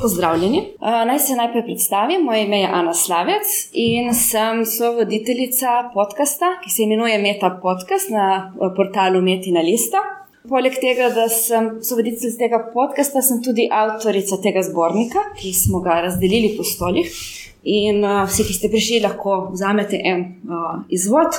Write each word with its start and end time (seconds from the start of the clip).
Pozdravljeni. 0.00 0.58
Uh, 0.58 0.88
naj 1.06 1.18
se 1.18 1.36
najprej 1.36 1.64
predstavim. 1.64 2.22
Moje 2.22 2.44
ime 2.44 2.60
je 2.60 2.68
Ana 2.72 2.94
Slavec 2.94 3.46
in 3.72 4.14
sem 4.14 4.66
sovoditeljica 4.66 5.90
podcasta, 5.94 6.46
ki 6.64 6.70
se 6.70 6.82
imenuje 6.82 7.18
Meta 7.18 7.50
Podcast 7.62 8.10
na 8.10 8.52
portalu 8.76 9.20
Metina 9.20 9.60
Lista. 9.60 9.98
Poleg 10.48 10.78
tega, 10.80 11.10
da 11.14 11.28
sem 11.28 11.68
sovoditeljica 11.84 12.38
tega 12.38 12.62
podcasta, 12.74 13.20
sem 13.22 13.42
tudi 13.44 13.68
avtorica 13.72 14.40
tega 14.42 14.62
zbornika, 14.62 15.26
ki 15.36 15.52
smo 15.52 15.82
ga 15.84 16.00
razdelili 16.06 16.54
po 16.56 16.64
stolih. 16.64 17.12
In 17.64 18.00
uh, 18.04 18.24
vsi, 18.24 18.48
ki 18.48 18.56
ste 18.56 18.72
prišli, 18.72 19.02
lahko 19.04 19.50
vzamete 19.52 20.00
en 20.04 20.24
uh, 20.48 20.80
izvod. 20.88 21.36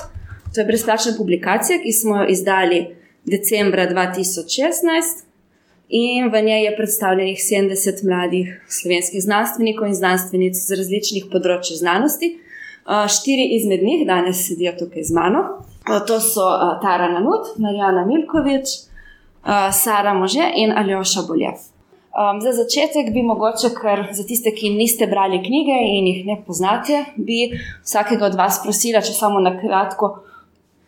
To 0.54 0.62
je 0.62 0.68
brezplačna 0.70 1.18
publikacija, 1.18 1.82
ki 1.82 1.98
smo 1.98 2.22
jo 2.22 2.30
izdali 2.30 2.86
decembra 3.26 3.90
2016 3.90 5.31
in 5.92 6.30
v 6.32 6.42
njej 6.42 6.64
je 6.66 6.76
predstavljenih 6.76 7.40
70 7.40 8.04
mladih 8.08 8.62
slovenskih 8.68 9.24
znanstvenikov 9.24 9.88
in 9.88 9.96
znanstvenic 9.96 10.56
z 10.56 10.78
različnih 10.80 11.28
področji 11.32 11.76
znanosti. 11.78 12.38
Štiri 12.88 13.50
izmed 13.58 13.84
njih 13.84 14.08
danes 14.08 14.46
sedijo 14.48 14.72
tukaj 14.80 15.04
z 15.04 15.14
mano. 15.14 15.44
To 16.08 16.20
so 16.24 16.48
Tara 16.82 17.12
Nanut, 17.12 17.52
Marijana 17.60 18.06
Milkovič, 18.08 18.72
Sara 19.72 20.14
Može 20.14 20.48
in 20.56 20.72
Aljoša 20.72 21.28
Boljev. 21.28 21.60
Um, 22.12 22.42
za 22.42 22.52
začetek 22.52 23.14
bi 23.14 23.22
mogoče, 23.24 23.70
ker 23.72 24.02
za 24.12 24.24
tiste, 24.28 24.52
ki 24.52 24.74
niste 24.76 25.08
brali 25.08 25.38
knjige 25.40 25.78
in 25.96 26.08
jih 26.08 26.26
ne 26.28 26.36
poznate, 26.48 27.06
bi 27.16 27.54
vsakega 27.86 28.26
od 28.28 28.36
vas 28.36 28.60
prosila, 28.64 29.00
če 29.00 29.14
samo 29.16 29.40
na 29.40 29.54
kratko 29.60 30.10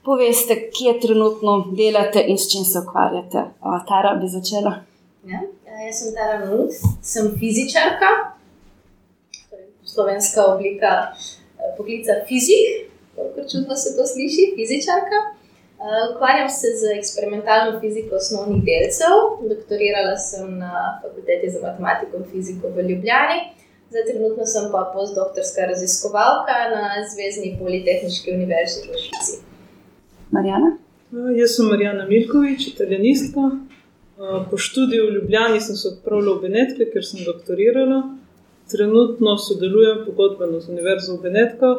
poveste, 0.04 0.58
kje 0.76 0.98
trenutno 1.00 1.54
delate 1.78 2.26
in 2.28 2.38
s 2.38 2.52
čim 2.52 2.68
se 2.68 2.84
ukvarjate. 2.84 3.46
Uh, 3.64 3.80
Tara 3.88 4.18
bi 4.20 4.28
začela. 4.28 4.82
Ja, 5.24 5.40
jaz 5.86 6.02
sem 6.02 6.12
Tara 6.16 6.46
Nut, 6.46 6.76
sem 7.02 7.30
fizičarka, 7.40 8.10
torej 9.48 9.70
slovenska 9.88 10.46
oblika 10.52 10.92
eh, 11.16 11.70
poklica 11.78 12.18
fizik, 12.28 12.92
kako 13.16 13.46
čudno 13.52 13.76
se 13.76 13.96
to 13.96 14.04
sliši, 14.08 14.52
fizičarka. 14.58 15.20
Eh, 15.84 16.04
ukvarjam 16.12 16.50
se 16.50 16.68
z 16.80 16.98
eksperimentalno 17.00 17.80
fiziko 17.80 18.16
osnovnih 18.16 18.62
delcev, 18.70 19.16
doktorirala 19.52 20.18
sem 20.18 20.58
na 20.58 21.00
fakulteti 21.02 21.52
za 21.54 21.60
matematiko 21.68 22.18
in 22.18 22.26
fiziko 22.32 22.68
v 22.76 22.88
Ljubljani. 22.90 23.40
Zdaj, 23.90 24.04
trenutno 24.10 24.46
sem 24.46 24.72
pa 24.72 24.92
postdoktorska 24.96 25.62
raziskovalka 25.72 26.56
na 26.76 26.84
Zvezdni 27.12 27.58
politehnički 27.60 28.32
univerzi 28.38 28.80
v 28.90 29.00
Švici. 29.04 29.34
Marijana? 30.32 30.70
Jaz 31.40 31.56
sem 31.56 31.66
Marijana 31.72 32.08
Milkovič, 32.12 32.68
italijanistka. 32.74 33.42
Po 34.18 34.58
študiju 34.58 35.08
v 35.08 35.14
Ljubljani 35.14 35.62
sem 35.62 35.76
se 35.76 35.88
odpravila 35.88 36.36
v 36.36 36.42
Benetke, 36.42 36.86
ker 36.94 37.06
sem 37.06 37.24
doktorirala. 37.26 38.04
Trenutno 38.72 39.38
sodelujem 39.38 40.06
pogodbeno 40.06 40.60
z 40.62 40.70
Univerzo 40.70 41.18
v 41.18 41.22
Benetkah, 41.22 41.78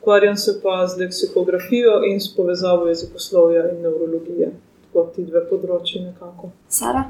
ukvarjam 0.00 0.36
se 0.36 0.60
pa 0.62 0.86
z 0.86 0.98
leksikografijo 1.00 2.00
in 2.08 2.20
s 2.20 2.34
povezavo 2.36 2.88
jezikoslovja 2.88 3.68
in 3.70 3.82
neurologije. 3.82 4.50
Tako 4.86 5.06
ti 5.14 5.24
dve 5.28 5.44
področji 5.50 6.02
nekako. 6.08 6.50
Sara? 6.68 7.04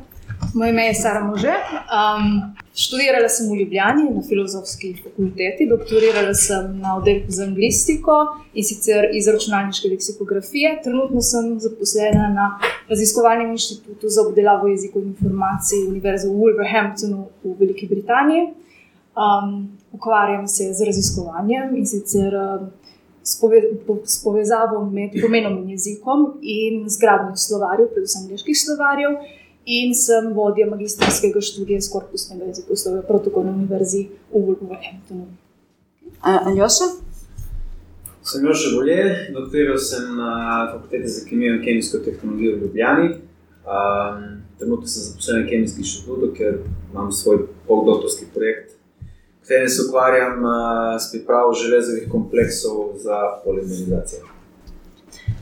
Moje 0.54 0.70
ime 0.70 0.86
je 0.86 0.94
Sara 0.94 1.24
Može. 1.24 1.48
Um, 1.48 2.54
študirala 2.74 3.28
sem 3.28 3.50
v 3.50 3.58
Ljubljani 3.60 4.04
na 4.14 4.22
filozofski 4.28 4.94
fakulteti, 5.04 5.66
doktorirala 5.68 6.34
sem 6.34 6.78
na 6.80 6.96
oddelku 6.96 7.30
za 7.38 7.44
anglistiko 7.44 8.14
in 8.54 8.64
sicer 8.64 9.08
iz 9.12 9.28
računalniške 9.28 9.88
leksikografije. 9.88 10.80
Trenutno 10.84 11.20
sem 11.20 11.60
zaposlena 11.60 12.28
na 12.38 12.46
raziskovalnem 12.88 13.50
inštitutu 13.50 14.08
za 14.08 14.24
obdelavo 14.28 14.68
jezikov 14.68 15.02
in 15.02 15.08
informacij 15.08 15.84
Univerze 15.88 16.28
v 16.28 16.32
Wolverhamptonu 16.40 17.28
v 17.44 17.54
Veliki 17.60 17.86
Britaniji. 17.86 18.42
Um, 19.16 19.78
ukvarjam 19.92 20.48
se 20.48 20.72
z 20.72 20.84
raziskovanjem 20.84 21.76
in 21.76 21.86
sicer 21.86 22.32
um, 22.34 22.68
s, 23.22 23.40
pove, 23.40 23.62
po, 23.86 23.98
s 24.04 24.24
povezavo 24.24 24.84
med 24.90 25.10
pomenom 25.22 25.58
in 25.62 25.70
jezikom 25.70 26.38
in 26.42 26.84
zgradnjo 26.88 27.36
slovarjev, 27.36 27.88
predvsem 27.94 28.22
angliških 28.22 28.56
slovarjev 28.64 29.10
in 29.66 29.94
sem 29.94 30.30
vodja 30.34 30.66
magistrskega 30.70 31.40
študija 31.40 31.78
iz 31.78 31.90
korpusnega 31.90 32.44
jezikoslovja 32.44 33.02
protokol 33.02 33.44
na 33.44 33.52
univerzi 33.52 34.06
v 34.30 34.42
Wolverhamptonu. 34.46 35.26
Aljoša? 36.22 36.86
Sem 38.26 38.46
Joša 38.46 38.70
Bolje, 38.74 39.02
doktoriral 39.34 39.78
sem 39.78 40.16
na 40.16 40.32
fakulteti 40.72 41.08
za 41.08 41.26
kemijo 41.28 41.54
in 41.54 41.64
kemijsko 41.64 41.98
tehnologijo 41.98 42.56
v 42.56 42.60
Ljubljani. 42.60 43.08
Um, 43.66 44.42
trenutno 44.58 44.86
sem 44.86 45.02
zaposlen 45.02 45.42
na 45.42 45.48
kemijskem 45.48 45.82
inštitutu, 45.82 46.30
ker 46.34 46.58
imam 46.92 47.12
svoj 47.12 47.38
postdoktorski 47.66 48.26
projekt, 48.34 48.70
v 49.02 49.42
katerem 49.42 49.68
se 49.68 49.82
ukvarjam 49.88 50.44
uh, 50.44 50.52
s 51.02 51.10
pripravo 51.12 51.54
železovih 51.54 52.08
kompleksov 52.10 52.94
za 53.02 53.18
polimerizacijo. 53.44 54.35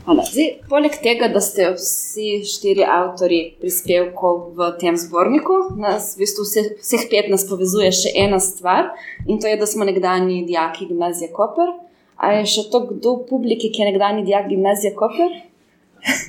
Zdaj, 0.05 0.49
poleg 0.69 0.93
tega, 1.01 1.27
da 1.33 1.41
ste 1.41 1.71
vsi 1.73 2.43
štiri 2.45 2.83
avtori 2.85 3.39
prispevkov 3.57 4.51
v 4.53 4.67
tem 4.77 4.97
zborniku, 5.01 5.55
nas 5.81 6.13
v 6.13 6.21
bistvu 6.21 6.45
vse, 6.45 6.63
vseh 6.77 7.07
pet 7.09 7.31
nas 7.33 7.45
povezuje 7.49 7.89
še 7.89 8.13
ena 8.13 8.37
stvar 8.37 8.91
in 9.25 9.41
to 9.41 9.49
je, 9.49 9.57
da 9.57 9.65
smo 9.65 9.87
nekdani 9.87 10.43
dijaki 10.45 10.85
gimnazije 10.91 11.31
Koper. 11.33 11.73
A 12.21 12.37
je 12.37 12.45
še 12.47 12.67
to 12.71 12.85
kdo 12.93 13.17
v 13.17 13.25
publiki, 13.31 13.73
ki 13.73 13.81
je 13.81 13.89
nekdani 13.89 14.23
dijak 14.29 14.47
gimnazije 14.53 14.93
Koper? 14.93 15.33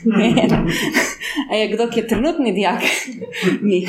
Ne. 0.08 0.32
A 1.50 1.56
je 1.60 1.66
kdo, 1.75 1.91
ki 1.93 2.00
je 2.00 2.08
trenutni 2.08 2.54
dijak? 2.56 2.81
Ni. 3.69 3.84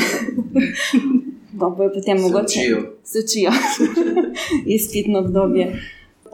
No, 1.56 1.70
bojo 1.72 1.94
potem 1.96 2.20
mogoče. 2.22 2.66
Se 3.08 3.24
učijo. 3.24 3.56
Izpitno 4.76 5.24
obdobje. 5.24 5.72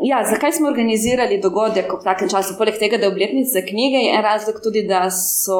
Ja, 0.01 0.23
zakaj 0.29 0.51
smo 0.51 0.67
organizirali 0.67 1.41
dogodek 1.41 1.93
v 1.93 2.03
takem 2.03 2.29
času? 2.29 2.55
Poleg 2.57 2.79
tega, 2.79 2.97
da 2.97 3.05
je 3.05 3.11
obletnica 3.11 3.61
knjige, 3.61 4.01
je 4.05 4.15
en 4.15 4.23
razlog 4.23 4.59
tudi, 4.63 4.85
da 4.87 5.05
so 5.11 5.59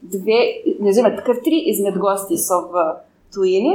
dve, 0.00 0.40
ne 0.80 0.92
vem, 0.96 1.18
kar 1.26 1.38
tri 1.44 1.62
izmed 1.72 1.98
gosti 2.00 2.38
so 2.40 2.64
v 2.72 2.86
tujini. 3.34 3.74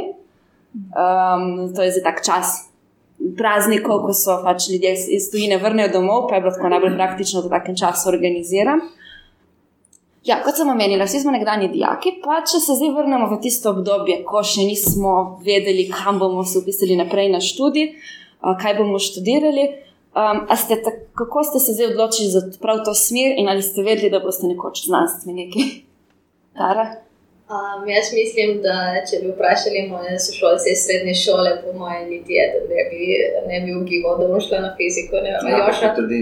Um, 0.73 1.73
to 1.75 1.81
je 1.81 1.91
za 1.91 2.03
tak 2.03 2.21
čas 2.25 2.67
praznikov, 3.37 4.03
ko 4.05 4.13
so 4.13 4.37
pač 4.43 4.69
ljudje 4.69 4.93
iz 5.17 5.31
tujine 5.31 5.57
vrnejo 5.57 5.89
domov, 5.95 6.27
pa 6.29 6.35
je 6.35 6.41
bilo 6.45 6.53
tako 6.53 6.69
najbolj 6.69 6.95
praktično, 6.97 7.41
da 7.41 7.47
v 7.47 7.55
takem 7.55 7.77
času 7.77 8.09
organiziram. 8.09 8.83
Ja, 10.27 10.41
kot 10.43 10.59
sem 10.59 10.69
omenila, 10.69 11.07
vsi 11.07 11.23
smo 11.23 11.31
nekdani 11.31 11.69
dijaki, 11.71 12.17
pa 12.23 12.41
če 12.43 12.59
se 12.59 12.75
zdaj 12.75 12.91
vrnemo 12.97 13.29
v 13.31 13.39
tisto 13.41 13.71
obdobje, 13.71 14.19
ko 14.27 14.43
še 14.43 14.67
nismo 14.67 15.39
vedeli, 15.45 15.87
kam 15.87 16.19
bomo 16.19 16.43
se 16.43 16.59
upisali 16.59 16.99
naprej 16.99 17.31
na 17.31 17.39
študij 17.41 17.93
kaj 18.41 18.77
bomo 18.77 18.99
študirali. 18.99 19.67
Um, 20.17 20.47
ste 20.57 20.81
ta, 20.81 20.91
kako 21.15 21.43
ste 21.43 21.59
se 21.59 21.73
zdaj 21.73 21.91
odločili 21.93 22.29
za 22.29 22.41
prav 22.61 22.81
to 22.85 22.93
smer, 22.93 23.35
in 23.37 23.49
ali 23.49 23.61
ste 23.61 23.81
vedeli, 23.81 24.09
da 24.09 24.19
boste 24.19 24.47
nekoč 24.47 24.85
znanstveniki? 24.85 25.63
Um, 27.47 27.87
jaz 27.89 28.07
mislim, 28.19 28.49
da 28.65 28.75
če 29.07 29.15
bi 29.21 29.29
vprašali 29.31 29.81
moje 29.89 30.17
sošolce 30.19 30.67
iz 30.71 30.81
srednje 30.85 31.13
šole, 31.23 31.51
po 31.63 31.69
mojem, 31.79 32.09
niti 32.09 32.33
je, 32.33 32.47
da 32.53 32.59
ne 32.75 32.83
bi, 32.89 32.99
ne 33.51 33.59
bi 33.65 33.75
ugibal, 33.81 34.17
da 34.19 34.27
bom 34.27 34.41
šla 34.47 34.59
na 34.65 34.71
fiziko. 34.79 35.21
Ne, 35.23 35.31
ja, 35.31 35.39
Aljoša, 35.45 35.93
tudi. 35.95 36.19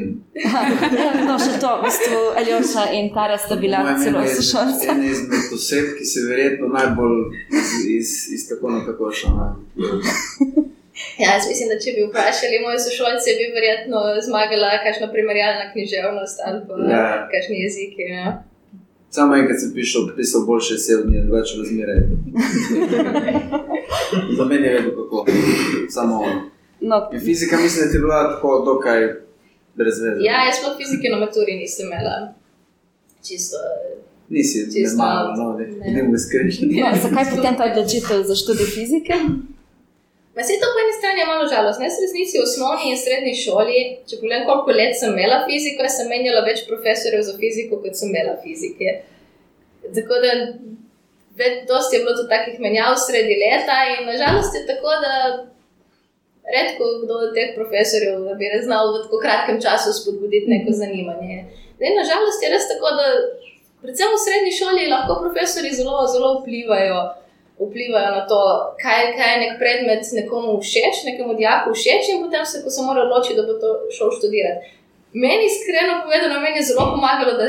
no, 1.29 1.39
še 1.45 1.57
to, 1.63 1.71
v 1.79 1.87
bistvu, 1.87 2.21
Aljoša 2.43 2.85
in 2.99 3.09
Tara 3.17 3.39
sta 3.41 3.57
bila 3.63 3.81
celo 4.03 4.21
sošolce. 4.35 4.85
En 4.93 5.01
izmed 5.09 5.49
oseb, 5.57 5.89
ki 5.97 6.05
se 6.11 6.27
verjetno 6.29 6.69
najbolj 6.77 7.17
iz, 7.57 7.73
iz, 7.97 8.15
iz 8.37 8.47
tako 8.51 8.77
na 8.77 8.85
tako 8.85 9.09
šla. 9.23 9.49
Ja, 11.21 11.27
jaz 11.35 11.43
mislim, 11.51 11.67
da 11.71 11.77
če 11.83 11.89
bi 11.95 12.07
vprašali 12.07 12.63
moje 12.65 12.79
sošolce, 12.87 13.27
bi 13.39 13.45
verjetno 13.57 13.99
zmagala 14.27 14.69
kakšna 14.85 15.07
primerjalna 15.15 15.65
književnost 15.71 16.37
ali 16.47 16.59
pa 16.67 16.73
ja. 16.93 17.07
kakšni 17.31 17.55
jeziki. 17.65 18.05
Ja. 18.17 18.27
Samo 19.15 19.35
enkrat 19.39 19.59
sem 19.61 19.71
pišel, 19.75 20.07
pisal 20.17 20.45
boljše 20.49 20.77
sevdnje, 20.87 21.19
več 21.35 21.53
razmere. 21.59 21.95
Za 24.37 24.45
meni 24.49 24.67
je 24.67 24.73
vedno 24.73 24.91
kako. 24.97 25.25
Samo 25.97 26.15
no. 26.89 26.97
fizika 27.25 27.57
mislim, 27.65 27.85
da 27.85 27.91
ti 27.91 27.97
je 27.97 28.03
bila 28.05 28.19
tako 28.33 28.49
dokaj 28.65 29.01
brez 29.75 29.99
veze. 30.03 30.19
Ja, 30.29 30.37
jaz 30.47 30.57
pa 30.63 30.75
fizike 30.79 31.11
na 31.13 31.19
maturi 31.23 31.57
nisem 31.59 31.87
imela. 31.87 32.15
Čisto. 33.27 33.57
Nisi, 34.29 34.63
čisto 34.73 34.97
malo, 34.97 35.35
no, 35.37 35.57
ne, 35.59 35.65
ne, 35.67 35.91
ne, 35.91 36.01
ne, 36.03 36.03
ne, 36.03 36.91
ne. 36.91 36.99
Zakaj 37.03 37.25
potem 37.35 37.57
ta 37.57 37.67
odločitev 37.71 38.23
za 38.23 38.35
študij 38.35 38.69
fizike? 38.77 39.13
Vse 40.35 40.53
to 40.61 40.67
po 40.73 40.79
eni 40.83 40.93
strani 40.99 41.19
je 41.21 41.25
malo 41.31 41.47
žalostno. 41.53 41.85
Jaz 41.87 41.97
resnici 42.03 42.37
v 42.37 42.43
osnovni 42.47 42.89
in 42.91 42.97
srednji 42.99 43.35
šoli, 43.39 43.79
če 44.07 44.19
pogledam, 44.19 44.47
koliko 44.49 44.77
let 44.79 44.97
sem 44.99 45.13
imela 45.13 45.37
fiziko, 45.47 45.87
sem 45.87 46.09
menjala 46.11 46.41
več 46.43 46.65
profesorjev 46.67 47.23
za 47.27 47.35
fiziko, 47.39 47.79
kot 47.83 47.95
sem 47.95 48.11
imela 48.11 48.35
fizike. 48.43 48.97
Tako 49.95 50.19
da 50.23 50.31
dosti 51.69 51.95
je 51.95 52.01
bilo 52.03 52.17
tudi 52.17 52.31
takih 52.35 52.59
menjav 52.59 52.97
sredi 52.99 53.35
leta 53.43 53.77
in 53.93 54.07
nažalost 54.11 54.55
je 54.59 54.65
tako, 54.67 54.91
da 55.05 55.13
redko 56.55 56.83
kdo 57.03 57.13
od 57.25 57.33
teh 57.37 57.55
profesorjev 57.55 58.27
bi 58.39 58.51
znal 58.67 58.91
v 58.93 59.03
tako 59.05 59.23
kratkem 59.23 59.61
času 59.65 59.95
spodbuditi 59.95 60.51
neko 60.51 60.75
zanimanje. 60.81 61.45
Zdaj, 61.77 61.99
nažalost 62.01 62.43
je 62.43 62.51
res 62.53 62.67
tako, 62.71 62.91
da 62.99 63.05
predvsem 63.81 64.11
v 64.11 64.23
srednji 64.25 64.51
šoli 64.59 64.91
lahko 64.91 65.21
profesori 65.23 65.71
zelo, 65.79 66.03
zelo 66.11 66.39
vplivajo 66.41 66.99
vplivajo 67.59 68.09
na 68.15 68.23
to, 68.27 68.39
kaj, 68.81 69.13
kaj 69.17 69.29
je 69.33 69.41
nek 69.43 69.53
predmet 69.59 70.03
nekomu 70.19 70.57
všeč, 70.61 71.05
nekemu 71.09 71.37
dijaku 71.39 71.71
všeč, 71.73 72.09
in 72.11 72.23
potem 72.23 72.45
se, 72.45 72.63
ko 72.63 72.69
se 72.69 72.83
mora 72.83 73.05
odločiti, 73.05 73.37
da 73.39 73.47
bo 73.47 73.55
to 73.61 73.69
šel 73.95 74.11
študirati. 74.17 74.73
Meni, 75.23 75.47
iskreno 75.47 76.01
povedano, 76.03 76.41
meni 76.43 76.59
je 76.59 76.67
zelo 76.69 76.91
pomagalo, 76.93 77.37
da 77.39 77.47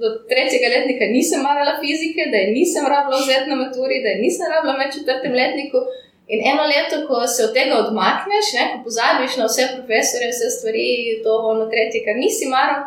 do 0.00 0.08
tretjega 0.30 0.68
letnika 0.74 1.04
nisem 1.16 1.40
marala 1.48 1.74
fizike, 1.82 2.22
da 2.32 2.36
je 2.42 2.52
nisem 2.58 2.84
rabila 2.92 3.18
vzeti 3.20 3.50
na 3.50 3.56
maturi, 3.62 4.02
da 4.04 4.08
je 4.12 4.22
nisem 4.24 4.46
rabila 4.52 4.74
med 4.80 4.94
četrtim 4.96 5.32
letnikom. 5.40 5.84
In 6.32 6.38
eno 6.52 6.64
leto, 6.72 6.96
ko 7.08 7.26
se 7.34 7.40
od 7.46 7.52
tega 7.58 7.74
odmakneš, 7.84 8.46
ne, 8.56 8.64
ko 8.70 8.76
pozabiš 8.86 9.32
na 9.40 9.44
vse 9.48 9.64
profesore, 9.76 10.26
vse 10.32 10.48
stvari, 10.56 10.88
to 11.24 11.32
ono 11.52 11.64
tretje, 11.72 12.04
kar 12.06 12.16
nisi 12.24 12.44
maral, 12.54 12.80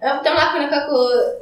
tam 0.00 0.34
lahko 0.36 0.56
nekako 0.58 0.96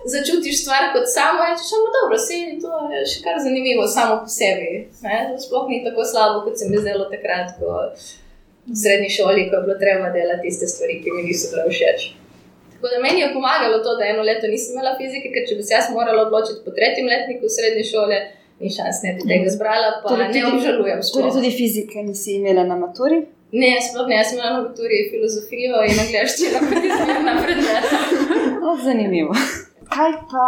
začutiš 0.06 0.62
stvar 0.62 0.82
kot 0.92 1.06
samo 1.08 1.40
in 1.42 1.52
rečeš, 1.52 1.70
da 1.84 1.90
dobro, 1.98 2.16
se 2.18 2.34
je 2.34 2.60
to 2.60 2.70
še 3.10 3.18
kar 3.24 3.36
zanimivo 3.42 3.86
samo 3.88 4.14
po 4.22 4.28
sebi. 4.30 4.68
Ne. 5.02 5.16
Sploh 5.38 5.66
ni 5.68 5.84
tako 5.84 6.04
slabo, 6.04 6.44
kot 6.46 6.58
se 6.58 6.68
mi 6.68 6.76
zdelo 6.78 7.04
takrat, 7.10 7.48
ko 7.58 7.66
v 8.66 8.76
srednji 8.76 9.10
šoli, 9.10 9.48
ko 9.50 9.56
je 9.56 9.62
bilo 9.62 9.76
treba 9.76 10.06
delati 10.10 10.42
tiste 10.44 10.66
stvari, 10.66 11.00
ki 11.02 11.10
mi 11.10 11.22
niso 11.22 11.50
bile 11.50 11.66
všeč. 11.68 12.00
Tako 12.72 12.86
da 12.88 13.02
meni 13.02 13.20
je 13.20 13.32
pomagalo 13.32 13.78
to, 13.78 13.96
da 13.96 14.04
eno 14.04 14.22
leto 14.22 14.46
nisem 14.46 14.72
imela 14.74 14.94
fizike, 14.96 15.28
ker 15.28 15.44
če 15.48 15.54
bi 15.54 15.62
se 15.62 15.74
jaz 15.74 15.90
morala 15.90 16.22
odločiti 16.22 16.62
po 16.64 16.70
tretjem 16.70 17.06
letniku 17.06 17.48
srednje 17.48 17.84
šole, 17.84 18.18
ni 18.60 18.70
šans, 18.70 19.02
ne 19.02 19.14
bi 19.14 19.26
tega 19.28 19.50
zbrala, 19.50 19.88
pa 20.02 20.08
Torej 20.08 20.26
torej, 20.26 20.34
ne 20.34 20.40
tudi- 20.40 20.56
obžalujem. 20.56 20.98
Torej, 21.00 21.10
sploh. 21.10 21.32
tudi 21.34 21.50
fizike 21.50 21.98
nisi 22.02 22.38
imela 22.38 22.64
na 22.64 22.76
maturi. 22.76 23.18
Ne, 23.54 23.76
sploh 23.86 24.08
ne, 24.10 24.16
jaz 24.18 24.32
sem 24.32 24.40
na 24.42 24.56
maturi 24.56 25.04
filozofijo 25.12 25.82
in 25.86 26.00
angliščino 26.04 26.62
kot 26.64 26.88
izbirna 26.88 27.36
predmeta. 27.42 28.00
No, 28.64 28.72
zanimivo. 28.80 29.34
Kaj 29.94 30.12
pa, 30.30 30.46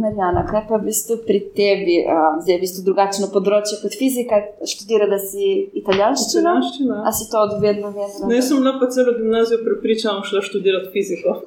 Marjana, 0.00 0.46
kaj 0.48 0.62
pa 0.68 0.78
v 0.80 0.86
bistvu 0.88 1.18
pri 1.26 1.40
tebi, 1.56 1.96
uh, 2.00 2.38
zdaj 2.40 2.54
je 2.54 2.58
v 2.58 2.62
bistvu 2.64 2.84
drugačno 2.86 3.26
področje 3.34 3.76
kot 3.82 3.92
fizika, 4.00 4.38
študira, 4.64 5.08
da 5.10 5.18
si 5.20 5.68
italijanščina? 5.82 6.54
Italijanščina. 6.56 7.02
A 7.04 7.12
si 7.12 7.28
to 7.28 7.42
od 7.44 7.58
vedno? 7.60 7.92
Ne, 8.30 8.40
sem 8.40 8.62
bila 8.62 8.78
pa 8.80 8.88
celo 8.94 9.12
gimnazijo 9.18 9.60
prepričana, 9.66 10.24
šla 10.24 10.40
študirati 10.48 10.88
fiziko. 10.96 11.36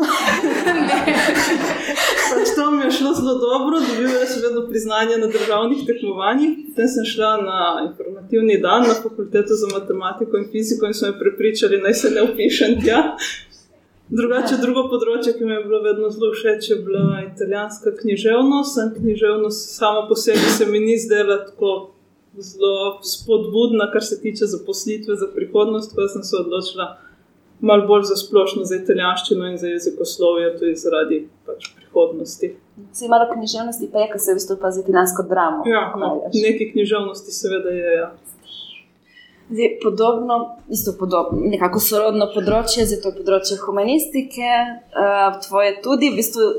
pač 2.39 2.53
to 2.55 2.71
mi 2.71 2.83
je 2.85 2.91
šlo 2.91 3.13
zelo 3.13 3.33
dobro, 3.41 3.79
dobila 3.87 4.25
sem 4.29 4.41
vedno 4.45 4.67
priznanje 4.69 5.17
na 5.17 5.27
državnih 5.27 5.79
tekmovanjih. 5.89 6.49
Potem 6.69 6.87
sem 6.87 7.05
šla 7.13 7.31
na 7.49 7.59
informativni 7.87 8.61
dan 8.61 8.87
na 8.87 8.95
fakulteto 9.03 9.57
za 9.61 9.67
matematiko 9.73 10.37
in 10.37 10.49
fiziko 10.51 10.85
in 10.85 10.93
so 10.93 11.09
me 11.09 11.19
prepričali, 11.19 11.81
naj 11.81 11.93
se 11.93 12.11
ne 12.15 12.21
upišem 12.29 12.81
tja. 12.83 13.01
Drugače, 14.09 14.55
drugo 14.57 14.87
področje, 14.89 15.35
ki 15.37 15.45
mi 15.45 15.53
je 15.53 15.63
bilo 15.67 15.83
vedno 15.83 16.07
zelo 16.09 16.31
všeč, 16.33 16.69
je 16.71 16.77
bila 16.81 17.19
italijanska 17.27 17.91
književnost. 17.99 18.79
In 18.81 18.87
književnost 18.95 19.75
sama 19.75 20.07
po 20.09 20.17
sebi 20.17 20.49
se 20.55 20.65
mi 20.65 20.81
ni 20.81 20.95
zdela 20.97 21.43
tako 21.45 21.73
zelo 22.33 22.95
spodbudna, 23.05 23.91
kar 23.93 24.01
se 24.05 24.17
tiče 24.21 24.49
zaposlitve 24.49 25.17
za 25.19 25.29
prihodnost, 25.35 25.93
ko 25.93 26.07
sem 26.09 26.25
se 26.25 26.39
odločila 26.39 26.95
malo 27.61 27.85
bolj 27.87 28.07
za 28.09 28.15
splošno 28.15 28.63
za 28.65 28.79
italijanščino 28.79 29.45
in 29.51 29.57
za 29.61 29.67
jezikoslovje, 29.75 30.55
tudi 30.57 30.75
zaradi 30.79 31.19
pač 31.45 31.69
prihodnosti. 31.75 32.53
Si 32.95 33.11
malo 33.11 33.29
književnosti, 33.33 33.91
pa 33.93 34.07
je, 34.07 34.09
ker 34.15 34.23
se 34.23 34.33
v 34.33 34.39
bistvu 34.39 34.57
pa 34.61 34.71
z 34.71 34.87
italijansko 34.87 35.27
dramo. 35.29 35.67
Ja, 35.69 35.89
no, 35.99 36.15
nekaj 36.33 36.71
književnosti 36.71 37.35
seveda 37.35 37.75
je. 37.77 37.93
Ja. 37.99 38.09
Zdaj, 39.49 39.69
podobno, 39.83 40.57
isto 40.69 40.91
podobno, 40.99 41.39
nekako 41.49 41.79
sorodno 41.81 42.27
področje, 42.35 42.83
zdaj 42.85 42.99
to 43.01 43.09
je 43.09 43.17
področje 43.17 43.55
humanistike, 43.63 44.49
uh, 44.93 45.39
tvoje 45.41 45.71
tudi, 45.81 46.11
v 46.13 46.19
bistvu 46.19 46.49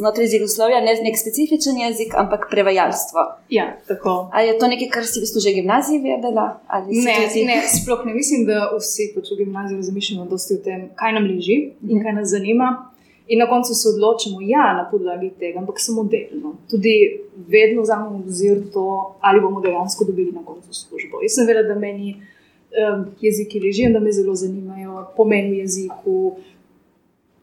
znotraj 0.00 0.26
jezikoslovja, 0.26 0.80
ne 0.82 0.96
nek 1.04 1.18
specifičen 1.20 1.78
jezik, 1.78 2.16
ampak 2.18 2.48
prevajalstvo. 2.50 3.26
Ja, 3.54 3.68
tako. 3.86 4.16
Ali 4.34 4.50
je 4.50 4.58
to 4.58 4.66
nekaj, 4.66 4.90
kar 4.96 5.06
si 5.06 5.20
v 5.20 5.28
bistvu 5.28 5.44
že 5.44 5.52
v 5.54 5.60
gimnaziji 5.60 6.02
vedela? 6.02 6.46
Ne, 6.90 7.14
tudi- 7.22 7.46
ne, 7.46 7.60
sploh 7.70 8.02
ne 8.08 8.14
mislim, 8.18 8.42
da 8.50 8.66
vsi 8.74 9.12
pač 9.14 9.30
v 9.30 9.44
gimnaziju 9.44 9.78
razmišljamo 9.78 10.26
dosti 10.26 10.58
o 10.58 10.64
tem, 10.64 10.88
kaj 10.98 11.14
nam 11.14 11.30
leži 11.30 11.58
in 11.86 12.02
kaj 12.02 12.18
nas 12.18 12.34
zanima. 12.34 12.90
In 13.30 13.38
na 13.38 13.46
koncu 13.46 13.74
se 13.78 13.86
odločimo, 13.94 14.40
ja, 14.42 14.74
na 14.74 14.88
podlagi 14.90 15.30
tega, 15.38 15.60
ampak 15.62 15.78
samo 15.78 16.02
delno. 16.02 16.56
Tudi 16.66 17.20
vedno 17.46 17.82
vzamemo 17.86 18.18
v 18.18 18.26
obzir 18.26 18.58
to, 18.74 19.14
ali 19.20 19.40
bomo 19.40 19.60
dejansko 19.62 20.04
dobili 20.04 20.32
na 20.34 20.42
koncu 20.42 20.74
službo. 20.74 21.22
Jaz 21.22 21.38
sem 21.38 21.46
vedela, 21.46 21.62
da 21.68 21.78
meni 21.78 22.16
jeziki 23.20 23.60
ležijo, 23.60 23.92
da 23.92 24.00
me 24.00 24.12
zelo 24.12 24.34
zanimajo, 24.34 25.06
pomen 25.16 25.50
v 25.50 25.62
jeziku, 25.64 26.36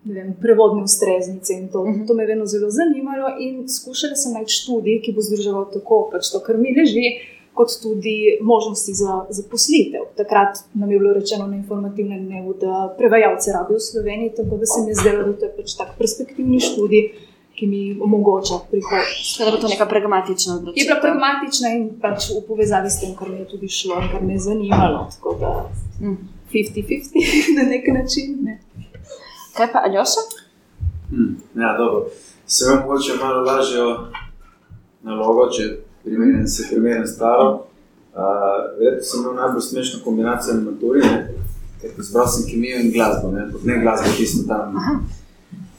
vem, 0.08 0.34
prevodne 0.42 0.84
ustreznice 0.84 1.54
in 1.54 1.68
to. 1.72 1.84
To 2.08 2.14
me 2.14 2.24
je 2.24 2.28
vedno 2.28 2.46
zelo 2.46 2.70
zanimalo 2.72 3.34
in 3.40 3.68
skušala 3.70 4.16
sem 4.16 4.34
najti 4.34 4.54
študij, 4.54 5.02
ki 5.04 5.16
bo 5.16 5.22
združeval 5.22 5.68
tako 5.74 6.08
pač 6.12 6.32
to, 6.32 6.40
kar 6.46 6.58
mi 6.58 6.76
leži, 6.76 7.18
kot 7.58 7.74
tudi 7.82 8.38
možnosti 8.42 8.94
za 8.94 9.26
zaposlitev. 9.30 10.12
Takrat 10.16 10.60
nam 10.74 10.92
je 10.92 11.00
bilo 11.00 11.14
rečeno 11.14 11.48
na 11.48 11.56
informativnem 11.58 12.26
dnevu, 12.26 12.54
da 12.62 12.94
prevajalce 12.98 13.52
rabijo 13.52 13.82
v 13.82 13.88
Sloveniji, 13.92 14.36
tako 14.38 14.58
da 14.58 14.66
se 14.66 14.82
mi 14.84 14.92
je 14.92 15.00
zdelo, 15.02 15.24
da 15.24 15.34
to 15.34 15.46
je 15.46 15.56
pač 15.58 15.74
tak 15.78 15.98
perspektivni 15.98 16.60
študij, 16.60 17.10
ki 17.57 17.68
mi 17.68 17.81
omogoča 18.01 18.59
prihodnost. 18.71 19.38
Tako 19.38 19.50
da 19.51 19.57
bo 19.57 19.62
to 19.62 19.68
neka 19.68 19.86
pragmatična 19.86 20.56
odločitev. 20.56 20.81
Je 20.81 20.88
bila 20.89 21.00
pragmatična 21.01 21.68
in 21.74 21.89
pač 22.01 22.30
v 22.30 22.44
povezavi 22.48 22.89
s 22.89 23.00
tem, 23.01 23.15
kar 23.18 23.30
mi 23.30 23.39
je 23.42 23.48
tudi 23.50 23.68
šlo 23.69 23.95
kar 24.12 24.21
me 24.21 24.33
je 24.33 24.39
zanimalo. 24.39 25.07
Tako 25.15 25.38
da 25.39 25.54
Mm. 26.01 26.18
50-50 26.54 27.09
na 27.57 27.63
nek 27.69 27.83
način. 27.88 28.38
Ne. 28.42 28.59
Kaj 29.57 29.71
pa 29.71 29.80
Aljoša? 29.86 30.21
Hmm, 31.09 31.38
ja, 31.56 31.77
dobro. 31.77 32.06
Se 32.45 32.65
vam 32.69 32.80
mogoče 32.81 33.13
malo 33.24 33.42
lažjo 33.42 34.07
nalogo, 35.04 35.50
če 35.50 35.63
primerjam 36.04 36.48
se 36.48 36.68
primerjam 36.69 37.07
staro. 37.07 37.48
Uh, 38.13 38.21
Verjetno 38.80 39.04
sem 39.04 39.19
imel 39.21 39.33
najbolj 39.36 39.62
smešno 39.62 40.00
kombinacijo 40.04 40.54
na 40.54 40.62
maturi, 40.71 41.00
ne? 41.00 41.33
ker 41.81 41.89
izbral 42.00 42.27
sem 42.27 42.45
kemijo 42.50 42.80
in 42.80 42.92
glasbo, 42.92 43.31
ne, 43.31 43.48
ne 43.63 43.81
glasbo 43.81 44.09
čisto 44.18 44.48
tam. 44.48 44.74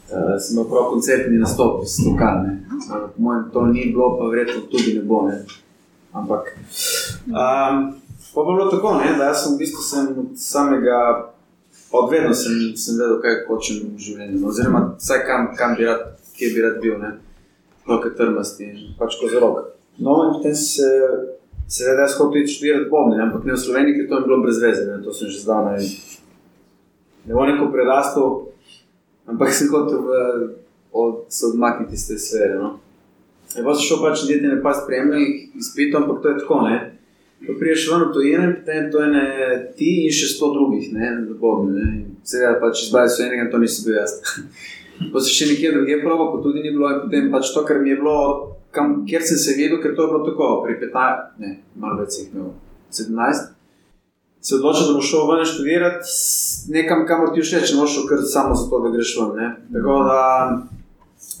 Uh, 0.09 0.35
sem 0.41 0.57
imel 0.57 0.69
prav 0.69 0.89
koncertni 0.89 1.37
nastop 1.37 1.83
iz 1.85 1.99
lokalne. 2.05 2.59
Uh, 2.89 3.09
po 3.15 3.21
mojem 3.21 3.49
to 3.53 3.65
ni 3.65 3.89
bilo, 3.93 4.15
pa 4.17 4.29
verjetno 4.33 4.61
tudi 4.71 4.95
ne 4.97 5.03
bo. 5.05 5.25
Ne? 5.27 5.43
Ampak. 6.11 6.55
Um, 7.27 7.83
pa 8.33 8.45
bi 8.45 8.55
bilo 8.55 8.69
tako, 8.71 8.95
ne, 8.97 9.13
da 9.17 9.33
sem 9.33 9.53
v 9.53 9.61
bistvu 9.61 9.83
sem 9.85 10.07
od 10.17 10.31
samega 10.35 11.29
Od 11.91 12.11
vedno 12.11 12.33
sem, 12.33 12.77
sem 12.77 12.97
vedel, 12.99 13.17
kaj 13.23 13.39
hočem 13.47 13.81
v 13.95 14.03
življenju, 14.03 14.43
oziroma 14.45 14.81
vsaj 14.99 15.23
kam, 15.25 15.47
kam 15.57 15.73
bi 15.77 15.87
rad, 15.87 16.03
kje 16.37 16.51
bi 16.53 16.61
rad 16.61 16.77
bil, 16.83 16.99
ne, 17.01 17.15
roke 17.89 18.11
trmasti 18.17 18.69
pač 18.99 19.17
kozorog. 19.17 19.63
No, 19.97 20.19
in 20.27 20.35
potem 20.35 20.53
se, 20.53 20.85
seveda, 21.65 22.05
jaz 22.05 22.13
hotel 22.19 22.43
iti 22.43 22.53
študirati 22.53 22.91
bobne, 22.91 23.17
ampak 23.25 23.47
ne 23.47 23.55
v 23.55 23.61
Sloveniji, 23.63 23.95
ker 23.97 24.09
to 24.11 24.19
je 24.19 24.27
bilo 24.27 24.37
brez 24.43 24.61
veze, 24.61 24.85
ne, 24.85 24.99
to 25.01 25.15
sem 25.17 25.33
že 25.33 25.41
zdavnaj. 25.41 25.89
Ne 27.25 27.33
bo 27.33 27.47
neko 27.49 27.71
prerastel, 27.73 28.29
ampak 29.29 29.53
sem 29.53 29.69
hotel 29.71 30.05
od, 30.91 31.25
se 31.29 31.45
odmakniti 31.45 31.93
iz 31.93 32.07
te 32.07 32.17
sfere. 32.17 32.59
No. 32.59 32.77
Je 33.55 33.63
pa 33.63 33.73
se 33.75 33.85
šel 33.87 34.01
pač 34.03 34.23
delati 34.27 34.47
ne 34.47 34.61
pa 34.63 34.73
spremljenih 34.77 35.55
izpitov, 35.57 36.03
ampak 36.03 36.21
to 36.21 36.29
je 36.29 36.39
tako, 36.39 36.61
ne. 36.67 36.77
Ko 37.45 37.55
priješ 37.59 37.87
ven 37.91 38.03
v 38.03 38.13
tujine, 38.13 38.47
potem 38.59 38.91
to 38.91 39.01
je 39.03 39.09
ne 39.13 39.25
ti 39.77 39.91
in 40.05 40.13
še 40.13 40.27
sto 40.33 40.51
drugih, 40.53 40.91
ne, 40.93 41.11
ne. 41.21 41.87
In 41.95 42.07
Seveda 42.27 42.57
pač 42.61 42.83
izbrali 42.83 43.09
so 43.09 43.23
enega, 43.25 43.47
to 43.51 43.61
nisi 43.61 43.85
bil 43.85 43.97
jaz. 44.01 44.19
Pa 45.13 45.21
se 45.23 45.31
še 45.31 45.47
nekje 45.53 45.71
drugje 45.71 46.01
proba, 46.03 46.25
pa 46.33 46.41
tudi 46.43 46.59
ni 46.59 46.73
bilo, 46.75 46.89
in 46.91 47.05
potem 47.05 47.29
pač 47.31 47.53
to, 47.55 47.61
kar 47.63 47.77
mi 47.79 47.93
je 47.93 48.01
bilo, 48.01 48.17
kam, 48.75 48.97
kjer 49.07 49.23
sem 49.23 49.39
se 49.39 49.53
videl, 49.55 49.79
ker 49.79 49.93
to 49.95 50.03
je 50.03 50.11
bilo 50.11 50.25
tako, 50.25 50.49
pri 50.65 50.75
15, 50.81 51.21
ne, 51.39 51.51
malo 51.79 52.01
več 52.01 52.17
jih 52.19 52.33
imel, 52.33 52.49
17, 52.91 53.53
se 54.41 54.55
odločil, 54.55 54.87
da 54.87 54.93
boš 54.93 55.09
šel 55.11 55.27
ven 55.31 55.45
študirati 55.45 56.13
nekam, 56.75 57.05
kamor 57.07 57.33
ti 57.33 57.41
všeč, 57.41 57.73
ne 57.73 57.81
boš 57.81 57.95
šel 57.95 58.07
kar 58.09 58.23
samo 58.23 58.55
zato, 58.55 58.79
da 58.85 58.91
greš 58.95 59.15
ven. 59.19 59.35
Ne. 59.35 59.49
Tako 59.73 60.03
da 60.07 60.21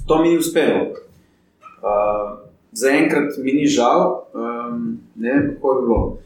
to 0.07 0.21
mi 0.21 0.29
ni 0.29 0.37
uspelo. 0.37 0.83
Uh, 1.79 2.49
Zaenkrat 2.71 3.37
mi 3.37 3.53
ni 3.53 3.67
žal, 3.67 4.29
um, 4.33 4.99
ne 5.15 5.31
vem, 5.33 5.47
kako 5.55 5.71
je 5.73 5.81
bilo. 5.81 6.17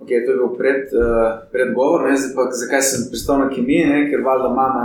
Okay, 0.00 0.24
to 0.24 0.32
je 0.32 0.36
bil 0.36 0.52
pred, 0.56 0.92
uh, 0.94 1.42
predgovor, 1.52 2.06
ne, 2.08 2.16
zdaj 2.16 2.34
pa, 2.36 2.46
zakaj 2.56 2.82
sem 2.82 3.08
pristal 3.10 3.42
na 3.42 3.48
kemijo, 3.50 3.88
ne, 3.90 4.04
ker 4.10 4.22
valjda 4.24 4.48
mama 4.54 4.84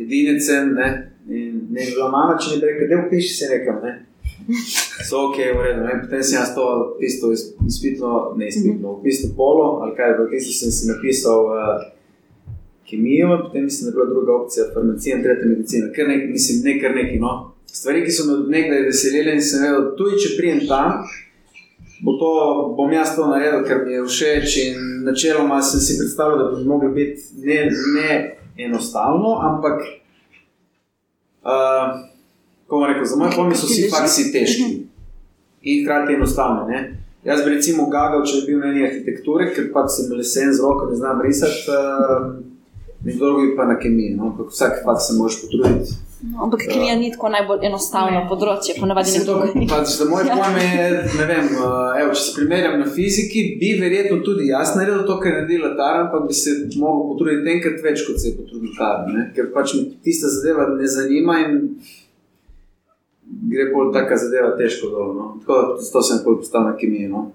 edinecem, 0.00 0.72
ne, 0.74 0.88
in 1.28 1.60
ne 1.70 1.84
bi 1.84 1.92
bila 1.94 2.08
mama, 2.10 2.38
če 2.40 2.54
ne 2.54 2.60
bi 2.62 2.70
rekel, 2.70 2.88
da 2.90 3.02
upiši 3.04 3.34
se 3.36 3.50
nekam, 3.52 3.78
ne. 3.84 3.92
So 5.08 5.28
ok, 5.28 5.36
v 5.36 5.60
redu, 5.62 5.80
ne, 5.84 6.00
potem 6.02 6.22
sem 6.22 6.38
jaz 6.38 6.54
to 6.54 6.96
tisto 7.00 7.32
iz- 7.32 7.52
izpitno, 7.66 8.34
ne 8.36 8.48
izpitno, 8.48 8.92
upisno 8.98 9.30
polo, 9.36 9.80
ali 9.82 9.96
kaj, 9.96 10.16
v 10.18 10.30
tisto 10.30 10.52
sem 10.52 10.70
si 10.70 10.88
napisal 10.90 11.46
uh, 11.46 11.54
kemijo, 12.90 13.38
potem 13.46 13.64
mislim, 13.64 13.84
da 13.84 13.88
je 13.90 13.96
bila 13.96 14.06
druga 14.10 14.32
opcija, 14.42 14.64
farmacija 14.74 15.16
in 15.16 15.22
tretja 15.22 15.46
medicina, 15.48 15.92
kar 15.96 16.08
nekaj, 16.08 16.28
mislim, 16.28 16.60
ne 16.64 16.80
kar 16.80 16.94
nekaj, 16.94 17.18
no. 17.18 17.32
Stvari, 17.66 18.04
ki 18.04 18.10
so 18.12 18.26
me 18.26 18.32
od 18.32 18.50
nekdaj 18.50 18.82
veselile 18.82 19.34
in 19.38 19.42
sem 19.42 19.62
vedel, 19.62 19.92
tudi 19.96 20.18
če 20.18 20.36
prijem 20.38 20.60
tam, 20.68 21.04
bo 22.02 22.16
to, 22.18 22.30
bom 22.76 22.92
jaz 22.92 23.14
to 23.16 23.28
naredil, 23.30 23.62
ker 23.68 23.84
mi 23.86 23.92
je 23.94 24.04
všeč. 24.08 24.56
In 24.66 25.04
načeloma 25.06 25.60
sem 25.62 25.80
si 25.80 25.98
predstavljal, 26.00 26.38
da 26.38 26.56
bi 26.56 26.66
moglo 26.68 26.90
biti 26.96 27.22
ne, 27.44 27.60
ne 27.94 28.10
enostavno, 28.66 29.36
ampak, 29.50 29.84
uh, 31.46 32.09
kako 32.70 32.86
rekel, 32.86 33.04
za 33.04 33.16
moj 33.16 33.30
pomen 33.36 33.56
so 33.56 33.66
vsi 33.66 33.88
faksi 33.90 34.32
težki 34.32 34.66
in 35.62 35.84
hkrati 35.84 36.14
enostavni. 36.14 36.72
Ne? 36.72 36.96
Jaz 37.24 37.42
bi 37.44 37.50
recimo 37.54 37.88
gagal, 37.90 38.22
če 38.24 38.44
bi 38.44 38.52
bil 38.52 38.60
na 38.62 38.70
eni 38.70 38.84
arhitekturi, 38.86 39.50
ker 39.56 39.72
pač 39.74 39.96
sem 39.96 40.12
lesen 40.14 40.54
z 40.54 40.62
roko, 40.62 40.86
ne 40.88 40.96
znam 40.96 41.20
risati, 41.26 41.66
uh, 41.74 42.30
drugi 43.18 43.56
pa 43.56 43.66
na 43.68 43.74
kemiji. 43.80 44.14
No? 44.14 44.30
Vsak 44.46 44.84
fakt 44.84 45.02
se 45.02 45.18
moraš 45.18 45.40
potruditi. 45.42 45.98
No, 46.20 46.44
ampak 46.44 46.62
kemija 46.68 46.94
ni 47.00 47.10
tako 47.12 47.30
najbolj 47.32 47.62
enostavno 47.66 48.22
področje, 48.28 48.74
ponavadi 48.76 49.14
nekdo 49.16 49.38
to, 49.40 49.52
pač, 49.70 49.94
za 49.96 50.06
moj 50.08 50.26
pojem 50.28 50.58
je, 50.60 50.88
ne 51.16 51.28
vem, 51.30 51.46
uh, 51.56 51.94
evo, 51.96 52.12
če 52.12 52.24
se 52.26 52.34
primerjam 52.36 52.76
na 52.82 52.88
fiziki, 52.92 53.44
bi 53.60 53.70
verjetno 53.80 54.18
tudi 54.24 54.50
jaz 54.50 54.74
naredil 54.76 55.06
to, 55.08 55.16
kar 55.22 55.32
je 55.32 55.38
naredila 55.38 55.72
Tara, 55.78 56.04
ampak 56.06 56.28
bi 56.28 56.36
se 56.36 56.58
mogel 56.76 57.06
potruditi 57.14 57.56
enkrat 57.56 57.80
več, 57.84 58.04
kot 58.08 58.20
se 58.20 58.30
je 58.30 58.36
potrudil 58.36 58.76
Tara. 58.76 59.08
Ne? 59.08 59.30
Ker 59.36 59.48
pač 59.56 59.74
me 59.78 59.88
tista 60.04 60.28
zadeva 60.32 60.68
ne 60.74 60.92
zanima 60.92 61.40
in 61.46 61.56
gre 63.50 63.70
bolj 63.72 63.92
taka 63.92 64.16
zadeva 64.16 64.56
težko 64.58 64.90
dol. 64.90 65.14
No? 65.14 65.24
Tako 65.40 65.58
da 65.76 65.90
to 65.92 66.02
sem 66.02 66.22
bolj 66.24 66.40
postal 66.42 66.64
na 66.64 66.76
kemiji. 66.76 67.08
No? 67.08 67.30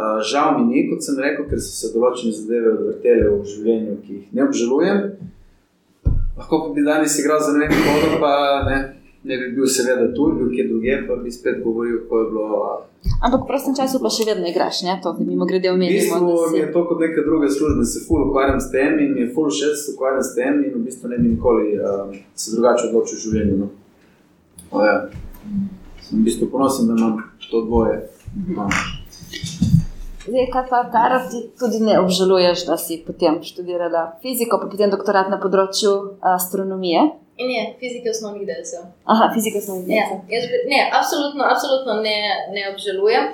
Uh, 0.00 0.20
žal 0.24 0.58
mi 0.58 0.64
ni, 0.66 0.88
kot 0.90 1.02
sem 1.04 1.18
rekel, 1.20 1.44
ker 1.44 1.60
so 1.60 1.72
se 1.76 1.90
določene 1.92 2.32
zadeve 2.32 2.72
odvrtele 2.72 3.28
v 3.30 3.42
življenju, 3.44 3.96
ki 4.06 4.14
jih 4.14 4.26
ne 4.32 4.46
obžalujem. 4.46 5.02
Lahko 6.38 6.60
pa 6.62 6.68
bi 6.74 6.82
danes 6.82 7.18
igral 7.18 7.40
za 7.40 7.52
ne 7.52 7.66
vem 7.66 7.74
koga, 7.76 8.16
pa 8.16 8.30
ne, 8.64 8.76
ne 9.24 9.36
bi 9.36 9.50
bil 9.52 9.66
seveda 9.68 10.06
tu, 10.14 10.30
bil 10.32 10.48
kje 10.48 10.64
drugje, 10.70 10.94
pa 11.04 11.16
bi 11.16 11.28
spet 11.30 11.60
govoril, 11.60 11.98
ko 12.08 12.22
je 12.22 12.30
bilo. 12.30 12.46
Ampak 13.20 13.44
v 13.44 13.48
prostem 13.48 13.76
času 13.76 14.00
pa 14.00 14.08
še 14.08 14.24
vedno 14.24 14.48
igraš, 14.48 14.80
ne? 14.82 14.96
To 15.04 15.12
mi 15.18 15.26
mimo 15.26 15.44
grede 15.44 15.68
V 15.68 15.74
omenimo. 15.74 16.00
bistvu 16.00 16.32
da 16.32 16.48
si- 16.48 16.52
mi 16.52 16.58
je 16.58 16.72
to 16.72 16.80
kot 16.88 17.00
neka 17.00 17.20
druga 17.20 17.48
služba, 17.48 17.84
se 17.84 18.00
ful 18.00 18.24
ukvarjam 18.24 18.60
s 18.60 18.70
tem 18.72 18.98
in 18.98 19.12
mi 19.14 19.20
je 19.20 19.28
ful 19.34 19.48
da 19.48 19.76
se 19.76 19.92
ukvarjam 19.92 20.22
s 20.22 20.34
tem 20.34 20.64
in 20.64 20.72
v 20.72 20.84
bistvu 20.84 21.08
ne 21.08 21.18
bi 21.18 21.28
nikoli 21.28 21.76
uh, 21.76 22.08
se 22.34 22.56
drugače 22.56 22.88
odločil 22.88 23.16
v 23.16 23.22
življenju. 23.24 23.56
No. 23.58 23.68
O, 24.70 24.84
ja. 24.84 24.96
Sem 26.06 26.20
v 26.20 26.24
bistvu 26.24 26.50
ponosen, 26.50 26.86
da 26.88 26.94
imam 26.98 27.18
to 27.50 27.64
dvoje. 27.66 28.10
No. 28.56 28.68
Zdaj, 30.26 30.46
kaj 30.52 30.64
pa 30.70 30.84
Tara, 30.92 31.18
ti 31.30 31.42
tudi 31.58 31.80
ne 31.80 31.98
obžaluješ, 32.00 32.66
da 32.68 32.76
si 32.78 33.00
potem 33.06 33.40
študirala 33.42 34.20
fiziko, 34.22 34.60
pa 34.62 34.68
potem 34.70 34.92
doktorat 34.92 35.30
na 35.32 35.40
področju 35.42 36.20
astronomije. 36.20 37.02
In 37.40 37.50
je 37.50 37.62
fizika 37.80 38.12
osnovnih 38.12 38.44
delcev. 38.46 38.84
Aha, 39.08 39.30
fizika 39.34 39.62
smo 39.64 39.80
Ja, 39.88 40.06
jaz 40.28 40.44
bi, 40.52 40.60
ne, 40.70 40.80
absolutno, 40.92 41.46
absolutno 41.48 41.96
ne, 42.04 42.18
ne 42.52 42.68
obžalujem. 42.74 43.30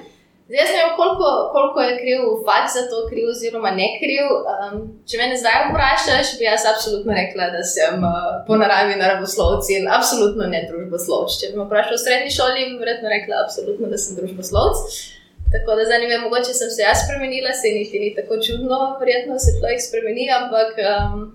Zdaj, 0.47 0.59
jaz 0.61 0.69
ne 0.75 0.79
vem, 0.83 0.91
koliko, 1.01 1.29
koliko 1.55 1.81
je 1.81 1.99
kriv 2.01 2.21
fakt 2.47 2.71
za 2.77 2.83
to, 2.91 2.99
kriv 3.11 3.25
oziroma 3.33 3.71
ne 3.81 3.89
kriv. 3.99 4.27
Um, 4.53 4.77
če 5.09 5.19
me 5.19 5.39
zdaj 5.43 5.57
vprašaš, 5.71 6.29
bi 6.39 6.47
jaz 6.47 6.63
absolutno 6.73 7.17
rekla, 7.21 7.49
da 7.55 7.63
sem 7.67 7.99
uh, 7.99 8.29
po 8.47 8.55
naravi 8.61 8.95
naravoslovec 9.01 9.67
in 9.75 9.91
absolutno 9.99 10.47
ne 10.53 10.61
družboslovec. 10.69 11.35
Če 11.41 11.51
bi 11.51 11.59
me 11.59 11.67
vprašal 11.67 11.99
v 11.99 12.05
srednji 12.05 12.37
šoli, 12.39 12.69
bi 12.71 12.79
verjetno 12.85 13.11
rekla 13.11 13.43
absolutno, 13.43 13.91
da 13.91 13.99
sem 13.99 14.21
družboslovec. 14.21 15.03
Tako 15.51 15.81
da 15.81 15.91
zdaj 15.91 16.03
ne 16.05 16.13
vem, 16.15 16.25
mogoče 16.29 16.55
sem 16.55 16.71
se 16.77 16.87
jaz 16.87 17.03
spremenila, 17.03 17.51
se 17.51 17.75
niti 17.75 17.99
ni 18.05 18.15
tako 18.15 18.39
čudno, 18.47 18.81
verjetno 19.03 19.43
se 19.43 19.59
človek 19.59 19.83
spremeni, 19.83 20.31
ampak 20.39 20.79
um, 20.79 21.29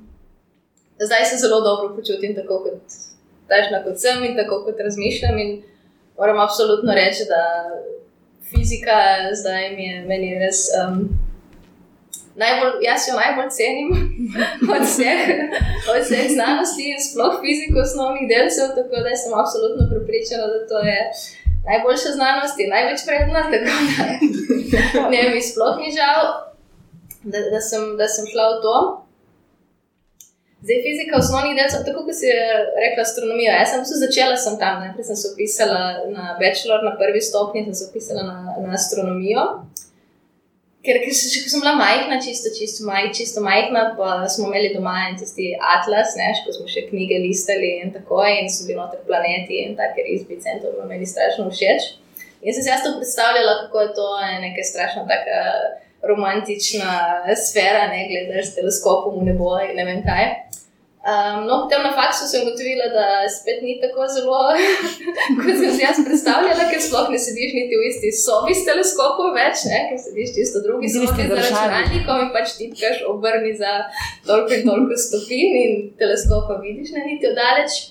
zdaj 1.03 1.27
se 1.33 1.43
zelo 1.43 1.59
dobro 1.67 1.91
počutim, 1.99 2.31
tako 2.39 2.63
kot 2.63 2.99
takšna 3.51 3.83
kot 3.83 3.99
sem 3.99 4.23
in 4.23 4.39
tako 4.39 4.63
kot 4.63 4.79
razmišljam. 4.79 5.35
In 5.43 5.57
moram 6.15 6.39
absolutno 6.39 6.95
reči, 6.95 7.27
da 7.27 7.43
fizika 8.51 8.97
zdaj 9.33 9.75
mi 9.75 9.83
je 9.83 10.05
meni 10.05 10.39
res. 10.39 10.67
Um, 10.77 11.19
Najbolj, 12.35 12.77
jaz 12.87 13.05
jo 13.09 13.15
najbolj 13.19 13.49
cenim 13.51 13.89
od 14.73 14.83
vseh, 14.87 15.21
od 15.91 15.97
vseh 15.99 16.29
znanosti 16.31 16.85
in 16.93 16.99
sploh 17.03 17.33
fiziko 17.43 17.81
osnovnih 17.83 18.23
delcev, 18.31 18.71
tako 18.77 19.01
da 19.03 19.11
sem 19.19 19.33
absolutno 19.41 19.83
prepričana, 19.91 20.45
da 20.53 20.59
to 20.69 20.79
je 20.89 20.99
najboljša 21.69 22.11
znanost 22.17 22.55
in 22.59 22.69
največ 22.75 22.99
vredna. 23.07 23.41
Tako 23.51 23.71
da 24.95 25.09
ne, 25.13 25.21
mi 25.33 25.41
sploh 25.41 25.75
ni 25.83 25.91
žal, 25.97 26.19
da, 27.23 27.39
da, 27.53 27.61
sem, 27.61 27.83
da 27.99 28.07
sem 28.07 28.25
šla 28.31 28.45
v 28.53 28.61
to. 28.65 28.75
Zdaj, 30.61 30.77
fizika 30.85 31.17
osnovnih 31.17 31.55
delcev, 31.57 31.81
tako 31.87 32.03
kot 32.05 32.15
si 32.19 32.29
rekla, 32.83 33.01
astronomija. 33.01 33.53
Jaz 33.59 33.71
sem 33.73 33.85
se 33.89 33.95
začela 34.03 34.35
sem 34.37 34.59
tam, 34.61 34.83
najprej 34.83 35.07
sem 35.09 35.17
se 35.21 35.31
upisala 35.33 35.79
na 36.15 36.35
bachelor, 36.41 36.83
na 36.85 36.93
prvi 36.99 37.21
stopnji, 37.29 37.63
sem 37.67 37.77
se 37.79 37.87
upisala 37.89 38.23
na, 38.27 38.37
na 38.65 38.75
astronomijo. 38.79 39.45
Ker, 40.85 40.99
ker 41.01 41.13
se, 41.17 41.41
ko 41.41 41.49
sem 41.49 41.63
bila 41.63 41.73
majhna, 41.79 42.19
čisto, 42.25 42.53
čisto, 42.57 42.85
maj, 42.85 43.09
čisto 43.17 43.41
majhna, 43.45 43.83
pa 43.97 44.29
smo 44.33 44.49
imeli 44.49 44.69
doma 44.75 44.95
en 45.07 45.17
tisti 45.17 45.51
atlas, 45.75 46.13
ne, 46.17 46.29
ko 46.45 46.53
smo 46.53 46.69
še 46.69 46.87
knjige 46.91 47.19
listali 47.25 47.75
in 47.81 47.93
tako, 47.97 48.21
in 48.29 48.49
so 48.49 48.69
bili 48.69 48.77
noter 48.77 49.01
planeti 49.09 49.63
in 49.65 49.73
take 49.77 50.05
izbice, 50.13 50.45
in 50.49 50.61
to 50.61 50.73
bilo 50.75 50.85
meni 50.89 51.09
strašno 51.09 51.49
všeč. 51.49 51.89
In 52.41 52.53
sem 52.53 52.61
si 52.61 52.69
jaz 52.69 52.85
to 52.85 52.95
predstavljala, 52.97 53.63
kako 53.65 53.85
je 53.85 53.93
to 53.97 54.09
neka 54.45 54.65
strašno 54.65 55.05
taka 55.09 55.41
romantična 56.03 56.93
sfera, 57.35 57.87
ne 57.91 58.07
gledaš 58.09 58.51
s 58.51 58.55
teleskopom 58.55 59.19
v 59.21 59.31
nebo 59.31 59.53
in 59.61 59.75
ne 59.77 59.85
vem 59.85 60.01
kaj. 60.05 60.51
Um, 61.01 61.47
no, 61.49 61.65
potem 61.65 61.81
na 61.81 61.91
faksu 61.97 62.27
sem 62.29 62.43
ugotovila, 62.45 62.85
da 62.93 63.05
spet 63.25 63.63
ni 63.65 63.79
tako 63.81 64.05
zelo, 64.05 64.53
kot 65.41 65.55
sem 65.57 65.71
si 65.73 65.81
jaz 65.81 65.97
predstavljala, 66.05 66.67
ker 66.69 66.77
sploh 66.77 67.09
ne 67.09 67.17
sediš 67.17 67.55
niti 67.57 67.79
v 67.79 67.87
isti 67.89 68.11
sobi 68.13 68.53
s 68.53 68.67
teleskopom 68.67 69.33
več, 69.33 69.63
ne? 69.65 69.79
ker 69.89 69.97
sediš 69.97 70.35
čisto 70.35 70.61
v 70.61 70.67
drugi 70.67 70.91
Z 70.93 71.01
sobi 71.01 71.25
za 71.25 71.25
državnikom. 71.33 71.41
računalnikom 71.41 72.21
in 72.21 72.29
pač 72.37 72.53
tipkaš 72.59 73.01
obrni 73.09 73.55
za 73.57 73.73
toliko 74.29 74.53
in 74.53 74.69
toliko 74.69 74.99
stopinj 75.07 75.57
in 75.63 75.73
teleskopa 75.97 76.61
vidiš 76.61 76.93
ne 76.93 77.07
niti 77.09 77.31
oddaleč. 77.33 77.81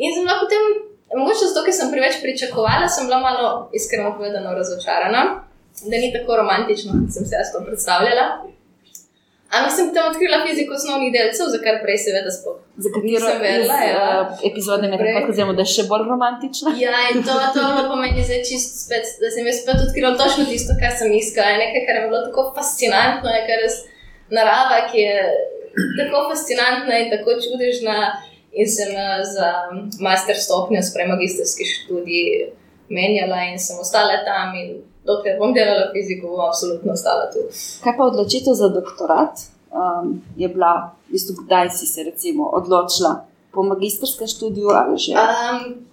In 0.00 0.16
sem 0.16 0.24
bila 0.24 0.40
potem, 0.40 0.64
mogoče 1.12 1.52
zato, 1.52 1.60
ker 1.68 1.76
sem 1.76 1.92
preveč 1.92 2.22
pričakovala, 2.24 2.88
sem 2.88 3.04
bila 3.04 3.20
malo 3.20 3.52
iskreno 3.76 4.16
povedano 4.16 4.56
razočarana, 4.56 5.44
da 5.84 5.96
ni 6.02 6.12
tako 6.12 6.36
romantično, 6.42 6.92
kot 6.92 7.14
sem 7.14 7.26
si 7.26 7.34
jaz 7.34 7.52
to 7.52 7.64
predstavljala. 7.66 8.26
Ampak 9.46 9.72
sem 9.72 9.88
potem 9.88 10.08
odkrila 10.10 10.38
fiziko 10.42 10.74
osnovnih 10.74 11.12
delcev, 11.14 11.46
za 11.54 11.58
kar 11.62 11.76
prej 11.84 11.98
seveda 12.02 12.32
sploh. 12.34 12.56
Za 12.82 12.90
katero 12.94 13.12
Nisem 13.12 13.42
vedela, 13.44 13.76
iz, 13.78 13.90
ja. 13.92 14.00
uh, 14.02 14.40
epizode 14.50 14.88
ne 14.90 14.98
Prej. 14.98 15.14
tako 15.16 15.32
vzemo, 15.32 15.52
da 15.56 15.62
je 15.62 15.72
še 15.74 15.84
bolj 15.90 16.08
romantična. 16.10 16.72
Ja, 16.80 16.96
in 17.12 17.22
to, 17.24 17.36
to 17.54 17.62
je 17.62 17.84
pomeni 17.92 18.24
zdaj 18.26 18.42
čisto 18.48 18.80
spet, 18.82 19.12
da 19.22 19.30
sem 19.32 19.46
jaz 19.46 19.60
spet 19.62 19.84
odkrila 19.84 20.16
točno 20.18 20.48
tisto, 20.50 20.74
kar 20.80 20.96
sem 20.98 21.14
iskala. 21.14 21.60
Nekaj, 21.62 21.84
kar 21.86 22.00
je 22.00 22.08
bilo 22.08 22.22
tako 22.26 22.46
fascinantno, 22.58 23.30
je 23.36 23.44
kar 23.46 23.62
res 23.62 23.78
narava, 24.34 24.82
ki 24.90 25.06
je 25.06 25.22
tako 26.00 26.26
fascinantna 26.32 26.98
in 27.04 27.14
tako 27.14 27.38
čudežna. 27.46 27.96
In 28.56 28.68
sem 28.72 28.88
eh, 28.88 29.22
za 29.28 29.48
master 30.00 30.36
stopnjo, 30.40 30.80
sprej 30.82 31.10
magistrski 31.12 31.64
študij 31.68 32.28
menjala 32.88 33.42
in 33.52 33.58
sem 33.60 33.78
ostala 33.78 34.22
tam. 34.24 34.54
In 34.58 34.78
dokler 35.06 35.38
bom 35.38 35.54
delala 35.54 35.90
fiziko, 35.94 36.34
bom 36.34 36.48
absolutno 36.48 36.92
ostala 36.92 37.30
tu. 37.32 37.46
Kaj 37.84 37.96
pa 37.96 38.08
odločitev 38.10 38.54
za 38.58 38.68
doktorat 38.74 39.46
um, 39.70 40.22
je 40.36 40.48
bila, 40.48 40.92
v 41.08 41.16
bistvu, 41.16 41.36
kdaj 41.44 41.70
si 41.78 41.86
se 41.86 42.02
recimo 42.02 42.50
odločila 42.58 43.26
po 43.52 43.62
magistrskem 43.62 44.28
študiju 44.28 44.68
ali 44.68 44.98
že? 44.98 45.12
Um, 45.16 45.86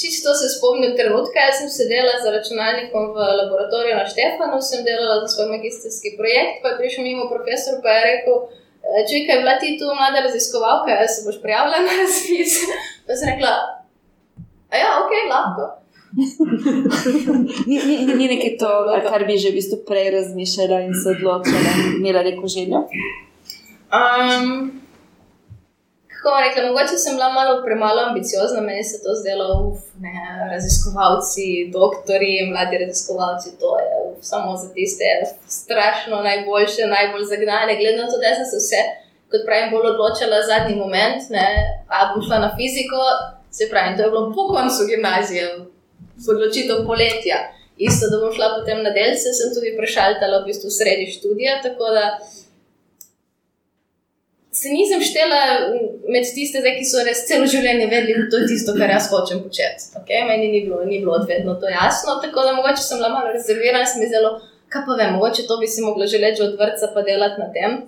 čisto 0.00 0.34
se 0.40 0.46
spomnim 0.56 0.92
trenutka, 0.98 1.38
jaz 1.46 1.56
sem 1.60 1.70
sedela 1.78 2.14
za 2.22 2.28
računalnikom 2.36 3.02
v 3.14 3.16
laboratoriju 3.40 3.94
na 4.00 4.06
Štefanu, 4.12 4.60
sem 4.62 4.84
delala 4.86 5.16
za 5.22 5.28
svoj 5.32 5.48
magistrski 5.54 6.14
projekt, 6.18 6.62
pa 6.62 6.68
je 6.68 6.78
prišel 6.80 7.02
mimo 7.04 7.24
profesor 7.32 7.74
in 7.78 7.88
je 7.96 8.04
rekel, 8.10 8.36
"E, 8.84 9.06
če 9.08 9.14
je 9.32 9.40
bila 9.42 9.54
ti 9.60 9.68
tu 9.80 9.86
mlada 9.98 10.18
raziskovalka, 10.26 10.90
jaz 11.00 11.10
se 11.14 11.20
boš 11.26 11.38
prijavila 11.44 11.78
na 11.86 11.92
razpis. 12.02 12.52
Pa 13.06 13.16
sem 13.16 13.28
rekla, 13.32 13.52
a 14.72 14.74
ja, 14.76 14.88
ok, 15.02 15.12
lahko. 15.32 15.64
Ni, 17.66 17.76
ni, 17.86 17.96
ni, 18.06 18.14
ni 18.14 18.28
nekaj 18.28 18.56
to, 18.58 18.70
kar 19.10 19.24
bi 19.28 19.36
že 19.36 19.52
v 19.52 19.60
bistvu 19.60 19.78
prej 19.88 20.10
razmišljala 20.16 20.80
in 20.88 20.94
se 20.96 21.14
odločila, 21.16 21.72
in 21.84 21.96
imela 22.00 22.22
neko 22.22 22.48
željo. 22.48 22.80
Um, 23.92 24.80
kako 26.08 26.40
rekla, 26.44 26.66
mogoče 26.68 26.96
sem 27.02 27.16
bila 27.16 27.28
malo 27.32 27.62
premalo 27.64 28.00
ambiciozna, 28.08 28.60
meni 28.60 28.84
se 28.84 28.96
to 29.04 29.10
zdelo, 29.20 29.46
uf, 29.68 29.80
ne, 30.04 30.16
raziskovalci, 30.52 31.46
doktori, 31.78 32.32
mladi 32.50 32.76
raziskovalci, 32.84 33.48
to 33.60 33.70
je 33.82 33.92
uf, 34.08 34.18
samo 34.30 34.56
za 34.62 34.68
tiste 34.76 35.04
strašno 35.60 36.16
najboljše, 36.28 36.82
najbolj 36.96 37.24
zagnane. 37.32 37.72
Glede 37.80 37.96
na 38.02 38.10
to, 38.10 38.16
da 38.22 38.34
sem 38.38 38.48
se 38.52 38.58
vse, 38.62 38.80
kot 39.30 39.42
pravim, 39.46 39.68
bolj 39.72 39.86
odločila 39.94 40.46
zadnji 40.50 40.74
moment, 40.84 41.20
ne, 41.36 41.48
a 41.94 41.96
bom 42.10 42.20
šla 42.26 42.38
na 42.44 42.50
fiziko, 42.56 43.00
se 43.56 43.64
pravi, 43.70 43.96
to 43.96 44.02
je 44.02 44.10
bilo 44.12 44.32
po 44.36 44.42
koncu 44.54 44.80
gimnazije, 44.90 45.44
odločitev 46.26 46.84
poletja. 46.86 47.38
Isto, 47.78 48.08
da 48.10 48.18
bom 48.18 48.32
šla 48.34 48.48
potem 48.58 48.82
na 48.82 48.90
delce, 48.90 49.30
sem 49.38 49.52
tudi 49.54 49.76
prešaltala 49.78 50.42
v 50.42 50.50
bistvu 50.50 50.70
sredi 50.74 51.06
študija, 51.14 51.60
tako 51.62 51.92
da 51.94 52.18
se 54.60 54.68
nisem 54.68 55.02
štela 55.10 55.40
med 56.10 56.26
tiste, 56.34 56.58
zdaj, 56.62 56.74
ki 56.78 56.86
so 56.90 57.04
res 57.06 57.20
celo 57.28 57.46
življenje 57.46 57.86
vedeli, 57.86 58.24
da 58.24 58.30
to 58.32 58.40
je 58.42 58.48
tisto, 58.50 58.74
kar 58.78 58.90
jaz 58.90 59.06
hočem 59.12 59.42
početi. 59.44 59.92
Okay? 60.00 60.24
Meni 60.26 60.48
ni 60.54 60.64
bilo, 60.66 60.80
ni 60.88 60.98
bilo 61.02 61.14
odvedno 61.20 61.54
to 61.62 61.70
jasno, 61.70 62.16
tako 62.24 62.46
da 62.48 62.56
mogoče 62.56 62.82
sem 62.82 62.98
bila 62.98 63.12
malo 63.14 63.30
rezervirana, 63.34 63.86
sem 63.86 64.02
zelo, 64.10 64.34
kaj 64.72 64.86
pa 64.88 64.98
vem, 64.98 65.14
mogoče 65.14 65.46
to 65.46 65.60
bi 65.62 65.70
si 65.70 65.84
mogla 65.84 66.10
že 66.10 66.22
leči 66.24 66.42
od 66.48 66.58
vrca 66.58 66.90
pa 66.94 67.06
delati 67.06 67.40
na 67.44 67.48
tem. 67.54 67.78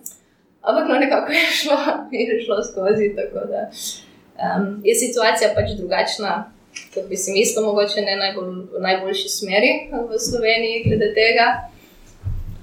Ampak 0.60 0.88
no, 0.92 1.00
nekako 1.00 1.32
je 1.32 1.44
šlo, 1.62 1.80
je 2.20 2.38
šlo 2.44 2.62
skozi, 2.68 3.10
da 3.16 3.66
um, 3.66 4.70
je 4.84 4.94
situacija 4.94 5.54
pač 5.56 5.74
drugačna. 5.80 6.52
Kot 6.94 7.04
bi 7.04 7.16
si 7.16 7.32
mislil, 7.32 7.64
mogoče 7.64 8.00
ne 8.00 8.16
najbolj, 8.16 8.46
v 8.70 8.80
najboljši 8.80 9.28
smeri 9.30 9.70
v 9.90 10.18
Sloveniji 10.20 10.84
glede 10.84 11.08
tega. 11.14 11.46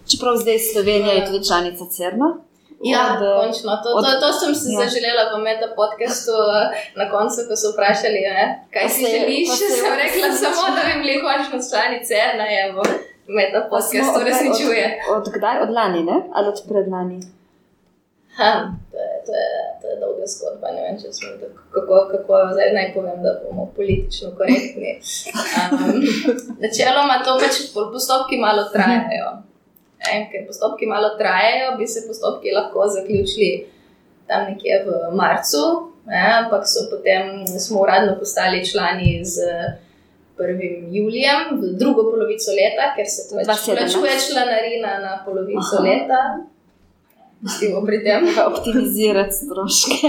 Čeprav 0.07 0.35
zdaj 0.37 0.59
Slovenija 0.65 1.13
je 1.13 1.25
tudi 1.25 1.45
članica 1.45 1.83
CERN-a. 1.87 2.29
Ja, 2.83 3.01
Od, 3.09 3.21
eh, 3.21 3.35
končno. 3.39 3.71
To, 3.75 3.87
od- 3.91 4.05
to, 4.05 4.11
to 4.21 4.29
sem 4.33 4.51
si 4.55 4.69
ja. 4.69 4.77
zaželela 4.79 5.23
v 5.29 5.41
meta 5.41 5.67
podkastu 5.75 6.35
na 6.95 7.05
koncu, 7.07 7.37
ko 7.43 7.55
so 7.55 7.67
vprašali, 7.69 8.19
ne, 8.29 8.43
kaj 8.73 8.85
si 8.87 8.95
se 8.95 9.01
je- 9.03 9.19
želiš. 9.19 9.47
se 9.51 9.63
je 9.65 9.69
Sem 9.77 9.93
rekla 9.95 10.23
uresničilo. 10.23 10.53
samo, 10.53 10.75
da 10.75 10.81
bi 10.83 10.93
bili 10.95 11.15
končno 11.21 11.57
članice, 11.61 12.13
ena 12.27 12.45
je 12.47 12.61
v 12.71 12.77
meta 13.29 13.59
podkastu 13.65 14.17
resničuje. 14.21 14.85
Od, 15.09 15.17
od 15.17 15.33
kdaj? 15.33 15.55
Od 15.59 15.71
lani, 15.71 16.01
ne? 16.03 16.17
Ali 16.33 16.47
od 16.47 16.59
predlani? 16.67 17.19
Ha, 18.37 18.51
to, 19.27 19.34
je, 19.41 19.48
to, 19.81 19.88
je, 19.88 19.96
to 19.96 20.00
dolga 20.01 20.25
zgodba. 20.34 20.72
Ne 20.75 20.81
vem, 20.86 21.00
če 21.01 21.12
smo 21.13 21.34
tako, 21.41 21.63
kako, 21.75 22.01
kako 22.12 22.39
zdaj 22.53 22.74
naj 22.77 22.88
povem, 22.96 23.19
da 23.25 23.36
bomo 23.43 23.67
politično 23.75 24.31
korektni. 24.39 24.96
Um, 24.98 26.00
načeloma 26.63 27.19
to 27.25 27.38
pač 27.43 27.60
po- 27.74 27.89
postopki 27.93 28.39
malo 28.41 28.63
trajajo. 28.74 29.31
Ne, 30.05 30.29
ker 30.31 30.46
postopki 30.48 30.86
malo 30.89 31.10
trajajo, 31.19 31.75
bi 31.77 31.88
se 31.88 32.05
postopki 32.07 32.53
lahko 32.55 32.88
zaključili 32.96 33.51
tam 34.27 34.50
nekje 34.51 34.84
v 34.86 35.15
marcu, 35.15 35.63
ne, 36.05 36.24
ampak 36.43 36.67
so 36.67 36.88
potem 36.91 37.48
smo 37.60 37.81
uradno 37.81 38.17
postali 38.19 38.65
člani 38.65 39.22
z 39.25 39.48
1. 40.38 40.93
julijem, 40.93 41.57
v 41.62 41.74
drugo 41.79 42.03
polovico 42.12 42.51
leta, 42.53 42.91
ker 42.96 43.07
se 43.10 43.25
pač 43.31 43.48
2017. 43.48 43.74
plačuje 43.74 44.13
članarina 44.27 45.00
na 45.00 45.13
polovico 45.25 45.79
Aha. 45.79 45.84
leta. 45.88 46.22
Pustimo 47.41 47.86
pri 47.86 48.03
tem. 48.03 48.25
Treba 48.25 48.48
optimizirati 48.51 49.36
stroške. 49.36 50.08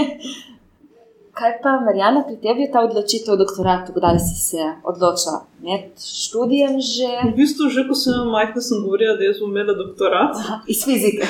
Kaj 1.39 1.53
pa, 1.63 1.71
Marjana, 1.85 2.23
pri 2.27 2.35
tebi 2.43 2.65
je 2.65 2.71
ta 2.71 2.81
odločitev 2.83 3.33
o 3.33 3.39
doktoratu, 3.39 3.93
kdaj 3.95 4.17
si 4.19 4.35
se 4.35 4.65
odločila? 4.83 5.45
Med 5.63 5.95
študijem 5.95 6.75
že 6.83 7.07
V 7.31 7.35
bistvu, 7.37 7.69
že 7.71 7.87
ko 7.87 7.95
sem 7.95 8.27
majhna, 8.27 8.59
sem 8.59 8.81
govorila, 8.83 9.15
da 9.15 9.23
jaz 9.23 9.39
bom 9.39 9.53
imela 9.53 9.71
doktorat. 9.77 10.35
Aha, 10.35 10.59
iz 10.67 10.83
fizike. 10.83 11.23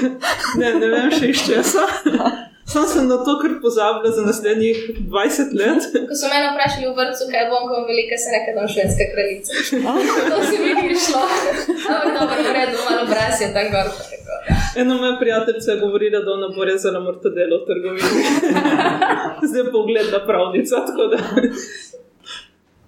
Ne, 0.58 0.74
ne 0.82 0.88
vem 0.96 1.14
še 1.14 1.30
iz 1.30 1.44
česa. 1.46 1.86
Sam 2.70 2.86
sem 2.90 3.06
na 3.10 3.18
to 3.26 3.34
kar 3.42 3.54
pozabila 3.62 4.10
za 4.14 4.22
naslednjih 4.26 4.78
20 5.14 5.54
let. 5.62 5.82
Ko 6.10 6.14
so 6.18 6.30
me 6.30 6.42
vprašali 6.54 6.86
v 6.90 6.94
vrtu, 6.98 7.30
kaj 7.34 7.46
bom, 7.54 7.64
ko 7.70 7.74
bom 7.78 7.86
velika, 7.90 8.18
se 8.18 8.34
reče, 8.34 8.54
da 8.54 8.58
bom 8.62 8.70
švedska 8.74 9.06
kraljica. 9.14 9.52
To 10.32 10.38
se 10.50 10.58
mi 10.64 10.72
ni 10.78 10.98
šlo. 11.06 11.22
Ampak 11.86 12.12
dobro, 12.18 12.38
v 12.50 12.54
redu, 12.58 12.78
malo 12.86 13.02
obraz 13.06 13.42
je 13.42 13.50
tako 13.54 13.70
gor. 13.74 13.88
Ena 14.78 14.98
moja 14.98 15.18
prijateljica 15.20 15.72
je 15.72 15.80
govorila, 15.80 16.20
da 16.20 16.32
ona 16.32 16.48
bo 16.56 16.66
rezala 16.66 17.00
mortadelo 17.00 17.58
v 17.62 17.66
trgovini. 17.66 18.10
Zdaj 19.50 19.72
pa 19.72 19.78
ugledna 19.78 20.20
pravnica. 20.26 20.76
tako 20.86 21.08
da. 21.08 21.18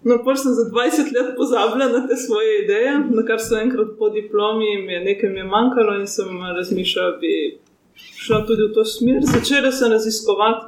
No, 0.03 0.24
pa 0.25 0.36
sem 0.36 0.51
za 0.53 0.65
20 0.70 1.13
let 1.15 1.36
pozabila 1.38 1.88
na 1.88 2.08
te 2.08 2.15
svoje 2.15 2.63
ideje, 2.63 2.91
na 3.10 3.25
kar 3.25 3.39
so 3.39 3.60
enkrat 3.60 3.88
po 4.00 4.10
diplomi, 4.10 4.81
mi 4.86 4.93
je 4.93 5.03
nekaj 5.03 5.29
mi 5.29 5.39
je 5.39 5.43
manjkalo 5.43 6.00
in 6.00 6.08
sem 6.08 6.29
razmišljala, 6.58 7.12
da 7.12 7.17
bi 7.17 7.60
šla 7.96 8.46
tudi 8.46 8.63
v 8.63 8.74
to 8.74 8.86
smer. 8.86 9.20
Začela 9.22 9.72
sem 9.72 9.91
raziskovati 9.91 10.65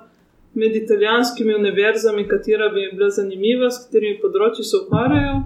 med 0.53 0.75
italijanskimi 0.75 1.55
univerzami, 1.55 2.27
katera 2.27 2.69
bi 2.69 2.89
bila 2.93 3.09
zanimiva, 3.09 3.71
s 3.71 3.85
katerimi 3.85 4.19
področji 4.21 4.65
se 4.69 4.77
ukvarjajo. 4.83 5.39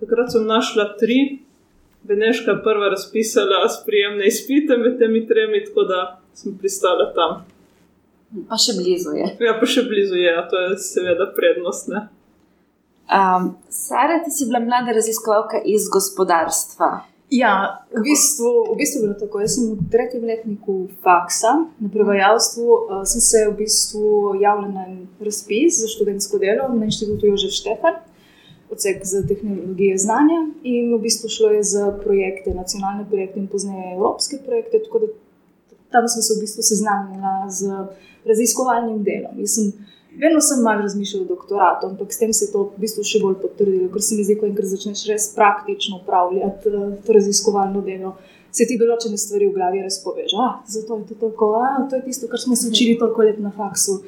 Takrat 0.00 0.32
sem 0.32 0.46
našla 0.48 0.94
tri, 1.00 1.18
Beneška 2.04 2.60
prva 2.64 2.88
razpisala 2.88 3.68
sprijemne 3.68 4.26
izpite 4.26 4.76
med 4.76 4.98
temi 4.98 5.26
tremi, 5.26 5.64
tako 5.64 5.82
da 5.82 6.20
sem 6.34 6.58
pristala 6.58 7.12
tam. 7.14 7.44
Pa 8.48 8.58
še 8.60 8.74
blizu 8.76 9.14
je. 9.16 9.30
Ja, 9.46 9.54
pa 9.60 9.66
še 9.66 9.86
blizu 9.88 10.18
je, 10.20 10.34
a 10.36 10.42
to 10.50 10.60
je 10.60 10.76
seveda 10.84 11.30
prednost. 11.36 11.88
Ne? 11.88 12.06
Um, 13.08 13.54
Sara, 13.72 14.18
ti 14.24 14.32
si 14.34 14.48
bila 14.50 14.60
mlada 14.60 14.92
raziskovalka 14.92 15.62
iz 15.64 15.88
gospodarstva. 15.92 16.90
Ja, 17.32 17.52
v 17.88 18.02
bistvu, 18.04 18.50
v 18.74 18.76
bistvu 18.78 19.00
je 19.00 19.04
bilo 19.06 19.16
tako. 19.18 19.40
Jaz 19.40 19.56
sem 19.56 19.70
v 19.72 19.88
tretjem 19.90 20.26
letniku 20.28 20.76
faksa 21.04 21.54
na 21.80 21.88
prevajalstvu. 21.92 22.66
Uh, 22.68 23.04
sem 23.08 23.24
se 23.24 23.46
v 23.48 23.56
bistvu 23.64 24.34
javila 24.42 24.68
na 24.68 24.84
razpis 25.24 25.80
za 25.80 25.88
študentsko 25.88 26.38
delo 26.42 26.68
na 26.76 26.84
inštitutu 26.84 27.32
Jožef 27.32 27.56
Štefan, 27.56 28.02
odsek 28.74 29.04
za 29.06 29.22
tehnologije 29.28 29.98
znanja. 29.98 30.40
In 30.62 30.92
v 30.94 31.00
bistvu 31.06 31.30
šlo 31.30 31.54
je 31.54 31.62
za 31.62 31.88
projekte, 32.04 32.54
nacionalne 32.54 33.06
projekte 33.10 33.40
in 33.40 33.48
pozneje 33.48 33.94
evropske 33.94 34.42
projekte. 34.46 34.82
Tako 34.84 35.04
da 35.04 35.10
tam 35.94 36.08
sem 36.10 36.22
se 36.22 36.34
v 36.34 36.42
bistvu 36.44 36.62
seznanila 36.62 37.34
z 37.48 37.70
raziskovalnim 38.26 39.02
delom. 39.06 39.38
Jaz 39.40 39.58
sem 39.58 39.72
Vedno 40.18 40.40
sem 40.40 40.62
malo 40.62 40.80
razmišljala 40.80 41.24
o 41.24 41.28
doktoratu, 41.28 41.86
ampak 41.86 42.12
s 42.12 42.18
tem 42.18 42.32
se 42.32 42.44
je 42.44 42.52
to 42.52 42.62
v 42.76 42.80
bistvu 42.84 43.02
še 43.04 43.18
bolj 43.22 43.34
potrdilo, 43.42 43.88
ker 43.90 44.02
se 44.02 44.14
mi 44.14 44.26
zdi, 44.26 44.36
ko 44.38 44.46
enkrat 44.46 44.70
začneš 44.70 45.02
res 45.10 45.26
praktično 45.34 45.98
upravljati 46.02 46.70
uh, 46.70 46.92
to 47.06 47.16
raziskovalno 47.16 47.82
delo, 47.82 48.14
se 48.54 48.66
ti 48.70 48.78
določene 48.78 49.18
stvari 49.18 49.48
v 49.48 49.56
glavi 49.56 49.82
res 49.82 49.98
poveže. 50.04 50.38
Ah, 50.38 50.60
zato 50.70 51.00
je 51.00 51.08
to 51.10 51.18
tako, 51.24 51.50
ah, 51.58 51.80
to 51.90 51.98
je 51.98 52.04
tisto, 52.06 52.30
kar 52.30 52.38
smo 52.38 52.54
se 52.54 52.70
učili 52.70 52.94
toliko 53.00 53.26
let 53.26 53.40
na 53.42 53.50
faksu. 53.56 54.04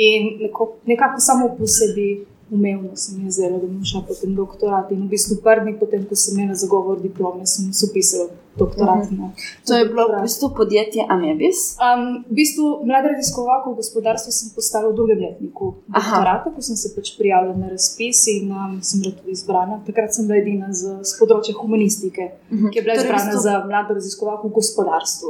In 0.00 0.38
neko, 0.40 0.70
nekako 0.88 1.20
samo 1.20 1.50
po 1.58 1.68
sebi 1.68 2.24
umevno 2.52 2.96
se 2.96 3.16
mi 3.16 3.24
je 3.24 3.30
zdelo, 3.30 3.58
da 3.58 3.66
bom 3.66 3.84
šla 3.84 4.04
potem 4.08 4.34
doktorat. 4.34 4.90
In 4.92 5.06
v 5.06 5.08
bistvu 5.14 5.40
prvi 5.42 5.72
potem, 5.80 6.04
ko 6.08 6.16
sem 6.16 6.38
imela 6.38 6.54
zagovor 6.54 7.00
diplome, 7.00 7.46
sem 7.46 7.72
se 7.72 7.86
upisala 7.88 8.28
v 8.28 8.41
doktorat. 8.56 9.04
Mhm. 9.04 9.16
na 9.16 9.32
To 9.66 9.74
je 9.74 9.84
bilo 9.84 10.08
v 10.08 10.22
bistvu 10.22 10.50
podjetje 10.50 11.02
Amebis. 11.08 11.76
Um, 11.78 12.24
v 12.24 12.34
bistvu, 12.34 12.84
mlada 12.84 13.08
raziskovalka 13.08 13.70
v 13.70 13.76
gospodarstvu 13.76 14.30
sem 14.30 14.48
postala 14.54 14.88
v 14.88 14.94
drugem 14.94 15.18
letniku 15.18 15.74
doktorata, 15.88 16.50
ko 16.50 16.60
sem 16.60 16.76
se 16.76 16.88
pač 16.90 17.16
prijavila 17.16 17.54
na 17.54 17.68
razpis 17.68 18.26
in 18.28 18.52
um, 18.52 18.78
sem 18.80 19.00
bila 19.00 19.14
tudi 19.14 19.32
izbrana. 19.32 19.80
Takrat 19.86 20.10
sem 20.10 20.26
bila 20.26 20.38
edina 20.38 20.66
z, 20.70 21.00
z 21.00 21.12
področja 21.18 21.54
humanistike, 21.54 22.24
ki 22.48 22.76
je 22.76 22.82
bila 22.82 22.94
Torej, 22.94 22.98
v 22.98 23.04
izbrana 23.04 23.24
bistvu- 23.26 23.42
za 23.42 23.54
mlado 23.64 23.94
raziskovalko 23.94 24.48
v 24.48 24.52
gospodarstvu. 24.52 25.28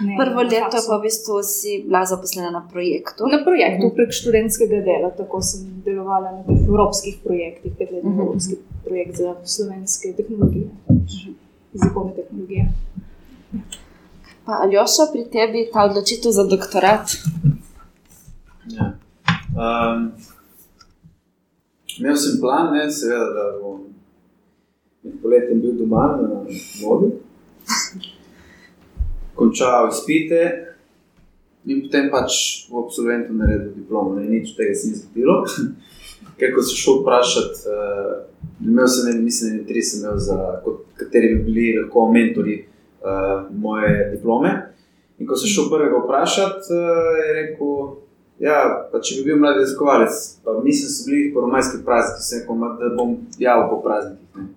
ne 0.00 0.14
Prvo 0.16 0.40
leto 0.42 0.76
pa 0.80 0.94
v 0.96 1.02
bistvu 1.02 1.42
si 1.42 1.82
bila 1.82 2.04
zaposlena 2.04 2.50
na 2.50 2.62
projektu. 2.62 3.26
Na 3.26 3.42
projektu 3.42 3.90
prek 3.90 4.10
študentskega 4.12 4.80
dela, 4.80 5.10
tako 5.10 5.40
sem 5.40 5.60
delovala 5.82 6.32
na 6.32 6.42
teh 6.42 6.60
evropskih 6.62 7.20
projektih, 7.20 7.72
petletni 7.72 8.10
Mhm. 8.10 8.20
evropski 8.20 8.54
projekt 8.84 9.16
za 9.16 9.36
slovenske 9.44 10.12
tehnologije, 10.12 10.70
jezikovne 11.72 12.14
tehnologije. 12.14 12.72
Pa 14.44 14.52
Aljoša, 14.52 15.10
pri 15.12 15.24
tebi 15.32 15.68
ta 15.72 15.84
odločitev 15.84 16.32
za 16.32 16.44
doktorat. 16.44 17.10
Ja. 18.76 18.92
Um, 19.52 20.12
imel 21.98 22.16
sem 22.16 22.40
plan, 22.40 22.72
ne, 22.74 22.90
seveda, 22.90 23.28
da 23.36 23.44
bom 23.60 23.80
med 25.02 25.14
poletjem 25.22 25.60
bil 25.60 25.74
doma 25.78 26.06
na 26.22 26.28
morju, 26.82 27.10
končal 29.34 29.88
izpite 29.90 30.42
in 31.64 31.82
potem 31.84 32.10
pač 32.10 32.66
v 32.70 32.78
absolventu 32.82 33.34
naredil 33.34 33.74
diplomo. 33.76 34.14
Ne, 34.18 34.26
nič 34.30 34.54
tega 34.56 34.74
se 34.74 34.90
ni 34.90 34.98
zgodilo. 34.98 35.42
Ker 36.38 36.54
ko 36.54 36.62
sem 36.66 36.78
šel 36.78 37.02
vprašati, 37.02 37.58
uh, 37.70 38.31
imel 38.66 38.88
sem 38.88 39.10
en, 39.10 39.24
mislim, 39.24 39.58
da 39.58 39.66
tri 39.66 39.82
sem 39.82 40.00
imel, 40.00 40.18
za, 40.18 40.38
kot, 40.64 40.84
kateri 40.96 41.34
bi 41.34 41.42
bili 41.42 41.66
lahko 41.80 42.06
mentori 42.12 42.64
uh, 43.02 43.48
moje 43.50 44.10
diplome. 44.14 44.52
In 45.18 45.26
ko 45.26 45.36
sem 45.36 45.50
šel 45.50 45.70
prvega 45.70 46.00
vprašati, 46.04 46.72
uh, 46.74 47.18
je 47.18 47.34
rekel, 47.40 47.76
ja, 48.42 48.88
pa 48.92 49.00
če 49.02 49.20
bi 49.20 49.28
bil 49.30 49.38
mladi 49.42 49.62
raziskovalec, 49.62 50.18
pa 50.44 50.56
mislim, 50.64 50.88
da 50.88 50.94
so 50.94 51.06
bili 51.10 51.30
po 51.34 51.44
romajskih 51.44 51.84
praznikih, 51.86 52.24
sem 52.26 52.42
rekel, 52.42 52.58
"Ma, 52.58 52.72
da 52.80 52.90
bom 52.96 53.16
javil 53.38 53.68
po 53.70 53.80
praznikih. 53.84 54.26
Ne. 54.36 54.48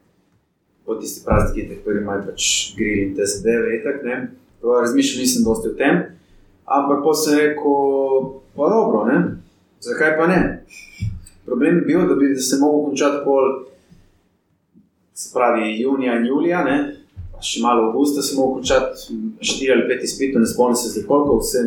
Po 0.85 0.95
tistih 0.95 1.25
praznikih, 1.25 1.69
ki 1.69 1.83
prvi 1.85 2.01
maj 2.05 2.25
pač 2.25 2.73
grili 2.77 3.07
in 3.07 3.15
te 3.15 3.25
zadeve, 3.25 3.77
itak, 3.79 4.03
ne. 4.03 4.31
Razmišljal 4.63 5.21
nisem 5.21 5.43
dosti 5.45 5.69
o 5.69 5.77
tem, 5.77 6.01
ampak 6.65 7.03
potem 7.03 7.21
sem 7.21 7.37
rekel, 7.37 8.41
pa 8.55 8.69
dobro, 8.69 9.05
ne, 9.05 9.17
zakaj 9.81 10.17
pa 10.17 10.27
ne. 10.27 10.41
Problem 11.45 11.75
je 11.75 11.85
bil, 11.85 12.07
da 12.09 12.15
bi 12.15 12.33
se 12.35 12.57
lahko 12.57 12.87
končati 12.89 13.21
pol, 13.25 13.65
se 15.15 15.32
pravi, 15.34 15.82
junija 15.82 16.17
in 16.19 16.25
julija, 16.28 16.63
ne, 16.63 16.78
še 17.43 17.62
malo 17.63 17.89
avgusta 17.89 18.21
se 18.21 18.36
lahko 18.36 18.58
končati, 18.58 19.15
štiri 19.39 19.71
ali 19.75 19.88
pet 19.89 20.04
izpitov, 20.04 20.43
ne 20.43 20.49
spomnim 20.49 20.75
se 20.80 20.91
zdaj 20.91 21.06
koliko, 21.08 21.38
vse 21.39 21.63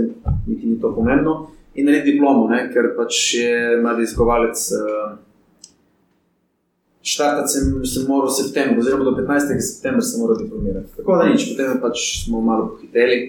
niti 0.46 0.66
ni 0.66 0.80
to 0.80 0.92
pomembno. 0.96 1.38
In 1.78 1.86
narediti 1.86 2.16
diplomo, 2.16 2.48
ne, 2.50 2.64
ker 2.72 2.92
pač 2.96 3.22
je 3.38 3.56
raziskovalec. 3.84 4.68
Uh, 4.74 5.16
Štartati 7.08 7.52
sem, 7.54 7.68
sem 7.88 8.08
moral 8.08 8.28
v 8.28 8.34
septembru, 8.36 8.82
oziroma 8.82 9.06
do 9.06 9.14
15. 9.16 9.54
septembra 9.64 10.02
sem 10.04 10.20
moral 10.20 10.36
diplomirati. 10.42 10.90
Tako 10.98 11.20
da 11.20 11.28
nič, 11.30 11.46
potem 11.52 11.78
pač 11.80 12.02
smo 12.26 12.42
malo 12.44 12.72
pohiteli. 12.74 13.20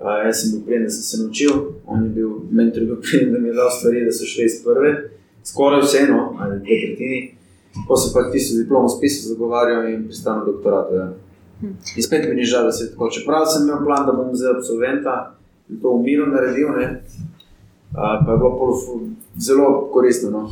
Uh, 0.00 0.24
jaz 0.26 0.42
sem 0.42 0.56
bil 0.56 0.64
prijem, 0.66 0.88
da 0.88 0.94
sem 0.96 1.04
se 1.04 1.20
naučil, 1.20 1.52
on 1.86 2.08
je 2.08 2.10
bil 2.16 2.32
mentor, 2.50 2.88
bil 2.88 2.98
prijem, 3.04 3.30
da 3.34 3.38
mi 3.38 3.52
je 3.52 3.58
dal 3.60 3.70
stvari, 3.70 4.02
da 4.08 4.16
so 4.16 4.26
šle 4.26 4.48
iz 4.48 4.58
prve, 4.64 4.92
skoraj 5.46 5.84
vseeno, 5.84 6.22
ali 6.40 6.58
dve 6.64 6.80
tretjini. 6.82 7.20
Ko 7.82 7.94
sem 7.94 8.10
pač 8.10 8.32
tisto 8.32 8.56
diplomo 8.56 8.88
spisal, 8.88 9.30
zagovarjal 9.30 9.84
in 9.86 10.04
pristal 10.04 10.38
na 10.38 10.44
doktoratu. 10.44 10.94
Ja. 10.94 11.06
In 11.92 12.02
spet 12.02 12.24
mi 12.24 12.34
ni 12.34 12.44
žal, 12.44 12.64
da 12.64 12.72
se 12.72 12.84
je 12.84 12.90
tako. 12.90 13.10
Čeprav 13.10 13.44
sem 13.46 13.62
imel 13.62 13.84
plan, 13.84 14.02
da 14.02 14.12
bom 14.12 14.32
za 14.32 14.50
absolventa 14.50 15.36
to 15.72 15.88
v 15.90 16.02
miru 16.02 16.26
naredil, 16.26 16.68
ne, 16.70 16.86
pa 17.92 18.26
je 18.26 18.38
bilo 18.38 18.50
pol 18.52 18.72
fu- 18.74 19.00
zelo 19.38 19.66
koristno. 19.88 20.30
No. 20.30 20.42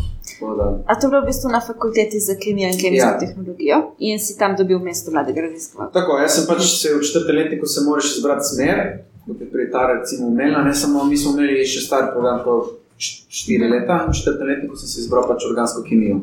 A 0.85 0.95
to 0.95 1.07
je 1.07 1.11
bilo 1.11 1.23
v 1.23 1.27
bistvu 1.27 1.49
na 1.49 1.61
fakulteti 1.63 2.19
za 2.19 2.35
kemijo 2.35 2.67
in 2.67 2.77
kemijsko 2.77 3.09
Ja. 3.09 3.19
tehnologijo 3.19 3.77
in 4.01 4.19
si 4.19 4.35
tam 4.35 4.57
dobil 4.57 4.79
mesto 4.81 5.11
mladega 5.11 5.41
raziskovalca. 5.43 5.93
Tako, 5.93 6.19
jaz 6.19 6.33
sem 6.33 6.45
pač 6.47 6.63
se 6.75 6.89
v 6.91 7.01
četrtem 7.03 7.37
letniku 7.37 7.67
se 7.67 7.81
moraš 7.81 8.17
izbrati 8.17 8.45
smer, 8.47 8.77
kot 9.23 9.41
je 9.41 9.47
prej 9.49 9.71
ta 9.71 9.87
recimo 9.89 10.27
umela, 10.27 10.63
ne 10.63 10.75
samo 10.75 11.05
mi 11.05 11.17
smo 11.17 11.33
imeli 11.33 11.65
še 11.65 11.81
star 11.81 12.11
program 12.11 12.41
po 12.45 12.53
š- 12.99 13.25
štiri 13.31 13.69
leta, 13.71 14.05
v 14.05 14.15
četrtem 14.15 14.47
letniku 14.47 14.77
sem 14.77 14.89
si 14.89 15.01
izbral 15.01 15.25
pač 15.25 15.45
organsko 15.45 15.83
kemijo. 15.83 16.21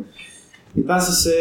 In 0.76 0.88
tam 0.88 1.02
sem 1.02 1.14
se 1.14 1.34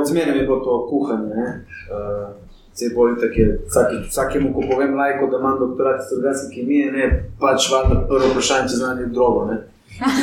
odzmeraj 0.00 0.36
je 0.38 0.46
bilo 0.46 0.60
to 0.64 0.86
kuhanje. 0.90 1.28
ne. 1.34 1.66
Uh, 1.90 2.44
Zdaj 2.74 2.90
bolj 2.94 3.12
tako 3.20 3.40
je, 3.40 3.60
vsaki, 3.68 3.96
vsakemu, 4.08 4.48
ko 4.54 4.60
povem 4.70 4.96
lajko, 4.98 5.26
da 5.30 5.38
imam 5.38 5.58
doktorat 5.58 6.00
iz 6.02 6.18
organske 6.18 6.48
kemije, 6.54 6.92
ne, 6.92 7.04
pač 7.38 7.68
valjda 7.70 8.00
prvo 8.08 8.32
vprašanje, 8.32 8.68
če 8.68 8.80
znam 8.80 9.12
drogo, 9.14 9.44
ne. 9.46 9.60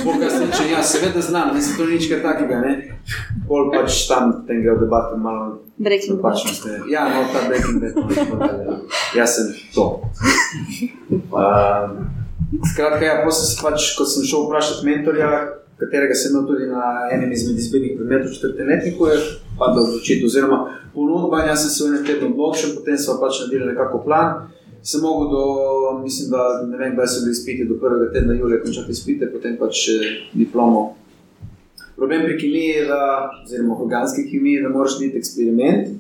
Spokaj 0.02 0.30
se 0.30 0.45
reče, 0.45 0.65
ja, 0.71 0.84
seveda 0.84 1.21
znam, 1.21 1.54
ne, 1.56 1.62
se 1.62 1.78
to 1.78 1.86
ni 1.86 1.95
nič 1.95 2.10
kaj 2.12 2.19
takega, 2.26 2.60
ne. 2.60 2.74
Pol 3.47 3.71
pač 3.71 4.02
tam 4.10 4.34
tem 4.47 4.60
gre 4.65 4.76
v 4.76 4.84
debate 4.84 5.15
malo 5.17 5.62
Breaking 5.80 6.19
Bad. 6.19 6.36
Pač 6.36 6.60
ste, 6.60 6.82
ja, 6.91 7.08
no, 7.08 7.24
ta 7.32 7.45
Breaking 7.47 7.80
Bad, 7.80 7.95
no, 8.36 8.52
ja. 8.52 8.76
jaz 9.21 9.38
sem 9.38 9.56
to. 9.71 9.88
Um, 11.32 11.95
skratka, 12.67 13.06
ja, 13.06 13.15
potem 13.24 13.38
sem 13.39 13.47
se 13.54 13.62
pač, 13.63 13.93
ko 13.95 14.04
sem 14.04 14.28
šel 14.28 14.50
vprašati 14.50 14.89
mentorja, 14.91 15.32
katerega 15.82 16.15
sem 16.15 16.32
imel 16.32 16.46
tudi 16.48 16.70
na 16.70 17.10
enem 17.12 17.34
izmed 17.34 17.58
izbirnih 17.58 17.98
predmetov 17.98 18.30
v 18.30 18.38
četrtem 18.38 18.70
letniku, 18.70 19.10
je 19.10 19.17
padla 19.60 19.84
odločitev, 19.88 20.30
oziroma 20.30 20.60
ponudba, 20.94 21.44
jaz 21.48 21.65
sem 21.65 21.74
se 21.74 21.84
v 21.84 21.91
enem 21.91 22.08
tednu 22.08 22.32
odločil, 22.32 22.76
potem 22.78 22.98
smo 23.02 23.17
pač 23.22 23.41
naredili 23.44 23.72
nekako 23.74 24.04
plan. 24.06 24.48
Sem 24.84 25.04
mogel 25.06 25.30
do, 25.30 25.44
mislim, 26.02 26.32
da 26.34 26.41
ne 26.65 26.78
vem, 26.78 26.96
kdaj 26.96 27.08
so 27.08 27.26
bili 27.26 27.36
izpiti, 27.38 27.67
do 27.70 27.78
prvega 27.82 28.10
tedna 28.13 28.34
julija 28.34 28.63
končati 28.63 28.91
izpite, 28.91 29.30
potem 29.30 29.58
pač 29.60 29.84
eh, 29.94 30.08
diplomo. 30.34 30.96
Problem 31.96 32.24
pri 32.26 32.38
kemiji 32.39 32.88
da, 32.89 33.02
oziroma 33.44 33.78
organski 33.78 34.26
kemiji, 34.32 34.63
da 34.63 34.72
moraš 34.74 34.98
narediti 34.98 35.22
eksperiment, 35.22 35.91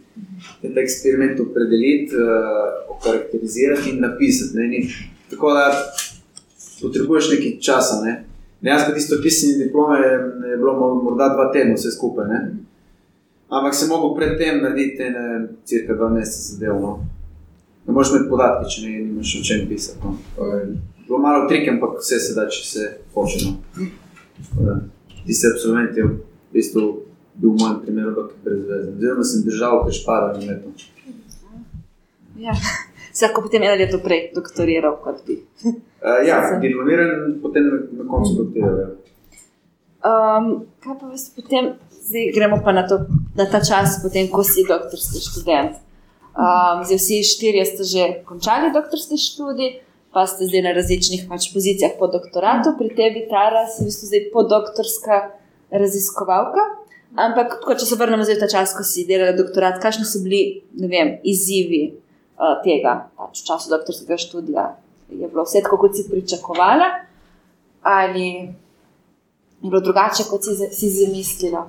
in 0.65 0.73
ta 0.73 0.81
eksperiment 0.81 1.39
opredeliti, 1.43 2.17
uh, 2.17 2.95
okarakterizirati 2.95 3.93
in 3.93 4.01
napisati. 4.01 4.57
Ne, 4.57 4.67
ni, 4.67 4.81
tako 5.29 5.53
da 5.53 5.67
potrebuješ 6.81 7.29
nekaj 7.35 7.53
časa. 7.61 8.01
Ne. 8.05 8.15
Dejansko 8.61 8.93
tisto 8.93 9.15
pisanje 9.23 9.63
diplome 9.65 9.97
je, 9.99 10.17
bilo 10.57 10.73
mo- 10.73 11.03
morda 11.03 11.29
dva 11.29 11.51
tedna 11.53 11.73
vse 11.73 11.91
skupaj. 11.91 12.27
Ne. 12.27 12.41
Ampak 13.49 13.75
se 13.75 13.87
lahko 13.87 14.13
predtem 14.15 14.61
narediti 14.63 15.03
ne, 15.09 15.47
cirka 15.65 15.93
dva 15.93 16.09
meseca 16.09 16.53
zadev. 16.53 16.77
No. 16.81 16.91
Ne 17.87 17.93
moreš 17.93 18.11
imeti 18.11 18.29
podatke, 18.29 18.69
če 18.69 18.81
ne 18.81 18.99
imaš 19.01 19.35
o 19.35 19.43
čem 19.43 19.65
pisati. 19.67 19.99
No. 20.03 20.15
Bilo 21.07 21.17
malo 21.19 21.47
trik, 21.49 21.67
ampak 21.67 21.97
vse 21.99 22.19
se 22.19 22.35
da, 22.35 22.45
če 22.47 22.63
se 22.65 22.85
hoče. 23.13 23.45
No. 23.45 23.87
Tako 24.41 24.63
da, 24.63 24.79
Tisti 25.25 25.47
absolvent 25.47 25.97
je 25.97 26.03
v 26.03 26.15
bistvu 26.53 26.85
bil 27.35 27.51
v 27.51 27.59
mojem 27.59 27.81
primeru 27.81 28.13
dokaj 28.15 28.37
brezvezen. 28.43 28.95
Oziroma 28.95 29.23
sem 29.23 29.43
držal 29.45 29.83
prešparo 29.85 30.31
in 30.39 30.47
leto. 30.49 30.71
Ja. 32.37 32.53
Vsako 33.11 33.41
potem 33.41 33.63
eno 33.63 33.75
leto 33.75 33.99
prej 34.03 34.31
doktoriral, 34.35 34.97
kot 35.03 35.23
bi. 35.27 35.37
Uh, 35.65 36.21
ja, 36.29 36.41
diplomiran, 36.61 37.39
potem 37.43 37.67
na, 37.97 38.07
koncu 38.07 38.37
doktoriral. 38.43 38.79
Ja. 38.79 38.89
Um, 40.01 40.65
kaj 40.81 40.97
pa 40.97 41.11
potem 41.35 41.73
zdaj 41.91 42.31
gremo 42.33 42.57
pa 42.65 42.73
na, 42.73 42.87
to, 42.87 43.05
na 43.37 43.45
ta 43.45 43.61
čas, 43.61 43.99
potem, 44.03 44.31
ko 44.31 44.43
si 44.43 44.65
doktorski 44.65 45.21
študent. 45.21 45.77
Um, 46.31 46.81
zdaj 46.87 46.97
vsi 46.97 47.21
štirje 47.27 47.65
ste 47.67 47.83
že 47.83 48.03
končali 48.25 48.71
doktorski 48.73 49.19
študij, 49.19 49.83
pa 50.15 50.25
ste 50.27 50.47
zdaj 50.47 50.63
na 50.63 50.71
različnih 50.73 51.27
pač, 51.29 51.51
pozicijah 51.53 51.99
po 51.99 52.07
doktoratu, 52.07 52.73
pri 52.79 52.89
tebi, 52.95 53.27
Tara, 53.29 53.67
si 53.67 53.83
v 53.83 53.91
bistvu 53.91 54.09
zdaj 54.09 54.29
podoktorska 54.33 55.15
raziskovalka. 55.69 56.63
Ampak, 57.11 57.59
tako, 57.59 57.75
če 57.75 57.85
se 57.85 57.99
vrnemo 57.99 58.23
zdaj 58.23 58.39
v 58.39 58.41
ta 58.41 58.47
čas, 58.47 58.71
ko 58.71 58.87
si 58.87 59.03
delala 59.05 59.35
doktorat, 59.35 59.83
kakšni 59.83 60.07
so 60.07 60.23
bili 60.23 60.63
vem, 60.79 61.19
izzivi 61.27 61.99
uh, 62.41 62.57
tega 62.65 62.95
pač, 63.17 63.43
v 63.43 63.47
času 63.51 63.69
doktorskega 63.69 64.17
študija? 64.17 64.65
Je 65.11 65.27
bilo 65.27 65.45
vse 65.45 65.61
tako, 65.61 65.77
kot 65.85 65.95
si 65.95 66.07
pričakovala, 66.09 66.89
ali 67.83 68.27
je 69.61 69.69
bilo 69.69 69.81
drugače, 69.83 70.25
kot 70.29 70.43
si, 70.47 70.55
si 70.73 70.89
zamislila? 70.89 71.67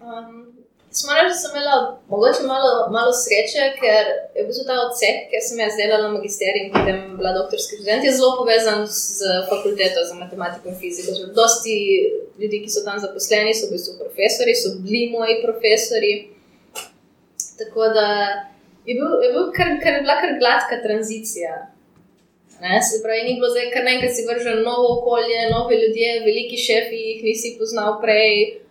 Um, 0.00 0.54
Smo 0.94 1.10
reči, 1.14 1.28
da 1.28 1.34
sem 1.34 1.50
imela 1.56 1.76
mogoče 2.08 2.42
malo, 2.52 2.70
malo 2.96 3.12
sreče, 3.22 3.62
ker 3.80 4.04
je 4.36 4.42
bil 4.46 4.60
ta 4.68 4.74
odsek, 4.86 5.16
ker 5.30 5.40
sem 5.42 5.58
jaz 5.58 5.74
delala 5.80 6.12
magisterij 6.12 6.60
in 6.62 6.68
potem 6.74 6.98
bila 7.18 7.32
doktorski 7.34 7.80
študent, 7.80 8.06
je 8.06 8.12
zelo 8.14 8.36
povezan 8.38 8.86
z 8.86 9.32
fakulteto 9.50 10.04
za 10.08 10.14
matematiko 10.20 10.70
in 10.70 10.76
fiziko. 10.82 11.16
Že 11.18 11.32
Dosti 11.38 11.74
ljudi, 12.38 12.62
ki 12.62 12.70
so 12.70 12.84
tam 12.86 13.02
zaposleni, 13.02 13.56
so 13.58 13.66
v 13.66 13.74
bistvu 13.74 13.96
profesori, 14.04 14.54
so 14.54 14.70
bili 14.84 15.10
moji 15.16 15.40
profesori. 15.42 16.12
Tako 17.58 17.90
da 17.96 18.06
je, 18.86 18.94
bil, 18.98 19.10
je, 19.24 19.30
bil 19.36 19.46
kar, 19.56 19.70
kar, 19.82 20.00
bila 20.02 20.18
kar 20.22 20.34
gladka 20.42 20.80
tranzicija. 20.82 21.52
Ne, 22.60 22.80
se 22.82 23.02
pravi, 23.02 23.22
ni 23.26 23.38
bilo 23.38 23.50
zdaj, 23.52 23.70
kar 23.74 23.84
naenkrat 23.84 24.14
si 24.16 24.26
vržen 24.28 24.62
novo 24.62 24.98
okolje, 24.98 25.40
nove 25.50 25.80
ljudje, 25.82 26.20
veliki 26.28 26.58
šefi, 26.66 27.00
jih 27.10 27.24
nisi 27.28 27.56
poznal 27.58 27.98
prej. 28.02 28.34
Eh, 28.50 28.62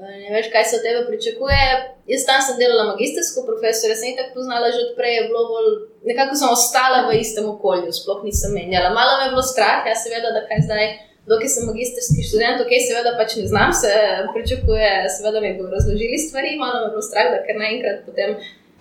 Ne 0.00 0.30
veš, 0.34 0.46
kaj 0.52 0.64
se 0.64 0.76
od 0.76 0.84
tebe 0.86 1.00
pričakuje. 1.10 1.64
Jaz 2.12 2.22
tam 2.28 2.40
sem 2.46 2.56
delala 2.62 2.84
magistrsko 2.92 3.44
profesor, 3.48 3.92
sem 3.94 4.08
jih 4.10 4.16
tako 4.18 4.32
poznala 4.38 4.70
že 4.74 4.80
odprej, 4.86 5.14
je 5.16 5.26
bilo 5.28 5.42
bolj, 5.52 5.68
nekako 6.10 6.38
sem 6.40 6.48
ostala 6.56 7.00
v 7.06 7.20
istem 7.24 7.46
okolju, 7.54 7.92
sploh 7.98 8.24
nisem 8.28 8.56
menjala. 8.56 8.90
Malo 8.98 9.18
me 9.18 9.24
je 9.26 9.32
bilo 9.34 9.44
strah, 9.52 9.84
ja, 9.90 9.94
seveda, 10.04 10.32
da 10.36 10.42
kaj 10.48 10.64
zdaj, 10.66 10.86
dokaj 11.30 11.52
sem 11.54 11.68
magistrski 11.70 12.24
študent, 12.28 12.64
ok, 12.64 12.72
seveda 12.88 13.12
pač 13.20 13.36
ne 13.40 13.46
znam, 13.52 13.76
se 13.82 13.92
pričakuje, 14.34 14.90
seveda 15.16 15.44
mi 15.44 15.52
bodo 15.58 15.70
razložili 15.76 16.18
stvari, 16.26 16.56
malo 16.62 16.80
me 16.80 16.86
je 16.86 16.94
bilo 16.96 17.04
strah, 17.10 17.30
da 17.34 17.44
ker 17.46 17.60
naenkrat 17.60 18.02
potem, 18.08 18.34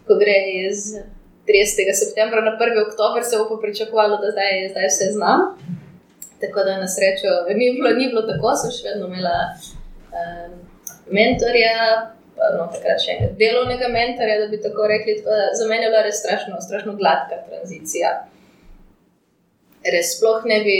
ko 0.09 0.17
gre 0.17 0.37
iz 0.65 0.95
30. 1.49 1.93
septembra 2.01 2.41
na 2.45 2.57
1. 2.57 2.81
oktober, 2.87 3.23
se 3.23 3.37
bo 3.37 3.45
pa 3.49 3.61
pričakovalo, 3.61 4.17
da 4.21 4.33
zdaj, 4.35 4.69
zdaj 4.73 4.87
vse 4.89 5.11
znam. 5.17 5.41
Tako 6.41 6.63
da 6.67 6.77
na 6.83 6.87
srečo 6.87 7.29
ni 7.59 7.67
bilo, 7.75 7.89
ni 7.99 8.07
bilo 8.11 8.23
tako, 8.31 8.55
sem 8.61 8.73
še 8.73 8.89
vedno 8.89 9.09
imela. 9.11 9.37
Um, 10.09 10.53
mentorja, 11.13 11.73
no, 12.57 12.67
takrat 12.73 13.01
še 13.03 13.15
enega 13.15 13.35
delovnega 13.39 13.89
mentorja, 13.93 14.39
da 14.43 14.47
bi 14.51 14.61
tako 14.61 14.87
rekli. 14.91 15.19
Tako 15.19 15.37
da 15.37 15.49
Za 15.59 15.67
mene 15.69 15.87
je 15.87 15.91
bila 15.93 16.05
res 16.05 16.21
strašno, 16.21 16.61
strašno 16.65 16.95
gladka 17.01 17.41
tranzicija. 17.49 18.13
Res 19.93 20.15
sploh 20.17 20.45
ne 20.49 20.59
bi, 20.65 20.77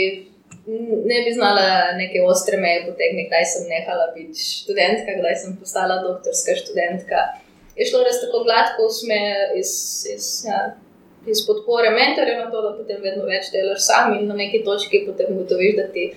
ne 1.10 1.20
bi 1.24 1.34
znala 1.34 1.96
neke 1.98 2.22
ostre 2.22 2.60
meje 2.60 2.84
potegniti, 2.88 3.28
kdaj 3.30 3.46
sem 3.52 3.70
nehala 3.70 4.10
biti 4.16 4.38
študentka, 4.38 5.18
kdaj 5.20 5.38
sem 5.44 5.56
postala 5.60 6.02
doktorska 6.04 6.58
študentka. 6.62 7.24
Je 7.78 7.86
šlo 7.86 8.02
res 8.04 8.18
tako 8.22 8.42
gladko 8.44 8.88
v 8.88 8.94
smer 8.94 9.54
iz, 9.58 9.70
iz, 10.10 10.26
ja, 10.48 10.60
iz 11.26 11.44
podpore 11.46 11.90
mentorja 11.94 12.38
na 12.44 12.50
to, 12.50 12.62
da 12.64 12.74
potem 12.76 13.00
vedno 13.04 13.24
več 13.28 13.52
delaš 13.54 13.86
sam 13.86 14.14
in 14.16 14.26
na 14.28 14.36
neki 14.38 14.64
točki 14.66 15.04
potem 15.06 15.32
ugotoviš, 15.36 15.76
da 15.78 15.86
ti 15.94 16.10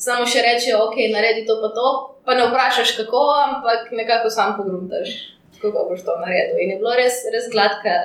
samo 0.00 0.26
še 0.28 0.42
rečejo, 0.44 0.80
ok, 0.88 0.96
naredi 1.12 1.44
to 1.48 1.58
pa 1.60 1.70
to, 1.76 1.90
pa 2.24 2.36
ne 2.38 2.48
vprašaš 2.48 2.94
kako, 2.98 3.22
ampak 3.44 3.92
nekako 3.96 4.32
sam 4.32 4.56
pogruntaš, 4.56 5.12
kako 5.60 5.86
boš 5.90 6.04
to 6.06 6.16
naredil. 6.22 6.60
In 6.62 6.74
je 6.74 6.80
bilo 6.80 6.96
res, 6.96 7.20
res, 7.32 7.48
gladka, 7.52 7.96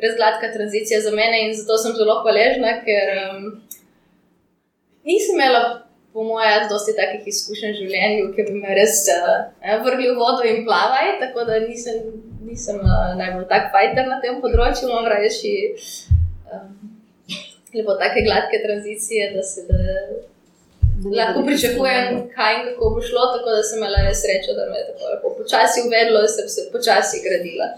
res 0.00 0.16
gladka 0.16 0.52
tranzicija 0.54 1.02
za 1.04 1.12
mene 1.14 1.46
in 1.46 1.56
zato 1.56 1.78
sem 1.80 1.96
zelo 1.98 2.20
hvaležna, 2.24 2.78
ker 2.86 3.12
um, 3.24 3.48
nisem 5.04 5.36
imela, 5.36 5.64
po 6.14 6.22
mojem, 6.22 6.68
dosti 6.70 6.94
takih 6.94 7.26
izkušenj 7.26 7.72
v 7.74 7.78
življenju, 7.82 8.26
ki 8.36 8.44
bi 8.46 8.60
me 8.62 8.74
res 8.78 9.00
uh, 9.10 9.48
vrgli 9.82 10.12
v 10.12 10.18
vodo 10.18 10.46
in 10.46 10.62
plavaj, 10.66 11.16
tako 11.24 11.42
da 11.48 11.58
nisem, 11.64 12.04
nisem 12.54 12.78
uh, 12.80 13.12
najbolj 13.18 13.46
tak 13.50 13.70
fajter 13.74 14.06
na 14.10 14.20
tem 14.22 14.40
področju, 14.42 14.88
imam 14.88 15.06
rajši 15.10 15.54
um, 16.54 16.68
lepo 17.74 17.96
take 18.00 18.22
gladke 18.26 18.62
tranzicije, 18.62 19.32
da 19.34 19.42
se 19.42 19.66
da, 19.66 19.78
lahko 21.18 21.42
pričakujem, 21.48 22.20
kaj 22.36 22.52
in 22.54 22.62
kako 22.68 22.90
bo 22.94 23.02
šlo, 23.02 23.24
tako 23.34 23.56
da 23.56 23.64
sem 23.66 23.80
imela 23.82 24.04
res 24.06 24.22
srečo, 24.22 24.54
da 24.56 24.68
me 24.70 24.78
je 24.78 24.86
tako 24.92 25.10
lepo 25.10 25.34
počasi 25.40 25.82
uvedlo 25.88 26.22
in 26.22 26.30
sem 26.36 26.48
se 26.48 26.68
počasi 26.72 27.20
gradila. 27.26 27.68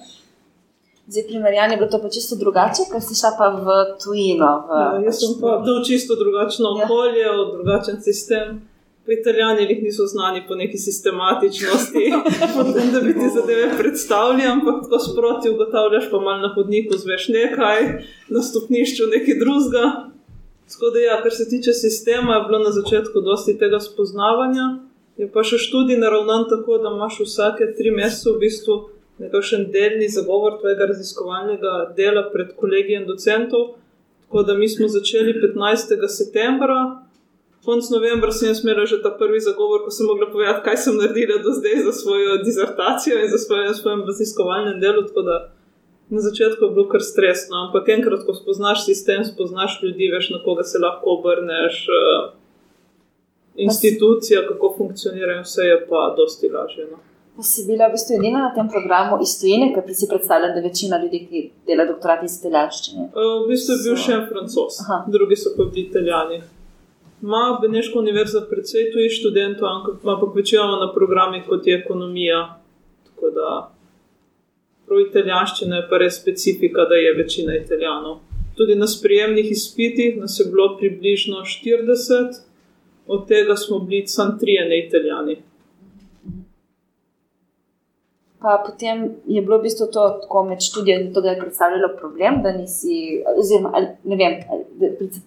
Zdaj, 1.08 1.22
pri 1.28 1.38
Marijani 1.38 1.74
je 1.74 1.78
bilo 1.80 1.90
to 1.90 2.00
pa 2.02 2.08
čisto 2.10 2.34
drugače, 2.36 2.82
ker 2.92 3.02
si 3.02 3.14
šla 3.14 3.30
pa 3.38 3.46
v 3.54 3.66
tujino. 4.02 4.48
V, 4.68 4.78
Ja, 4.78 4.86
jaz 5.06 5.20
sem 5.22 5.36
pa 5.40 5.56
dal 5.66 5.78
čisto 5.86 6.16
drugačno 6.18 6.72
Ja. 6.76 6.84
okolje, 6.84 7.26
drugačen 7.56 8.02
sistem. 8.02 8.56
Pa 9.06 9.12
Italijani 9.12 9.66
jih 9.70 9.82
niso 9.82 10.06
znani 10.06 10.42
po 10.48 10.54
neki 10.54 10.78
sistematičnosti, 10.78 12.04
potem, 12.56 12.88
da 12.92 13.00
bi 13.00 13.12
ti 13.14 13.28
zadeve 13.34 13.68
predstavljali, 13.78 14.42
ampak 14.50 14.82
tako 14.82 14.98
sproti 14.98 15.50
ugotavljaš, 15.50 16.10
pa 16.10 16.18
malo 16.20 16.40
na 16.42 16.54
hodniku 16.54 16.98
zveš 16.98 17.28
nekaj, 17.28 17.82
na 18.28 18.42
stopnišču 18.42 19.06
nekaj 19.14 19.38
drugega. 19.42 19.84
Tako 20.72 20.90
da, 20.90 20.98
ja, 20.98 21.22
kar 21.22 21.32
se 21.32 21.48
tiče 21.48 21.72
sistema, 21.72 22.34
je 22.34 22.44
bilo 22.48 22.58
na 22.58 22.70
začetku 22.70 23.20
dosti 23.20 23.58
tega 23.58 23.80
spoznavanja. 23.80 24.66
Je 25.16 25.30
pa 25.32 25.44
še 25.46 25.58
študij 25.62 26.02
naravnan 26.02 26.48
tako, 26.50 26.80
da 26.82 26.90
imaš 26.90 27.20
vsake 27.22 27.70
tri 27.78 27.94
mesece 27.94 28.32
v 28.34 28.40
bistvu 28.42 28.80
nekakšen 29.22 29.70
delni 29.72 30.08
zagovor 30.12 30.58
tvojega 30.60 30.90
raziskovalnega 30.90 31.74
dela 31.96 32.26
pred 32.32 32.52
kolegijem 32.58 33.06
docentov. 33.06 33.76
Tako 34.26 34.42
da 34.42 34.58
mi 34.58 34.68
smo 34.68 34.88
začeli 34.88 35.38
15. 35.40 35.94
septembra, 36.08 37.05
konec 37.66 37.90
novembra 37.90 38.32
sem 38.32 38.48
jaz 38.48 38.62
imela 38.64 38.86
že 38.86 39.02
ta 39.02 39.10
prvi 39.10 39.40
zagovor, 39.40 39.84
ko 39.84 39.90
sem 39.90 40.06
mogla 40.06 40.30
povedati, 40.32 40.64
kaj 40.64 40.76
sem 40.84 40.96
naredila 40.96 41.42
do 41.42 41.52
zdaj 41.58 41.82
za 41.88 41.92
svojo 41.92 42.38
dizertacijo 42.46 43.18
in 43.20 43.28
za 43.34 43.38
svoje, 43.38 43.74
svojem 43.74 44.06
raziskovalnem 44.06 44.80
delu. 44.80 45.02
Na 46.08 46.20
začetku 46.22 46.64
je 46.64 46.70
bilo 46.70 46.88
kar 46.88 47.02
stresno, 47.02 47.56
ampak 47.66 47.88
enkrat, 47.88 48.22
ko 48.26 48.34
spoznaš 48.34 48.84
sistem, 48.86 49.24
spoznaš 49.26 49.80
ljudi, 49.82 50.06
veš, 50.14 50.30
na 50.30 50.38
koga 50.44 50.62
se 50.62 50.78
lahko 50.78 51.18
obrneš. 51.18 51.86
Uh, 51.90 52.30
Institucija, 53.56 54.46
kako 54.48 54.74
funkcionirajo, 54.78 55.42
vse 55.42 55.62
je 55.62 55.76
pa 55.88 56.14
dosti 56.16 56.48
lažje. 56.48 56.86
No. 56.92 56.98
Pa 57.36 57.42
si 57.42 57.66
bila 57.66 57.88
v 57.88 57.96
bistvu 57.96 58.14
edina 58.16 58.42
na 58.46 58.50
tem 58.54 58.68
programu 58.68 59.18
iz 59.20 59.34
tujine, 59.40 59.72
ker 59.74 59.94
si 59.94 60.08
predstavljala, 60.08 60.54
da 60.54 60.62
večina 60.64 61.00
ljudi, 61.02 61.20
ki 61.28 61.42
dela 61.68 61.84
doktorat 61.88 62.22
iz 62.24 62.38
italijanščine. 62.38 63.08
Uh, 63.10 63.32
v 63.42 63.50
bistvu 63.50 63.74
je 63.74 63.82
bil 63.88 63.98
še 64.04 64.14
en 64.16 64.22
francos, 64.30 64.78
Aha. 64.84 65.02
drugi 65.12 65.36
so 65.36 65.52
pa 65.56 65.66
bili 65.66 65.88
italijani. 65.88 66.38
Ma 67.20 67.58
Beneška 67.62 67.98
univerza 67.98 68.42
precej 68.50 68.90
tujih 68.92 69.12
študentov, 69.12 69.68
ampak 70.04 70.34
večinoma 70.36 70.76
na 70.84 70.92
programih 70.92 71.46
kot 71.48 71.66
je 71.66 71.78
ekonomija. 71.78 72.60
Tako 73.08 73.30
da 73.30 73.48
prav 74.86 75.00
italijanščina 75.00 75.76
je 75.76 75.86
pa 75.90 75.98
res 75.98 76.20
specifika, 76.20 76.84
da 76.84 76.94
je 76.94 77.14
večina 77.16 77.56
italijanov. 77.56 78.18
Tudi 78.56 78.74
na 78.74 78.86
sprejemnih 78.86 79.50
izpitih 79.50 80.16
nas 80.16 80.40
je 80.40 80.46
bilo 80.50 80.76
približno 80.78 81.42
40 81.44 82.44
od 83.06 83.28
tega 83.28 83.56
smo 83.56 83.78
bili 83.78 84.06
samo 84.06 84.38
tri, 84.40 84.58
ne 84.68 84.86
italijani. 84.86 85.36
Pa 88.46 88.62
potem 88.66 88.98
je 89.26 89.40
bilo 89.42 89.58
v 89.58 89.66
bistvu 89.66 89.86
to 89.90 90.02
tako 90.22 90.44
med 90.46 90.60
študijem, 90.62 91.08
da 91.12 91.30
je 91.30 91.38
predstavljalo 91.40 91.88
problem, 91.98 92.36
da 92.44 92.52
nisi, 92.52 92.96
oziroma 93.40 93.72
ne 94.10 94.16
vem, 94.20 94.36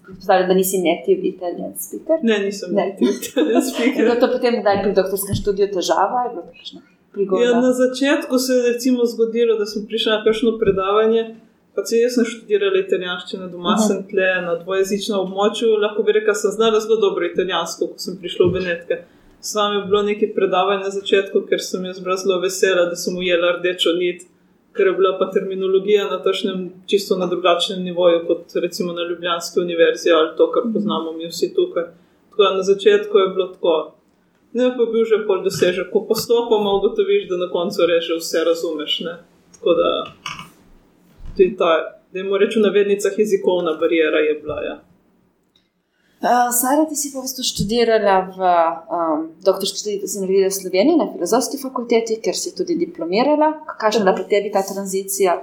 predstavljalo, 0.06 0.46
da 0.48 0.54
nisi 0.54 0.80
native 0.80 1.28
italijan 1.28 1.74
speaker. 1.84 2.16
Ne, 2.22 2.38
nisem 2.46 2.72
native 2.78 3.12
italijan 3.20 3.66
speaker. 3.68 4.00
Je 4.00 4.06
bilo 4.08 4.16
to 4.22 4.30
potem, 4.32 4.56
da 4.64 4.70
je 4.70 4.82
pri 4.86 4.94
doktorskem 5.00 5.36
študiju 5.42 5.68
težava? 5.76 6.24
Ja, 7.44 7.60
na 7.60 7.72
začetku 7.82 8.38
se 8.38 8.52
je 8.56 8.72
recimo 8.72 9.04
zgodilo, 9.12 9.58
da 9.60 9.66
sem 9.66 9.84
prišla 9.86 10.16
na 10.16 10.24
kakšno 10.24 10.56
predavanje. 10.64 11.28
Pa 11.76 11.84
če 11.84 12.00
jaz 12.00 12.16
sem 12.16 12.24
študirala 12.32 12.80
italijanščino, 12.86 13.52
doma 13.52 13.74
uh 13.74 13.78
-huh. 13.78 13.88
sem 13.88 14.02
tle 14.10 14.32
na 14.48 14.56
dvojezičnem 14.64 15.18
območju, 15.26 15.76
lahko 15.84 16.02
bi 16.08 16.16
rekla, 16.16 16.34
sem 16.34 16.56
znala 16.56 16.80
zelo 16.80 16.96
dobro 16.96 17.26
italijansko, 17.26 17.92
ko 17.92 17.98
sem 17.98 18.16
prišla 18.16 18.46
v 18.46 18.52
Benetke. 18.56 19.04
Sam 19.40 19.76
je 19.76 19.84
bilo 19.86 20.02
nekaj 20.02 20.34
predavanj 20.34 20.82
na 20.84 20.90
začetku, 20.90 21.46
ker 21.48 21.62
sem 21.64 21.84
jaz 21.84 22.00
zelo 22.22 22.40
vesela, 22.40 22.84
da 22.90 22.96
sem 22.96 23.16
ujela 23.16 23.54
rdečo 23.56 23.94
nit, 23.96 24.26
ker 24.76 24.86
je 24.86 24.92
bila 24.92 25.16
pa 25.18 25.30
terminologija 25.30 26.10
na 26.10 26.22
tašnem, 26.22 26.68
čisto 26.86 27.16
na 27.16 27.26
drugačnem 27.26 27.82
nivoju, 27.82 28.26
kot 28.26 28.52
recimo 28.54 28.92
na 28.92 29.02
Ljubljanski 29.02 29.60
univerzi 29.60 30.10
ali 30.10 30.36
to, 30.36 30.50
kar 30.52 30.62
poznamo 30.72 31.12
mi 31.12 31.28
vsi 31.28 31.54
tukaj. 31.54 31.84
Tako 32.30 32.42
da 32.42 32.54
na 32.56 32.62
začetku 32.62 33.18
je 33.18 33.28
bilo 33.28 33.46
tako. 33.46 33.94
Ne 34.52 34.70
pa 34.76 34.84
bil 34.92 35.04
že 35.04 35.24
pol 35.26 35.42
dosežek, 35.42 35.90
ko 35.92 36.04
postopoma 36.08 36.72
ugotoviš, 36.76 37.28
da 37.28 37.36
na 37.36 37.48
koncu 37.50 37.86
reže 37.86 38.18
vse 38.18 38.44
razumeš. 38.44 39.00
Ne? 39.00 39.16
Tako 39.56 39.74
da 39.74 39.88
tudi 41.36 41.56
ta, 41.56 42.00
da 42.12 42.18
jim 42.18 42.34
rečem, 42.34 42.62
navednicah 42.62 43.18
jezikovna 43.18 43.76
barijera 43.80 44.18
je 44.18 44.34
bila. 44.42 44.62
Ja. 44.62 44.89
Uh, 46.20 46.52
Sara, 46.52 46.84
ti 46.84 46.96
si 47.00 47.08
pa 47.08 47.22
v 47.22 47.24
bistvu 47.24 47.40
študirala 47.40 48.28
v 48.28 48.40
um, 48.44 49.20
doktorski 49.40 49.80
študiji, 49.80 50.00
ki 50.04 50.08
si 50.12 50.20
naredila 50.20 50.50
v 50.52 50.58
Sloveniji 50.60 51.00
na 51.00 51.06
filozofski 51.08 51.56
fakulteti, 51.56 52.20
ker 52.20 52.36
si 52.36 52.52
tudi 52.52 52.76
diplomirala. 52.76 53.64
Kakšna 53.80 54.02
je 54.02 54.04
bila 54.04 54.12
pri 54.12 54.26
tebi 54.28 54.52
ta 54.52 54.60
tranzicija? 54.60 55.40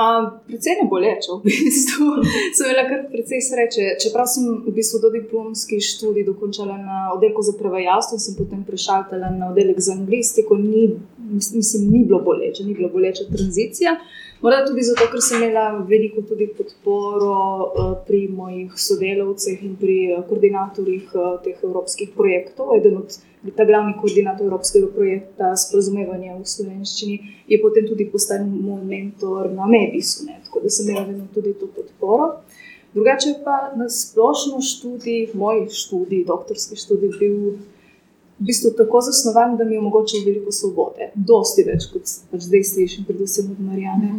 Um, 0.00 0.40
predvsej 0.48 0.80
ne 0.80 0.86
boleče, 0.88 1.28
v 1.36 1.44
bistvu. 1.44 2.06
sem 2.56 2.64
imela 2.64 2.86
kar 2.88 3.02
precej 3.12 3.44
sreče. 3.44 3.84
Čeprav 4.00 4.24
sem 4.24 4.48
v 4.64 4.72
bistvu 4.72 5.02
do 5.04 5.12
diplomski 5.12 5.76
študij 5.84 6.24
dokončala 6.32 6.80
na 6.80 7.12
oddelku 7.12 7.44
za 7.44 7.52
prevajalstvo, 7.60 8.16
sem 8.16 8.40
potem 8.40 8.64
prešaltala 8.64 9.28
na 9.36 9.52
oddelek 9.52 9.84
za 9.84 9.92
anglistiko, 10.00 10.56
ni, 10.56 10.96
mislim, 11.28 11.92
ni 11.92 12.06
bilo 12.08 12.24
boleče, 12.24 12.64
ni 12.64 12.72
bilo 12.72 12.88
boleče 12.88 13.28
tranzicija. 13.28 13.98
Morda 14.40 14.62
tudi 14.64 14.80
zato, 14.80 15.04
ker 15.12 15.20
sem 15.20 15.42
imela 15.42 15.66
veliko 15.84 16.22
tudi 16.24 16.46
podporo 16.56 17.32
uh, 17.32 17.88
pri 18.06 18.22
mojih 18.32 18.72
sodelavcih 18.72 19.64
in 19.66 19.74
pri 19.76 19.96
uh, 20.14 20.22
koordinatorjih 20.28 21.10
uh, 21.12 21.34
teh 21.44 21.58
evropskih 21.68 22.14
projektov. 22.16 22.70
Eden 22.78 22.96
od 23.02 23.18
ta 23.56 23.66
glavnih 23.68 23.98
koordinatorjev 24.00 24.48
evropskega 24.48 24.88
projekta 24.94 25.50
Sporozumevanje 25.60 26.38
v 26.38 26.46
slovenščini 26.54 27.18
je 27.52 27.58
potem 27.60 27.84
tudi 27.88 28.08
postal 28.08 28.46
moj 28.48 28.80
mentor 28.88 29.50
na 29.52 29.68
Medisu, 29.68 30.24
ne? 30.24 30.38
tako 30.46 30.64
da 30.64 30.72
sem 30.72 30.88
imela 30.88 31.04
vedno 31.10 31.28
tudi 31.34 31.52
to 31.60 31.68
podporo. 31.76 32.30
Drugače 32.96 33.34
pa 33.44 33.58
na 33.76 33.90
splošno 33.92 34.62
študij, 34.64 35.34
moj 35.36 35.66
študij, 35.68 36.24
doktorski 36.32 36.80
študij, 36.80 37.12
bil 37.20 37.36
v 38.40 38.48
bistvu 38.48 38.72
tako 38.76 39.00
zasnovan, 39.04 39.56
da 39.56 39.64
mi 39.64 39.74
je 39.74 39.78
omogočil 39.78 40.24
veliko 40.26 40.52
svobode, 40.52 41.10
dosti 41.14 41.64
več 41.68 41.90
kot 41.92 42.08
pač 42.32 42.48
zdaj 42.48 42.64
slišim, 42.72 43.04
predvsem 43.04 43.52
od 43.52 43.60
Marijane. 43.60 44.10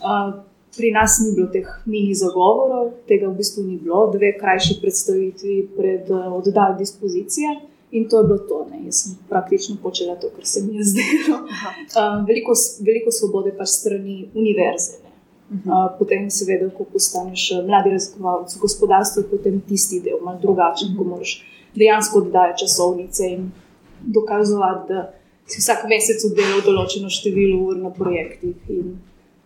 Uh, 0.00 0.34
pri 0.76 0.92
nas 0.94 1.18
ni 1.24 1.32
bilo 1.34 1.48
teh 1.52 1.66
mini 1.86 2.14
zagovorov, 2.14 2.92
tega 3.08 3.28
v 3.28 3.38
bistvu 3.40 3.64
ni 3.64 3.78
bilo, 3.80 4.04
dve 4.12 4.34
krajši 4.38 4.78
predstavitvi 4.82 5.56
pred 5.76 6.12
uh, 6.12 6.28
oddajo 6.36 6.76
dispozicije. 6.78 7.56
In 7.90 8.04
to 8.06 8.20
je 8.20 8.26
bilo 8.28 8.38
to. 8.46 8.58
Ne. 8.70 8.84
Jaz 8.86 9.00
sem 9.02 9.16
praktično 9.28 9.76
počela 9.82 10.14
to, 10.14 10.28
kar 10.30 10.46
se 10.46 10.60
mi 10.62 10.76
je 10.76 10.84
zdelo. 10.92 11.40
Uh, 11.42 12.20
veliko, 12.28 12.54
veliko 12.86 13.10
svobode 13.10 13.50
pa 13.56 13.66
strani 13.66 14.28
univerze. 14.34 15.00
Uh, 15.50 15.88
potem, 15.98 16.28
seveda, 16.30 16.68
ko 16.70 16.84
postaneš 16.86 17.48
mladi 17.66 17.90
raziskovalec 17.96 18.54
v 18.54 18.60
gospodarstvu, 18.62 19.24
je 19.24 19.30
potem 19.32 19.58
tisti 19.66 19.98
del 20.04 20.20
malo 20.22 20.38
drugačen, 20.38 20.94
ko 20.94 21.08
moraš 21.08 21.40
dejansko 21.74 22.22
oddajati 22.22 22.62
časovnice 22.62 23.26
in 23.26 23.50
dokazovati, 24.02 24.92
da 24.92 25.10
si 25.50 25.60
vsak 25.60 25.86
mesec 25.90 26.24
oddelal 26.30 26.62
določeno 26.66 27.10
število 27.10 27.58
ur 27.68 27.78
na 27.82 27.90
projektih 27.90 28.70
in 28.70 28.98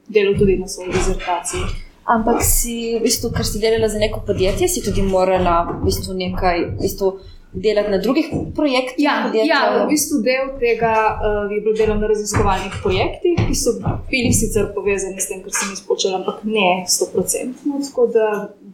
delal 0.09 0.37
tudi 0.39 0.59
na 0.61 0.69
svoji 0.69 0.93
dizertaciji. 0.93 1.65
Ampak 2.05 2.43
si, 2.45 2.99
v 2.99 3.01
bistvu, 3.01 3.31
ker 3.33 3.47
si 3.49 3.61
delala 3.63 3.89
za 3.89 3.99
neko 3.99 4.21
podjetje, 4.27 4.69
si 4.69 4.85
tudi 4.85 5.01
morala 5.01 5.63
v 5.71 5.79
bistvu 5.87 6.13
nekaj 6.19 6.59
v 6.75 6.83
bistvu 6.83 7.15
delati 7.55 7.91
na 7.91 7.99
drugih 7.99 8.27
projektih. 8.55 9.05
Ja, 9.05 9.31
ja, 9.33 9.61
v 9.85 9.89
bistvu 9.89 10.21
del 10.27 10.53
tega 10.61 10.93
uh, 11.17 11.53
je 11.53 11.61
bilo 11.63 11.73
delo 11.79 11.97
na 11.97 12.11
raziskovalnih 12.11 12.77
projektih, 12.83 13.39
ki 13.49 13.57
so 13.57 13.79
bili 14.11 14.35
sicer 14.35 14.69
povezani 14.75 15.23
s 15.23 15.31
tem, 15.31 15.41
kar 15.41 15.55
sem 15.55 15.73
izpočela, 15.73 16.21
ampak 16.21 16.43
ne 16.45 16.85
100%. 16.85 17.55
Tako 17.89 18.07
da 18.13 18.29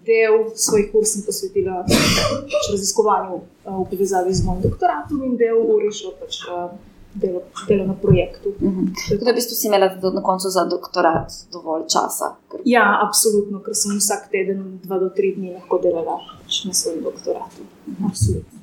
del 0.06 0.50
svojih 0.54 0.90
kurs 0.92 1.14
sem 1.14 1.24
posvetila 1.26 1.82
pač 1.88 2.70
raziskovanju 2.72 3.40
uh, 3.40 3.80
v 3.80 3.88
povezavi 3.90 4.34
z 4.34 4.46
mojim 4.46 4.62
doktoratom 4.68 5.24
in 5.24 5.36
del 5.40 5.58
uri 5.60 5.92
šlo 5.92 6.14
pač. 6.20 6.44
Uh, 6.48 6.70
Delo, 7.10 7.40
delo 7.66 7.84
na 7.86 7.94
projektu. 7.94 8.48
Uh 8.60 8.72
-huh. 8.72 8.86
Tako 9.10 9.24
da, 9.24 9.32
v 9.32 9.34
bistvu 9.34 9.54
si 9.54 9.66
imela 9.66 9.86
na 10.14 10.22
koncu 10.22 10.48
za 10.48 10.64
doktorat 10.64 11.32
dovolj 11.52 11.82
časa. 11.90 12.36
Ker... 12.50 12.60
Ja, 12.64 12.84
absolutno, 13.06 13.58
ker 13.58 13.74
sem 13.74 13.98
vsak 13.98 14.30
teden, 14.30 14.78
dva 14.82 14.98
do 14.98 15.08
tri 15.08 15.34
dni 15.34 15.50
lahko 15.52 15.78
delala 15.82 16.20
pač 16.42 16.64
na 16.64 16.72
svojem 16.72 17.02
doktoratu. 17.02 17.62
Uh 17.62 17.94
-huh. 17.94 18.08
Absolutno. 18.08 18.59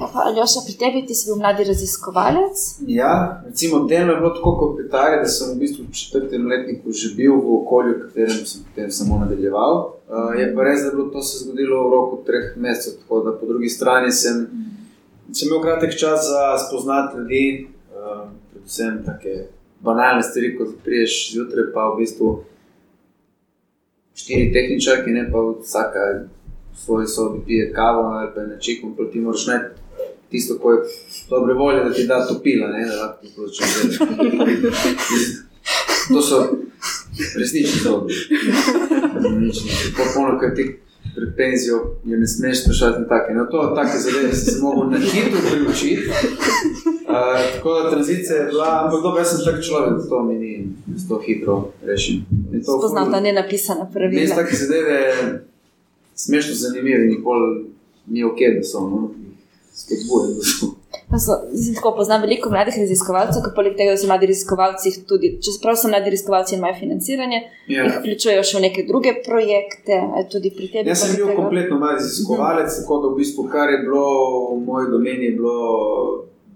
Aljoša, 0.00 0.60
pri 0.66 0.74
tebi 0.78 1.06
ti 1.06 1.14
si 1.14 1.28
bil 1.28 1.36
mladi 1.36 1.64
raziskovalec? 1.64 2.56
Ja, 2.86 3.42
recimo, 3.46 3.84
delno 3.84 4.12
je 4.12 4.20
bilo 4.20 4.30
tako, 4.34 4.56
kot 4.58 4.76
pri 4.76 4.88
Tari, 4.88 5.20
da 5.22 5.28
sem 5.28 5.52
v 5.54 5.60
bistvu 5.60 5.84
v 5.84 5.94
četrtem 6.00 6.46
letniku 6.46 6.92
že 6.92 7.14
bil 7.16 7.36
v 7.36 7.54
okolju, 7.60 7.94
v 7.96 8.00
katerem 8.06 8.46
sem 8.46 8.64
potem 8.64 8.90
samo 8.90 9.18
nadaljeval. 9.18 9.74
Uh, 10.08 10.32
je 10.40 10.48
pa 10.54 10.64
res, 10.64 10.82
da 10.82 10.90
je 10.90 10.96
bilo 10.96 11.08
to 11.12 11.22
se 11.22 11.44
zgodilo 11.44 11.84
v 11.88 11.92
roku 11.92 12.22
treh 12.26 12.56
mesecev, 12.56 13.00
tako 13.02 13.22
da 13.26 13.36
po 13.36 13.46
drugi 13.46 13.68
strani 13.68 14.12
sem, 14.12 14.46
sem 15.32 15.48
imel 15.48 15.62
kratek 15.62 15.96
čas 15.98 16.28
za 16.32 16.58
spoznati 16.66 17.18
ljudi, 17.18 17.44
uh, 17.92 18.28
predvsem 18.52 19.02
take 19.04 19.46
banalne 19.80 20.22
stvari, 20.22 20.56
kot 20.56 20.80
priješ 20.84 21.32
zjutraj, 21.32 21.72
pa 21.74 21.88
v 21.92 22.02
bistvu 22.02 22.28
štiri 24.14 24.52
tehničarke, 24.52 25.10
ne 25.10 25.28
pa 25.32 25.44
vsaka. 25.60 26.10
Svoji 26.84 27.06
sobi 27.06 27.40
pije 27.46 27.72
kavo 27.72 28.02
ali 28.02 28.28
pa 28.34 28.40
nečekom, 28.40 28.96
proti 28.96 29.20
moraš 29.20 29.46
najti 29.46 29.80
tisto, 30.30 30.58
ko 30.58 30.72
je 30.72 30.78
dobre 31.30 31.54
volje, 31.54 31.84
da 31.84 31.92
ti 31.92 32.06
da 32.06 32.26
topila, 32.26 32.68
ne, 32.68 32.86
da 32.86 33.02
lahko 33.02 33.26
poročam. 33.36 33.66
To 36.14 36.22
so 36.22 36.56
resnični 37.38 37.80
zgodbi. 37.80 38.14
Popolno, 39.96 40.38
kaj 40.40 40.54
ti 40.54 40.80
pred 41.16 41.28
penzijo 41.36 41.76
jo 42.04 42.18
ne 42.18 42.26
smeš 42.26 42.62
sprašati 42.62 43.00
na 43.00 43.08
take. 43.08 43.34
No, 43.34 43.46
to, 43.46 43.74
take 43.76 43.98
zadeve 43.98 44.32
si 44.34 44.50
se 44.50 44.58
mogel 44.62 44.90
na 44.90 44.98
hitro 44.98 45.40
priučiti. 45.50 46.10
Uh, 46.10 47.54
tako 47.54 47.74
da 47.74 47.90
tranzicija 47.90 48.36
je 48.36 48.46
bila, 48.46 48.80
ampak 48.84 49.02
dobro, 49.02 49.20
jaz 49.20 49.28
sem 49.28 49.44
tak 49.44 49.64
človek, 49.64 49.90
da 49.90 50.08
to 50.08 50.22
mi 50.22 50.34
ni 50.34 50.68
zelo 50.96 51.20
hitro 51.26 51.72
rešil. 51.86 52.16
Spoznam 52.62 53.12
ta 53.12 53.20
nenapisana 53.20 53.90
pravila. 53.92 54.20
Res 54.20 54.34
take 54.34 54.56
zadeve 54.56 55.14
smešno 56.24 56.54
zanimive, 56.64 57.06
nikoli 57.06 57.50
ni 58.06 58.24
ok, 58.24 58.38
da 58.56 58.62
so. 58.64 58.80
No? 58.90 59.00
spodbujati. 59.80 60.76
Pa 61.10 61.18
so, 61.18 61.32
mislim, 61.52 61.74
tako 61.74 61.94
poznam 61.96 62.20
veliko 62.22 62.50
mladih 62.50 62.74
raziskovalcev, 62.78 63.42
ki 63.44 63.50
poleg 63.54 63.76
tega, 63.78 63.94
da 63.94 63.98
so 63.98 64.06
mladi 64.10 64.28
raziskovalci, 64.30 64.92
tudi, 65.10 65.30
čeprav 65.44 65.76
so 65.78 65.88
mladi 65.90 66.12
raziskovalci 66.12 66.54
in 66.54 66.60
imajo 66.60 66.76
financiranje, 66.80 67.40
Ja. 67.68 67.84
jih 67.84 67.96
vključujejo 67.98 68.42
še 68.48 68.58
v 68.58 68.62
neke 68.66 68.84
druge 68.88 69.14
projekte, 69.26 69.96
je 70.18 70.24
tudi 70.32 70.50
pri 70.56 70.68
tebi. 70.72 70.90
Jaz 70.90 71.04
sem 71.04 71.16
bil 71.16 71.26
tega? 71.26 71.36
kompletno 71.40 71.78
mali 71.78 71.98
raziskovalec, 71.98 72.76
tako 72.80 73.00
da 73.02 73.12
v 73.12 73.18
bistvu, 73.22 73.46
kar 73.52 73.70
je 73.74 73.78
bilo 73.86 74.04
v 74.54 74.60
moji 74.66 74.90
domeni, 74.90 75.30
je 75.30 75.36
bilo 75.38 75.56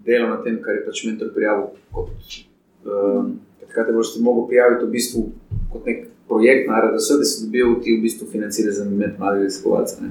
delo 0.05 0.29
na 0.29 0.37
tem, 0.43 0.59
kar 0.63 0.75
je 0.79 0.85
pač 0.87 1.03
mentor 1.07 1.31
prijavil. 1.35 1.71
Kot, 1.95 2.39
um, 2.85 3.31
takrat 3.63 3.91
je 3.91 3.97
boš 3.97 4.13
ti 4.13 4.23
mogel 4.23 4.47
prijaviti 4.51 4.85
v 4.85 4.91
bistvu 4.97 5.25
kot 5.73 5.87
nek 5.89 6.05
projekt 6.27 6.69
na 6.69 6.81
RDS, 6.81 7.09
da 7.19 7.25
si 7.25 7.45
dobil 7.45 7.75
ti 7.83 7.97
v 7.97 8.01
bistvu 8.01 8.27
financiranje 8.31 8.75
za 8.77 8.85
med 8.85 9.19
mali 9.19 9.43
raziskovalce. 9.43 10.01
Ne. 10.01 10.09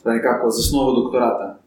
Zdaj 0.00 0.16
nekako 0.16 0.50
za 0.50 0.60
osnovo 0.60 1.00
doktorata. 1.00 1.58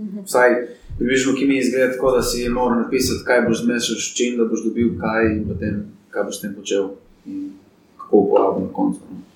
Mhm. 0.00 0.18
Vsaj 0.24 0.50
približno, 0.98 1.34
ki 1.34 1.46
mi 1.46 1.58
izgleda 1.58 1.92
tako, 1.92 2.10
da 2.10 2.22
si 2.22 2.48
moral 2.48 2.82
napisati, 2.82 3.24
kaj 3.24 3.42
boš 3.48 3.62
zmešal 3.64 3.96
s 3.96 4.14
čim, 4.16 4.36
da 4.38 4.44
boš 4.44 4.64
dobil 4.64 4.98
kaj 5.00 5.32
in 5.32 5.48
potem 5.48 5.84
kaj 6.10 6.24
boš 6.24 6.38
s 6.38 6.40
tem 6.40 6.54
počel 6.54 6.88
in 7.26 7.50
kako 7.96 8.16
uporabil 8.16 8.62
na 8.66 8.72
koncu. 8.72 9.00
no. 9.10 9.29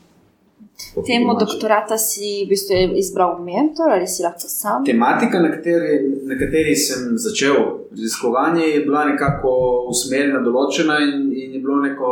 Temo 1.03 1.33
domače. 1.33 1.45
doktorata 1.45 1.99
si 1.99 2.45
v 2.45 2.49
bistvu 2.49 2.75
izbral 2.97 3.43
mentor 3.43 3.91
ali 3.91 4.07
si 4.07 4.23
lahko 4.23 4.49
sam? 4.49 4.85
Tematika, 4.85 5.41
na 5.43 5.51
kateri, 5.51 5.99
na 6.23 6.39
kateri 6.39 6.77
sem 6.77 7.19
začel 7.19 7.57
raziskovanje, 7.91 8.65
je 8.67 8.85
bila 8.87 9.05
nekako 9.05 9.51
usmerjena, 9.91 10.41
določena 10.45 11.01
in, 11.03 11.33
in 11.33 11.59
je 11.59 11.61
bilo 11.61 11.81
neko 11.83 12.11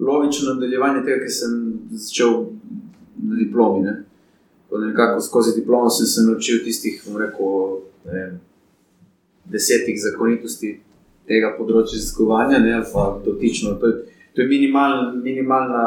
logično 0.00 0.54
nadaljevanje 0.54 1.04
tega, 1.04 1.20
kar 1.26 1.34
sem 1.36 1.58
začel 1.92 2.40
na 3.22 3.36
diplomi. 3.36 3.84
Ne. 3.84 3.94
Nekako 4.86 5.20
skozi 5.20 5.54
diplomo 5.60 5.90
sem 5.90 6.06
se 6.06 6.24
naučil 6.24 6.64
tistih, 6.64 7.02
rekel, 7.18 7.78
ne 8.08 8.16
vem, 8.16 8.40
desetih 9.44 10.00
zakonitosti 10.00 10.72
tega 11.28 11.52
področja 11.58 11.98
raziskovanja, 11.98 12.58
ne, 12.64 12.74
ali 12.80 12.88
pa 12.92 13.04
dotično. 13.24 13.76
To 13.80 13.90
je, 13.90 14.18
to 14.34 14.42
je 14.42 14.48
minimalna, 14.48 15.12
minimalna, 15.14 15.84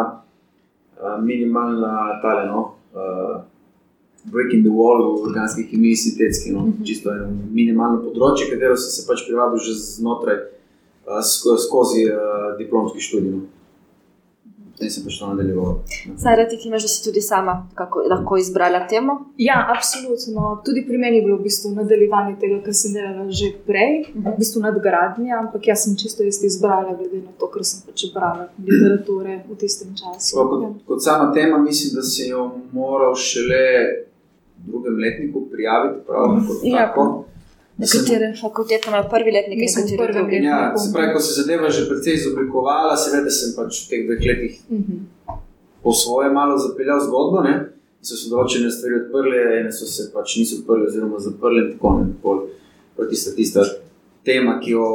uh, 1.02 1.18
minimalna 1.24 2.20
tale, 2.22 2.48
no, 2.48 2.76
uh, 2.94 3.42
breaking 4.26 4.64
the 4.64 4.70
wall 4.72 5.00
v 5.18 5.30
organski 5.30 5.64
kemiji, 5.70 5.96
sintetski, 5.96 6.52
no, 6.52 6.60
Mhm. 6.60 6.84
čisto 6.84 7.12
eno 7.12 7.28
minimalno 7.52 8.02
področje, 8.04 8.50
katero 8.52 8.76
sem 8.78 8.92
se 8.92 9.08
pač 9.08 9.26
privabil 9.28 9.60
že 9.60 9.74
znotraj, 9.74 10.38
uh, 11.08 11.22
sko, 11.24 11.58
skozi 11.58 12.06
uh, 12.12 12.58
diplomski 12.58 13.00
študij. 13.00 13.32
No. 13.32 13.42
Potem 14.78 14.90
sem 14.94 15.04
pač 15.04 15.16
to 15.18 15.26
nadaljeval. 15.26 15.72
Sara, 16.22 16.44
ti 16.46 16.58
imaš, 16.64 16.84
da 16.84 16.90
si 16.90 17.04
tudi 17.04 17.22
sama 17.22 17.68
kako, 17.74 18.04
lahko 18.06 18.38
izbrala 18.38 18.84
temo? 18.88 19.16
Ja, 19.38 19.66
absolutno. 19.74 20.62
Tudi 20.62 20.84
pri 20.86 20.98
meni 20.98 21.18
je 21.18 21.24
bilo 21.26 21.38
v 21.38 21.44
bistvu 21.44 21.72
nadaljevanje 21.74 22.36
tega, 22.38 22.60
kar 22.62 22.74
sem 22.74 22.94
delala 22.94 23.26
že 23.32 23.50
prej, 23.66 24.14
v 24.14 24.36
bistvu 24.38 24.62
nadgradnja, 24.62 25.40
ampak 25.40 25.66
jaz 25.68 25.84
sem 25.84 25.96
čisto 25.98 26.22
isto 26.24 26.46
izbrala, 26.46 26.94
glede 26.94 27.24
na 27.24 27.34
to, 27.40 27.50
kar 27.50 27.66
sem 27.66 27.82
pač 27.88 28.06
brala 28.14 28.46
literature 28.62 29.40
v 29.50 29.58
tistem 29.58 29.98
času. 29.98 30.38
Tako 30.38 30.62
Kot, 30.62 30.78
kot 30.86 31.02
sama 31.02 31.34
tema, 31.34 31.58
mislim, 31.58 31.96
da 31.98 32.06
si 32.06 32.30
jo 32.30 32.46
moral 32.72 33.16
šele 33.18 33.66
v 34.62 34.70
drugem 34.70 35.02
letniku 35.02 35.50
prijaviti. 35.50 36.06
Prav, 36.06 36.38
kot 36.46 36.62
Ja. 36.64 36.86
tako. 36.86 37.26
Nekatere 37.78 38.34
fakultete 38.36 38.88
imajo 38.88 39.06
prvi 39.10 39.32
letnik, 39.32 39.58
v 39.58 39.62
nekatere 39.62 39.98
prvem 39.98 40.14
drugi. 40.14 40.32
letniku. 40.32 40.46
Ja, 40.48 40.78
se 40.78 40.94
pravi, 40.94 41.14
ko 41.14 41.20
se 41.20 41.42
zadeva 41.42 41.70
že 41.70 41.90
precej 41.90 42.14
izoblikovala, 42.14 42.98
seveda 42.98 43.30
sem 43.30 43.54
pač 43.56 43.72
v 43.78 43.90
teh 43.90 44.02
dveh 44.06 44.22
letih 44.22 44.54
Mhm. 44.70 44.96
po 45.84 45.94
svoje 45.94 46.30
malo 46.30 46.58
zapeljal 46.58 47.00
zgodbo. 47.00 47.42
Ne? 47.42 47.56
In 48.00 48.04
So 48.04 48.16
se 48.16 48.30
določene 48.30 48.72
stvari 48.72 48.96
odprle, 48.96 49.60
ene 49.60 49.72
so 49.72 49.86
se 49.86 50.12
pač 50.14 50.38
niso 50.38 50.56
odprle, 50.56 50.88
oziroma 50.88 51.20
zaprle, 51.20 51.62
in 51.62 51.74
tako 51.74 51.90
naprej. 51.94 52.50
To 52.96 53.04
je 53.04 53.10
tista, 53.10 53.36
tista 53.36 53.62
tema, 54.24 54.60
ki 54.60 54.72
jo 54.72 54.86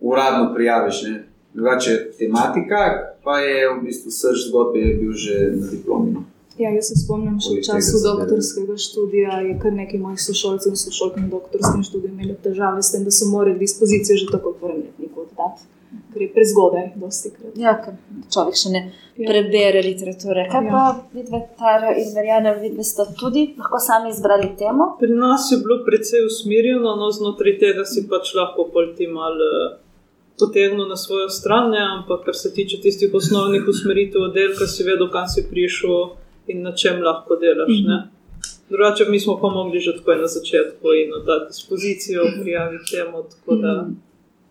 uradno 0.00 0.54
prijaviš. 0.54 1.02
Ne? 1.02 1.14
Drugače, 1.54 2.12
tematika, 2.18 2.80
pa 3.24 3.40
je 3.40 3.68
v 3.70 3.82
bistvu 3.82 4.10
srč 4.10 4.48
zgodbe, 4.48 4.78
je 4.78 4.94
bil 4.94 5.12
že 5.12 5.50
na 5.52 5.66
diplomi. 5.66 6.14
Ja, 6.58 6.70
jaz 6.70 6.88
se 6.88 6.96
spomnim, 6.98 7.38
še 7.40 7.54
v 7.56 7.62
času 7.64 8.00
doktorskega 8.04 8.74
študija 8.76 9.40
je 9.46 9.58
kar 9.62 9.72
nekaj 9.72 10.00
mojih 10.00 10.20
sošolcev 10.20 10.74
in 10.74 10.76
sošolk 10.76 11.16
na 11.16 11.28
doktorskem 11.28 11.82
študiju 11.82 12.10
imeli 12.12 12.34
težave 12.42 12.82
s 12.82 12.92
tem, 12.92 13.04
da 13.04 13.10
so 13.10 13.28
morali 13.30 13.58
dispozicijo 13.58 14.16
že 14.16 14.26
tako 14.28 14.52
v 14.52 14.60
prvem 14.60 14.80
letniku 14.82 15.22
oddati, 15.22 15.62
ker 16.12 16.22
je 16.22 16.28
prezgodaj, 16.34 16.86
dosti 16.96 17.30
krat. 17.30 17.54
Ja, 17.56 17.76
ker 17.78 17.94
človek 18.28 18.56
še 18.56 18.70
ne 18.70 18.82
Ja. 19.16 19.28
prebere 19.28 19.82
literature. 19.82 20.46
Kaj 20.48 20.64
Ja. 20.64 20.70
pa 20.70 20.82
vidve, 21.12 21.40
Tara 21.58 21.90
in 21.94 22.08
Verjana, 22.14 22.52
vidve 22.54 22.84
ste 22.84 23.04
tudi 23.14 23.54
lahko 23.56 23.78
sami 23.78 24.10
izbrali 24.10 24.56
temo? 24.56 24.96
Pri 24.98 25.12
nas 25.14 25.52
je 25.52 25.58
bilo 25.58 25.84
precej 25.84 26.24
usmerjeno, 26.24 26.96
no 26.96 27.10
znotraj 27.10 27.58
tega 27.58 27.84
si 27.84 28.08
pač 28.08 28.34
lahko 28.34 28.68
pol 28.68 28.94
ti 28.96 29.06
malo 29.06 29.76
potegnil 30.36 30.88
na 30.88 30.96
svojo 30.96 31.28
stran, 31.28 31.70
ne, 31.70 31.78
ampak 31.78 32.24
kar 32.24 32.34
se 32.34 32.48
tiče 32.50 32.80
tistih 32.80 33.12
osnovnih 33.14 33.68
usmeritev 33.68 34.22
oddelka, 34.22 34.66
si 34.66 34.82
vedel, 34.82 35.10
kam 35.10 35.28
si 35.28 35.44
prišel 35.44 36.16
in 36.50 36.62
na 36.62 36.72
čem 36.72 37.02
lahko 37.02 37.36
delaš. 37.36 37.74
Ne. 37.86 37.98
Drugače, 38.68 39.04
mi 39.04 39.20
smo 39.20 39.38
pa 39.40 39.48
mogli 39.48 39.80
že 39.80 39.96
takoj 39.96 40.16
na 40.16 40.28
začetku 40.28 40.86
in 40.94 41.14
oddati 41.14 41.48
dispozicijo, 41.48 42.22
prijaviti 42.42 42.90
temo, 42.92 43.22
tako 43.22 43.54
da 43.56 43.72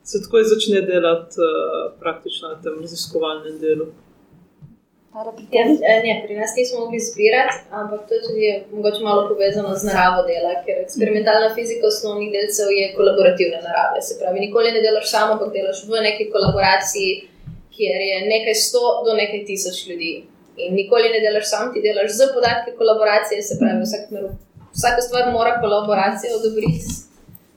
se 0.03 0.21
takoj 0.23 0.43
začne 0.43 0.81
delati 0.81 1.35
uh, 1.39 1.47
praktično 1.99 2.49
na 2.49 2.62
tem 2.62 2.75
raziskovalnem 2.81 3.59
delu. 3.59 3.85
Tara, 5.13 5.31
pri 5.31 5.43
Ja, 5.51 5.63
tebi? 5.63 5.73
eh, 5.91 5.99
ne, 6.05 6.13
pri 6.25 6.33
nas 6.35 6.51
nismo 6.57 6.75
mogli 6.79 6.99
zbirati, 6.99 7.55
ampak 7.71 8.01
to 8.07 8.13
je 8.13 8.21
tudi 8.25 8.43
mogoče 8.75 9.01
malo 9.03 9.21
povezano 9.29 9.69
z 9.75 9.83
naravo 9.89 10.19
dela, 10.29 10.51
ker 10.65 10.75
eksperimentalna 10.85 11.49
fizika 11.57 11.88
osnovnih 11.88 12.29
delcev 12.35 12.69
je 12.79 12.85
kolaborativne 12.97 13.59
narave. 13.67 13.97
Se 14.07 14.13
pravi, 14.19 14.38
nikoli 14.45 14.75
ne 14.75 14.81
delaš 14.85 15.07
samo, 15.15 15.29
ampak 15.33 15.49
delaš 15.57 15.79
v 15.89 16.03
neki 16.07 16.23
kolaboraciji, 16.33 17.09
kjer 17.75 17.99
je 18.12 18.17
nekaj 18.33 18.55
sto 18.65 18.83
do 19.05 19.12
nekaj 19.21 19.41
tisoč 19.49 19.77
ljudi. 19.89 20.12
In 20.65 20.76
nikoli 20.76 21.12
ne 21.13 21.19
delaš 21.24 21.50
sam, 21.50 21.74
ti 21.74 21.84
delaš 21.84 22.12
z 22.19 22.32
podatki 22.34 22.76
kolaboracije, 22.80 23.41
se 23.43 23.58
pravi, 23.60 23.84
vsak, 23.84 24.10
mer- 24.13 24.34
vsaka 24.76 25.02
stvar 25.02 25.32
mora 25.32 25.60
kolaboracijo 25.62 26.38
odobriti. 26.39 26.89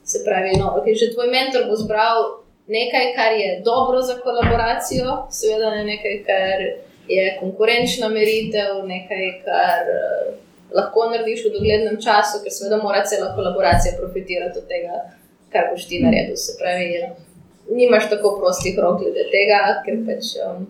Se 0.03 0.23
pravi, 0.25 0.57
no, 0.59 0.75
okay, 0.77 0.95
že 0.99 1.13
tvoj 1.13 1.29
mentor 1.31 1.67
bo 1.69 1.75
zbral 1.79 2.43
nekaj, 2.67 3.05
kar 3.15 3.31
je 3.41 3.61
dobro 3.65 4.01
za 4.01 4.15
kolaboracijo, 4.25 5.27
seveda 5.31 5.69
ne 5.75 5.83
nekaj, 5.83 6.23
kar 6.27 6.59
je 7.07 7.37
konkurenčna 7.39 8.09
meritev, 8.09 8.83
nekaj, 8.87 9.25
kar 9.45 9.91
uh, 9.95 10.35
lahko 10.75 11.09
narediš 11.11 11.45
v 11.45 11.53
doglednem 11.57 11.97
času, 12.01 12.41
ker 12.43 12.51
seveda 12.51 12.79
mora 12.83 13.03
cela 13.05 13.33
kolaboracija 13.35 13.97
profitirati 13.99 14.59
od 14.59 14.67
tega, 14.67 15.01
kar 15.53 15.71
boš 15.71 15.87
ti 15.87 15.99
naredil. 16.03 16.35
Se 16.35 16.55
pravi, 16.59 16.87
je, 16.95 17.11
nimaš 17.71 18.09
tako 18.09 18.37
prostih 18.39 18.79
rok 18.79 19.01
glede 19.01 19.27
tega, 19.31 19.59
ker 19.85 19.99
pač 20.07 20.33
um, 20.45 20.65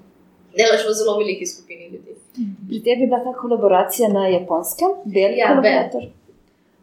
delaš 0.58 0.86
v 0.88 0.94
zelo 1.00 1.18
veliki 1.18 1.46
skupini 1.48 1.90
ljudi. 1.94 2.16
Pri 2.70 2.80
tebi 2.86 3.02
je 3.02 3.08
bila 3.08 3.20
ta 3.24 3.34
kolaboracija 3.42 4.10
na 4.10 4.28
japonskem, 4.28 4.90
bel 5.06 5.32
Ja, 5.38 5.48
kolaborator. 5.48 6.04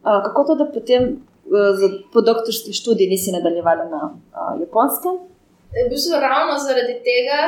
A, 0.02 0.22
kako 0.26 0.44
to, 0.44 0.54
da 0.54 0.66
potem 0.76 1.02
uh, 1.04 1.72
za 1.80 1.88
podoktorski 2.12 2.72
študij 2.72 3.06
nisi 3.06 3.33
nadaljevala 3.33 3.85
na 3.94 4.00
uh, 4.12 4.61
japonskem? 4.61 5.18
V 5.87 5.88
bistvu 5.90 6.20
ravno 6.28 6.54
zaradi 6.66 6.94
tega, 7.09 7.40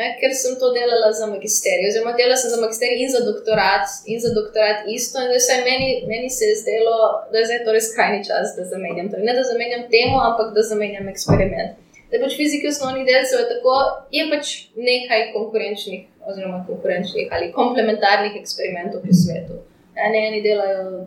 eh, 0.00 0.12
ker 0.20 0.30
sem 0.42 0.54
to 0.60 0.66
delala 0.78 1.08
za 1.18 1.26
magisterij, 1.34 1.88
oziroma 1.90 2.12
delala 2.20 2.36
sem 2.42 2.50
za 2.54 2.60
magisterij 2.64 3.02
in 3.04 3.10
za 3.16 3.20
doktorat, 3.30 3.86
in 4.12 4.20
za 4.24 4.30
doktorat 4.38 4.78
isto. 4.98 5.16
In 5.24 5.32
vsaj 5.42 5.60
meni, 5.70 5.88
meni 6.12 6.28
se 6.36 6.44
je 6.50 6.54
zdelo, 6.62 6.96
da 7.30 7.36
je 7.38 7.46
zdaj 7.48 7.60
torej 7.66 7.82
skrajni 7.88 8.20
čas, 8.28 8.46
da 8.56 8.62
zamenjam. 8.72 9.10
Torej, 9.10 9.24
ne 9.28 9.34
da 9.38 9.44
zamenjam 9.52 9.82
temo, 9.94 10.16
ampak 10.28 10.48
da 10.56 10.62
zamenjam 10.72 11.08
eksperiment. 11.14 11.72
Da 12.10 12.20
pač 12.22 12.36
fiziki 12.38 12.68
osnovnih 12.70 13.06
delcev 13.06 13.40
je 13.42 13.48
tako, 13.50 13.76
je 14.14 14.24
pač 14.30 14.52
nekaj 14.78 15.32
konkurenčnih, 15.34 16.06
oziroma 16.26 16.62
konkurenčnih 16.68 17.32
ali 17.34 17.52
komplementarnih 17.54 18.38
eksperimentov 18.40 19.02
po 19.02 19.14
svetu. 19.22 19.58
Eni, 19.96 20.22
eni 20.28 20.42
delajo 20.44 21.06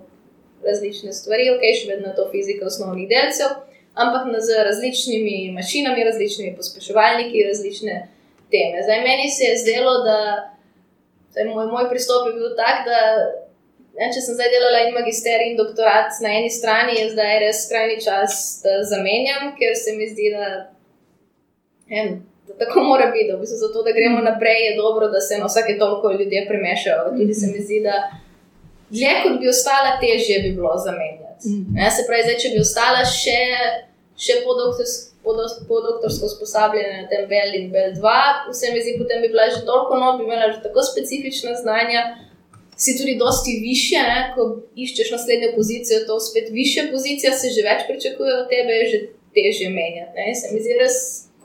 različne 0.65 1.13
stvari, 1.15 1.47
ok, 1.53 1.63
še 1.79 1.91
vedno 1.93 2.11
je 2.11 2.17
to 2.17 2.27
fizika 2.33 2.67
osnovnih 2.67 3.07
delcev, 3.07 3.55
ampak 3.95 4.27
z 4.43 4.63
različnimi 4.67 5.51
mašinami, 5.55 6.07
različnimi 6.09 6.55
pospeševalniki, 6.57 7.45
različne 7.47 7.99
teme. 8.51 8.83
Zdaj, 8.83 9.03
meni 9.05 9.29
se 9.31 9.51
je 9.51 9.59
zdelo, 9.63 9.93
da 10.03 10.17
zdaj, 11.31 11.47
moj, 11.53 11.69
moj 11.71 11.87
pristop 11.89 12.27
je 12.27 12.33
bil 12.33 12.55
tak, 12.57 12.83
da 12.89 12.99
ja, 13.99 14.09
če 14.13 14.23
sem 14.23 14.35
zdaj 14.35 14.51
delala 14.53 14.83
in 14.87 14.97
magisterij 14.97 15.53
in 15.53 15.57
doktorat 15.59 16.19
na 16.23 16.33
eni 16.39 16.51
strani, 16.51 16.97
je 16.99 17.09
zdaj 17.13 17.39
res 17.45 17.63
skrajni 17.65 17.97
čas, 18.03 18.35
da 18.63 18.79
zamenjam, 18.87 19.53
ker 19.59 19.75
se 19.79 19.95
mi 19.97 20.07
zdi, 20.11 20.31
da, 20.35 20.49
da 22.47 22.53
tako 22.55 22.83
mora 22.83 23.05
biti. 23.07 23.31
V 23.33 23.39
bistvu 23.39 23.57
zato, 23.57 23.83
da 23.83 23.91
gremo 23.91 24.19
naprej, 24.21 24.59
je 24.65 24.75
dobro, 24.75 25.07
da 25.07 25.19
se 25.19 25.37
na 25.37 25.45
vsake 25.45 25.77
toliko 25.77 26.11
ljudje 26.11 26.47
premešajo. 26.47 27.15
Tudi 27.17 27.33
se 27.33 27.47
mi 27.47 27.59
zdi, 27.59 27.81
da 27.81 27.95
dlje 28.89 29.13
kot 29.23 29.39
bi 29.39 29.47
ostala, 29.47 29.99
težje 29.99 30.39
bi 30.39 30.51
bilo 30.51 30.73
zamenjati. 30.79 31.45
Ne, 31.73 31.91
se 31.91 32.01
pravi, 32.07 32.23
zdaj, 32.23 32.37
če 32.37 32.49
bi 32.49 32.59
ostala 32.59 33.01
še, 33.07 33.39
še 34.17 34.33
po, 34.43 34.53
doktorsk, 34.53 34.95
po, 35.23 35.33
do- 35.33 35.59
po 35.67 35.81
doktorsko 35.81 36.25
usposabljanje 36.25 36.95
na 36.97 37.07
tem 37.07 37.27
Bell 37.27 37.51
in 37.55 37.71
Bell 37.71 37.93
2, 37.95 38.15
se 38.53 38.71
mi 38.71 38.81
zdi, 38.81 38.97
potem 38.97 39.21
bi 39.21 39.27
bila 39.27 39.45
že 39.49 39.65
toliko 39.65 39.93
nov, 39.95 40.17
bi 40.17 40.23
imela 40.23 40.51
že 40.51 40.59
tako 40.61 40.81
specifična 40.83 41.53
znanja. 41.55 42.01
Si 42.75 42.97
tudi 42.97 43.15
dosti 43.15 43.59
više, 43.61 43.99
ne? 44.03 44.31
ko 44.35 44.41
iščeš 44.75 45.11
naslednjo 45.11 45.49
pozicijo, 45.55 46.05
to 46.07 46.19
spet 46.19 46.47
više 46.51 46.81
pozicija, 46.91 47.31
se 47.31 47.47
že 47.49 47.61
več 47.61 47.81
pričakuje 47.87 48.31
od 48.33 48.45
tebe, 48.47 48.73
že 48.91 48.97
težje 49.35 49.67
menjati. 49.69 50.15
Ne. 50.15 50.35
Se 50.35 50.47
mi 50.51 50.59
zdi 50.59 50.73
res 50.79 50.95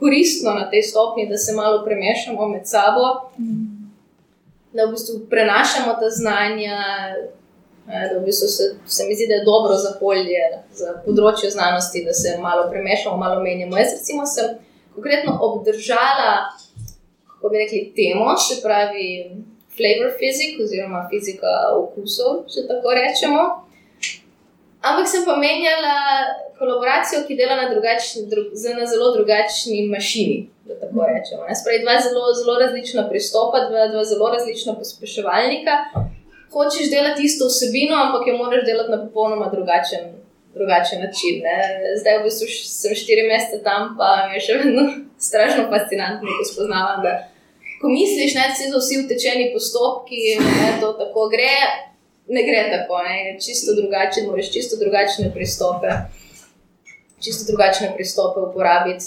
koristno 0.04 0.52
na 0.52 0.68
tej 0.70 0.82
stopni, 0.82 1.28
da 1.28 1.36
se 1.36 1.52
malo 1.52 1.84
premešamo 1.84 2.48
med 2.48 2.68
sabo, 2.68 3.32
da 4.72 4.84
v 4.84 4.90
bistvu 4.92 5.14
prenašamo 5.30 5.96
ta 6.00 6.10
znanja. 6.10 6.76
Da 7.86 8.18
v 8.18 8.24
bistvu 8.24 8.48
se, 8.48 8.64
se 8.86 9.04
mi 9.04 9.14
zdi, 9.14 9.26
da 9.28 9.34
je 9.34 9.44
dobro 9.44 9.74
za 9.76 9.92
polje, 10.00 10.44
za 10.72 10.94
področje 11.04 11.50
znanosti, 11.52 12.04
da 12.04 12.14
se 12.16 12.38
malo 12.40 12.64
premešamo, 12.72 13.16
malo 13.16 13.42
menjamo. 13.44 13.76
Jaz, 13.76 13.92
recimo, 13.98 14.24
sem 14.26 14.54
konkretno 14.94 15.36
obdržala, 15.48 16.30
kako 17.28 17.52
bi 17.52 17.60
rekli, 17.60 17.82
temo, 17.96 18.32
se 18.40 18.62
pravi 18.64 19.08
flavor 19.76 20.16
physics 20.16 20.64
oziroma 20.64 21.04
fizika 21.12 21.52
okusov, 21.76 22.46
če 22.48 22.64
tako 22.70 22.96
rečemo. 22.96 23.44
Ampak 24.84 25.06
sem 25.08 25.24
pa 25.24 25.36
menjala 25.40 25.94
kolaboracijo, 26.58 27.22
ki 27.26 27.36
dela 27.40 27.56
na, 27.56 27.68
drugačni, 27.72 28.26
dru, 28.30 28.42
na 28.78 28.86
zelo 28.86 29.12
drugačni 29.16 29.86
mašini. 29.88 30.38
Da 30.68 30.74
tako 30.80 31.06
rečemo. 31.08 31.42
ne. 31.48 31.54
Spravi 31.60 31.80
dva 31.84 31.96
zelo, 32.04 32.24
zelo 32.40 32.54
različna 32.62 33.08
pristopa, 33.10 33.58
dva, 33.68 33.88
dva 33.92 34.04
zelo 34.04 34.28
različna 34.34 34.76
pospeševalnika. 34.80 35.74
Hočeš 36.52 36.90
delati 36.94 37.22
isto 37.28 37.48
vsebino, 37.48 37.96
ampak 38.04 38.22
jo 38.28 38.36
moraš 38.42 38.62
delati 38.70 38.90
na 38.94 38.98
popolnoma 39.04 39.48
drugačen, 39.54 40.04
drugačen 40.56 40.98
način. 41.06 41.34
Ne. 41.46 41.56
Zdaj, 42.00 42.18
v 42.18 42.26
bistvu, 42.26 42.46
sem 42.80 42.94
štiri 43.00 43.24
mesece 43.30 43.62
tam, 43.68 43.96
pa 43.98 44.08
mi 44.28 44.36
je 44.36 44.44
še 44.46 44.58
vedno 44.60 44.84
strašno 45.28 45.64
fascinantno, 45.72 46.28
ko 46.36 46.44
spoznavam, 46.52 47.00
da 47.06 47.12
ko 47.80 47.88
misliš, 47.98 48.36
da 48.36 48.52
so 48.52 48.78
vsi 48.84 49.00
utečeni 49.02 49.50
postopki, 49.54 50.22
da 50.60 50.70
to 50.80 50.92
tako 51.00 51.28
gre, 51.32 51.56
ne 52.28 52.42
gre 52.42 52.62
tako, 52.70 53.02
ne, 53.02 53.36
čisto 53.40 53.74
drugače, 53.74 54.22
moraš 54.26 54.52
čisto 54.52 54.76
drugačne 54.76 55.32
pristope, 55.34 55.88
čisto 57.24 57.52
drugačne 57.52 57.92
pristope 57.96 58.40
uporabiti, 58.40 59.04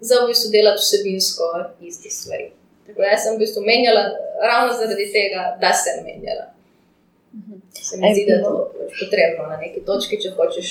za 0.00 0.20
v 0.22 0.28
bistvu 0.30 0.50
delati 0.52 0.82
vsebinsko 0.82 1.44
iste 1.80 2.10
stvari. 2.10 2.50
Tako 2.86 3.02
da 3.02 3.16
sem 3.18 3.34
v 3.34 3.42
bistvu 3.42 3.62
menjala 3.66 4.04
ravno 4.42 4.76
zaradi 4.76 5.06
tega, 5.12 5.58
da 5.60 5.72
sem 5.72 6.04
menjala. 6.04 6.46
Se 7.72 7.96
mi 7.96 8.14
zdi, 8.14 8.24
da 8.28 8.36
je 8.36 8.42
to 8.44 8.52
pač 8.78 9.00
potrebno 9.02 9.48
na 9.48 9.56
neki 9.56 9.82
točki, 9.86 10.20
če 10.22 10.32
hočeš 10.36 10.70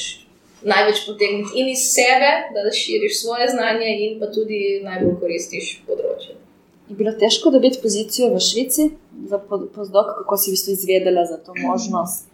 največ 0.62 1.04
potegniti 1.06 1.60
in 1.60 1.70
iz 1.70 1.84
sebe, 1.94 2.32
da 2.54 2.72
širiš 2.74 3.22
svoje 3.22 3.48
znanje, 3.54 3.90
in 4.06 4.20
pa 4.20 4.32
tudi 4.34 4.82
najbolj 4.84 5.20
koristiš 5.22 5.82
področje. 5.88 6.37
Je 6.90 6.96
bilo 6.96 7.12
težko 7.12 7.52
dobiti 7.52 7.80
pozicijo 7.82 8.30
v 8.34 8.40
Švici 8.40 8.90
za 9.28 9.40
pozdok, 9.76 10.14
kako 10.22 10.38
si 10.38 10.50
v 10.50 10.56
bistvu 10.56 10.72
izvedela 10.72 11.26
za 11.26 11.38
to 11.38 11.52
možnost? 11.60 12.30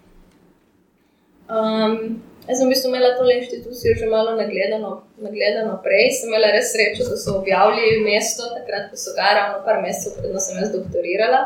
Um, 1.50 2.22
jaz 2.48 2.60
sem 2.60 2.68
v 2.68 2.74
bistvu 2.74 2.92
imela 2.92 3.16
tole 3.18 3.40
inštitucijo 3.40 3.96
že 4.00 4.06
malo 4.12 4.36
nagledano, 4.38 4.92
nagledano 5.18 5.80
prej. 5.86 6.12
Sem 6.20 6.30
imela 6.30 6.54
res 6.54 6.70
srečo, 6.70 7.10
da 7.10 7.18
so 7.18 7.40
objavili 7.42 8.06
mesto, 8.06 8.46
takrat, 8.54 8.92
ko 8.92 8.98
so 8.98 9.16
ga 9.18 9.34
ravno 9.40 9.66
par 9.66 9.82
mesecev 9.82 10.22
predno 10.22 10.40
sem 10.40 10.62
jaz 10.62 10.70
doktorirala. 10.76 11.42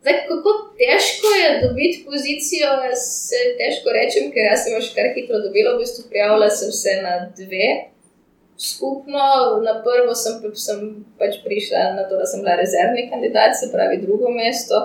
Zdaj, 0.00 0.18
kako 0.28 0.50
težko 0.80 1.30
je 1.38 1.48
dobiti 1.62 2.04
pozicijo, 2.08 2.68
se 2.96 3.40
težko 3.60 3.94
rečem, 3.94 4.30
ker 4.34 4.48
jaz 4.50 4.64
sem 4.64 4.74
jo 4.74 4.82
še 4.82 4.94
kar 4.96 5.10
hitro 5.14 5.38
dobila, 5.44 5.76
v 5.76 5.84
bistvu 5.84 6.08
prijavila 6.10 6.50
sem 6.50 6.72
se 6.72 6.98
na 7.04 7.14
dve. 7.36 7.66
Skupno, 8.60 9.20
na 9.64 9.80
prvo 9.80 10.12
sem, 10.14 10.36
sem 10.52 10.80
pač 11.16 11.38
prišla 11.40 11.94
na 11.96 12.02
to, 12.08 12.18
da 12.20 12.26
sem 12.28 12.42
bila 12.44 12.58
rezervni 12.60 13.06
kandidat, 13.08 13.56
se 13.56 13.70
pravi 13.72 14.02
drugo 14.02 14.28
mesto, 14.34 14.80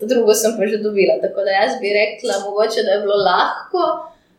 to 0.00 0.08
drugo 0.08 0.32
sem 0.34 0.54
pa 0.56 0.64
že 0.66 0.78
dobila. 0.80 1.18
Tako 1.20 1.44
da 1.44 1.58
jaz 1.58 1.76
bi 1.80 1.92
rekla, 1.92 2.38
mogoče 2.46 2.86
da 2.86 2.94
je 2.96 3.02
bilo 3.02 3.18
lahko, 3.26 3.82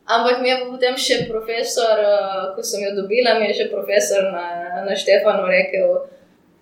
ampak 0.09 0.41
mi 0.41 0.49
je 0.49 0.57
potem 0.65 0.97
še 0.97 1.19
profesor, 1.29 2.01
eh, 2.01 2.47
ko 2.55 2.65
sem 2.65 2.87
jo 2.87 2.95
dobila, 2.97 3.37
mi 3.37 3.51
je 3.51 3.59
še 3.59 3.67
profesor 3.69 4.31
na, 4.33 4.47
na 4.87 4.97
Štefanu 4.97 5.45
rekel, 5.45 5.93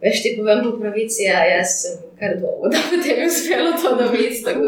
veš 0.04 0.22
ti 0.26 0.36
povem 0.36 0.66
po 0.68 0.76
pravici, 0.82 1.30
ja, 1.30 1.46
jaz 1.48 1.80
sem 1.86 1.96
kar 2.20 2.36
dolgo, 2.44 2.68
da 2.76 2.84
potem 2.92 3.24
je 3.24 3.32
uspelo 3.32 3.72
to 3.80 3.96
dobiti. 4.04 4.60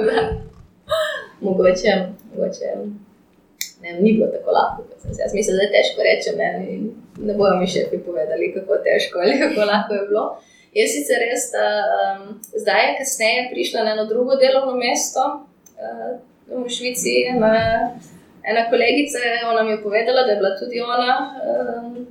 Mogoče, 1.44 2.00
mogoče 2.32 2.72
ne, 3.82 3.94
ni 4.02 4.14
bilo 4.14 4.28
tako 4.34 4.56
lahko, 4.56 4.86
kot 4.90 5.02
sem 5.02 5.14
si 5.14 5.22
jaz 5.24 5.34
mislila, 5.34 5.58
da 5.58 5.68
je 5.68 5.74
težko 5.76 6.06
reči. 6.08 6.36
Ne, 6.38 6.50
ne 7.28 7.36
bojo 7.40 7.58
mi 7.60 7.68
še 7.68 7.88
povedali, 8.06 8.54
kako 8.56 8.80
težko 8.86 9.24
ali 9.24 9.40
kako 9.42 9.68
lahko 9.72 9.98
je 10.00 10.08
bilo. 10.12 10.26
Je 10.76 10.86
sicer 10.88 11.24
res, 11.26 11.48
da 11.54 11.66
um, 11.98 12.26
zdaj 12.54 12.84
je 12.86 12.98
kasneje 13.00 13.48
prišla 13.54 13.84
na 13.88 13.96
eno 13.98 14.06
drugo 14.06 14.38
delovno 14.38 14.76
mesto 14.78 15.24
uh, 15.26 16.12
v 16.46 16.70
Švici. 16.70 17.16
Ena, 17.32 17.54
ena 18.46 18.68
kolegica 18.70 19.24
ona 19.50 19.64
mi 19.64 19.74
je 19.78 19.84
povedala, 19.84 20.28
da 20.28 20.36
je 20.36 20.42
bila 20.44 20.54
tudi 20.60 20.82
ona 20.82 21.16
um, 21.42 22.06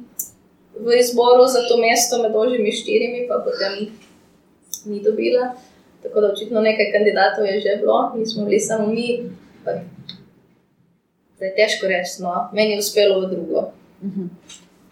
v 0.79 0.99
izboru 0.99 1.47
za 1.47 1.63
to 1.69 1.79
mesto 1.79 2.19
med 2.23 2.35
ožjimi 2.35 2.73
štirimi, 2.73 3.27
pa 3.31 3.39
potem 3.47 3.93
ni 4.91 5.01
dobila. 5.07 5.53
Tako 6.03 6.21
da 6.21 6.33
očitno 6.33 6.61
nekaj 6.61 6.93
kandidatov 6.93 7.47
je 7.47 7.61
že 7.61 7.79
bilo, 7.79 8.13
nismo 8.19 8.45
bili 8.45 8.61
samo 8.61 8.87
mi. 8.87 9.31
Pa, 9.65 9.79
da 11.39 11.47
je 11.47 11.55
težko 11.55 11.87
reči, 11.87 12.23
no, 12.23 12.35
meni 12.53 12.75
je 12.75 12.79
uspelo 12.79 13.21
v 13.21 13.31
drugo. 13.31 13.65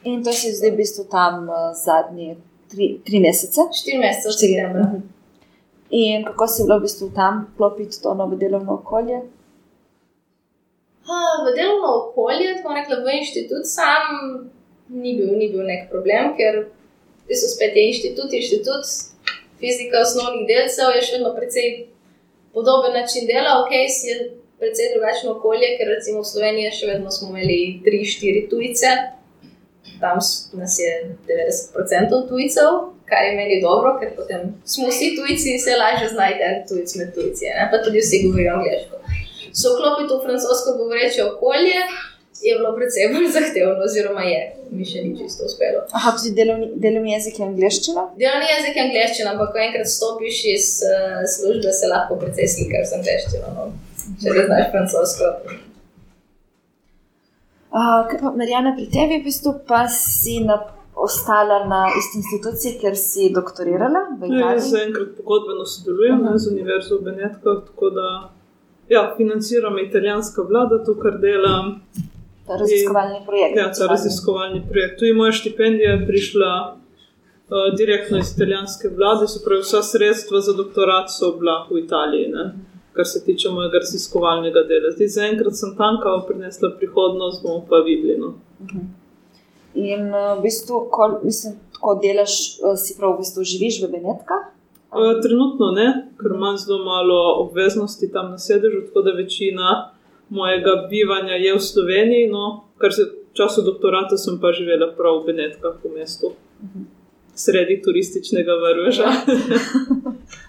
In 0.07 0.23
to 0.25 0.33
si 0.33 0.53
zdaj 0.55 0.71
v 0.71 0.77
bistvu 0.77 1.05
tam 1.11 1.49
uh, 1.49 1.75
zadnji 1.75 2.37
tri, 2.71 3.01
tri 3.07 3.21
mesece. 3.21 3.67
Štiri 3.75 3.99
mesece 3.99 4.31
Štiri. 4.31 4.55
septembra. 4.55 4.83
Mhm. 4.83 5.03
In 5.91 6.25
kako 6.25 6.47
si 6.47 6.63
bilo 6.67 6.79
v 6.79 6.83
bistvu 6.83 7.11
tam 7.15 7.55
klopiti 7.57 8.03
to 8.03 8.15
novo 8.15 8.37
delovno 8.37 8.75
okolje? 8.75 9.21
Ha, 11.07 11.19
v 11.47 11.55
delovno 11.55 11.91
okolje, 12.03 12.57
tako 12.59 12.75
rekla, 12.75 12.97
v 13.07 13.19
inštitut 13.23 13.63
sam 13.63 14.03
ni 14.89 15.15
bil, 15.19 15.35
ni 15.39 15.51
bil 15.53 15.63
nek 15.63 15.87
problem, 15.91 16.35
ker 16.39 16.67
v 16.67 17.29
bistvu 17.31 17.49
spet 17.55 17.79
je 17.79 17.87
inštitut, 17.91 18.33
inštitut, 18.33 18.83
fizika 19.63 20.03
osnovnih 20.03 20.47
delcev 20.51 20.91
je 20.95 21.03
še 21.07 21.15
vedno 21.19 21.31
precej 21.39 21.87
podoben 22.55 22.95
način 22.99 23.27
dela, 23.31 23.63
ok, 23.63 23.73
si 23.87 24.11
je 24.11 24.17
precej 24.59 24.93
drugačno 24.95 25.37
okolje, 25.37 25.77
ker 25.79 25.93
recimo 25.95 26.23
v 26.25 26.31
Sloveniji 26.33 26.73
še 26.79 26.91
vedno 26.93 27.13
smo 27.13 27.31
imeli 27.33 27.61
3-4 27.87 28.49
tujce, 28.51 28.93
tam 30.01 30.19
nas 30.61 30.79
je 30.81 30.93
90% 31.29 32.29
tujcev, 32.29 32.71
kar 33.09 33.25
je 33.29 33.37
meni 33.37 33.61
dobro, 33.63 33.97
ker 34.01 34.11
potem 34.17 34.53
smo 34.65 34.89
vsi 34.91 35.15
tujci 35.17 35.55
in 35.55 35.63
se 35.63 35.79
lažje 35.83 36.09
znajde 36.15 36.51
tujci 36.69 36.99
med 36.99 37.15
tujci, 37.15 37.49
ne? 37.55 37.69
pa 37.71 37.83
tudi 37.85 38.03
vsi 38.05 38.25
govorijo 38.27 38.59
angliško. 38.59 38.97
So 39.57 39.73
vklopiti 39.73 40.13
v 40.15 40.25
francosko 40.27 40.77
govoreče 40.81 41.25
okolje 41.25 41.81
je 42.43 42.53
bilo 42.59 42.77
precej 42.77 43.09
bolj 43.13 43.29
zahtevno, 43.37 43.81
oziroma 43.89 44.23
je, 44.33 44.41
mi 44.71 44.85
še 44.85 45.05
ni 45.05 45.13
čisto 45.19 45.47
uspelo. 45.49 45.87
Aha, 45.97 46.13
tudi 46.17 46.35
delovni, 46.37 46.69
delovni 46.85 47.15
jezik 47.15 47.41
je 47.41 47.47
angliščina. 47.47 48.09
Delovni 48.21 48.51
jezik 48.53 48.77
je 48.77 48.85
angliščina, 48.89 49.33
ampak 49.33 49.55
ko 49.55 49.63
enkrat 49.65 49.89
stopiš 49.93 50.43
iz 50.53 50.69
uh, 50.85 51.23
službe, 51.37 51.73
se 51.73 51.93
lahko 51.93 52.19
precej 52.21 52.51
slikaš 52.57 52.91
z 52.91 52.99
angliščino. 53.01 53.55
No? 53.57 53.71
Če 54.23 54.35
ne 54.37 54.45
znaš 54.47 54.71
francosko. 54.71 55.33
Uh, 57.77 58.07
kaj 58.09 58.21
pa, 58.23 58.33
Marijana, 58.39 58.73
pri 58.77 58.87
tebi 58.93 59.21
v 59.21 59.27
bistvu 59.27 59.53
pa 59.69 59.83
si 59.93 60.39
na, 60.45 60.57
ostala 60.97 61.65
na 61.69 61.83
isti 61.99 62.23
instituciji, 62.23 62.79
ker 62.81 62.97
si 62.97 63.29
doktorirala 63.35 64.07
Ja, 64.07 64.17
jaz 64.17 64.31
Italiji. 64.31 64.71
zaenkrat 64.71 65.09
pogodbeno 65.19 65.67
sodelujem 65.69 66.23
ne, 66.25 66.39
z 66.39 66.53
Univerzo 66.53 67.01
v 67.01 67.11
Benetkah, 67.11 67.59
tako 67.67 67.91
da 67.91 68.07
ja, 68.89 69.15
financira 69.17 69.71
me 69.71 69.83
italijanska 69.83 70.43
vlada, 70.43 70.85
to, 70.85 70.95
kar 71.03 71.19
delam. 71.21 71.83
Ta 72.47 72.57
raziskovalni 72.57 73.21
projekt. 73.27 73.59
Ja, 73.59 73.73
ta 73.73 73.87
raziskovalni 73.91 74.63
projekt. 74.71 74.99
Tu 74.99 75.05
je 75.05 75.15
moja 75.15 75.33
štipendija 75.33 75.99
prišla 76.07 76.53
uh, 76.73 77.77
direktno 77.77 78.19
iz 78.19 78.33
italijanske 78.37 78.89
vlade, 78.89 79.29
se 79.29 79.43
pravi, 79.45 79.61
vsa 79.67 79.83
sredstva 79.83 80.41
za 80.41 80.53
doktorat 80.53 81.11
so 81.11 81.35
bila 81.39 81.67
v 81.71 81.83
Italiji, 81.83 82.29
ne, 82.29 82.55
kar 82.97 83.07
se 83.07 83.25
tiče 83.25 83.51
mojega 83.51 83.79
raziskovalnega 83.79 84.63
dela. 84.69 84.93
Zdaj, 84.95 85.09
zaenkrat 85.09 85.57
sem 85.57 85.75
tam, 85.77 86.01
kao 86.03 86.25
prinesla 86.29 86.71
prihodnost, 86.79 87.43
bomo 87.43 87.65
pa 87.71 87.83
videli. 87.87 88.19
No. 88.21 88.35
In 89.75 90.09
uh, 90.09 90.39
v 90.39 90.43
bistvu, 90.43 90.87
ko 90.91 91.09
mislim, 91.25 91.59
tako 91.77 91.99
delaš, 92.03 92.37
uh, 92.63 92.77
si 92.81 92.97
prav 92.99 93.15
v 93.15 93.25
bistvu 93.25 93.45
živiš 93.45 93.83
v 93.85 93.91
Benetkah. 93.93 94.49
Uh, 94.97 95.19
trenutno 95.23 95.71
ne, 95.77 95.89
ker 96.17 96.33
imam 96.35 96.57
zelo 96.57 96.81
malo 96.85 97.19
obveznosti 97.45 98.09
tam 98.13 98.33
na 98.33 98.39
sedežu, 98.39 98.87
tako 98.89 99.03
da 99.05 99.13
večina 99.13 99.77
mojega 100.29 100.87
bivanja 100.91 101.37
je 101.37 101.55
v 101.55 101.61
Sloveniji. 101.61 102.31
No, 102.33 102.65
kar 102.79 102.93
se 102.93 103.11
času 103.37 103.63
doktorata 103.63 104.17
sem 104.17 104.41
pa 104.41 104.53
živela 104.53 104.93
prav 104.97 105.21
v 105.21 105.33
Benetkah, 105.33 105.77
v 105.85 105.93
mestu, 105.99 106.33
sredi 107.35 107.83
turističnega 107.85 108.57
vrveža. 108.65 109.13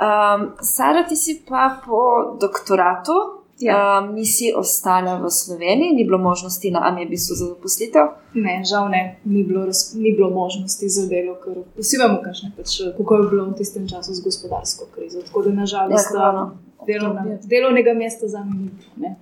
Um, 0.00 0.50
Sara, 0.60 1.04
ti 1.04 1.16
si 1.16 1.42
pa 1.48 1.80
po 1.86 2.00
doktoratu, 2.40 3.12
Ja. 3.60 4.00
um, 4.00 4.14
nisi 4.14 4.52
ostala 4.56 5.20
v 5.20 5.28
Sloveniji, 5.30 5.92
ni 5.92 6.04
bilo 6.04 6.18
možnosti 6.18 6.70
na 6.70 6.80
Amebisu 6.82 7.34
za 7.34 7.46
zaposlitev. 7.46 8.06
Ne, 8.34 8.62
žal 8.64 8.88
ne, 8.88 9.20
ni 9.24 9.42
bilo, 9.44 9.66
raz, 9.66 9.92
ni 9.94 10.12
bilo 10.12 10.30
možnosti 10.30 10.88
za 10.88 11.04
delo, 11.06 11.36
ker 11.36 11.58
vsi 11.76 11.96
vemo, 11.98 12.22
kakšne, 12.24 12.52
pač, 12.56 12.68
kako 12.96 13.14
je 13.14 13.28
bilo 13.28 13.44
v 13.44 13.54
tistem 13.54 13.84
času 13.84 14.14
z 14.14 14.24
gospodarsko 14.24 14.88
krizo. 14.94 15.20
Tako 15.20 15.42
da, 15.42 15.48
Ja, 15.50 15.56
nažalost, 15.56 16.08
hvala. 16.08 16.56
delovna, 16.86 17.24
delovnega 17.44 17.92
mesta 17.94 18.28
za 18.28 18.40
me 18.40 18.56
ni 18.56 18.70
bilo. 18.72 19.12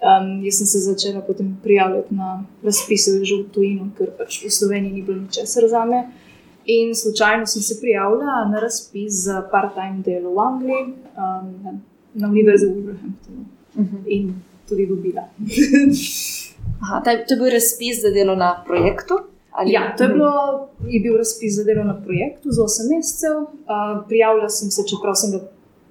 Um, 0.00 0.38
jaz 0.46 0.54
sem 0.56 0.66
se 0.66 0.78
začela 0.80 1.20
potem 1.20 1.58
prijavljati 1.62 2.14
na 2.14 2.44
razpise 2.62 3.24
že 3.24 3.34
v 3.36 3.50
tujino, 3.50 3.90
ker 3.98 4.14
pač 4.18 4.38
v 4.46 4.50
Sloveniji 4.50 4.92
ni 4.92 5.02
bilo 5.02 5.18
ničesar 5.18 5.66
za 5.68 5.82
me. 5.84 6.06
In 6.64 6.94
slučajno 6.94 7.46
sem 7.46 7.62
se 7.62 7.80
prijavila 7.80 8.44
na 8.52 8.60
razpis 8.60 9.12
za 9.12 9.48
part-time 9.52 10.02
delo 10.04 10.30
v 10.34 10.38
Angliji, 10.38 10.82
um, 10.84 11.80
na 12.14 12.28
Univerzi 12.28 12.66
v 12.66 12.70
Wolverhamptonu. 12.70 13.44
Uh 13.74 13.84
-huh. 13.84 14.02
In 14.06 14.34
tudi 14.68 14.86
dobila. 14.86 15.22
Aha, 16.82 17.00
taj, 17.04 17.26
to 17.26 17.34
je 17.34 17.40
bil 17.40 17.50
razpis 17.50 18.02
za 18.02 18.10
delo 18.10 18.34
na 18.34 18.64
projektu? 18.66 19.14
Ali? 19.50 19.72
Ja, 19.72 19.96
to 19.96 20.04
je, 20.04 20.08
bilo, 20.08 20.32
je 20.88 21.00
bil 21.00 21.16
razpis 21.16 21.56
za 21.56 21.64
delo 21.64 21.84
na 21.84 22.02
projektu 22.04 22.50
za 22.50 22.62
8 22.62 22.96
mesecev. 22.96 23.36
Uh, 23.36 24.06
prijavila 24.08 24.48
sem 24.48 24.70
se, 24.70 24.82
čeprav 24.88 25.14
sem 25.14 25.30
bila 25.30 25.42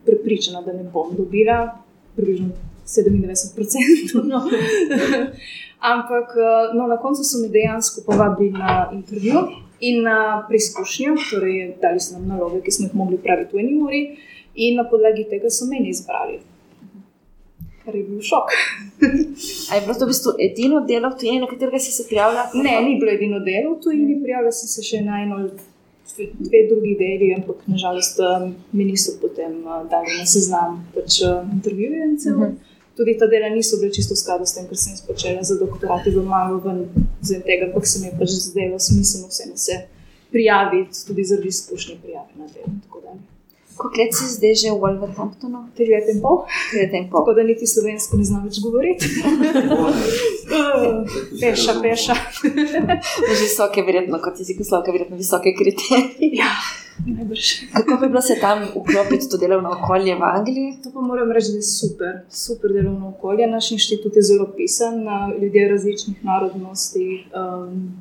prepričana, 0.06 0.62
da 0.62 0.74
ne 0.74 0.84
bom 0.94 1.16
dobila, 1.18 1.78
približno 2.16 2.50
97%. 2.86 4.24
No. 4.24 4.38
Ampak 5.94 6.28
no, 6.74 6.88
na 6.88 6.98
koncu 6.98 7.24
so 7.24 7.38
me 7.42 7.48
dejansko 7.48 8.02
povabili 8.06 8.52
na 8.52 8.90
intervju 8.94 9.40
in 9.82 10.04
na 10.04 10.46
preizkušnjo, 10.48 11.16
torej 11.32 11.76
dali 11.82 12.00
so 12.00 12.18
nam 12.18 12.28
naloge, 12.28 12.62
ki 12.66 12.72
smo 12.72 12.88
jih 12.88 12.96
mogli 12.96 13.18
praviti 13.18 13.56
v 13.58 13.66
eni 13.66 13.82
uri, 13.82 14.04
in 14.56 14.80
na 14.80 14.88
podlagi 14.90 15.28
tega 15.30 15.50
so 15.50 15.68
meni 15.70 15.90
izbrali 15.90 16.40
kar 17.90 17.96
je 17.96 18.04
bil 18.04 18.22
šok. 18.22 18.48
Ali 19.72 19.78
je 19.78 19.82
bilo 19.86 19.94
to 20.00 20.06
v 20.06 20.12
bistvu 20.12 20.32
edino 20.46 20.86
delo 20.86 21.10
v 21.10 21.18
tujini, 21.20 21.40
na 21.42 21.48
katerega 21.50 21.80
si 21.80 21.92
se 21.92 22.06
prijavila? 22.08 22.50
Ne, 22.54 22.76
ni 22.86 23.00
bilo 23.02 23.12
edino 23.12 23.40
delo 23.40 23.76
v 23.76 23.82
tujini, 23.84 24.22
prijavila 24.24 24.52
sem 24.54 24.70
se 24.70 24.86
še 24.86 25.02
na 25.02 25.24
eno, 25.24 25.42
dve 26.20 26.62
drugi 26.70 26.96
deli, 27.00 27.34
ampak 27.34 27.64
nažalost 27.68 28.20
um, 28.22 28.54
mi 28.74 28.86
niso 28.92 29.16
potem 29.22 29.62
uh, 29.66 29.86
dali 29.90 30.20
na 30.20 30.26
seznam 30.30 30.84
pač, 30.94 31.22
uh, 31.26 31.42
intervjujencev. 31.58 32.36
Uh 32.36 32.42
mhm. 32.42 32.52
-huh. 32.52 32.69
Tudi 33.00 33.16
ta 33.16 33.30
dela 33.32 33.48
niso 33.48 33.80
bile 33.80 33.94
čisto 33.96 34.12
v 34.12 34.20
skladu 34.20 34.44
s 34.44 34.56
tem, 34.58 34.68
kar 34.68 34.76
sem 34.76 34.98
spočela 35.00 35.40
za 35.40 35.56
doktorati 35.56 36.12
v 36.12 36.20
Malu, 36.20 36.60
zaradi 37.24 37.46
tega 37.48 37.72
pa 37.72 37.80
se 37.80 38.04
mi 38.04 38.12
je 38.12 38.18
pač 38.20 38.36
zdelo 38.44 38.76
smiselno 38.76 39.32
vseeno 39.32 39.56
se 39.56 39.76
prijaviti, 40.32 41.06
tudi 41.08 41.24
zaradi 41.24 41.48
izkušnje 41.48 41.96
prijave 42.04 42.36
na 42.36 42.48
delo. 42.52 42.76
Koliko 43.80 44.02
let 44.02 44.12
si 44.12 44.26
zdaj 44.36 44.54
že 44.60 44.68
v 44.76 44.80
Wolverhamptonu? 44.84 45.72
Tri 45.72 45.88
leta 45.88 46.12
in 46.12 46.20
pol. 46.20 46.44
Leta 46.76 47.00
in 47.00 47.08
pol. 47.08 47.24
Tako 47.24 47.32
da 47.32 47.48
niti 47.48 47.64
slovensko 47.64 48.20
ne 48.20 48.26
znam 48.28 48.44
več 48.44 48.60
govoriti. 48.60 49.08
peša, 51.42 51.80
peša. 51.80 52.16
visoke, 53.40 53.80
verjetno, 53.88 54.20
kot 54.20 54.36
jezikoslovke, 54.44 54.92
verjetno 54.92 55.16
visoke 55.16 55.56
kriterije. 55.56 56.44
Ja. 56.44 56.52
Najbrž. 57.06 57.48
Kako 57.74 58.02
bi 58.02 58.08
bilo 58.08 58.22
se 58.22 58.36
tam 58.42 58.64
vklopiti 58.64 59.30
to 59.32 59.38
delovno 59.38 59.70
okolje 59.70 60.16
v 60.16 60.24
Angliji? 60.24 60.78
To 60.84 60.92
pa 60.94 61.02
moram 61.02 61.32
reči, 61.32 61.52
da 61.52 61.58
je 61.58 61.62
super, 61.62 62.14
super 62.30 62.74
delovno 62.74 63.10
okolje. 63.10 63.48
Naš 63.48 63.72
inštitut 63.72 64.16
je 64.16 64.22
zelo 64.22 64.48
pisan 64.58 65.04
na 65.04 65.32
ljudje 65.42 65.70
različnih 65.70 66.26
narodnosti 66.26 67.26
um, 67.34 67.92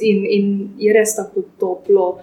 in, 0.00 0.26
in 0.36 0.70
je 0.78 0.92
res 0.92 1.16
tako 1.16 1.42
toplo 1.58 2.18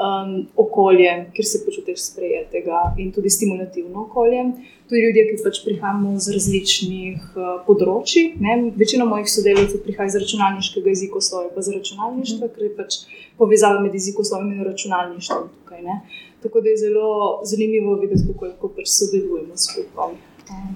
um, 0.00 0.46
okolje, 0.56 1.10
kjer 1.34 1.46
se 1.46 1.62
počutiš 1.64 2.04
sprejetega 2.10 2.94
in 2.98 3.12
tudi 3.12 3.30
stimulativno 3.30 4.02
okolje. 4.02 4.44
Tudi 4.88 5.02
ljudje, 5.04 5.26
ki 5.28 5.42
pač 5.44 5.60
prihajamo 5.64 6.16
z 6.18 6.34
različnih 6.34 7.26
uh, 7.36 7.50
področji. 7.66 8.24
Ne? 8.42 8.56
Večina 8.80 9.06
mojih 9.06 9.28
sodelavcev 9.30 9.84
prihaja 9.84 10.10
iz 10.10 10.16
računalniškega 10.24 10.90
jezika, 10.94 11.22
slovo 11.22 11.52
pa 11.54 11.62
iz 11.62 11.70
računalništva, 11.76 12.48
ker 12.54 12.66
je 12.66 12.72
pač 12.78 12.98
povezava 13.38 13.78
med 13.84 13.94
jezikom 13.94 14.50
in 14.50 14.64
računalništvom 14.66 15.46
tukaj. 15.58 15.84
Ne? 15.86 16.00
Tako 16.42 16.64
da 16.64 16.72
je 16.72 16.80
zelo 16.86 17.12
zanimivo 17.44 17.94
videti, 18.00 18.26
kako 18.32 18.50
lahko 18.50 18.72
pač 18.74 18.90
sodelujemo 18.96 19.56
skupaj. 19.56 20.18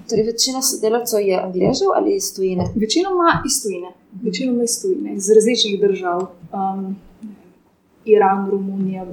Torej, 0.09 0.23
večina 0.29 0.61
sodelavcev 0.63 1.19
je 1.19 1.35
angližev 1.41 1.91
ali 1.95 2.15
iz 2.15 2.29
tujine? 2.35 2.69
Večinoma 2.75 3.41
iz 3.45 3.57
tujine, 3.63 3.91
večinoma 4.23 4.63
iz 4.63 4.77
tujine, 4.81 5.15
iz 5.15 5.27
različnih 5.35 5.79
držav. 5.81 6.21
Um, 6.55 6.95
Iran, 8.05 8.49
Romunija, 8.51 9.05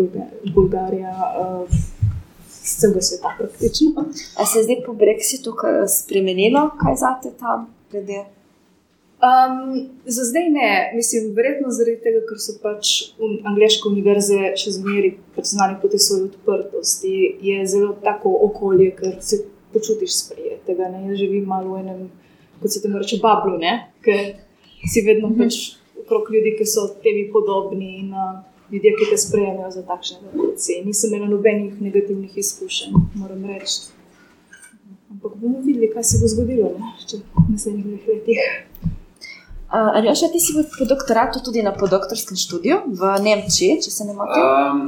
Bolgarija, 0.55 1.13
uh, 1.41 1.81
celega 2.63 3.01
sveta 3.01 3.35
praktično. 3.39 4.05
A 4.39 4.47
se 4.47 4.59
je 4.59 4.65
zdaj 4.65 4.77
po 4.87 4.93
Brexitu 4.93 5.55
spremenilo, 5.99 6.71
kaj 6.81 6.95
zate 6.97 7.31
tam? 7.39 7.75
Um, 9.23 9.89
za 10.05 10.25
zdaj 10.25 10.49
ne, 10.51 10.93
mislim, 10.95 11.35
verjetno 11.35 11.71
zaradi 11.71 12.01
tega, 12.03 12.23
ker 12.29 12.39
so 12.43 12.57
pač 12.63 12.93
angliške 13.47 13.87
univerze 13.87 14.39
še 14.59 14.73
zmeraj 14.79 15.13
pač 15.37 15.53
znane 15.53 15.77
po 15.83 15.91
tej 15.91 16.03
svoji 16.03 16.25
odprtosti, 16.31 17.13
je 17.43 17.67
zelo 17.71 17.93
tako 18.03 18.33
okolje, 18.49 18.91
ker 18.99 19.21
se 19.23 19.45
počutiš 19.75 20.17
sprejetega. 20.25 20.91
Ne? 20.91 21.05
Jaz 21.11 21.23
živim 21.23 21.47
malo 21.47 21.77
v 21.77 21.85
enem, 21.85 22.01
kot 22.63 22.75
se 22.75 22.83
temu 22.83 22.99
reče, 22.99 23.21
bablu, 23.23 23.61
ker 24.03 24.25
si 24.91 25.05
vedno 25.07 25.31
pač 25.39 25.61
okrog 26.03 26.33
ljudi, 26.35 26.57
ki 26.59 26.67
so 26.67 26.89
tebi 27.05 27.29
podobni. 27.31 27.93
In, 28.03 28.11
uh, 28.11 28.52
ljudje, 28.73 28.95
ki 28.99 29.11
te 29.11 29.19
sprejemajo 29.19 29.71
za 29.71 29.83
takšne 29.83 30.17
reakcije. 30.33 30.85
Nisem 30.85 31.15
imela 31.15 31.31
nobenih 31.31 31.81
negativnih 31.81 32.39
izkušenj, 32.39 32.93
moram 33.15 33.45
reči. 33.45 33.81
Ampak 35.11 35.33
bomo 35.37 35.61
videli, 35.61 35.91
kaj 35.93 36.03
se 36.03 36.19
bo 36.21 36.29
zgodilo 36.29 36.73
ne? 36.79 36.93
če 37.07 37.21
naslednjih 37.53 37.87
dveh 37.87 38.09
letih. 38.09 38.41
Ali 39.73 40.09
uh, 40.09 40.17
še 40.17 40.29
ti 40.33 40.41
si 40.41 40.53
po 40.57 40.85
doktoratu 40.89 41.41
tudi 41.45 41.63
na 41.65 41.73
podoktorskem 41.73 42.37
študiju 42.37 42.83
v 42.93 43.13
Nemčiji, 43.25 43.79
če 43.85 43.93
se 43.93 44.05
ne 44.09 44.17
motim? 44.17 44.43
Um, 44.45 44.83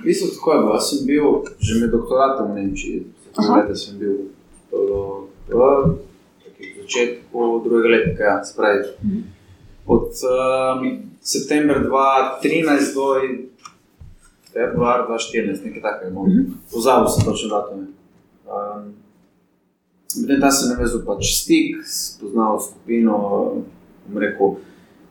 v 0.00 0.04
bistvu 0.06 0.30
tako 0.36 0.54
je 0.54 0.60
bilo. 0.62 0.78
Jaz 0.78 0.88
sem 0.90 1.04
bil 1.08 1.28
že 1.60 1.80
med 1.80 1.92
doktoratom 1.92 2.52
v 2.52 2.56
Nemčiji. 2.60 3.04
Leta 3.36 3.76
sem 3.76 4.00
bil 4.00 4.16
v 4.72 5.60
začetku 6.80 7.48
drugega 7.64 7.88
leta, 7.96 8.20
ja, 8.24 8.36
spravi. 8.44 8.84
Uh 8.84 9.08
mhm. 9.08 9.16
-huh. 9.16 9.43
Od 9.86 10.08
um, 10.24 10.98
septembra 11.20 11.80
2013 11.80 12.94
do 12.94 13.04
februarja 14.52 15.06
2014, 15.08 15.64
nekaj 15.64 15.82
takega. 15.82 16.10
No. 16.14 16.26
Pozabil 16.72 17.08
sem 17.08 17.24
točno 17.24 17.48
datum. 17.48 17.86
Um, 18.46 18.94
Medtem 20.14 20.40
tam 20.40 20.50
sem 20.54 20.70
navezal 20.70 21.02
pač 21.02 21.26
stik, 21.34 21.80
spoznal 21.90 22.60
skupino, 22.62 23.16
rekel, 24.14 24.58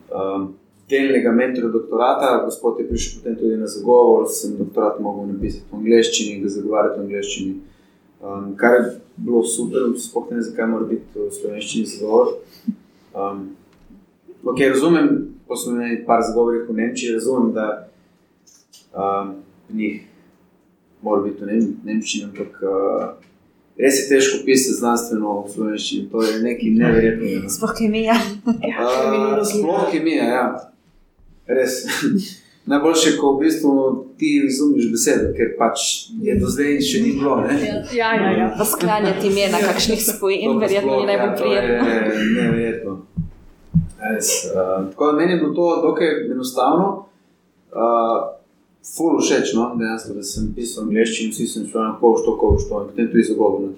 um, 0.08 0.46
delnega 0.88 1.32
mentora 1.32 1.68
doktorata. 1.68 2.30
Gospod 2.46 2.80
je 2.80 2.88
prišel 2.88 3.20
potem 3.20 3.36
tudi 3.36 3.58
na 3.60 3.68
zagovor, 3.68 4.24
sem 4.32 4.56
doktorat 4.56 5.00
mogel 5.04 5.28
napisati 5.34 5.68
v 5.68 5.80
angleščini, 5.80 6.40
ga 6.40 6.52
zagovarjati 6.56 6.98
v 6.98 7.04
angleščini. 7.04 7.54
Um, 8.24 8.46
kar 8.56 8.78
je 8.78 8.84
bilo 9.20 9.44
super, 9.44 9.92
sploh 10.00 10.30
ne 10.30 10.38
vem, 10.38 10.46
zakaj 10.48 10.70
mora 10.72 10.88
biti 10.88 11.04
v 11.12 11.28
slovenščini 11.36 11.90
zagovor. 11.92 12.38
Um, 13.12 13.44
okay, 14.52 14.68
razumem, 14.68 15.34
ko 15.48 15.56
smo 15.56 15.72
imeli 15.72 15.90
nekaj 15.90 16.22
zgovorov 16.30 16.68
v 16.68 16.76
Nemčiji, 16.76 17.14
razumem, 17.14 17.52
da 17.52 17.88
um, 18.94 19.34
njih 19.72 20.02
mora 21.02 21.22
biti 21.22 21.44
v 21.44 21.46
Nem 21.46 21.76
Nemčiji, 21.84 22.24
ampak 22.24 22.62
uh, 22.62 23.08
res 23.78 23.98
je 24.00 24.08
težko 24.08 24.44
pisati 24.44 24.78
znanstveno 24.78 25.42
v 25.42 25.52
slovenščini. 25.52 26.08
To 26.12 26.22
je 26.22 26.38
nekaj 26.42 26.70
neverjetnega. 26.78 27.50
Sploh 27.56 27.74
kemija. 27.78 28.16
uh, 28.46 29.42
sploh 29.48 29.90
kemija, 29.92 30.24
ja. 30.24 30.46
Res. 31.46 31.84
Najboljše 32.64 33.10
je, 33.10 33.16
ko 33.20 33.34
v 33.34 33.40
bistvu 33.42 33.72
ti 34.16 34.28
razumiš 34.40 34.86
besede, 34.88 35.26
ker 35.36 35.50
pač 35.58 35.82
je 36.24 36.36
do 36.40 36.48
zdaj 36.48 36.78
še 36.80 37.02
ni 37.04 37.10
bilo. 37.18 37.34
Ja, 37.44 37.82
ja, 37.92 38.12
ja. 38.16 38.30
ja. 38.40 38.64
Sklanjati 38.64 39.28
ime 39.28 39.50
na 39.52 39.60
kakšnih 39.60 40.00
spojin, 40.00 40.56
verjetno 40.62 40.96
ni 41.02 41.10
najbolj 41.10 41.34
prijetno. 41.42 41.90
Ja, 41.92 42.14
neverjetno. 42.38 42.94
Uh, 43.98 44.90
tako 44.90 45.06
da 45.06 45.12
meni 45.18 45.32
je 45.32 45.38
bilo 45.38 45.54
to 45.54 45.82
dokaj 45.82 46.30
enostavno, 46.32 47.06
uh, 47.72 48.34
ful 48.96 49.18
všeč, 49.20 49.54
no, 49.54 49.70
dejansko, 49.78 50.14
da 50.18 50.22
sem 50.22 50.50
pisal 50.56 50.84
angliščino, 50.84 51.32
vsi 51.32 51.46
sem 51.48 51.66
šel 51.70 51.80
na 51.80 51.94
koš, 52.00 52.24
to 52.26 52.36
koš, 52.40 52.66
to 52.68 52.82
in 52.82 52.90
potem 52.90 53.10
tudi 53.12 53.28
zagovorno. 53.30 53.72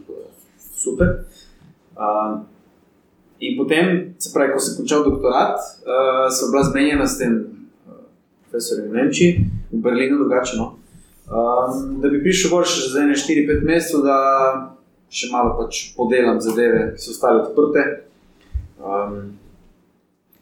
Super. 0.76 1.12
Uh, 1.96 2.40
in 3.40 3.58
potem, 3.58 3.92
se 4.18 4.32
pravi, 4.34 4.54
ko 4.54 4.62
sem 4.62 4.80
končal 4.80 5.04
doktorat, 5.06 5.60
uh, 5.86 6.26
sem 6.32 6.50
bila 6.50 6.64
zmenjena 6.66 7.06
s 7.06 7.20
tem 7.20 7.36
uh, 7.36 8.02
profesorjem 8.46 8.90
v 8.90 8.98
Nemčiji, 8.98 9.46
v 9.72 9.82
Berlinu, 9.84 10.18
drugače. 10.24 10.58
No. 10.58 10.74
Um, 11.26 11.96
da 12.02 12.10
bi 12.10 12.22
prišel 12.22 12.52
gor 12.52 12.66
še 12.68 12.90
za 12.92 13.06
4-5 13.06 13.64
mesecev, 13.66 14.04
da 14.06 14.18
še 15.10 15.30
malo 15.32 15.56
pač 15.58 15.88
podelam 15.96 16.38
zadeve, 16.42 16.92
ki 16.94 17.02
so 17.02 17.14
ostale 17.14 17.42
odprte. 17.46 17.86
Um, 18.78 19.36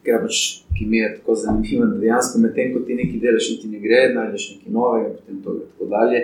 ker 0.05 0.22
pač 0.22 0.40
kemija 0.78 1.09
je 1.09 1.16
tako 1.18 1.36
zanimiva, 1.40 1.86
da 1.86 2.00
dejansko 2.02 2.40
med 2.42 2.55
tem, 2.55 2.72
ko 2.74 2.82
ti 2.86 2.96
nekaj 2.98 3.20
delaš, 3.22 3.50
ti 3.61 3.70
ne 3.70 3.80
gre, 3.82 4.00
najdeš 4.14 4.48
nekaj 4.55 4.74
novega, 4.74 5.12
potem 5.18 5.42
to 5.44 5.55
in 5.59 5.64
tako 5.70 5.90
dalje. 5.92 6.22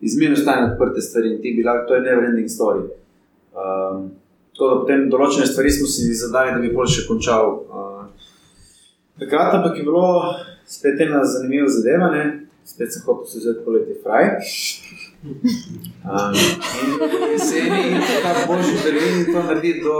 Izmerno 0.00 0.36
stane 0.36 0.72
odprte 0.72 1.04
stvari 1.04 1.34
in 1.34 1.42
ti 1.42 1.54
bi 1.56 1.64
lahko, 1.66 1.88
to 1.88 1.98
je 1.98 2.04
never-ending 2.06 2.48
story. 2.48 2.86
Um, 3.52 4.10
tako 4.56 4.70
da 4.70 4.82
potem 4.82 5.08
določene 5.12 5.48
stvari 5.48 5.72
smo 5.76 5.88
si 5.88 6.12
zadali, 6.16 6.54
da 6.56 6.62
bi 6.64 6.74
bolj 6.74 6.94
še 6.96 7.08
končal. 7.08 7.50
Uh, 7.68 8.30
takrat 9.20 9.58
pa 9.60 9.74
je 9.76 9.84
bilo 9.84 10.06
spet 10.66 11.02
ena 11.04 11.24
zanimiva 11.28 11.68
zadeva. 11.68 12.12
Ne? 12.14 12.24
spet 12.64 12.92
sem 12.92 13.02
hotel 13.06 13.26
se 13.26 13.38
vzeti 13.38 13.64
poleti 13.64 13.94
fraj. 14.02 14.24
Um, 15.22 16.32
in 16.32 17.32
jeseni 17.32 17.80
in 17.92 18.00
ta 18.22 18.46
božji 18.48 18.76
Berlin 18.84 19.18
in 19.18 19.26
to 19.32 19.42
naredi 19.42 19.80
do 19.84 19.96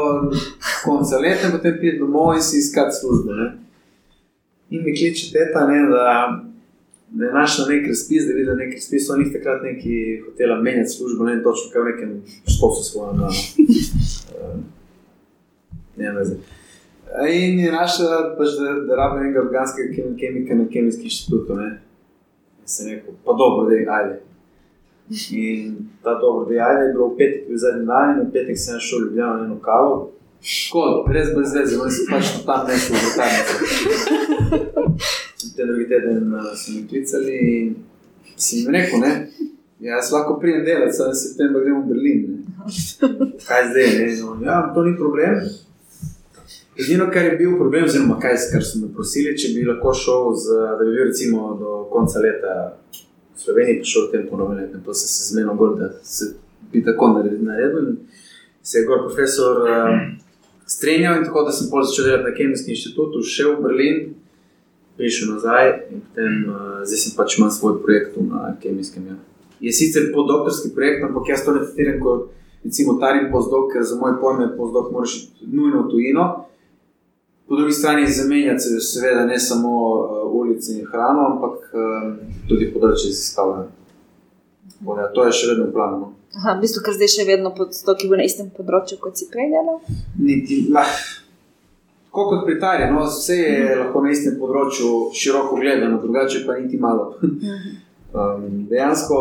konca 0.84 1.18
leta, 1.18 1.50
potem 1.52 1.76
pride 1.78 1.98
domov 1.98 2.34
in 2.34 2.42
si 2.42 2.56
iskati 2.58 2.96
službo. 3.00 3.32
Ne. 3.32 3.48
In 4.70 4.84
mi 4.84 4.94
kliče 4.96 5.32
teta, 5.32 5.66
ne, 5.66 5.82
da, 5.92 6.04
da 7.10 7.24
je 7.24 7.32
našla 7.32 7.66
nek 7.68 7.88
razpis, 7.88 8.24
da 8.24 8.32
je 8.32 8.36
videla 8.38 8.56
nek 8.56 8.72
razpis, 8.74 9.10
oni 9.10 9.32
takrat 9.32 9.62
neki 9.62 10.22
hotela 10.24 10.56
menjati 10.62 10.96
službo, 10.96 11.24
ne 11.24 11.42
točno, 11.42 11.68
kaj 11.72 11.82
v 11.82 11.90
nekem 11.92 12.10
štosu 12.48 12.82
svojem. 12.90 13.20
Um, 13.20 14.64
ne 15.96 16.12
vem, 16.12 16.24
zdaj. 16.24 16.40
In 17.34 17.60
je 17.60 17.72
našla, 17.72 18.22
pač, 18.38 18.56
da, 18.56 18.72
da 18.88 18.96
rabi 18.96 19.20
enega 19.20 19.44
organskega 19.44 19.92
kem- 19.94 20.16
kemika 20.16 20.54
na 20.54 20.64
kemijskem 20.72 21.12
inštitutu. 21.12 21.60
Ne. 21.60 21.70
In 22.62 22.66
sem 22.72 22.88
rekel, 22.88 23.20
pa 23.24 23.36
dobro, 23.36 23.68
da 23.68 23.76
je 23.76 23.86
ajde. 24.00 24.20
In 25.10 25.76
ta 26.02 26.14
dobro, 26.20 26.46
da 26.46 26.54
je 26.54 26.92
bilo 26.92 27.08
v 27.08 27.16
petek, 27.18 27.48
v 27.50 27.56
zadnji 27.58 27.86
dan, 27.86 28.20
in 28.20 28.28
v 28.28 28.32
petek 28.32 28.58
sem 28.58 28.78
šel 28.78 28.98
v 28.98 29.02
Ljubljano 29.02 29.34
na 29.38 29.44
eno 29.44 29.58
kavo. 29.58 30.12
Škoda, 30.42 31.12
res 31.12 31.34
brez 31.34 31.54
veze, 31.54 31.78
oni 31.82 31.90
so 31.90 32.04
pač 32.10 32.30
tam 32.46 32.66
nekaj 32.68 32.78
v 32.86 33.00
vrtarnici. 33.04 33.54
Te 35.56 35.66
drugi 35.66 35.88
teden 35.88 36.30
uh, 36.34 36.54
so 36.54 36.72
mi 36.72 36.86
klicali 36.88 37.34
in 37.36 37.74
si 38.36 38.60
jim 38.60 38.70
rekel, 38.70 39.02
ne, 39.02 39.10
jaz 39.82 40.12
lahko 40.14 40.38
pridem 40.40 40.64
delati, 40.64 40.96
samo 40.96 41.12
septembra 41.14 41.64
gremo 41.64 41.82
v 41.82 41.90
Berlin. 41.90 42.20
Ne. 42.30 42.38
Kaj 43.48 43.66
zdaj, 43.72 43.88
ne, 43.98 44.06
no, 44.22 44.38
ja, 44.46 44.62
to 44.74 44.86
ni 44.86 44.94
problem. 44.96 45.42
Edino, 46.78 47.10
kar 47.12 47.26
je 47.26 47.36
bil 47.36 47.58
problem, 47.58 47.84
oziroma 47.84 48.16
kaj, 48.22 48.38
kar 48.52 48.62
so 48.64 48.78
me 48.78 48.88
prosili, 48.94 49.34
če 49.36 49.52
bi 49.56 49.66
lahko 49.66 49.90
šel, 49.92 50.30
z, 50.38 50.60
da 50.78 50.84
bi 50.84 50.94
bil 50.94 51.10
recimo 51.10 51.50
do 51.58 51.82
konca 51.90 52.22
leta 52.22 52.54
Sloveniji, 53.40 53.80
pa 53.80 53.88
šel 53.88 54.06
v 54.06 54.12
tem 54.12 54.26
ponovljenju, 54.30 54.80
pa 54.86 54.94
se 54.94 55.08
se 55.08 55.28
zmenil 55.32 55.54
gor, 55.56 55.76
da 55.78 55.90
se 56.04 56.34
bi 56.72 56.84
tako 56.84 57.08
naredil. 57.14 57.94
Se 58.62 58.78
je 58.78 58.86
gor 58.86 59.00
profesor 59.06 59.62
uh, 59.64 60.00
strenjal 60.66 61.18
in 61.18 61.24
tako, 61.24 61.46
da 61.48 61.52
sem 61.52 61.70
pol 61.70 61.82
začel 61.82 62.10
delati 62.10 62.28
na 62.28 62.34
kemijskem 62.36 62.74
inštitutu, 62.76 63.22
šel 63.24 63.56
v 63.56 63.62
Berlin, 63.64 64.02
prišel 65.00 65.32
nazaj 65.34 65.70
in 65.90 66.02
potem 66.04 66.34
uh, 66.50 66.82
zdaj 66.84 67.00
sem 67.04 67.16
pač 67.16 67.38
imel 67.38 67.50
svoj 67.54 67.80
projekt 67.84 68.20
na 68.20 68.52
kemijskem. 68.60 69.06
Ja. 69.08 69.16
Je 69.60 69.72
sicer 69.72 70.10
podoktorski 70.12 70.74
projekt, 70.76 71.04
ampak 71.08 71.32
jaz 71.32 71.44
to 71.44 71.56
ne 71.56 71.64
tretiram 71.64 72.00
kot 72.04 72.28
recimo 72.64 72.98
tarim 73.00 73.30
pozdok, 73.32 73.72
ker 73.72 73.84
za 73.84 73.96
moj 73.96 74.18
pojme 74.20 74.50
pozdok 74.56 74.92
moraš 74.92 75.16
iti 75.22 75.48
nujno 75.48 75.86
v 75.86 75.90
tujino. 75.90 76.26
Po 77.50 77.56
drugi 77.56 77.72
strani 77.72 78.12
zamenjati 78.12 78.60
se 78.60 78.80
seveda 78.80 79.24
ne 79.26 79.38
samo 79.38 79.68
uh, 79.68 80.40
ulice 80.40 80.72
in 80.72 80.86
hrano, 80.86 81.22
ampak 81.30 81.54
um, 81.74 82.12
tudi 82.48 82.68
področje 82.70 83.08
da 84.94 85.08
To 85.14 85.24
je 85.26 85.32
še 85.34 85.48
vedno 85.48 85.64
v 85.66 85.72
planu. 85.74 85.96
No. 85.98 86.10
Aha, 86.38 86.52
v 86.54 86.62
bistvu, 86.62 86.84
ker 86.86 86.94
zdaj 86.94 87.08
še 87.10 87.24
vedno 87.26 87.50
pod 87.56 87.72
stoki 87.74 88.06
v 88.06 88.20
istem 88.22 88.52
področju, 88.54 89.00
kot 89.02 89.18
si 89.18 89.26
prej 89.32 89.50
delal. 89.50 89.80
Niti, 90.22 90.60
ma, 90.70 90.84
tako 92.06 92.26
kot 92.28 92.44
pri 92.46 92.54
Tari, 92.62 92.86
no, 92.92 93.02
vse 93.08 93.38
je 93.40 93.78
lahko 93.80 94.02
na 94.04 94.12
istem 94.14 94.36
področju 94.38 94.90
široko 95.18 95.58
gledano, 95.58 95.98
drugače 96.04 96.44
pa 96.46 96.54
niti 96.60 96.78
malo. 96.78 97.16
Um, 98.10 98.64
dejansko 98.66 99.16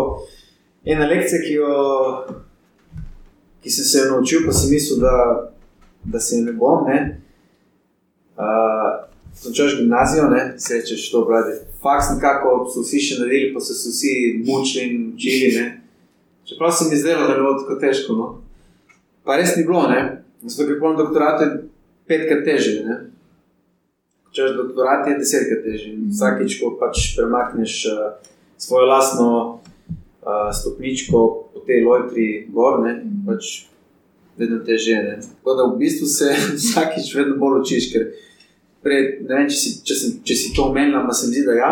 ena 0.81 1.05
lekcija, 1.05 1.41
ki, 1.43 1.51
jo, 1.59 1.73
ki 3.61 3.73
sem 3.73 3.85
se 3.85 3.99
jo 3.99 4.07
naučil, 4.15 4.47
pa 4.47 4.53
sem 4.57 4.71
mislil, 4.73 5.03
da, 5.03 5.11
da 6.09 6.21
se 6.25 6.39
je 6.39 6.45
ne 6.47 6.55
bom. 6.57 6.87
Ne? 6.89 7.28
Uh, 8.39 9.09
Končaš 9.43 9.77
gimnazijo, 9.77 10.29
ne, 10.29 10.53
si 10.57 10.73
rečeš, 10.73 11.11
to 11.11 11.25
brati. 11.25 11.59
Faks 11.81 12.05
nekako 12.15 12.65
so 12.73 12.83
vsi 12.83 12.99
še 13.03 13.19
naredili, 13.21 13.53
pa 13.53 13.61
so 13.63 13.75
se 13.75 13.91
vsi 13.91 14.13
mučili 14.47 14.85
in 14.85 15.13
učili. 15.13 15.51
Ne. 15.55 15.67
Čeprav 16.47 16.71
se 16.71 16.89
mi 16.89 16.97
zdelo, 16.97 17.27
da 17.27 17.33
je 17.33 17.39
bilo 17.39 17.53
tako 17.59 17.77
težko. 17.79 18.15
No. 18.19 18.27
Pa 19.23 19.37
res 19.39 19.55
ni 19.55 19.63
bilo, 19.67 19.85
ne. 19.87 20.01
Zato, 20.43 20.67
ker 20.67 20.79
polno 20.79 21.03
doktorat 21.03 21.41
je 21.43 21.49
petkrat 22.07 22.43
težje. 22.47 22.83
Ne. 22.87 22.99
Končaš 24.27 24.55
doktorat 24.57 25.07
je 25.07 25.17
desetkrat 25.21 25.63
težje. 25.67 25.93
In 25.95 26.07
Vsakič, 26.11 26.59
ko 26.59 26.75
pač 26.79 27.11
premakneš 27.15 27.79
uh, 27.91 28.31
svojo 28.59 28.87
lastno 28.91 29.29
uh, 29.59 30.47
stopničko 30.51 31.25
po 31.53 31.67
tej 31.67 31.85
lojtri 31.87 32.29
gor, 32.55 32.81
ne, 32.83 32.97
pač 33.27 33.69
vedno 34.39 34.59
težje. 34.65 35.03
Ne. 35.05 35.19
Tako 35.21 35.55
da 35.55 35.69
v 35.69 35.77
bistvu 35.79 36.07
se 36.11 36.33
vsakič 36.59 37.13
vedno 37.15 37.39
bolj 37.39 37.61
učiš. 37.61 37.93
Ker 37.93 38.09
pred, 38.83 39.21
ne 39.27 39.35
vem, 39.35 39.47
če 39.49 39.57
si, 39.57 39.73
če, 39.85 39.95
sem, 39.95 40.17
če 40.23 40.35
si 40.35 40.51
to 40.55 40.69
omenila, 40.69 41.05
pa 41.07 41.15
se 41.15 41.27
mi 41.27 41.37
zdi, 41.37 41.45
da 41.47 41.57
ja. 41.57 41.71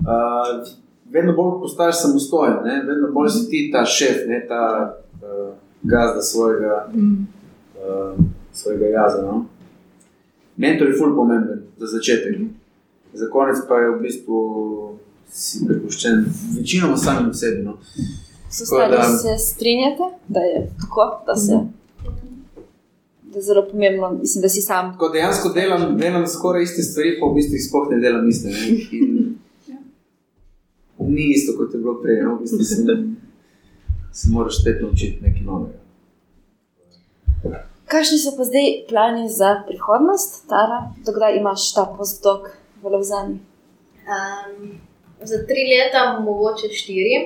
Uh, 0.00 0.68
vedno 1.12 1.34
bolj 1.36 1.58
postaješ 1.64 2.02
samostojen, 2.04 2.60
ne? 2.64 2.82
vedno 2.86 3.10
bolj 3.14 3.32
si 3.34 3.48
ti 3.50 3.64
ta 3.72 3.84
šef, 3.84 4.24
ne? 4.30 4.40
ta 4.48 4.62
uh, 5.20 5.50
gazda 5.82 6.22
svojega, 6.22 6.86
uh, 6.94 8.20
svojega 8.52 8.92
jaza. 8.94 9.22
No? 9.26 9.44
Mentor 10.56 10.88
je 10.88 10.96
ful 10.98 11.14
pomemben 11.16 11.66
za 11.78 11.92
začetek. 11.96 12.40
Za 13.12 13.26
konec 13.32 13.58
pa 13.68 13.80
je 13.80 13.90
v 13.90 14.00
bistvu 14.02 14.40
si 15.30 15.64
prepuščen 15.66 16.24
večinoma 16.56 16.96
samim 16.96 17.34
sebi. 17.34 17.62
No? 17.66 17.78
Stari 18.50 18.96
da- 18.96 19.18
se 19.18 19.36
strinjate, 19.38 20.10
da 20.28 20.40
je 20.40 20.64
tako, 20.80 21.22
da 21.26 21.36
se. 21.36 21.52
Da 21.52 21.79
je 23.38 23.42
zelo 23.42 23.66
pomembno, 23.70 24.10
mislim, 24.10 24.42
da 24.42 24.48
si 24.48 24.60
sam. 24.60 24.92
Tako 24.92 25.08
dejansko 25.08 25.48
delam, 25.54 25.96
delam 25.98 26.26
skoraj 26.26 26.62
iste 26.62 26.82
stvari, 26.82 27.16
pa 27.20 27.26
v 27.26 27.34
bistvu 27.38 27.58
jih 27.58 27.66
sploh 27.68 27.86
ne 27.90 28.00
delam 28.02 28.28
iste. 28.28 28.48
Ne? 28.48 28.78
In 28.98 29.30
Ni 31.10 31.30
isto, 31.34 31.56
kot 31.58 31.74
je 31.74 31.80
bilo 31.80 31.94
prej. 32.02 32.22
No? 32.22 32.36
V 32.36 32.40
bistvu 32.40 32.64
se, 32.64 32.76
se 34.12 34.28
moraš 34.30 34.60
spet 34.60 34.82
naučiti 34.82 35.18
nekaj 35.24 35.42
novega. 35.42 35.78
Kakšni 37.90 38.18
so 38.22 38.36
pa 38.36 38.44
zdaj 38.46 38.68
plani 38.88 39.24
za 39.28 39.62
prihodnost, 39.66 40.44
Tara? 40.48 40.92
Dokdaj 41.06 41.38
imaš 41.40 41.72
ta 41.74 41.84
postdok 41.96 42.52
v 42.82 42.92
Lovzani? 42.92 43.40
Um, 44.06 44.78
za 45.30 45.38
tri 45.48 45.64
leta, 45.72 46.20
mogoče 46.20 46.70
štiri. 46.70 47.16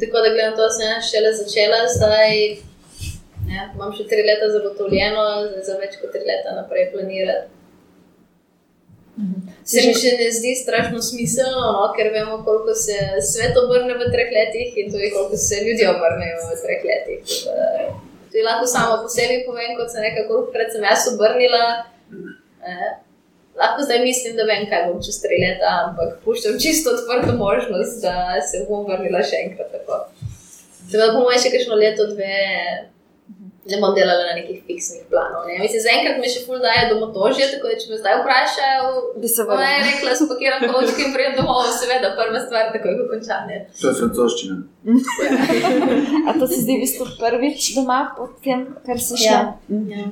Tako 0.00 0.22
da 0.22 0.30
gledam, 0.34 0.54
to 0.58 0.68
sem 0.76 1.02
šele 1.10 1.32
začela, 1.40 1.80
zdaj 1.96 2.30
ne, 3.54 3.66
imam 3.74 3.92
še 3.94 4.06
tri 4.10 4.24
leta 4.26 4.50
zagotovljeno, 4.52 5.26
za 5.66 5.76
več 5.80 5.98
kot 6.00 6.12
tri 6.14 6.24
leta 6.26 6.54
naprej 6.58 6.90
planirati. 6.94 7.52
Se 9.64 9.82
mi 9.86 9.92
še 9.94 10.16
ne 10.18 10.26
zdi 10.34 10.56
strašno 10.58 10.98
smiselno, 11.02 11.60
no, 11.76 11.84
ker 11.94 12.10
vemo, 12.10 12.40
koliko 12.46 12.74
se 12.74 12.96
svet 13.22 13.54
obrne 13.60 13.94
v 14.00 14.08
treh 14.10 14.32
letih 14.34 14.74
in 14.82 14.90
tudi 14.90 15.12
koliko 15.14 15.38
se 15.38 15.60
ljudje 15.62 15.86
obrnejo 15.92 16.48
v 16.48 16.58
treh 16.64 16.82
letih. 16.88 17.36
To 18.34 18.42
lahko 18.42 18.66
samo 18.66 18.98
po 19.04 19.12
sebi 19.14 19.44
povem, 19.46 19.76
kot 19.78 19.92
sem 19.92 20.02
rekla, 20.02 20.26
kolikokrat 20.26 20.74
sem 20.74 20.82
jaz 20.82 21.06
obrnila. 21.12 21.62
Eh, 22.66 22.90
lahko 23.54 23.86
zdaj 23.86 24.02
mislim, 24.02 24.34
da 24.34 24.48
vem, 24.50 24.66
kaj 24.66 24.88
bom 24.88 24.98
čez 25.06 25.20
tri 25.22 25.38
leta, 25.44 25.76
ampak 25.86 26.18
puščam 26.26 26.58
čisto 26.58 26.96
odprto 26.98 27.38
možnost, 27.38 28.02
da 28.02 28.42
se 28.42 28.66
bom 28.66 28.82
vrnila 28.90 29.22
še 29.22 29.44
enkrat. 29.46 29.70
Tako 29.78 30.02
Tako 30.84 30.98
da 31.00 31.12
bomo 31.14 31.32
še 31.38 31.50
kakšno 31.54 31.78
leto, 31.80 32.06
dve, 32.10 32.34
ne 33.64 33.76
bom 33.80 33.94
delala 33.96 34.24
na 34.24 34.34
nekih 34.34 34.58
fiksnih 34.62 35.06
planov. 35.08 35.46
Ne. 35.46 35.56
Mislim, 35.58 35.80
zaenkrat 35.80 36.18
mi 36.18 36.28
še 36.28 36.42
ful 36.46 36.58
daje 36.60 36.82
domotožje, 36.90 37.46
tako 37.52 37.70
da 37.70 37.76
če 37.76 37.86
me 37.90 37.96
zdaj 37.96 38.14
vprašajo, 38.20 38.88
Bi 39.16 39.28
se 39.28 39.40
je 39.40 39.46
vrnil. 39.48 39.86
rekla, 39.88 40.10
spakiram 40.16 40.60
kovčke 40.68 41.00
in 41.02 41.14
prijem 41.14 41.34
domov, 41.38 41.64
seveda, 41.72 42.12
prva 42.18 42.40
stvar, 42.40 42.68
takoj 42.72 42.92
ko 42.94 43.04
končam. 43.08 43.48
ne. 43.48 43.56
To 43.80 43.88
je 43.88 43.94
francoščina. 43.94 44.54
A 46.28 46.38
to 46.38 46.44
si 46.46 46.60
zdaj 46.60 46.76
v 46.76 46.82
bistvu 46.82 47.04
prvič 47.18 47.60
doma, 47.74 48.00
potem, 48.16 48.66
kar 48.84 49.00
si 49.00 49.16
šla? 49.16 49.32
Ja. 49.32 49.40
Mhm. 49.70 49.90
Ja. 49.90 50.06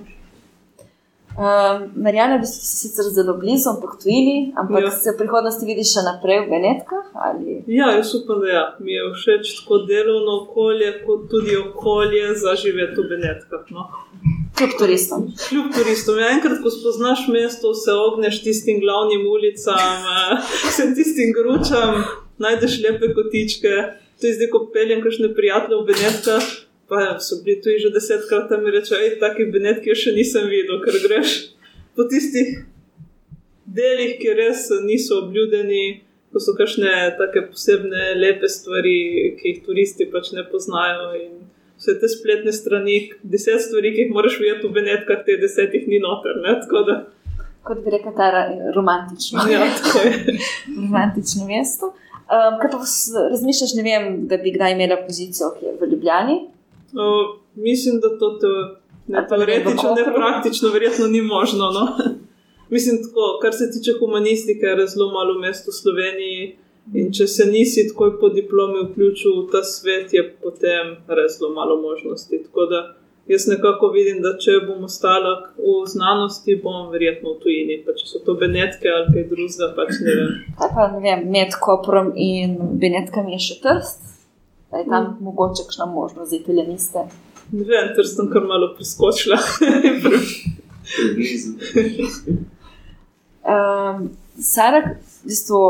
Um, 1.33 2.03
Marijana, 2.03 2.37
v 2.37 2.41
bistvu 2.45 2.61
si 2.61 2.77
sicer 2.77 3.05
zelo 3.09 3.35
blizu, 3.41 3.71
ampak 3.71 3.97
tujini, 4.03 4.53
ampak 4.57 4.85
Ja. 4.85 4.91
se 4.91 5.13
v 5.13 5.17
prihodnosti 5.17 5.65
vidiš 5.65 5.89
še 5.95 6.03
naprej 6.05 6.45
v 6.45 6.51
Benetkah? 6.53 7.07
Ali... 7.17 7.65
Ja, 7.67 7.89
jaz 7.97 8.13
upam, 8.15 8.41
da 8.45 8.49
ja. 8.49 8.65
mi 8.81 8.93
je 8.93 9.07
všeč 9.17 9.45
tako 9.61 9.79
delovno 9.89 10.45
okolje, 10.45 10.91
kot 11.07 11.31
tudi 11.33 11.57
okolje 11.57 12.35
za 12.37 12.53
živeti 12.55 13.01
v 13.01 13.09
Benetkah. 13.09 13.65
No. 13.73 13.89
Kljub 14.59 14.77
turistom. 14.79 15.33
Kljub 15.49 15.73
turistom, 15.73 16.21
ja, 16.21 16.29
enkrat, 16.37 16.61
ko 16.61 16.69
spoznaš 16.71 17.25
mesto, 17.33 17.73
se 17.75 17.93
ogneš 17.97 18.43
tistim 18.45 18.81
glavnim 18.85 19.25
ulicam, 19.25 20.05
eh, 20.13 20.37
vsem 20.69 20.93
tistim 20.95 21.33
gručam, 21.33 22.05
najdeš 22.39 22.77
lepe 22.85 23.09
kotičke. 23.17 23.73
To 24.21 24.29
je 24.29 24.37
zdaj, 24.37 24.53
ko 24.53 24.67
peljem 24.69 25.01
kakšne 25.01 25.33
prijatelje 25.35 25.81
v 25.81 25.87
Benetkah, 25.89 26.45
pa 26.89 27.19
so 27.19 27.41
bili 27.45 27.61
tu 27.63 27.71
že 27.79 27.91
desetkrat 27.95 28.49
tam 28.49 28.67
in 28.67 28.73
rečejo, 28.75 29.01
hej, 29.01 29.19
taki 29.21 29.49
Benetki 29.53 29.93
jaz 29.93 30.05
še 30.05 30.15
nisem 30.17 30.49
videl, 30.51 30.81
ker 30.85 30.99
greš 31.07 31.55
po 31.97 32.05
tistih 32.09 32.65
delih, 33.67 34.19
ki 34.21 34.35
res 34.37 34.69
niso 34.85 35.23
obljudeni, 35.25 36.03
ko 36.33 36.41
so 36.41 36.55
kakšne 36.57 36.93
take 37.19 37.47
posebne 37.53 38.13
lepe 38.19 38.49
stvari, 38.49 38.99
ki 39.39 39.49
jih 39.49 39.65
turisti 39.67 40.09
pač 40.13 40.33
ne 40.37 40.45
poznajo. 40.49 41.13
In 41.21 41.33
vse 41.81 41.97
te 42.01 42.09
spletne 42.09 42.53
strani, 42.53 42.99
deset 43.23 43.65
stvari, 43.67 43.93
ki 43.95 44.07
jih 44.07 44.15
moraš 44.15 44.39
videti 44.41 44.69
v 44.69 44.77
Benetkah, 44.79 45.25
te 45.27 45.37
desetih 45.41 45.89
ni 45.89 46.01
noter. 46.01 46.41
Ne? 46.45 46.57
Tako 46.65 46.85
da, 46.89 47.03
Kot 47.63 47.79
bi 47.85 47.93
rekla, 47.95 48.11
ta 48.17 48.29
romantično. 48.75 49.45
ja, 49.47 49.63
romantično 50.83 51.47
mesto. 51.47 51.93
Um, 52.33 52.57
kaj 52.59 52.73
pa 52.73 52.81
razmišljaš, 53.31 53.75
ne 53.79 53.85
vem, 53.87 54.09
da 54.27 54.39
bi 54.43 54.51
kdaj 54.57 54.73
imela 54.75 54.97
pozicijo, 55.07 55.53
ki 55.59 55.69
je 55.69 55.75
v 55.79 55.91
Ljubljani? 55.93 56.37
Uh, 56.93 57.39
mislim, 57.55 58.01
da 58.01 58.19
to 58.19 58.31
te, 58.41 58.53
ne 59.09 59.27
teoretično, 59.29 59.95
ne 59.97 60.05
praktično, 60.15 60.69
verjetno 60.69 61.07
ni 61.07 61.23
možno. 61.23 61.71
No? 61.71 61.85
mislim, 62.75 63.03
tako, 63.05 63.39
kar 63.43 63.53
se 63.53 63.71
tiče 63.73 63.93
humanistike, 64.01 64.67
je 64.67 64.87
zelo 64.87 65.13
malo 65.13 65.39
mest 65.39 65.69
v 65.69 65.73
Sloveniji. 65.83 66.57
In 66.95 67.13
če 67.15 67.27
se 67.31 67.45
nisi 67.47 67.85
takoj 67.89 68.17
po 68.21 68.29
diplomi 68.29 68.81
vključil 68.89 69.37
v 69.37 69.45
ta 69.53 69.61
svet, 69.63 70.11
je 70.13 70.25
potem 70.43 70.97
res 71.07 71.39
zelo 71.39 71.53
malo 71.55 71.77
možnosti. 71.83 72.41
Tako 72.43 72.67
da 72.67 72.81
jaz 73.27 73.47
nekako 73.47 73.89
vidim, 73.95 74.19
da 74.23 74.35
če 74.39 74.59
bom 74.67 74.85
ostala 74.85 75.35
v 75.57 75.77
znanosti, 75.87 76.57
bom 76.65 76.91
verjetno 76.91 77.37
v 77.37 77.41
tujini. 77.45 77.79
Pa 77.87 77.95
če 77.99 78.09
so 78.11 78.23
to 78.27 78.35
benetke 78.41 78.91
ali 78.91 79.15
kaj 79.15 79.29
drugega, 79.31 79.71
pač 79.79 80.01
ne 80.03 80.17
vem. 80.19 80.33
Kaj 80.59 80.73
pa 80.75 80.89
ne 80.95 81.03
vem, 81.07 81.29
med 81.37 81.55
Koprom 81.61 82.13
in 82.17 82.59
Benetkami 82.83 83.39
je 83.39 83.45
še 83.47 83.61
trst, 83.63 84.12
da 84.73 84.79
je 84.79 84.89
tam 84.89 85.05
mm. 85.05 85.25
mogoče 85.25 85.63
kakšna 85.67 85.87
možnost 85.87 86.31
za 86.31 86.37
italijaniste. 86.37 87.05
Ne 87.53 87.65
vem, 87.69 87.93
ter 87.97 88.09
sem 88.09 88.31
kar 88.33 88.43
malo 88.49 88.73
preskočila. 88.77 89.37
Približno. 90.97 91.53
Um, 93.43 94.11
Sara, 94.39 94.81
v 95.23 95.29
bistvu, 95.29 95.61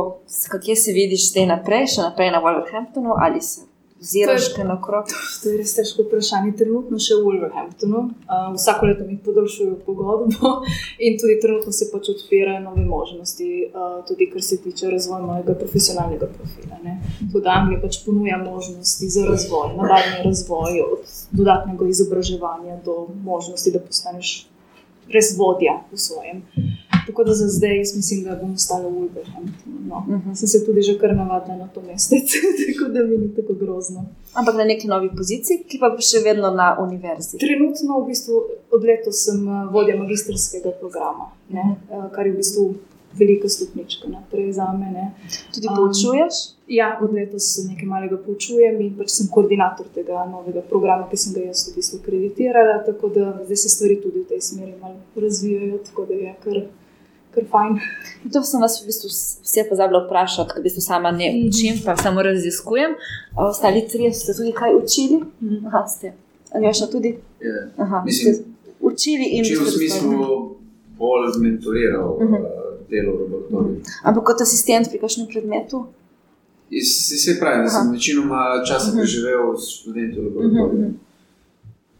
kje 0.64 0.76
se 0.76 0.92
vidiš 0.92 1.30
zdaj 1.32 1.46
naprej, 1.50 1.86
še 1.96 2.06
naprej 2.06 2.30
na 2.30 2.40
Wolverhamptonu 2.44 3.16
ali 3.18 3.40
se 3.42 3.66
oziraš 4.02 4.48
kaj 4.54 4.64
na 4.64 4.76
krog? 4.82 5.06
To 5.42 5.50
je 5.50 5.58
res 5.60 5.74
težko 5.76 6.06
vprašanje. 6.06 6.52
Trenutno 6.58 6.98
še 7.02 7.16
v 7.18 7.24
Wolverhamptonu, 7.26 8.02
uh, 8.10 8.48
vsako 8.56 8.88
leto 8.90 9.06
mi 9.06 9.18
podaljšujejo 9.24 9.78
pogodbo 9.86 10.52
in 11.06 11.18
tudi 11.20 11.38
trenutno 11.42 11.72
se 11.72 11.88
pač 11.92 12.10
odpirajo 12.14 12.60
nove 12.66 12.84
možnosti, 12.88 13.50
uh, 13.70 13.98
tudi 14.08 14.28
kar 14.32 14.42
se 14.42 14.58
tiče 14.64 14.90
razvoja 14.90 15.22
mojega 15.26 15.56
profesionalnega 15.62 16.30
profila. 16.36 16.80
Ne. 16.84 16.98
Tudi 17.32 17.52
Anglija 17.56 17.82
pač 17.82 18.00
ponuja 18.06 18.40
možnosti 18.42 19.10
za 19.16 19.26
razvoj, 19.28 19.76
nadaljni 19.78 20.24
razvoj, 20.24 20.80
od 20.92 21.12
dodatnega 21.30 21.90
izobraževanja 21.94 22.80
do 22.84 23.06
možnosti, 23.24 23.74
da 23.74 23.84
postaneš 23.86 24.34
res 25.12 25.34
vodja 25.38 25.78
v 25.92 26.00
svojem. 26.00 26.42
Tako 27.12 27.24
da 27.24 27.34
za 27.34 27.48
zdaj 27.48 27.78
jaz 27.78 27.96
mislim, 27.96 28.24
da 28.24 28.36
bom 28.42 28.52
ostala 28.54 28.88
v 28.88 28.92
Wolverhamptonu. 28.92 29.80
No. 29.88 29.96
Uh 30.08 30.14
-huh. 30.14 30.34
Sem 30.34 30.48
se 30.48 30.64
tudi 30.66 30.82
že 30.82 30.98
kar 30.98 31.16
navadila 31.16 31.56
na 31.56 31.68
to 31.68 31.82
mestec, 31.82 32.28
tako 32.66 32.92
da 32.92 33.02
mi 33.02 33.16
ni 33.18 33.34
tako 33.36 33.52
grozno. 33.52 34.04
Ampak 34.34 34.54
na 34.54 34.64
neki 34.64 34.88
novi 34.88 35.10
poziciji, 35.16 35.64
ki 35.68 35.78
pa 35.78 35.96
še 36.00 36.18
vedno 36.24 36.50
na 36.50 36.76
univerzi. 36.80 37.38
Trenutno 37.38 38.00
v 38.00 38.06
bistvu 38.06 38.34
od 38.70 38.82
letos 38.84 39.24
sem 39.24 39.48
eh, 39.48 39.68
vodja 39.72 39.96
magistrskega 39.96 40.70
programa, 40.80 41.26
ne, 41.48 41.76
eh, 41.90 42.08
kar 42.14 42.26
je 42.26 42.32
v 42.32 42.36
bistvu 42.36 42.74
velika 43.18 43.48
stopnička 43.48 44.08
naprej 44.08 44.52
za 44.52 44.72
mene. 44.72 45.10
Tudi 45.54 45.66
Um, 45.68 45.76
poučuješ? 45.76 46.34
Ja, 46.66 46.98
od 47.02 47.12
letos 47.12 47.58
nekaj 47.68 47.88
malega 47.88 48.16
poučujem 48.16 48.80
in 48.80 48.96
pač 48.98 49.10
sem 49.10 49.28
koordinator 49.28 49.86
tega 49.94 50.24
novega 50.30 50.62
programa, 50.70 51.08
ki 51.10 51.16
sem 51.16 51.34
ga 51.34 51.40
jaz 51.40 51.68
v 51.68 51.74
bistvu 51.76 51.98
kreditirala, 52.06 52.78
tako 52.86 53.08
da 53.08 53.40
zdaj 53.44 53.56
se 53.56 53.68
stvari 53.68 54.00
tudi 54.02 54.24
v 54.24 54.28
tej 54.28 54.40
smeri 54.40 54.72
malo 54.80 54.96
razvijajo, 55.16 55.78
tako 55.88 56.06
da 56.06 56.14
je 56.14 56.34
kar, 56.44 56.62
kar 57.34 57.44
fajn. 57.46 57.72
To 58.28 58.42
sem 58.42 58.60
vas 58.60 58.76
v 58.76 58.86
bistvu 58.86 59.08
vse 59.40 59.64
pozabila 59.64 60.04
vprašati, 60.04 60.48
ker 60.48 60.60
v 60.60 60.64
bistvu 60.64 60.82
sama 60.82 61.10
ne 61.12 61.28
Mhm. 61.28 61.48
učim, 61.48 61.74
pa 61.84 61.96
samo 61.96 62.22
raziskujem. 62.22 62.94
Ostali 63.36 63.88
trije 63.88 64.12
ste 64.12 64.32
tudi 64.32 64.52
kaj 64.52 64.70
učili? 64.74 65.18
Mhm. 65.40 65.66
Aha, 65.66 65.86
ste. 65.88 66.12
Ali 66.50 66.68
še 66.70 66.86
tudi? 66.86 67.10
Ja. 67.40 67.56
Aha, 67.78 68.02
Mislim, 68.04 68.34
ste 68.34 68.44
učili 68.82 69.24
in 69.32 69.44
Če 69.44 69.54
v 69.54 69.62
ste 69.62 69.72
smislu 69.72 70.56
bolj 70.94 71.32
mentoriral 71.38 72.18
Mhm. 72.20 72.34
uh, 72.34 72.40
delo 72.86 73.10
v 73.10 73.20
laboratoriju. 73.22 73.80
Ampak 74.02 74.22
kot 74.24 74.40
asistent 74.40 74.88
pri 74.88 74.98
kakšnem 74.98 75.26
predmetu? 75.26 75.86
Se, 76.72 77.16
se 77.18 77.36
pravi, 77.38 77.62
da 77.62 77.70
sem 77.70 77.80
Aha. 77.82 77.92
večinoma 77.92 78.40
časa 78.64 78.92
preživel 78.92 79.52
s 79.54 79.64
študenti 79.74 80.16
v 80.16 80.24
laboratoriju. 80.26 80.90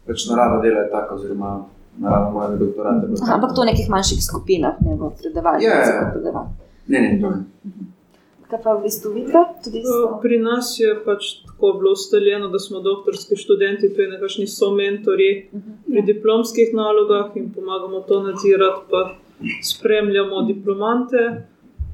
Pač 0.03 0.25
narava 0.25 0.61
dela 0.61 0.79
je 0.79 0.89
taka, 0.89 1.15
oziroma 1.15 1.65
je 1.97 3.07
bila 3.07 3.21
Aha, 3.23 3.33
ampak 3.35 3.55
to 3.55 3.61
v 3.61 3.65
nekih 3.65 3.89
manjših 3.89 4.21
skupinah, 4.23 4.75
ne 4.81 4.95
v 4.97 5.11
predavanju. 5.21 5.63
Ja, 5.63 5.75
ja, 5.79 5.95
ja. 5.95 6.11
predavanje. 6.13 6.53
Ne, 6.87 6.99
ne, 7.01 7.11
to 7.21 7.29
ne. 7.29 7.41
Kaj 8.49 8.61
pa 8.61 8.73
v 8.77 8.83
bistvu 8.85 9.13
vidite? 9.13 9.41
Tudi 9.63 9.79
Eh, 9.81 9.85
so. 9.87 10.19
Pri 10.21 10.37
nas 10.37 10.77
je 10.79 10.93
pač 11.05 11.41
tako 11.45 11.73
bilo 11.79 11.91
ustaljeno, 11.91 12.49
da 12.53 12.59
smo 12.59 12.79
doktorski 12.79 13.35
študenti, 13.35 13.93
to 13.93 14.01
je 14.01 14.09
nekakšni 14.09 14.47
so 14.47 14.71
mentori 14.71 15.49
pri 15.87 16.01
diplomskih 16.01 16.73
nalogah 16.73 17.33
in 17.35 17.53
pomagamo 17.53 18.01
to 18.07 18.19
nadzirati, 18.23 18.85
pa 18.91 19.15
spremljamo 19.63 20.41
diplomante. 20.41 21.45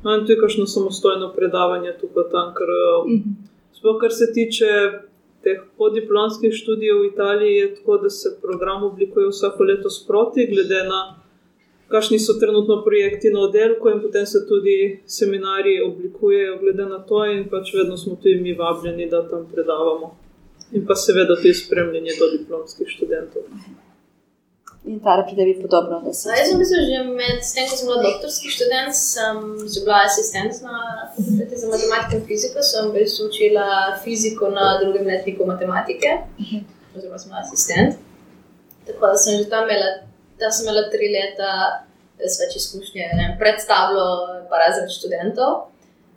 No, 0.03 0.15
in 0.15 0.25
tu 0.25 0.31
je 0.31 0.39
kakšno 0.39 0.65
samostojno 0.65 1.31
predavanje 1.35 1.93
tukaj 2.01 2.27
tam, 2.31 2.51
ker 2.55 2.67
eh, 2.67 3.23
sploh 3.79 3.99
kar 4.01 4.11
se 4.11 4.31
tiče 4.33 4.67
teh 5.43 5.61
podiplomskih 5.77 6.53
študijev 6.53 7.01
v 7.01 7.09
Italiji, 7.13 7.55
je 7.55 7.75
tako, 7.75 7.97
da 7.97 8.09
se 8.09 8.37
program 8.41 8.83
oblikuje 8.83 9.27
vsako 9.27 9.63
leto 9.63 9.89
sproti, 9.89 10.47
glede 10.51 10.83
na 10.83 11.01
kakšni 11.87 12.19
so 12.19 12.33
trenutno 12.39 12.83
projekti 12.83 13.31
na 13.33 13.39
oddelku, 13.47 13.89
in 13.89 14.01
potem 14.01 14.25
se 14.25 14.45
tudi 14.47 15.01
seminarji 15.05 15.81
oblikujejo 15.81 16.57
glede 16.61 16.85
na 16.85 16.99
to, 16.99 17.25
in 17.25 17.49
pač 17.49 17.73
vedno 17.73 17.97
smo 17.97 18.15
tudi 18.15 18.35
mi 18.35 18.53
vabljeni, 18.53 19.09
da 19.09 19.27
tam 19.29 19.47
predavamo. 19.53 20.15
In 20.71 20.85
pa 20.85 20.95
seveda 20.95 21.35
tudi 21.35 21.53
spremljanje 21.53 22.19
do 22.19 22.31
diplomskih 22.37 22.87
študentov. 22.87 23.41
In 24.87 24.99
ta 25.03 25.17
pri 25.27 25.35
tebi 25.35 25.53
podobno, 25.61 26.13
se. 26.13 26.29
Jaz 26.31 26.47
sem 26.49 26.57
bil 26.57 26.67
že 26.71 26.99
med 27.03 27.41
tem, 27.43 27.65
ko 27.67 27.75
sem 27.75 27.87
bila 27.87 28.03
doktorski 28.03 28.47
študent, 28.47 28.95
sem 28.95 29.39
bila 29.83 29.97
asistent 30.07 30.61
na 30.63 30.77
fakulteti 31.15 31.55
za 31.59 31.67
matematiko 31.67 32.15
in 32.15 32.23
fiziko, 32.25 32.63
sem 32.63 32.87
v 32.87 32.93
bistvu 32.95 33.27
učila 33.27 33.65
fiziko 34.03 34.49
na 34.49 34.79
drugem 34.79 35.05
letniku 35.11 35.45
matematike, 35.45 36.09
oziroma 36.95 37.19
sem 37.19 37.29
bila 37.29 37.41
asistent. 37.43 37.99
Tako 38.87 39.11
da 39.11 39.17
sem 39.19 39.37
že 39.37 39.49
tam 39.51 39.67
imela, 39.67 39.89
tam 40.39 40.51
sem 40.51 40.63
imela 40.65 40.87
tri 40.93 41.11
leta 41.11 41.51
več 42.19 42.55
izkušnje, 42.55 43.09
vem, 43.19 43.35
pred 43.39 43.59
tablo 43.67 44.05
pa 44.49 44.63
razred 44.63 44.91
študentov. 44.95 45.67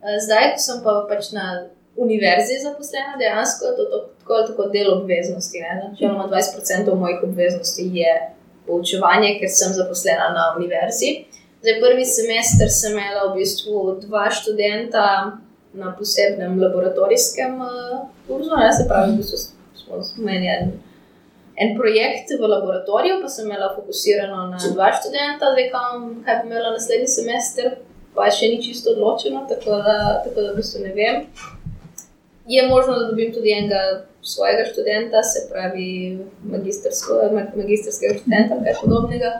Zdaj, 0.02 0.54
ko 0.54 0.62
sem 0.62 0.78
pa 0.86 0.92
pač 1.10 1.32
na 1.34 1.46
univerzi 1.96 2.62
zaposlena, 2.62 3.18
dejansko 3.18 3.66
je 3.66 3.74
to 3.76 3.84
tako 4.22 4.38
tako 4.48 4.68
del 4.70 4.94
obveznosti. 4.94 5.60
Načeloma 5.82 6.30
20% 6.30 6.94
mojih 6.94 7.26
obveznosti 7.26 7.84
je 7.98 8.14
poučevanje, 8.66 9.36
ker 9.40 9.50
sem 9.50 9.72
zaposlena 9.76 10.30
na 10.34 10.48
univerzi. 10.56 11.24
Zdaj, 11.62 11.78
prvi 11.80 12.04
semester 12.06 12.70
sem 12.70 12.96
imela 12.96 13.28
v 13.30 13.40
bistvu 13.40 13.98
dva 14.02 14.28
študenta 14.34 15.06
na 15.72 15.92
posebnem 15.98 16.58
laboratorijskem 16.60 17.60
uh, 17.60 18.00
kurzu, 18.26 18.56
ne, 18.58 18.72
se 18.74 18.88
pravi, 18.88 19.12
v 19.12 19.20
bistvu 19.22 19.38
smo 20.02 20.24
imeli 20.24 20.48
en, 20.50 20.72
en 21.56 21.76
projekt 21.78 22.34
v 22.40 22.50
laboratoriju, 22.50 23.20
pa 23.22 23.30
sem 23.30 23.46
imela 23.46 23.72
fokusirano 23.76 24.48
na 24.50 24.58
dva 24.58 24.90
študenta, 24.98 25.54
zdaj 25.54 25.70
kam, 25.72 26.06
kaj 26.26 26.42
bi 26.42 26.50
imela 26.50 26.74
naslednji 26.74 27.08
semester, 27.08 27.76
pa 28.16 28.28
še 28.30 28.50
ni 28.52 28.62
čisto 28.64 28.92
odločeno, 28.96 29.46
tako 29.48 29.78
da, 29.86 29.96
tako 30.26 30.40
da 30.40 30.52
v 30.52 30.58
bistvu 30.60 30.84
ne 30.84 30.94
vem. 30.98 31.22
Je 32.46 32.68
možno, 32.68 32.92
da 32.98 33.08
dobim 33.10 33.32
tudi 33.34 33.52
enega 33.52 34.06
svojega 34.22 34.64
študenta, 34.72 35.22
se 35.22 35.48
pravi 35.52 36.18
magistrskega 37.54 38.14
študenta 38.18 38.54
ali 38.54 38.64
kaj 38.64 38.74
podobnega, 38.82 39.30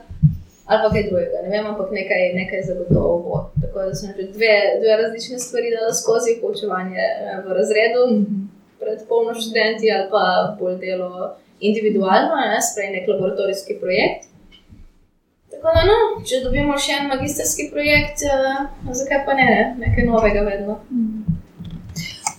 ali 0.66 0.78
pa 0.82 0.88
kaj 0.92 1.03
drugega. 1.09 1.38
Ne 1.44 1.50
vem, 1.50 1.66
ampak 1.66 1.88
nekaj, 1.90 2.22
nekaj 2.40 2.61
zagotovo 2.68 3.18
bo. 3.24 3.36
Tako 3.62 3.78
da 3.86 3.94
sem 3.94 4.11
že 4.16 4.22
dve, 4.36 4.55
dve 4.80 4.96
različne 5.03 5.38
stvari 5.38 5.74
dala 5.76 5.92
skozi 5.94 6.38
poučevanje 6.40 7.03
eh, 7.11 7.38
v 7.46 7.48
razredu, 7.59 8.03
pred 8.82 8.98
polno 9.09 9.34
študenti 9.34 9.92
ali 9.94 10.07
pa 10.11 10.57
bolj 10.59 10.76
delo 10.78 11.12
individualno, 11.61 12.34
ne, 12.50 12.59
sprej 12.70 12.90
nek 12.90 13.09
laboratorijski 13.09 13.78
projekt. 13.80 14.22
Tako 15.50 15.68
da, 15.74 15.82
no, 15.90 15.98
če 16.26 16.40
dobimo 16.42 16.74
še 16.78 16.96
en 16.98 17.11
magistrski 17.12 17.68
projekt, 17.70 18.24
uh, 18.26 18.64
zakaj 18.98 19.20
pa 19.26 19.36
ne, 19.38 19.46
ne, 19.53 19.62
nekaj 19.84 20.09
novega 20.09 20.42
vedno. 20.48 20.80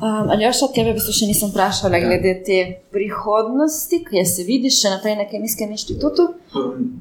Um, 0.02 0.30
ali 0.32 0.44
još 0.44 0.62
od 0.62 0.74
tebe 0.76 0.90
v 0.92 0.98
bistvu 0.98 1.14
še 1.14 1.26
nisem 1.30 1.50
vprašala 1.52 1.98
Ja. 1.98 2.08
glede 2.08 2.32
te 2.46 2.58
prihodnosti, 2.92 4.00
ki 4.08 4.26
se 4.26 4.44
vidiš 4.44 4.82
še 4.82 4.90
naprej 4.90 5.16
na 5.20 5.26
Kemijskem 5.30 5.72
inštitutu? 5.72 6.26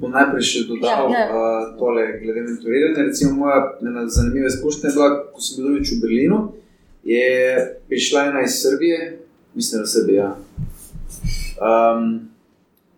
Bom 0.01 0.13
najprej 0.13 0.45
še 0.45 0.65
dodal 0.69 1.09
Ja, 1.11 1.19
ja. 1.19 1.25
uh, 1.33 1.73
tole, 1.81 2.05
glede 2.23 2.45
mentoriranja. 2.45 3.07
Recimo, 3.09 3.33
moja 3.45 3.59
ena 3.81 4.05
zanimiva 4.09 4.47
izkušnja 4.53 4.91
je 4.91 4.95
bila, 4.95 5.09
ko 5.33 5.41
sem 5.41 5.65
bil 5.65 5.81
v 5.81 6.01
Berlinu. 6.05 6.39
Je 7.05 7.25
prišla 7.89 8.27
ena 8.31 8.45
iz 8.45 8.61
Srbije, 8.61 8.99
mislim, 9.55 9.83
da 9.83 9.89
Srbija. 9.89 10.29
Um, 11.59 12.29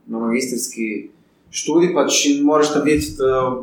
na 0.07 0.19
magistrski 0.19 1.09
študij, 1.55 1.95
pač 1.95 2.27
in 2.29 2.43
moraš 2.45 2.75
tam 2.75 2.89
iti 2.89 3.15
uh, 3.23 3.63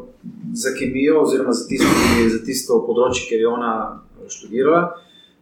za 0.54 0.72
kemijo, 0.80 1.22
oziroma 1.22 1.54
za 1.54 1.68
tisto, 1.68 1.92
za 2.32 2.40
tisto 2.46 2.82
področje, 2.88 3.28
ki 3.28 3.44
je 3.44 3.48
ona 3.52 3.74
študirala. 4.32 4.84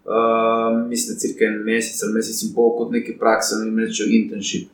Uh, 0.09 0.87
mislim, 0.89 1.17
cirka 1.21 1.45
en 1.45 1.59
mesec 1.63 1.99
ali 2.03 2.15
mesec 2.15 2.39
in 2.41 2.53
pol 2.55 2.71
kot 2.77 2.89
neki 2.91 3.13
praksa, 3.19 3.59
ne 3.61 3.85
rečejo 3.85 4.09
internship. 4.09 4.69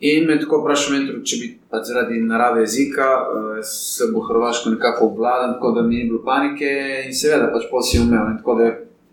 In 0.00 0.24
me 0.26 0.38
tako 0.40 0.62
vprašal, 0.62 0.96
mentor, 0.96 1.20
če 1.22 1.36
bi 1.38 1.48
pač 1.70 1.90
zaradi 1.92 2.18
narave 2.24 2.64
jezika 2.64 3.06
uh, 3.20 3.58
se 3.62 4.08
bo 4.10 4.24
Hrvaško 4.26 4.72
nekako 4.72 5.12
obvladal, 5.12 5.52
tako 5.54 5.70
da 5.76 5.84
mi 5.86 6.00
ni 6.00 6.08
bilo 6.08 6.24
panike 6.24 6.70
in 7.04 7.14
seveda 7.14 7.52
pač 7.52 7.68
si 7.86 8.00
umel. 8.00 8.32
In 8.32 8.38
tako 8.40 8.56
da 8.58 8.70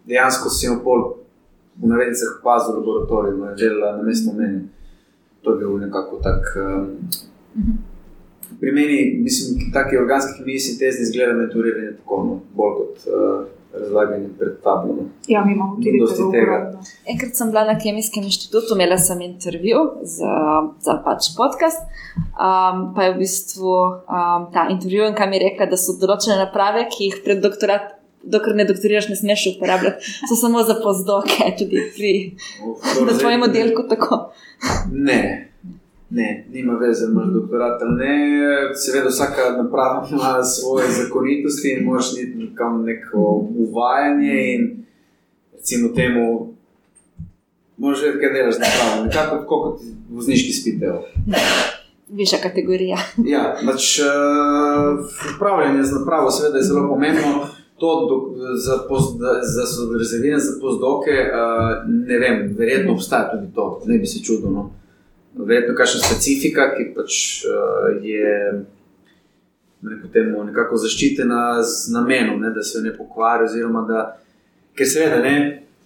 dejansko 0.08 0.50
jo 0.64 0.78
pol 0.84 1.04
v 1.78 1.92
navednicah 1.92 2.40
pazil 2.44 2.74
v 2.74 2.80
laboratoriju, 2.80 3.38
ne, 3.44 3.52
delala 3.60 3.98
na 3.98 4.08
mesto 4.08 4.34
meni. 4.34 4.64
To 5.44 5.54
je 5.54 5.60
bil 5.60 5.78
nekako 5.78 6.22
tak. 6.24 6.56
Um, 6.58 7.78
pri 8.60 8.72
meni, 8.72 9.20
mislim, 9.22 9.70
taki 9.74 9.98
organski 9.98 10.40
kemiji 10.40 10.60
sintezni 10.72 11.06
izgleda 11.06 11.36
mentoriranje 11.38 12.00
tako, 12.00 12.24
no, 12.24 12.40
bolj 12.56 12.74
kot 12.80 13.08
uh, 13.12 13.57
razlaganje 13.74 14.30
pred 14.40 14.62
tablom. 14.64 15.10
Ja, 15.28 15.46
mi 15.46 15.54
imamo 15.54 15.76
tudi 15.76 16.00
dosti 16.00 16.24
tega. 16.32 16.58
Enkrat 17.06 17.36
sem 17.36 17.52
bila 17.52 17.64
na 17.64 17.80
Kemijskem 17.80 18.24
inštitutu, 18.24 18.76
imela 18.76 18.98
sem 18.98 19.22
intervju 19.22 19.78
za, 20.02 20.34
za 20.80 20.98
pač 21.06 21.32
podcast. 21.38 21.84
Um, 22.18 22.94
pa 22.96 23.04
je 23.04 23.14
v 23.14 23.18
bistvu 23.18 23.68
um, 23.68 24.48
ta 24.54 24.68
intervjuvenka 24.70 25.26
mi 25.26 25.40
rekla, 25.40 25.70
da 25.70 25.78
so 25.78 25.98
določene 26.02 26.40
naprave, 26.46 26.88
ki 26.92 27.12
jih 27.12 27.22
pred 27.26 27.44
doktorat. 27.44 27.94
Dokler 28.28 28.58
ne 28.58 28.66
doktoriraš, 28.68 29.06
ne 29.08 29.16
smeš 29.16 29.44
uporabljati, 29.56 30.04
so 30.28 30.36
samo 30.36 30.60
za 30.64 30.74
pozdoke, 30.84 31.46
tudi 31.60 31.80
pri 31.96 32.12
zdaj- 32.36 33.44
oddelku. 33.46 33.86
Tako. 33.88 34.18
Ne, 34.92 35.20
ne, 36.10 36.46
nima 36.54 36.74
veze, 36.74 37.06
imaš 37.06 37.28
doktorat 37.28 37.82
ali 37.82 37.96
ne. 37.96 38.16
Seveda, 38.76 39.10
vsaka 39.10 39.64
naprava 39.64 40.08
ima 40.12 40.44
svoje 40.44 40.88
zakonitosti 40.92 41.76
in 41.78 41.86
moraš 41.86 42.14
iti 42.14 42.38
nekam 42.38 42.84
neko 42.84 43.48
uvajanje. 43.58 44.54
In 44.54 44.86
recimo 45.54 45.90
temu, 45.96 46.54
moraš 47.78 48.02
vedeti, 48.02 48.20
kaj 48.20 48.34
delaš 48.34 48.56
napravo. 48.56 49.06
Nekako 49.06 49.36
tako 49.38 49.62
kot 49.62 49.82
vozniški 50.10 50.54
spitev. 50.54 50.94
Višja 52.10 52.40
kategorija. 52.44 52.98
Ja, 53.34 53.56
pač, 53.66 54.00
uh, 54.00 55.06
upravljanje 55.36 55.84
z 55.84 56.00
napravo 56.00 56.32
seveda 56.32 56.58
je 56.58 56.64
zelo 56.64 56.88
pomembno. 56.90 57.48
To 57.78 57.90
do, 58.10 58.16
za, 58.58 58.80
poz, 58.90 59.04
za, 59.42 59.64
rezerviranje 60.00 60.40
za 60.40 60.54
pozdoke, 60.62 61.12
uh, 61.12 61.84
ne 62.08 62.18
vem, 62.20 62.56
verjetno 62.58 62.94
obstaja 62.94 63.32
tudi 63.32 63.54
to, 63.56 63.82
ne 63.86 63.98
bi 63.98 64.08
se 64.08 64.24
čudil. 64.24 64.50
No. 64.50 64.72
Verjetno 65.38 65.76
kakšna 65.78 66.02
specifika, 66.02 66.72
ki 66.74 66.90
pač 66.96 67.20
uh, 67.46 67.92
je 68.02 68.32
neko 69.88 70.10
temu, 70.14 70.42
nekako 70.48 70.80
zaščitena 70.82 71.62
z 71.64 71.94
namenom, 71.94 72.42
ne, 72.42 72.52
da 72.56 72.64
se 72.66 72.82
ne 72.82 72.94
pokvari. 72.96 73.46
Oziroma, 73.46 73.86
da, 73.90 74.04
ker 74.78 74.90
seveda 74.90 75.22
ne. 75.24 75.38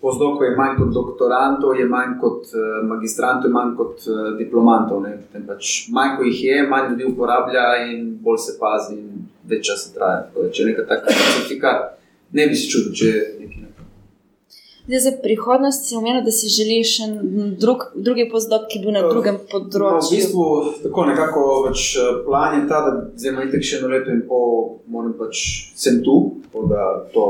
Pozdokov 0.02 0.48
je 0.48 0.56
manj 0.58 0.80
kot 0.80 0.94
doktorantov, 0.96 1.76
je 1.78 1.86
manj 1.86 2.16
kot 2.22 2.48
uh, 2.56 2.80
magistrantov, 2.90 3.52
je 3.52 3.54
manj 3.54 3.76
kot 3.78 4.08
uh, 4.10 4.32
diplomantov. 4.40 5.06
Pač, 5.48 5.74
manj 5.94 6.16
ko 6.18 6.26
jih 6.26 6.44
je, 6.48 6.60
manj 6.72 6.94
ljudi 6.94 7.10
uporablja 7.12 7.66
in 7.92 8.16
bolj 8.24 8.40
se 8.48 8.58
pazi, 8.58 8.98
in 8.98 9.28
več 9.52 9.68
časa 9.70 9.94
traja. 9.94 10.24
Da, 10.34 10.48
Če 10.50 10.64
je 10.64 10.70
neka 10.72 10.88
taka 10.90 11.14
specifika, 11.14 11.76
ne 12.34 12.48
bi 12.50 12.58
se 12.58 12.72
čudil, 12.72 12.96
če 12.98 13.12
je 13.12 13.26
nekaj. 13.44 13.61
Zdaj, 14.92 15.00
za 15.00 15.12
prihodnost 15.24 15.88
si 15.88 15.96
omenil, 15.96 16.20
da 16.24 16.32
si 16.36 16.50
želiš 16.52 16.90
še 16.98 17.06
drug, 17.60 17.84
drugi 17.96 18.26
pozdok, 18.32 18.66
ki 18.68 18.82
bil 18.84 18.92
na 18.92 19.06
drugem 19.08 19.38
No, 19.38 19.40
v 19.40 19.48
področju. 19.54 20.18
bistvu 20.18 20.48
tako 20.84 21.06
nekako 21.08 21.44
pač, 21.68 21.96
eh, 21.96 22.10
plan 22.26 22.58
je 22.60 22.68
ta, 22.68 22.82
da 22.84 22.92
zdaj 23.16 23.32
imam 23.32 23.48
itek 23.48 23.64
še 23.64 23.78
eno 23.80 23.88
leto 23.88 24.12
in 24.12 24.20
pol, 24.28 24.82
moram 24.92 25.14
pač 25.16 25.72
sem 25.80 26.04
tu, 26.04 26.18
tako 26.44 26.68
da 26.68 27.08
to 27.14 27.24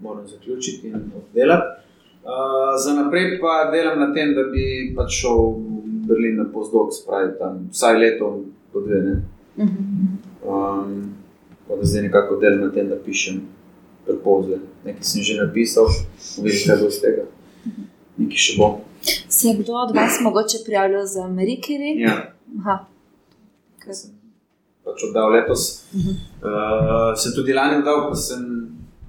moram 0.00 0.22
zaključiti 0.30 0.86
in 0.86 1.10
oddelati. 1.18 1.82
Uh, 2.22 2.78
za 2.78 2.94
naprej 2.94 3.40
pa 3.40 3.66
delam 3.72 3.98
na 3.98 4.14
tem, 4.14 4.34
da 4.38 4.46
bi 4.54 4.94
pač 4.94 5.18
šel 5.18 5.58
v 5.58 6.06
Berlin 6.06 6.36
na 6.36 6.44
pozdok, 6.44 6.94
spravi 6.94 7.34
tam 7.38 7.66
vsaj 7.72 7.98
leto, 7.98 8.44
po 8.72 8.80
dve. 8.80 9.02
Ne? 9.02 9.14
Mhm. 9.58 10.18
Um, 10.46 11.14
tako 11.66 11.80
da 11.80 11.84
zdaj 11.84 12.02
nekako 12.02 12.36
delam 12.36 12.60
na 12.60 12.70
tem, 12.70 12.86
da 12.88 12.94
pišem 12.94 13.42
prepoze. 14.08 14.60
Nekaj 14.88 15.04
sem 15.04 15.22
že 15.22 15.38
napisal, 15.38 15.88
vidiš, 16.40 16.66
kaj 16.66 16.80
bo 16.80 16.90
iz 16.90 17.00
tega. 17.04 17.28
Nekaj 18.18 18.44
še 18.48 18.58
bo. 18.58 18.68
Se 19.28 19.48
je 19.48 19.58
kdo 19.60 19.76
od 19.84 19.94
vas 19.96 20.18
mogoče 20.24 20.64
prijavljal 20.66 21.06
za 21.06 21.24
Amerikiri? 21.28 21.94
Ja. 22.00 22.16
Aha. 22.58 22.78
ki 23.84 23.94
sem 23.94 24.18
pač 24.88 25.04
oddal 25.08 25.32
letos. 25.36 25.84
Uh, 25.94 27.12
sem 27.20 27.34
tudi 27.36 27.52
lani 27.52 27.82
oddal, 27.82 28.08
pa 28.08 28.16
sem 28.16 28.40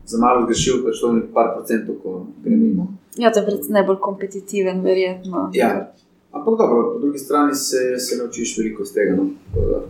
za 0.06 0.20
malo 0.20 0.44
zgrešil, 0.46 0.84
pač 0.84 1.00
to 1.00 1.12
je 1.12 1.22
nekaj 1.22 1.54
procentov, 1.56 1.96
ko 2.04 2.26
grem 2.44 2.60
mimo. 2.60 2.92
Ja, 3.18 3.32
to 3.32 3.44
je 3.44 3.60
najbolj 3.72 4.00
kompetitiven, 4.04 4.84
verjetno. 4.86 5.50
Ja. 5.56 5.90
Ampak 6.30 6.60
dobro, 6.60 6.94
po 6.94 7.00
drugi 7.02 7.18
strani 7.18 7.56
se, 7.56 7.98
se 7.98 8.18
naučiš 8.20 8.58
veliko 8.60 8.84
iz 8.86 8.94
tega. 8.94 9.16
No? 9.18 9.32
Da 9.56 9.82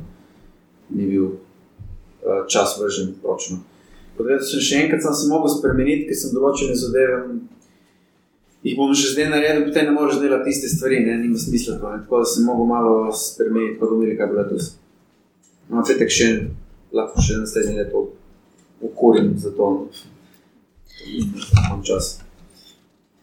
Ni 0.90 1.06
bil 1.06 1.26
uh, 1.26 2.48
čas 2.48 2.80
vržen 2.80 3.14
pročno. 3.22 3.60
Podredil 4.20 4.44
sem 4.44 4.60
še 4.60 4.84
enkrat, 4.84 5.00
sem 5.06 5.16
se 5.16 5.30
mogel 5.32 5.54
spremeniti, 5.54 6.10
ker 6.10 6.18
sem 6.20 6.36
določene 6.36 6.76
zadeve. 6.76 7.20
Jih 8.68 8.76
bom 8.76 8.92
že 8.92 9.14
zdaj 9.14 9.30
naredil, 9.32 9.64
potem 9.70 9.88
ne 9.88 9.94
moreš 9.96 10.20
delati 10.20 10.52
iste 10.52 10.68
stvari, 10.68 11.00
ne, 11.06 11.16
nima 11.22 11.40
smisla. 11.40 11.78
To. 11.80 11.94
Tako 12.04 12.20
da 12.20 12.28
sem 12.28 12.44
mogel 12.44 12.68
malo 12.68 12.96
spremeniti, 13.16 13.78
pa 13.80 13.88
da 13.88 13.96
videli, 13.96 14.18
kaj 14.20 14.28
bo 14.28 14.40
letos. 14.42 14.74
No, 15.72 15.86
fetek 15.88 16.12
še 16.12 16.28
lahko 16.92 17.24
še 17.24 17.40
naslednje 17.40 17.78
leto 17.80 18.10
ukorim 18.84 19.32
za 19.40 19.56
to. 19.56 19.88
Imam 21.08 21.80
čas. 21.88 22.18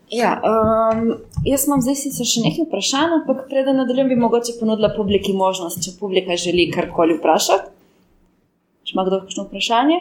Ja, 0.08 0.32
um, 0.40 1.16
jaz 1.44 1.68
imam 1.68 1.84
zdaj 1.84 2.00
sicer 2.06 2.32
še 2.32 2.40
nekaj 2.46 2.70
vprašanj, 2.70 3.20
ampak 3.20 3.48
preden 3.50 3.76
nadaljujem, 3.82 4.14
bi 4.14 4.20
mogoče 4.24 4.56
ponudila 4.56 4.94
publiki 4.96 5.36
možnost, 5.36 5.84
če 5.84 5.98
publika 6.00 6.40
želi 6.40 6.70
karkoli 6.72 7.18
vprašati. 7.18 7.74
Če 8.86 8.96
ima 8.96 9.04
kdo 9.04 9.24
kakšno 9.26 9.50
vprašanje? 9.50 9.98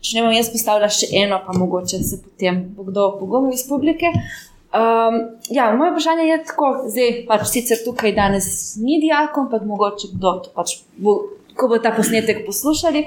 Če 0.00 0.16
ne 0.16 0.22
bom 0.24 0.32
jaz 0.32 0.48
postavila 0.52 0.88
še 0.88 1.10
eno, 1.22 1.40
pa 1.44 1.52
mogoče 1.56 2.00
se 2.00 2.20
potem 2.22 2.62
bo 2.76 2.86
kdo 2.88 3.10
pogumil 3.20 3.52
iz 3.52 3.66
publike. 3.68 4.08
Um, 4.70 5.16
ja, 5.50 5.72
moje 5.76 5.90
vprašanje 5.92 6.28
je 6.28 6.38
tako, 6.46 6.68
zdaj 6.88 7.10
pač 7.28 7.48
sicer 7.50 7.82
tukaj 7.84 8.14
danes 8.16 8.46
ni 8.80 9.00
dijakov, 9.02 9.48
ampak 9.48 9.66
mogoče 9.66 10.12
kdo 10.14 10.32
to 10.44 10.52
pač 10.54 10.78
bo, 10.96 11.16
ko 11.58 11.68
bo 11.68 11.80
ta 11.82 11.92
posnetek 11.96 12.44
poslušali. 12.46 13.04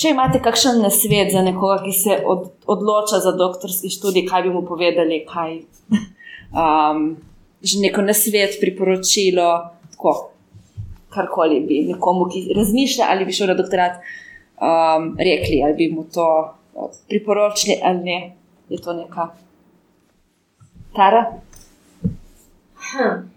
Če 0.00 0.14
imate 0.14 0.40
kakšen 0.40 0.78
nasvet 0.80 1.32
za 1.34 1.42
nekoga, 1.44 1.82
ki 1.82 1.92
se 1.92 2.16
od, 2.24 2.46
odloča 2.70 3.18
za 3.20 3.34
doktorski 3.36 3.90
študij, 3.92 4.24
kaj 4.30 4.46
bi 4.46 4.54
mu 4.54 4.62
povedali, 4.64 5.20
kaj 5.28 5.58
um, 6.54 7.02
že 7.68 7.82
neko 7.82 8.06
nasvet, 8.06 8.56
priporočilo, 8.62 9.50
tako, 9.92 10.14
karkoli 11.12 11.60
bi 11.66 11.82
nekomu, 11.90 12.30
ki 12.32 12.46
razmišlja 12.56 13.10
ali 13.10 13.26
bi 13.28 13.34
šel 13.36 13.52
na 13.52 13.58
doktorat, 13.58 14.00
um, 14.60 15.16
rekli, 15.18 15.62
ali 15.64 15.74
bi 15.74 15.92
mu 15.94 16.04
to 16.14 16.54
uh, 16.74 16.90
priporočili 17.08 17.80
ali 17.82 17.98
ne. 17.98 18.32
Je 18.68 18.78
to 18.78 18.92
neka 18.92 19.28
tara? 20.96 21.22
Hm. 22.92 23.30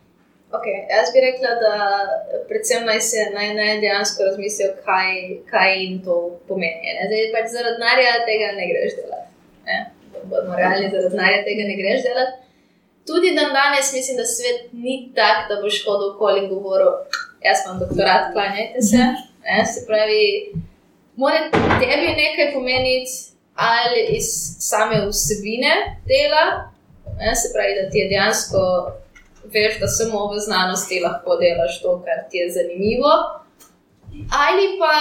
Okay. 0.58 0.78
Jaz 0.96 1.08
bi 1.14 1.20
rekla, 1.28 1.52
da 1.66 1.74
predvsem 2.50 2.86
naj 2.86 3.02
se 3.02 3.18
naj, 3.36 3.54
naj 3.58 3.80
dejansko 3.82 4.24
razmislijo, 4.28 4.70
kaj, 4.86 5.10
kaj 5.52 5.70
jim 5.82 5.96
to 6.06 6.16
pomeni. 6.48 6.94
Ne? 6.98 7.08
Zdaj, 7.10 7.26
pač 7.36 7.48
zaradi 7.56 7.80
denarja 7.80 8.12
tega 8.30 8.50
ne 8.60 8.68
greš 8.72 8.92
delati. 9.00 9.30
Ne? 9.68 9.78
Bodimo 10.32 10.60
realni, 10.62 10.92
zaradi 10.94 11.16
denarja 11.16 11.40
tega 11.48 11.64
ne 11.70 11.78
greš 11.82 12.06
delati. 12.08 12.36
Tudi 13.10 13.34
dan 13.38 13.50
danes 13.58 13.90
mislim, 13.98 14.20
da 14.22 14.26
svet 14.36 14.60
ni 14.86 14.96
tak, 15.18 15.50
da 15.50 15.58
boš 15.64 15.82
hodil 15.86 16.14
okoli 16.14 16.44
in 16.44 16.52
govoril, 16.54 16.94
jaz 17.48 17.66
imam 17.66 17.82
doktorat, 17.82 18.30
klanjajte 18.36 18.86
se. 18.92 19.02
Ne? 19.48 19.58
Se 19.74 19.86
pravi, 19.90 20.22
mora 21.16 21.50
tebi 21.80 22.08
nekaj 22.22 22.54
pomeniti 22.54 23.12
ali 23.56 24.02
iz 24.18 24.26
same 24.60 25.08
vsebine 25.10 25.74
dela, 26.10 26.46
ne? 27.20 27.36
se 27.36 27.48
pravi, 27.54 27.74
da 27.82 27.90
ti 27.90 27.98
je 27.98 28.10
dejansko 28.10 28.60
veš, 29.54 29.80
da 29.80 29.88
samo 29.88 30.34
v 30.34 30.40
znanosti 30.40 31.00
lahko 31.00 31.38
delaš 31.44 31.82
to, 31.82 32.02
kar 32.06 32.30
ti 32.30 32.38
je 32.38 32.52
zanimivo. 32.52 33.14
Ali 34.46 34.66
pa, 34.80 34.96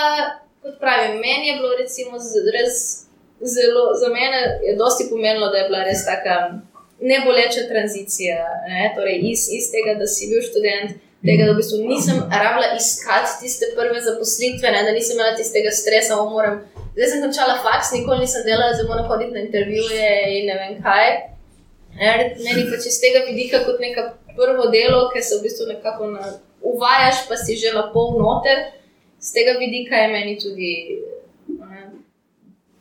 kot 0.62 0.78
pravim, 0.80 1.14
meni 1.26 1.48
je 1.48 1.56
bilo 1.56 1.76
recimo 1.82 2.12
res 2.56 2.76
zelo, 3.54 3.84
za 4.00 4.08
mene 4.08 4.38
je 4.66 4.76
dosti 4.76 5.04
pomenilo, 5.10 5.48
da 5.48 5.58
je 5.58 5.68
bila 5.68 5.84
res 5.84 6.04
taka 6.04 6.36
neboleča 7.00 7.62
tranzicija. 7.68 8.36
Ne? 8.68 8.92
Torej, 8.96 9.18
iz, 9.32 9.48
iz 9.58 9.70
tega, 9.74 9.98
da 10.00 10.06
si 10.06 10.28
bil 10.30 10.42
študent, 10.48 10.90
tega, 11.26 11.46
da 11.46 11.52
v 11.52 11.60
bistvu 11.60 11.80
nisem 11.86 12.22
rabila 12.30 12.72
iskati 12.76 13.40
tiste 13.40 13.72
prve 13.76 14.00
zaposlitve, 14.02 14.70
ne? 14.74 14.82
da 14.86 14.94
nisem 14.96 15.16
imela 15.16 15.36
tistega 15.36 15.70
stresa, 15.70 16.18
o 16.20 16.30
moram. 16.30 16.60
Zdaj 16.96 17.08
sem 17.08 17.22
končala 17.24 17.58
faks, 17.64 17.92
nikoli 17.96 18.24
nisem 18.26 18.44
delala, 18.46 18.74
zdaj 18.76 18.88
moram 18.90 19.06
hoditi 19.10 19.36
na 19.36 19.44
intervjuje 19.46 20.10
in 20.38 20.50
ne 20.50 20.58
vem 20.60 20.74
kaj. 20.84 21.08
Ne, 22.00 22.12
Meni 22.40 22.66
pač 22.72 22.88
iz 22.88 22.98
tega 23.00 23.24
vidika 23.28 23.62
kot 23.66 23.80
neka 23.80 24.08
prvo 24.36 24.68
delo, 24.72 25.06
ki 25.12 25.22
se 25.22 25.38
v 25.38 25.46
bistvu 25.46 25.68
nekako 25.70 26.10
na, 26.12 26.34
uvajaš, 26.72 27.26
pa 27.28 27.36
si 27.36 27.56
že 27.60 27.74
na 27.76 27.86
pol 27.94 28.16
noter, 28.18 28.72
z 29.20 29.34
tega 29.36 29.58
vidika 29.60 29.96
je 29.96 30.08
meni 30.12 30.38
tudi 30.40 30.70
ne, 31.48 31.90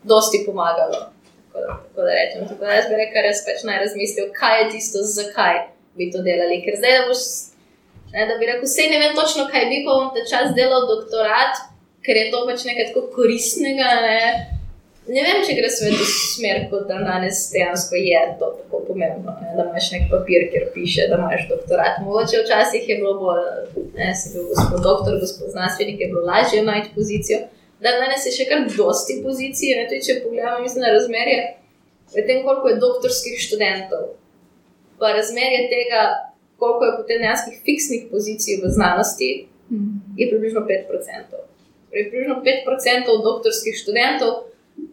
dosti 0.04 0.44
pomagalo. 0.46 1.12
Tako 1.52 1.66
da, 1.66 1.74
tako 1.84 2.02
da 2.08 2.12
rečem. 2.16 2.48
Tako 2.48 2.66
da 2.66 2.74
jaz 2.80 2.90
bi 2.90 3.00
rekel, 3.04 3.24
res 3.28 3.44
pač 3.46 3.64
naj 3.68 3.80
razmislijo, 3.84 4.32
kaj 4.34 4.62
je 4.62 4.70
tisto, 4.76 5.04
zakaj 5.04 5.66
bi 6.00 6.08
to 6.12 6.24
delali. 6.24 6.62
Ker 6.64 6.80
zdaj, 6.80 6.98
da 6.98 7.08
boš, 7.10 7.26
ne, 8.14 8.26
da 8.30 8.38
bi 8.40 8.50
rekel, 8.50 8.66
vse 8.68 8.88
ne 8.92 9.02
vem 9.04 9.14
točno, 9.18 9.48
kaj 9.52 9.68
bi 9.72 9.84
pa 9.86 9.98
bom 10.00 10.10
ta 10.16 10.24
čas 10.32 10.56
delal 10.58 10.88
doktorat, 10.90 11.62
ker 12.06 12.18
je 12.18 12.32
to 12.34 12.46
pač 12.48 12.66
nekaj 12.70 12.92
tako 12.92 13.08
koristnega. 13.16 13.94
Ne, 14.08 14.18
Ne 15.10 15.24
vem, 15.26 15.40
če 15.42 15.56
gre 15.58 15.70
svet 15.74 15.96
v 15.98 16.04
smer, 16.06 16.60
kot 16.70 16.84
da 16.86 17.00
danes 17.02 17.40
dejansko 17.50 17.98
je 17.98 18.20
to 18.38 18.52
tako 18.60 18.82
pomembno, 18.86 19.34
ne? 19.42 19.56
da 19.58 19.64
imaš 19.66 19.88
nek 19.96 20.04
papir, 20.12 20.46
kjer 20.54 20.68
piše, 20.76 21.08
da 21.10 21.18
imaš 21.18 21.48
doktorat. 21.50 21.98
Mogoče 22.06 22.44
včasih 22.44 22.86
je 22.86 23.00
bilo 23.00 23.16
bolj, 23.18 23.42
ne, 23.98 24.12
sem 24.20 24.36
bil 24.36 24.46
gospod 24.52 24.86
doktor, 24.86 25.18
gospod 25.24 25.56
znanstvenik, 25.56 25.98
je 26.06 26.10
bilo 26.12 26.22
lažje 26.28 26.62
najti 26.68 26.94
pozicijo. 26.94 27.40
Da 27.82 27.96
danes 27.98 28.28
je 28.30 28.36
še 28.36 28.46
kar 28.52 28.62
dosti 28.70 29.18
pozicij, 29.26 29.74
ne 29.80 29.88
tudi 29.90 30.06
če 30.06 30.20
pogledamo, 30.22 30.62
mislim, 30.62 30.86
na 30.86 30.94
razmerje, 30.94 31.40
tem, 32.14 32.44
koliko 32.46 32.70
je 32.70 32.82
doktorskih 32.86 33.42
študentov, 33.42 34.06
pa 35.02 35.16
razmerje 35.18 35.66
tega, 35.74 36.04
koliko 36.62 36.82
je 36.86 36.98
potem 37.00 37.18
dejanskih 37.24 37.56
fiksnih 37.66 38.02
pozicij 38.12 38.62
v 38.62 38.70
znanosti, 38.78 39.30
je 40.20 40.26
približno 40.32 40.62
5%. 40.62 41.32
Torej, 41.90 42.04
približno 42.10 42.36
5% 42.46 43.24
doktorskih 43.28 43.76
študentov 43.82 44.32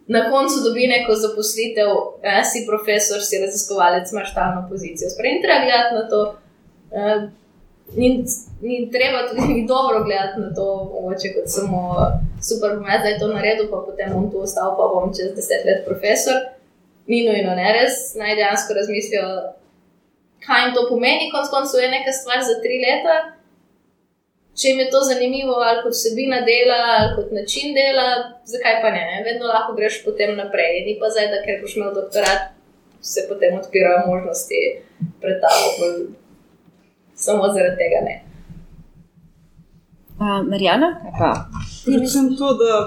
na 0.07 0.21
koncu 0.31 0.55
dobi 0.65 0.87
neko 0.87 1.13
zaposlitev, 1.15 1.89
eh, 2.23 2.43
si 2.49 2.59
profesor, 2.69 3.19
si 3.27 3.35
raziskovalec, 3.45 4.05
imaš 4.11 4.31
stalno 4.31 4.61
pozicijo. 4.69 5.09
Sprejmi, 5.09 5.43
treba 5.43 5.59
gledati 5.65 5.93
na 5.99 6.03
to. 6.11 6.19
Eh, 6.97 7.19
ni, 7.99 8.07
ni 8.61 8.91
treba 8.95 9.19
tudi 9.27 9.53
ni 9.53 9.67
dobro 9.73 10.03
gledati 10.07 10.37
na 10.45 10.49
to, 10.57 10.65
mogoče 10.93 11.27
kot 11.35 11.47
samo 11.57 11.79
super, 12.49 12.69
da 13.03 13.07
je 13.09 13.19
to 13.19 13.27
naredil, 13.27 13.65
pa 13.71 13.77
potem 13.87 14.07
bom 14.13 14.31
tu 14.31 14.37
ostal, 14.47 14.69
pa 14.77 14.83
bom 14.93 15.13
čez 15.15 15.29
deset 15.37 15.61
let 15.67 15.79
profesor. 15.89 16.35
Ni 17.07 17.19
nujno, 17.27 17.51
ne 17.61 17.69
res, 17.77 17.93
naj 18.21 18.35
dejansko 18.35 18.73
razmislijo, 18.73 19.27
kaj 20.49 20.65
jim 20.65 20.77
to 20.77 20.87
pomeni, 20.89 21.29
konc 21.33 21.51
koncev 21.53 21.85
je 21.85 21.91
neka 21.93 22.11
stvar 22.21 22.41
za 22.41 22.57
tri 22.63 22.81
leta 22.81 23.19
če 24.59 24.73
jim 24.73 24.79
je 24.83 24.89
to 24.91 25.01
zanimivo, 25.07 25.55
ali 25.63 25.83
kot 25.83 25.95
vsebina 25.95 26.41
dela, 26.47 26.79
ali 26.97 27.11
kot 27.15 27.31
način 27.31 27.75
dela, 27.77 28.07
zakaj 28.53 28.81
pa 28.83 28.91
ne? 28.95 29.05
Vedno 29.27 29.47
lahko 29.47 29.75
greš 29.77 30.01
potem 30.05 30.35
naprej. 30.37 30.81
Ni 30.87 30.97
pa 30.99 31.11
zdaj, 31.13 31.29
da 31.33 31.43
ker 31.45 31.61
boš 31.63 31.77
imel 31.77 31.93
doktorat, 31.95 32.49
se 33.01 33.25
potem 33.29 33.55
odpirajo 33.59 34.07
možnosti 34.07 34.63
pred 35.21 35.39
tabo. 35.43 35.91
Samo 37.15 37.53
zaradi 37.55 37.79
tega 37.79 38.01
ne. 38.07 38.17
Uh, 40.19 40.41
Marijana, 40.51 40.91
kaj 41.03 41.15
pa? 41.19 41.31
Predvsem 41.85 42.33
to, 42.39 42.51
da 42.59 42.81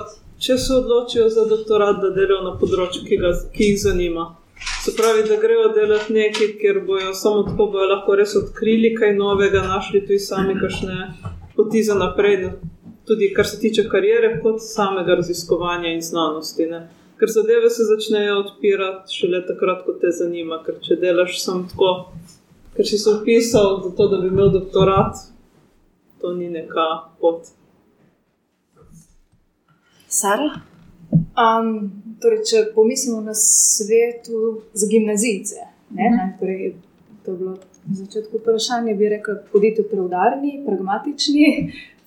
če 0.45 0.59
se 0.61 0.75
odločijo 0.77 1.31
za 1.33 1.47
doktorat, 1.49 2.03
da 2.05 2.13
delajo 2.13 2.43
na 2.45 2.57
področju, 2.61 3.07
ki, 3.09 3.21
ga, 3.23 3.33
ki 3.57 3.73
jih 3.73 3.81
zanima. 3.87 4.29
Se 4.85 4.93
pravi, 4.97 5.29
da 5.29 5.37
grejo 5.37 5.69
delati 5.69 6.13
nekaj, 6.13 6.47
kjer 6.61 6.81
bojo 6.87 7.15
samo 7.15 7.43
tako 7.43 7.67
bojo 7.73 7.89
lahko 7.89 8.15
res 8.19 8.33
odkrili 8.37 8.95
kaj 8.95 9.13
novega, 9.15 9.61
našli 9.63 10.01
tudi 10.01 10.19
sami 10.19 10.57
kašne 10.61 11.13
poti 11.57 11.83
za 11.83 11.95
naprej, 11.95 12.49
tudi 13.07 13.29
kar 13.37 13.47
se 13.47 13.61
tiče 13.61 13.85
karijere, 13.89 14.41
kot 14.43 14.59
samega 14.59 15.15
raziskovanja 15.15 15.93
in 15.95 16.03
znanosti. 16.03 16.67
Ne. 16.67 16.81
Ker 17.19 17.31
zadeve 17.31 17.71
se 17.71 17.87
začnejo 17.93 18.41
odpirati 18.41 19.15
šele 19.15 19.45
takrat, 19.47 19.85
ko 19.87 19.95
te 20.03 20.11
zanima. 20.11 20.59
Ker 20.67 20.81
če 20.83 20.99
delaš 21.05 21.39
samo 21.45 21.69
tako, 21.71 21.93
ker 22.75 22.91
si 22.91 22.99
se 22.99 23.15
upisal 23.21 23.79
to, 23.97 24.09
da 24.09 24.19
bi 24.19 24.35
imel 24.35 24.51
doktorat, 24.51 25.23
to 26.21 26.35
ni 26.35 26.51
neka 26.51 26.89
pot. 27.21 27.55
Sara? 30.09 30.72
Um, 31.13 31.69
torej, 32.21 32.45
če 32.49 32.65
pomislimo 32.75 33.21
na 33.21 33.35
svetu 33.35 34.63
za 34.73 34.87
gimnazijce, 34.89 35.61
ne, 35.91 36.09
mm 36.09 36.13
-hmm. 36.13 36.19
najprej 36.19 36.75
to 37.25 37.31
je 37.31 37.39
bilo 37.39 37.57
Na 37.87 37.95
začetku 37.95 38.39
vprašanja 38.39 38.95
bi 38.95 39.09
rekel, 39.09 39.35
bodite 39.53 39.83
preudarni, 39.83 40.63
pragmatični. 40.67 41.47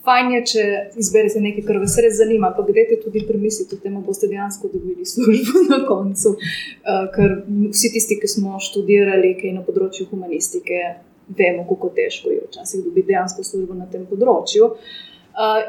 Fajn 0.05 0.29
je, 0.31 0.41
če 0.51 0.61
izberete 1.01 1.41
nekaj, 1.43 1.65
kar 1.67 1.79
vas 1.81 1.97
res 1.99 2.13
zanima, 2.15 2.53
pa 2.55 2.63
greste 2.63 2.95
tudi 3.03 3.25
premisliti 3.27 3.75
o 3.75 3.81
tem, 3.83 3.97
da 3.97 4.03
boste 4.05 4.29
dejansko 4.31 4.69
dobili 4.71 5.05
službo 5.13 5.65
na 5.73 5.81
koncu. 5.89 6.35
Uh, 6.37 7.09
ker 7.15 7.41
vsi 7.73 7.91
tisti, 7.91 8.19
ki 8.21 8.29
smo 8.37 8.55
študirali 8.61 9.33
kaj 9.41 9.51
na 9.57 9.65
področju 9.67 10.07
humanistike, 10.13 10.79
vemo, 11.27 11.65
kako 11.67 11.91
težko 11.97 12.31
je 12.31 12.45
včasih 12.45 12.85
dobiti 12.85 13.11
dejansko 13.11 13.43
službo 13.43 13.75
na 13.75 13.89
tem 13.91 14.07
področju. 14.07 14.71
Uh, 14.71 15.14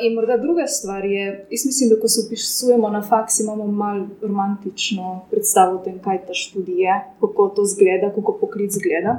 in 0.01 0.14
morda 0.14 0.37
druga 0.37 0.67
stvar 0.67 1.05
je, 1.05 1.47
jaz 1.51 1.67
mislim, 1.67 1.91
da 1.91 2.01
ko 2.01 2.09
se 2.09 2.21
upisujemo 2.27 2.89
na 2.91 3.03
faks, 3.03 3.41
imamo 3.41 3.67
malo 3.67 4.07
romantično 4.23 5.27
predstavo 5.31 5.77
o 5.77 5.85
tem, 5.85 5.99
kaj 6.05 6.27
ta 6.27 6.35
študij 6.35 6.83
je, 6.85 7.01
kako 7.21 7.49
to 7.57 7.64
zgleda, 7.64 8.12
kako 8.14 8.39
poklic 8.41 8.73
zgleda. 8.73 9.19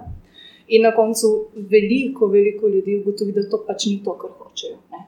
In 0.68 0.84
na 0.84 0.96
koncu 0.96 1.28
veliko, 1.56 2.28
veliko 2.28 2.68
ljudi 2.68 2.98
ugotovi, 2.98 3.32
da 3.32 3.50
to 3.50 3.64
pač 3.68 3.86
ni 3.86 4.02
to, 4.04 4.18
kar 4.18 4.32
hočejo. 4.40 4.78
Ne? 4.92 5.06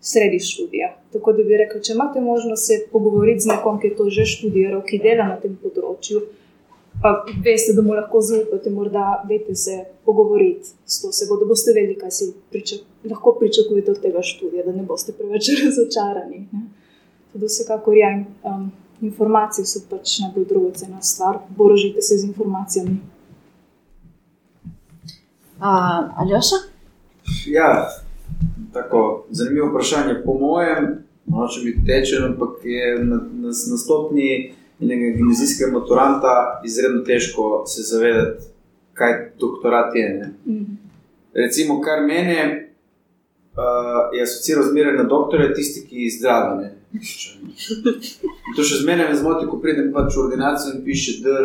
Sredi 0.00 0.38
študija. 0.38 0.96
Tako 1.12 1.32
da 1.32 1.42
bi 1.42 1.56
rekel, 1.56 1.80
če 1.82 1.92
imate 1.92 2.20
možnost 2.20 2.66
se 2.66 2.86
pogovoriti 2.92 3.40
z 3.40 3.54
nekom, 3.54 3.80
ki 3.80 3.86
je 3.86 3.96
to 3.96 4.10
že 4.10 4.26
študiral, 4.26 4.82
ki 4.86 4.98
dela 5.02 5.26
na 5.30 5.40
tem 5.42 5.58
področju, 5.62 6.22
pa 7.02 7.24
veste, 7.44 7.72
da 7.76 7.82
mu 7.82 7.94
lahko 7.94 8.20
zaupate, 8.20 8.70
morda 8.70 9.24
veste 9.28 9.54
se 9.54 9.84
pogovoriti 10.04 10.68
s 10.86 11.02
to 11.02 11.08
osebo, 11.08 11.36
da 11.36 11.46
boste 11.46 11.72
vedeli, 11.74 11.98
kaj 11.98 12.10
si 12.10 12.32
pričak 12.50 12.80
lahko 13.10 13.36
pričakujete 13.40 13.90
od 13.90 14.00
tega 14.00 14.22
študija, 14.22 14.64
da 14.64 14.72
ne 14.72 14.82
boste 14.82 15.12
preveč 15.12 15.50
razočarani. 15.64 16.46
Tudi 17.32 17.46
vsekakor 17.46 17.96
je. 17.96 18.24
Um, 18.42 18.72
informacije 19.02 19.64
so 19.66 19.80
pač 19.90 20.18
najbolj 20.22 20.44
dragocena 20.48 21.00
stvar, 21.02 21.38
borožite 21.56 22.02
se 22.02 22.16
z 22.16 22.24
informacijami. 22.24 22.96
Uh, 25.58 26.20
Aljoša? 26.20 26.58
Ja, 27.46 27.88
tako 28.72 29.26
zanimivo 29.30 29.68
vprašanje. 29.68 30.22
Po 30.24 30.34
mojem, 30.34 31.04
noče 31.26 31.60
biti 31.64 31.86
tečen, 31.86 32.24
ampak 32.24 32.64
je 32.64 33.04
na, 33.04 33.16
na, 33.16 33.48
na 33.48 33.76
stopni 33.76 34.54
enega 34.82 35.16
gimnazijskega 35.16 35.72
maturanta 35.72 36.60
izredno 36.64 37.02
težko 37.04 37.64
se 37.66 37.82
zavedati, 37.82 38.44
kaj 38.94 39.14
doktorat 39.40 39.94
je. 39.96 40.30
Mm. 40.46 40.78
Recimo, 41.34 41.80
kar 41.80 42.02
mene 42.06 42.38
uh, 43.56 44.16
je 44.16 44.22
asociiralo 44.22 44.66
zmeraj 44.68 44.96
na 44.96 45.04
doktore, 45.04 45.54
tisti, 45.54 45.86
ki 45.88 46.10
zdravijo. 46.18 46.70
To 48.56 48.64
še 48.64 48.82
zmeraj 48.82 49.08
me 49.08 49.16
zmoti, 49.16 49.48
ko 49.48 49.60
pridem 49.62 49.92
pač 49.94 50.16
v 50.16 50.26
ordinacijo 50.26 50.74
in 50.76 50.84
piše, 50.84 51.20
da 51.24 51.38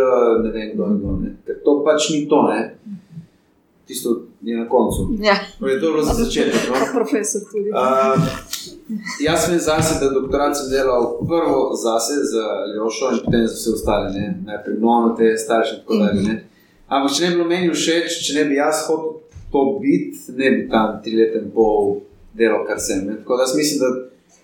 ne 0.43 0.51
vem, 0.51 0.73
kdo 0.73 0.91
je 0.91 0.99
to. 1.01 1.17
Ker 1.45 1.61
to 1.63 1.77
pač 1.85 2.09
ni 2.15 2.25
to. 2.27 2.43
Ne? 2.51 2.61
tisto 3.87 4.21
je 4.41 4.57
na 4.57 4.69
koncu. 4.69 5.09
Ja. 5.19 5.35
No, 5.59 5.67
je 5.67 5.81
to 5.81 5.91
bilo 5.91 6.03
za 6.03 6.13
začetek. 6.13 6.61
No? 6.69 6.75
Profesor 6.99 7.41
tudi. 7.51 7.69
Uh, 7.69 7.77
jaz 9.19 9.45
sem 9.45 9.59
zase, 9.59 10.05
da 10.05 10.09
doktorat 10.19 10.57
sem 10.57 10.69
delal 10.69 11.17
prvo 11.27 11.71
zase, 11.83 12.13
za 12.31 12.45
Ljošo 12.75 13.11
in 13.13 13.19
potem 13.25 13.47
za 13.47 13.53
vse 13.53 13.69
ostale, 13.73 14.09
ne? 14.11 14.43
najprej 14.45 14.77
mnogo 14.77 15.15
te 15.17 15.37
starše 15.37 15.75
in 15.75 15.79
tako 15.81 15.95
dalje. 16.03 16.21
Ne? 16.23 16.35
Ampak 16.87 17.13
če 17.13 17.23
ne 17.23 17.29
bi 17.29 17.35
bilo 17.35 17.47
meni 17.49 17.71
všeč, 17.73 18.19
če 18.27 18.35
ne 18.39 18.45
bi 18.49 18.59
jaz 18.59 18.83
hotel 18.87 19.21
to 19.51 19.63
biti, 19.81 20.35
ne 20.37 20.51
bi 20.51 20.67
tam 20.71 20.99
tri 21.03 21.15
leta 21.15 21.39
in 21.39 21.49
pol 21.55 22.01
delal, 22.37 22.65
kar 22.67 22.79
sem. 22.79 23.05
Ne? 23.07 23.17
Tako 23.21 23.39
da 23.39 23.47
mislim, 23.55 23.79
da 23.83 23.89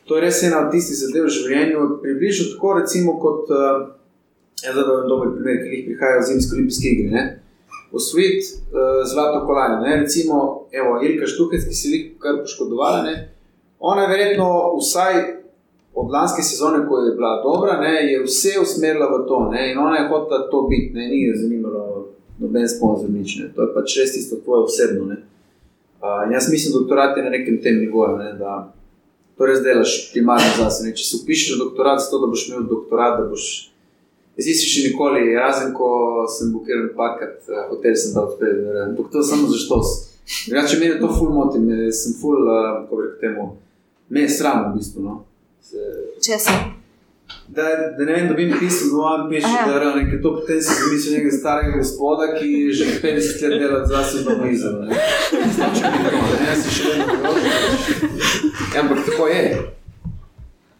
to 0.07 0.17
je 0.17 0.25
res 0.25 0.41
ena 0.43 0.65
od 0.65 0.71
tistih 0.71 0.97
zadev 0.99 1.27
v 1.27 1.35
življenju, 1.37 1.85
približno 2.01 2.49
tako 2.55 2.73
recimo 2.79 3.17
kot, 3.19 3.51
uh, 3.51 3.85
jaz 4.63 4.73
zdaj 4.73 4.83
da 4.83 4.97
vam 4.97 5.07
dober 5.11 5.35
primer, 5.37 5.61
ki 5.63 5.77
jih 5.77 5.85
prihajajo 5.91 6.27
zimske 6.31 6.57
olimpijske 6.57 6.91
igre 6.95 7.23
osvojiti 7.93 8.47
uh, 8.73 9.03
zlato 9.05 9.45
kolajno. 9.45 9.83
Ne? 9.85 9.99
Recimo, 10.01 10.67
evo, 10.71 10.97
Ilka 11.05 11.29
Štukec, 11.29 11.67
ki 11.69 11.75
se 11.77 11.89
je 11.89 12.01
kar 12.19 12.41
poškodovala. 12.41 13.03
Ne? 13.05 13.15
Ona 13.83 14.01
je 14.01 14.07
verjetno 14.07 14.47
vsaj 14.79 15.13
od 15.95 16.11
lanske 16.11 16.41
sezone, 16.43 16.87
ko 16.87 16.99
je 16.99 17.15
bila 17.15 17.41
dobra, 17.43 17.81
ne? 17.81 17.93
je 18.11 18.23
vse 18.23 18.59
usmerila 18.61 19.07
v 19.11 19.25
to. 19.27 19.49
Ne? 19.51 19.71
In 19.71 19.79
ona 19.79 19.97
je 19.97 20.07
hotela 20.07 20.47
to 20.51 20.61
biti, 20.69 20.93
ne? 20.93 21.07
ni 21.07 21.23
jo 21.23 21.33
zanimalo 21.35 22.07
noben 22.39 22.69
sponzor, 22.69 23.09
nič. 23.09 23.35
Ne? 23.39 23.49
To 23.55 23.61
je 23.61 23.73
pač 23.75 23.97
res 23.99 24.13
tisto 24.15 24.39
tvoje 24.45 24.63
osebno. 24.69 25.03
Uh, 25.11 26.23
jaz 26.31 26.47
mislim, 26.51 26.71
da 26.73 26.79
doktorat 26.79 27.17
je 27.17 27.23
na 27.23 27.33
nekem 27.35 27.59
tem 27.63 27.81
nivoju. 27.83 28.15
Ne? 28.17 28.31
To 29.37 29.49
res 29.51 29.59
delaš 29.65 30.13
primarno 30.13 30.47
zase. 30.61 30.87
Če 30.95 31.03
se 31.03 31.19
upišeš 31.19 31.59
doktorat, 31.59 31.99
zato 32.05 32.23
da 32.23 32.31
boš 32.31 32.47
imel 32.49 32.63
doktorat, 32.71 33.19
da 33.19 33.27
boš 33.27 33.69
Zdaj 34.33 34.55
si 34.57 34.65
še 34.65 34.87
nikoli, 34.87 35.35
razen 35.37 35.75
ko 35.77 36.23
sem 36.25 36.47
bukiral 36.55 36.87
pakat, 36.97 37.35
uh, 37.51 37.67
hotel 37.69 37.93
sem 37.93 38.15
dal 38.15 38.31
odpred, 38.31 38.63
ampak 38.87 39.11
to 39.13 39.21
samo 39.21 39.45
za 39.51 39.59
štos. 39.61 39.91
Drugače, 40.47 40.79
meni 40.81 40.95
to 40.97 41.09
ful 41.13 41.29
moti, 41.35 41.61
me 41.61 41.91
sem 41.93 42.15
ful, 42.17 42.39
uh, 42.41 42.79
kako 42.79 42.97
bi 42.97 43.03
rekel 43.03 43.19
temu, 43.21 43.45
me 44.09 44.21
je 44.21 44.29
sram 44.29 44.71
v 44.71 44.77
bistvu. 44.77 45.03
No? 45.03 45.25
Se... 45.61 45.77
Če 46.23 46.39
sem. 46.39 46.71
Da, 47.47 47.63
da 47.97 48.05
ne 48.05 48.13
vem, 48.13 48.27
da 48.27 48.33
bi 48.33 48.45
mi 48.45 48.59
pisal, 48.59 48.89
da 48.89 48.97
vam 49.03 49.29
piše, 49.29 49.47
da 49.67 49.73
je 49.73 49.95
nekaj 49.95 50.21
to, 50.21 50.35
potem 50.35 50.61
si 50.61 50.73
zamisel 50.79 51.13
nekega 51.13 51.37
starega 51.37 51.77
gospoda, 51.77 52.27
ki 52.39 52.71
že 52.71 52.85
50 53.03 53.49
let 53.49 53.59
dela 53.59 53.85
za 53.85 54.03
sebe 54.03 54.35
v 54.39 54.45
mizo. 54.45 54.71
Ne, 54.71 54.87
ne, 56.45 56.55
si 56.61 56.75
še 56.77 56.89
vedno 56.89 57.05
dobro. 57.23 57.41
Ampak 58.81 59.05
tako 59.05 59.27
je. 59.27 59.45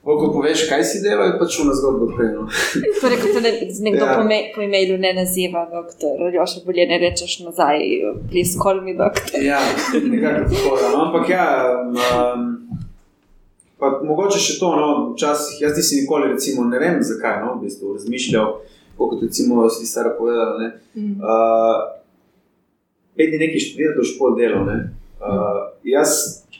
Ko 0.03 0.31
poveš, 0.33 0.65
kaj 0.67 0.81
si 0.83 0.99
delal, 0.99 1.29
je 1.31 1.35
pač 1.39 1.53
šlo 1.55 1.71
zgodbo 1.79 2.09
odpreno. 2.09 2.43
torej, 3.01 3.19
ko 3.21 3.29
te 3.31 3.41
ne, 3.45 3.51
nekdo 3.87 4.03
ja. 4.03 4.17
po, 4.19 4.25
po 4.55 4.63
imenu 4.65 4.97
ne 4.99 5.13
naziva, 5.15 5.63
doktor, 5.71 6.19
ali 6.19 6.47
še 6.51 6.63
bolje 6.65 6.87
ne 6.89 6.97
rečeš 6.99 7.37
nazaj, 7.45 7.79
please 8.27 8.59
call 8.59 8.83
me 8.83 8.97
doktor. 8.99 9.39
ja, 9.39 9.61
nekako 10.11 10.49
tako. 10.51 10.73
No. 10.81 11.05
Ampak 11.05 11.31
ja, 11.31 11.47
um, 11.87 12.49
Pa 13.83 13.89
mogoče 13.99 14.39
še 14.39 14.53
to, 14.61 14.69
no, 14.79 14.87
včasih, 15.11 15.57
jaz 15.65 15.75
nisem 15.75 16.05
nikoli, 16.05 16.29
recimo, 16.31 16.63
ne 16.71 16.79
vem 16.79 17.01
zakaj, 17.03 17.41
no, 17.43 17.57
v 17.57 17.65
bistvu 17.65 17.97
razmišljal, 17.97 18.53
kot 18.95 19.17
recimo 19.25 19.65
si 19.67 19.83
stara 19.89 20.15
povedala. 20.15 20.55
Ne, 20.61 20.69
Mm. 20.95 21.17
uh, 21.25 21.79
pet 23.17 23.31
dni 23.33 23.39
nekaj 23.41 23.59
študira, 23.65 23.95
doš 23.97 24.11
pol 24.19 24.35
delo. 24.37 24.59
Ne. 24.67 24.75
Uh, 25.17 25.73
jaz, 25.83 26.11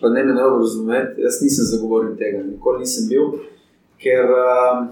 pa 0.02 0.10
ne 0.10 0.24
me 0.26 0.34
narobe 0.34 0.64
razumeti, 0.66 1.22
jaz 1.22 1.38
nisem 1.46 1.68
zagovornik 1.70 2.18
tega, 2.18 2.42
nikoli 2.44 2.82
nisem 2.82 3.06
bil, 3.12 3.38
ker 4.02 4.26
uh, 4.34 4.84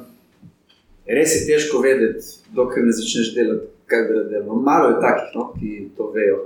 res 1.10 1.34
je 1.36 1.42
težko 1.50 1.82
vedeti, 1.84 2.22
dokler 2.56 2.86
ne 2.86 2.94
začneš 2.96 3.34
delati, 3.36 3.68
kaj 3.90 4.06
gre 4.08 4.24
delo. 4.30 4.54
No, 4.54 4.62
malo 4.62 4.94
je 4.94 5.02
takih, 5.02 5.34
no, 5.36 5.50
ki 5.58 5.90
to 5.98 6.12
vejo. 6.16 6.38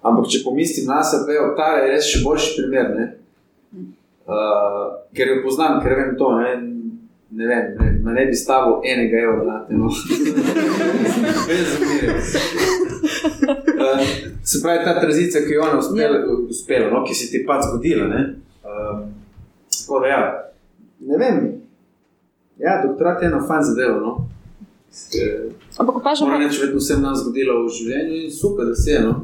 Ampak 0.00 0.32
če 0.32 0.40
pomislim 0.46 0.88
na 0.88 1.02
sebe, 1.04 1.36
ta 1.60 1.74
je 1.76 1.90
res 1.92 2.08
še 2.08 2.24
boljši 2.24 2.56
primer. 2.56 2.88
Ne? 2.96 3.06
Uh, 4.30 4.90
ker 5.16 5.26
jo 5.28 5.40
poznam, 5.42 5.80
ker 5.82 5.96
vem 5.98 6.12
to. 6.18 6.28
Ne? 6.38 6.50
Ne 7.30 7.46
vem, 7.46 7.66
ne, 7.78 7.90
ma 8.02 8.12
ne 8.14 8.24
bi 8.26 8.34
stavil 8.34 8.80
enega 8.90 9.20
evra 9.22 9.44
na 9.46 9.58
te 9.66 9.74
noči. 9.78 10.16
Uh, 13.80 14.02
se 14.44 14.60
pravi, 14.62 14.84
ta 14.84 15.00
tranzicija, 15.00 15.44
ki 15.46 15.54
je 15.54 15.60
ona 15.60 15.78
uspela, 15.78 16.18
uspela 16.50 16.90
no, 16.90 17.04
ki 17.06 17.14
se 17.14 17.30
ti 17.30 17.38
je 17.38 17.46
pač 17.46 17.64
zgodila. 17.68 18.06
Ne, 18.10 18.22
um, 18.66 19.04
tako 19.78 20.00
da, 20.02 20.06
ja, 20.10 20.20
ne 21.00 21.22
vem. 21.22 21.40
Ja, 22.58 22.80
doktorat 22.86 23.22
je 23.22 23.30
eno 23.30 23.40
fajn 23.46 23.62
zadeva. 23.64 24.00
No. 24.00 24.28
Ampak 25.78 25.96
opažam, 25.96 26.28
Moram 26.28 26.42
reči, 26.42 26.60
vedno 26.64 26.82
vsem 26.82 27.02
nam 27.02 27.14
zgodilo 27.16 27.62
v 27.64 27.72
življenju 27.78 28.24
in 28.24 28.34
super, 28.34 28.66
da 28.66 28.74
se 28.74 28.90
je. 28.90 29.04
No. 29.06 29.14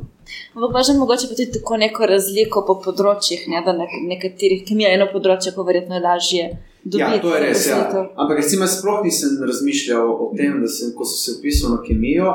Ampak 0.55 0.69
opažam 0.71 1.01
mogoče 1.03 1.31
pa 1.31 1.39
tudi 1.39 1.59
tako 1.59 1.81
neko 1.83 2.09
razliko 2.11 2.65
po 2.67 2.79
področjih, 2.85 3.47
ne, 3.53 3.63
da 3.67 3.75
na 3.77 3.87
nekaterih 3.87 4.65
kemija 4.69 4.93
je 4.93 5.01
eno 5.01 5.09
področje, 5.13 5.55
ko 5.57 5.67
verjetno 5.69 5.99
je 5.99 6.05
lažje 6.05 6.45
dobiti. 6.85 7.01
Ja, 7.01 7.23
to 7.23 7.35
je 7.35 7.43
res. 7.43 7.67
Ja. 7.71 7.83
Ampak 8.15 8.43
recimo, 8.43 8.69
sploh 8.71 9.03
nisem 9.07 9.37
razmišljal 9.43 10.07
o 10.13 10.31
tem, 10.37 10.61
da 10.63 10.71
sem, 10.71 10.95
ko 10.97 11.09
sem 11.09 11.19
se 11.23 11.37
upisal 11.41 11.77
na 11.77 11.83
kemijo, 11.87 12.33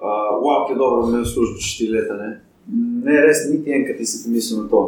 uh, 0.00 0.30
wow, 0.44 0.64
ki 0.66 0.76
je 0.76 0.80
dobro, 0.80 1.08
imel 1.08 1.26
službo 1.28 1.60
štiri 1.64 1.98
leta. 1.98 2.20
Ne? 2.20 2.30
ne, 3.04 3.20
res 3.24 3.46
niti 3.50 3.72
enkrat 3.74 4.00
nisem 4.00 4.24
pomislil 4.24 4.64
na 4.64 4.70
to. 4.70 4.82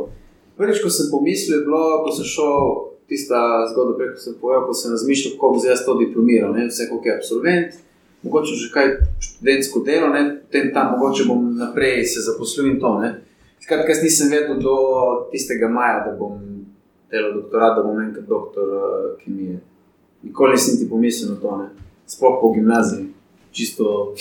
Prvič, 0.61 0.83
ko 0.85 0.91
sem 0.93 1.11
pomislil, 1.11 1.59
je 1.59 1.67
bilo, 1.67 2.03
ko 2.05 2.13
sem 2.15 2.29
šel 2.29 2.75
tista 3.11 3.39
zgodba, 3.73 3.97
preko 3.99 4.21
sem 4.21 4.37
povedal, 4.41 4.67
ko 4.69 4.77
sem 4.77 4.93
razmišljal, 4.95 5.35
kako 5.37 5.55
bom 5.55 5.63
zdaj 5.63 5.83
to 5.87 5.97
diplomiral, 6.01 6.53
ne? 6.57 6.69
vse 6.69 6.89
kako 6.91 7.09
je 7.09 7.17
absolvent. 7.17 7.81
Mogoče 8.23 8.55
že 8.55 8.71
kaj 8.73 8.87
študentsko 9.21 9.83
delo, 9.87 10.09
ne? 10.09 10.41
potem 10.47 10.71
tam 10.75 10.93
mogoče 10.95 11.25
bom 11.27 11.57
naprej 11.59 12.05
se 12.07 12.21
zaposlil 12.21 12.67
in 12.67 12.81
to. 12.81 12.99
ne. 12.99 13.21
Skratka, 13.63 13.93
jaz 13.93 14.03
nisem 14.03 14.31
vedel 14.31 14.59
do 14.59 14.77
tistega 15.31 15.69
maja, 15.69 16.05
da 16.07 16.17
bom 16.19 16.39
delal 17.11 17.35
doktorat, 17.35 17.77
da 17.77 17.83
bom 17.83 18.01
enkrat 18.01 18.27
doktor 18.27 18.69
uh, 18.69 18.85
kemije. 19.25 19.61
Nikoli 20.23 20.53
nisem 20.53 20.79
ti 20.79 20.91
pomislil 20.91 21.35
na 21.35 21.41
to, 21.41 21.57
ne. 21.57 21.69
sploh 22.07 22.39
po 22.41 22.53
gimnaziji, 22.55 23.11
čisto 23.51 24.15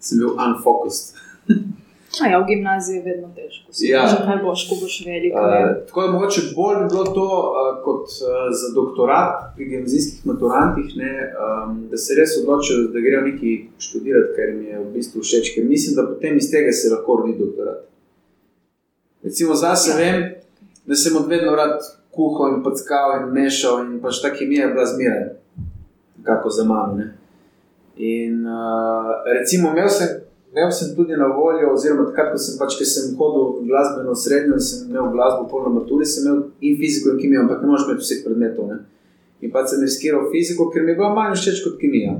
sem 0.00 0.18
bil 0.18 0.36
unfocused. 0.36 1.16
A 2.08 2.28
ja, 2.28 2.38
v 2.40 2.46
gimnaziji 2.48 2.96
je 2.96 3.02
vedno 3.04 3.28
težko. 3.36 3.68
Ja. 3.84 4.00
ja. 4.00 4.06
Že 4.08 4.16
kaj 4.24 4.38
boš, 4.42 4.62
ko 4.68 4.78
boš 4.80 4.94
velik. 5.06 5.34
Uh, 5.36 5.84
tako 5.86 6.02
je 6.02 6.12
mogoče 6.12 6.40
bolj 6.56 6.76
bi 6.80 6.86
bilo 6.92 7.04
to 7.04 7.26
uh, 7.28 7.68
kot 7.84 8.08
uh, 8.08 8.48
za 8.60 8.72
doktorat 8.74 9.52
pri 9.56 9.68
gimnazijskih 9.68 10.26
maturantih, 10.26 10.96
ne, 10.96 11.12
um, 11.28 11.74
da 11.90 12.00
se 12.00 12.16
res 12.16 12.38
odločijo, 12.40 12.88
da 12.94 13.04
grejo 13.04 13.20
nekaj 13.26 13.54
študirati, 13.84 14.32
kar 14.36 14.48
jim 14.48 14.62
je 14.70 14.80
v 14.80 14.88
bistvu 14.94 15.20
všeč, 15.20 15.52
ker 15.54 15.68
mislim, 15.68 15.98
da 16.00 16.06
potem 16.08 16.40
iz 16.40 16.48
tega 16.50 16.72
se 16.72 16.94
lahko 16.94 17.20
rodi 17.20 17.36
doktorat. 17.38 17.84
Recimo 19.22 19.54
za 19.54 19.74
sebe 19.76 20.00
vem, 20.00 20.24
da 20.88 20.96
sem 20.96 21.16
od 21.16 21.28
vedno 21.28 21.52
rad 21.60 21.76
kuhal 22.16 22.56
in 22.56 22.62
packal 22.64 23.18
in 23.20 23.32
mešal 23.36 23.84
in 23.84 23.98
pač 24.00 24.22
ta 24.24 24.32
kemija 24.32 24.64
je 24.64 24.72
bila 24.72 24.86
zmeraj, 24.88 25.26
kako 26.24 26.50
za 26.50 26.64
mano. 26.64 26.96
Ne. 26.96 27.12
In 28.00 28.46
uh, 28.46 29.12
recimo 29.28 29.74
imel 29.76 29.92
sem, 29.92 30.24
imel 30.52 30.70
sem 30.72 30.94
tudi 30.96 31.16
na 31.16 31.26
voljo, 31.26 31.72
oziroma 31.72 32.06
takrat, 32.08 32.32
ko 32.32 32.38
sem, 32.42 32.58
pač, 32.58 32.78
sem 32.88 33.12
hodil 33.18 33.48
v 33.58 33.66
glasbeno 33.68 34.14
srednjo 34.14 34.56
in 34.56 34.64
sem 34.64 34.88
imel 34.88 35.10
glasbo 35.12 35.48
polno 35.50 35.74
maturi, 35.74 36.06
sem 36.06 36.26
imel 36.26 36.40
in 36.60 36.78
fiziko 36.80 37.12
in 37.12 37.20
kemijo, 37.20 37.44
ampak 37.44 37.62
ne 37.62 37.70
moreš 37.72 37.86
imeti 37.88 38.06
vseh 38.06 38.24
predmetov. 38.24 38.72
Ne. 38.72 38.78
In 39.44 39.52
pa 39.54 39.66
sem 39.66 39.82
riskiral 39.84 40.30
fiziko, 40.32 40.70
ker 40.72 40.82
mi 40.82 40.94
je 40.94 40.98
bila 41.00 41.12
manj 41.14 41.36
všeč 41.38 41.62
kot 41.66 41.76
kemija. 41.80 42.16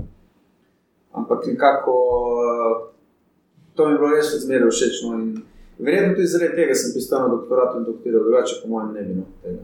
Ampak 1.19 1.49
nekako 1.49 1.95
uh, 2.45 2.75
to 3.75 3.87
mi 3.87 3.93
je 3.93 3.99
bilo 3.99 4.11
res 4.15 4.31
zmeraj 4.45 4.71
všeč. 4.71 5.03
No, 5.07 5.15
in 5.19 5.43
verjetno 5.79 6.15
tudi 6.15 6.31
zaradi 6.35 6.57
tega 6.61 6.75
sem 6.75 6.95
pisal 6.95 7.25
na 7.25 7.35
doktoratu 7.35 7.81
in 7.81 7.89
doktoriral, 7.89 8.25
drugače 8.29 8.63
po 8.63 8.71
mojem 8.75 8.93
ne 8.93 9.03
bi 9.09 9.19
no, 9.19 9.27
tega. 9.43 9.63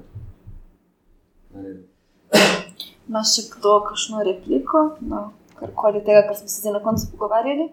Imaš 3.09 3.37
še 3.37 3.43
kdo 3.53 3.79
kakšno 3.87 4.25
repliko 4.27 4.85
na 5.05 5.29
karkoli 5.61 6.01
tega, 6.07 6.25
kar 6.27 6.39
smo 6.39 6.49
se 6.49 6.63
zdaj 6.63 6.79
na 6.79 6.85
koncu 6.87 7.11
pogovarjali? 7.13 7.69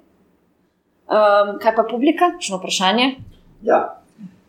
Um, 1.07 1.57
kaj 1.59 1.75
pa 1.75 1.83
publika, 1.89 2.31
kakšno 2.35 2.59
vprašanje? 2.61 3.15
Ja. 3.63 4.01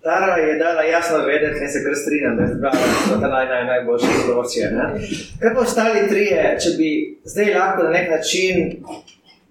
Tara 0.03 0.37
je 0.37 0.59
dala 0.59 0.83
jasno 0.83 1.19
vedeti, 1.27 1.61
da 1.61 1.69
se 1.69 1.85
kar 1.85 1.95
strinjam, 1.95 2.37
da 2.37 2.43
je 2.43 2.55
zbrala 2.55 2.87
so 3.09 3.21
ta 3.21 3.29
naj, 3.31 3.47
naj, 3.47 3.65
najboljše 3.71 4.07
področje. 4.27 4.71
ne. 4.75 4.87
Kaj 5.41 5.55
pa 5.55 5.61
ostali 5.63 6.09
trije, 6.11 6.57
če 6.63 6.73
bi 6.79 6.89
zdaj 7.25 7.53
lahko 7.55 7.87
na 7.87 7.91
nek 7.91 8.11
način 8.11 8.83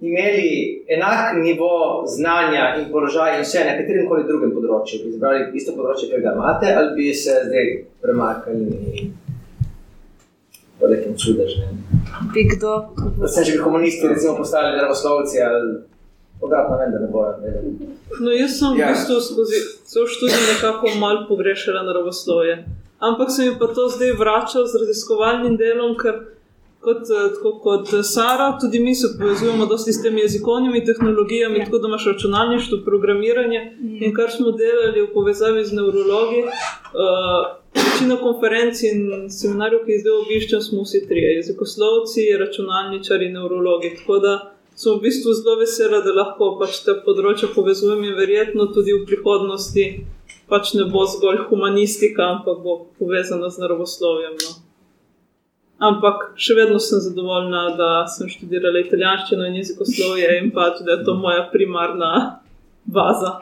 imeli 0.02 0.50
enak 0.90 1.38
nivo 1.40 2.04
znanja 2.08 2.76
in 2.82 2.90
položaj 2.92 3.38
in 3.38 3.46
vse 3.46 3.64
na 3.66 3.78
katerem 3.78 4.08
koli 4.10 4.28
drugem 4.28 4.52
področju, 4.56 5.00
bi 5.04 5.14
izbrali 5.14 5.46
isto 5.54 5.76
področje, 5.78 6.10
ki 6.10 6.22
ga 6.26 6.34
imate, 6.36 6.74
ali 6.74 6.96
bi 6.98 7.14
se 7.14 7.38
zdaj 7.46 7.70
premaknili 8.04 9.12
po 10.82 10.90
nekem 10.90 11.16
čudežnem. 11.16 11.80
Bi 12.34 12.44
kdo? 12.56 12.74
Da 13.22 13.28
se 13.28 13.46
že 13.46 13.60
komunisti 13.62 14.10
recimo 14.10 14.36
postali 14.38 14.76
naravoslovci 14.76 15.42
ali 15.48 15.80
obratno, 16.42 16.78
vem, 16.78 16.92
da 16.92 17.00
ne 17.00 17.08
bojo. 17.08 17.34
No, 18.20 18.32
jaz 18.32 18.60
sem 18.60 18.80
Ja. 18.80 18.88
v 18.88 18.92
bistvu 18.92 19.20
skozi 19.22 19.58
cel 19.86 20.06
študij 20.08 20.42
nekako 20.54 20.88
malo 21.00 21.26
pogrešala 21.28 21.84
naravoslovje. 21.84 22.66
Ampak 23.00 23.32
se 23.32 23.46
mi 23.46 23.60
pa 23.60 23.68
to 23.68 23.90
zdaj 23.90 24.12
vrača 24.14 24.66
z 24.66 24.78
raziskovalnim 24.80 25.58
delom, 25.58 25.98
ker 25.98 26.14
kot, 26.80 26.98
eh, 26.98 27.30
tako 27.36 27.60
kot 27.60 27.94
eh, 27.94 28.04
Sara, 28.06 28.58
tudi 28.62 28.80
mi 28.80 28.96
se 28.96 29.08
povezujemo 29.20 29.66
dosti 29.66 29.94
s 29.94 30.02
temi 30.02 30.22
jezikovnimi 30.22 30.86
tehnologijami, 30.86 31.60
Ja. 31.60 31.66
tako 31.66 31.78
da 31.78 31.88
imaš 31.88 32.06
računalništvo, 32.06 32.78
programiranje. 32.86 33.78
In 34.02 34.14
kar 34.16 34.30
smo 34.32 34.52
delali 34.52 35.02
v 35.02 35.14
povezavi 35.14 35.66
z 35.66 35.72
nevrologi, 35.72 36.42
uh, 36.44 36.52
večina 37.76 38.16
konferenc 38.18 38.84
in 38.84 39.00
seminarjev, 39.32 39.86
ki 39.86 39.92
jih 39.92 40.02
zdaj 40.02 40.14
obiščem, 40.26 40.62
smo 40.62 40.82
vsi 40.82 41.08
trije: 41.08 41.36
jezikoslovci, 41.36 42.22
računalničari, 42.40 43.30
nevrologi. 43.30 43.96
Tako 43.98 44.20
da 44.20 44.51
sem 44.76 44.96
v 44.96 45.04
bistvu 45.04 45.34
zelo 45.38 45.60
vesela, 45.60 46.02
da 46.06 46.16
lahko 46.16 46.56
pač 46.60 46.82
te 46.86 46.96
področja 47.06 47.52
povezujem 47.54 48.04
in 48.08 48.18
verjetno 48.18 48.72
tudi 48.74 48.96
v 48.96 49.06
prihodnosti 49.10 49.86
pač 50.52 50.74
ne 50.76 50.88
bo 50.92 51.06
zgolj 51.08 51.46
humanistika, 51.48 52.28
ampak 52.36 52.60
bo 52.64 52.74
povezana 53.00 53.50
z 53.50 53.64
naravoslovjem. 53.64 54.36
No. 54.44 54.52
Ampak 55.82 56.36
še 56.38 56.58
vedno 56.60 56.80
sem 56.84 57.00
zadovoljna, 57.02 57.64
da 57.80 57.90
sem 58.12 58.30
študirala 58.30 58.84
italijanščino 58.84 59.48
in 59.48 59.58
jezikoslovje 59.62 60.36
in 60.42 60.52
pač, 60.54 60.84
da 60.86 60.98
je 60.98 61.08
to 61.08 61.16
moja 61.18 61.48
primarna 61.54 62.12
baza. 62.86 63.40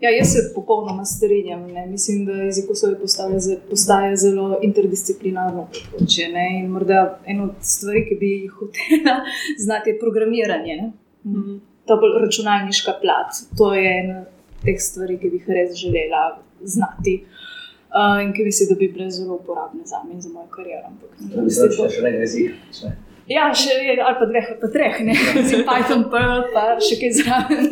Ja, 0.00 0.10
jaz 0.10 0.28
se 0.28 0.52
popolnoma 0.54 1.04
strinjam. 1.04 1.66
Ne. 1.66 1.86
Mislim, 1.86 2.24
da 2.26 2.32
jezikoslovje 2.32 2.98
postaja, 2.98 3.38
ze- 3.38 3.58
postaja 3.70 4.16
zelo 4.16 4.58
interdisciplinarno 4.62 5.66
področje. 5.70 6.28
ne. 6.32 6.60
In 6.60 6.70
morda 6.70 7.00
ena 7.26 7.44
od 7.44 7.54
stvari, 7.62 8.06
ki 8.08 8.14
bi 8.14 8.30
jih 8.36 8.50
hotela 8.52 9.18
znati, 9.64 9.90
je 9.90 9.98
programiranje. 9.98 10.76
Ne. 10.76 10.92
Mhm. 11.24 11.58
Ta 11.86 11.96
bolj 11.96 12.20
računalniška 12.20 12.92
plat. 13.02 13.28
To 13.58 13.74
je 13.74 13.98
ena 13.98 14.24
teh 14.64 14.78
stvari, 14.78 15.18
ki 15.18 15.30
bi 15.30 15.36
jih 15.36 15.48
res 15.48 15.76
želela 15.76 16.24
znati. 16.62 17.24
Uh, 17.90 18.22
in 18.22 18.32
ki 18.32 18.44
mislim, 18.44 18.68
da 18.68 18.74
bi 18.74 18.88
bile 18.88 19.10
zelo 19.10 19.34
uporabne 19.34 19.82
za 19.84 19.98
me 20.04 20.14
in 20.14 20.20
za 20.20 20.28
mojo 20.28 20.46
kariero. 20.46 20.86
Ampak, 20.86 21.10
ne, 21.20 21.36
Da 21.36 21.42
bi 21.42 21.50
se 21.50 21.66
še 21.68 21.88
še 21.90 22.02
nekaj 22.02 22.20
jezika. 22.20 22.92
Ja, 23.30 23.44
še 23.54 23.76
ali 23.78 24.16
pa 24.18 24.26
dveh, 24.26 24.46
ali 24.50 24.58
pa 24.58 24.68
treh, 24.74 24.96
ne 25.06 25.14
vem, 25.22 25.60
Python, 25.68 26.00
Perl, 26.10 26.48
pa 26.54 26.64
še 26.82 26.96
kaj 26.98 27.12
zraven. 27.20 27.68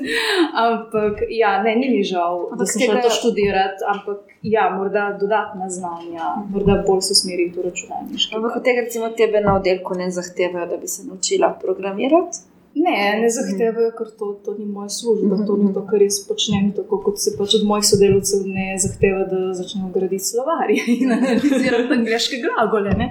Ampak, 0.54 1.24
ja, 1.34 1.56
ne, 1.64 1.72
ni 1.80 1.88
mi 1.96 2.04
žal, 2.06 2.44
da 2.52 2.60
Ampak 2.60 2.70
sem 2.70 2.84
šel 2.84 3.00
to 3.02 3.10
študirati, 3.16 3.86
ampak, 3.90 4.20
ja, 4.46 4.68
morda 4.70 5.08
dodatna 5.18 5.66
znanja, 5.72 6.36
morda 6.52 6.78
bolj 6.86 7.02
se 7.08 7.16
usmeriti 7.16 7.58
v 7.58 7.66
računalništvo. 7.66 8.38
Ampak 8.38 8.60
od 8.60 8.68
tega, 8.68 8.86
recimo, 8.86 9.10
tebe 9.18 9.42
na 9.42 9.56
oddelku 9.58 9.98
ne 9.98 10.12
zahtevajo, 10.14 10.68
da 10.70 10.78
bi 10.78 10.90
se 10.94 11.08
naučila 11.08 11.50
programirati. 11.58 12.46
Ne, 12.84 13.20
ne 13.20 13.28
zahtevajo, 13.30 13.90
ker 13.98 14.10
to, 14.18 14.26
to 14.44 14.54
ni 14.58 14.66
moja 14.66 14.88
služba, 14.88 15.38
to 15.46 15.56
ni 15.56 15.72
to, 15.74 15.82
kar 15.86 16.02
jaz 16.02 16.18
počnem. 16.28 16.70
Tako 16.76 17.00
kot 17.04 17.20
se 17.22 17.32
pač 17.38 17.56
od 17.58 17.64
mojih 17.66 17.86
sodelavcev 17.88 18.44
ne 18.46 18.66
zahteva, 18.82 19.24
da 19.30 19.54
začnem 19.58 19.88
graditi 19.94 20.24
slovarje 20.24 20.84
in 21.00 21.12
analizirati 21.16 21.96
angliške 21.98 22.42
glagole. 22.44 22.92
ne. 23.00 23.08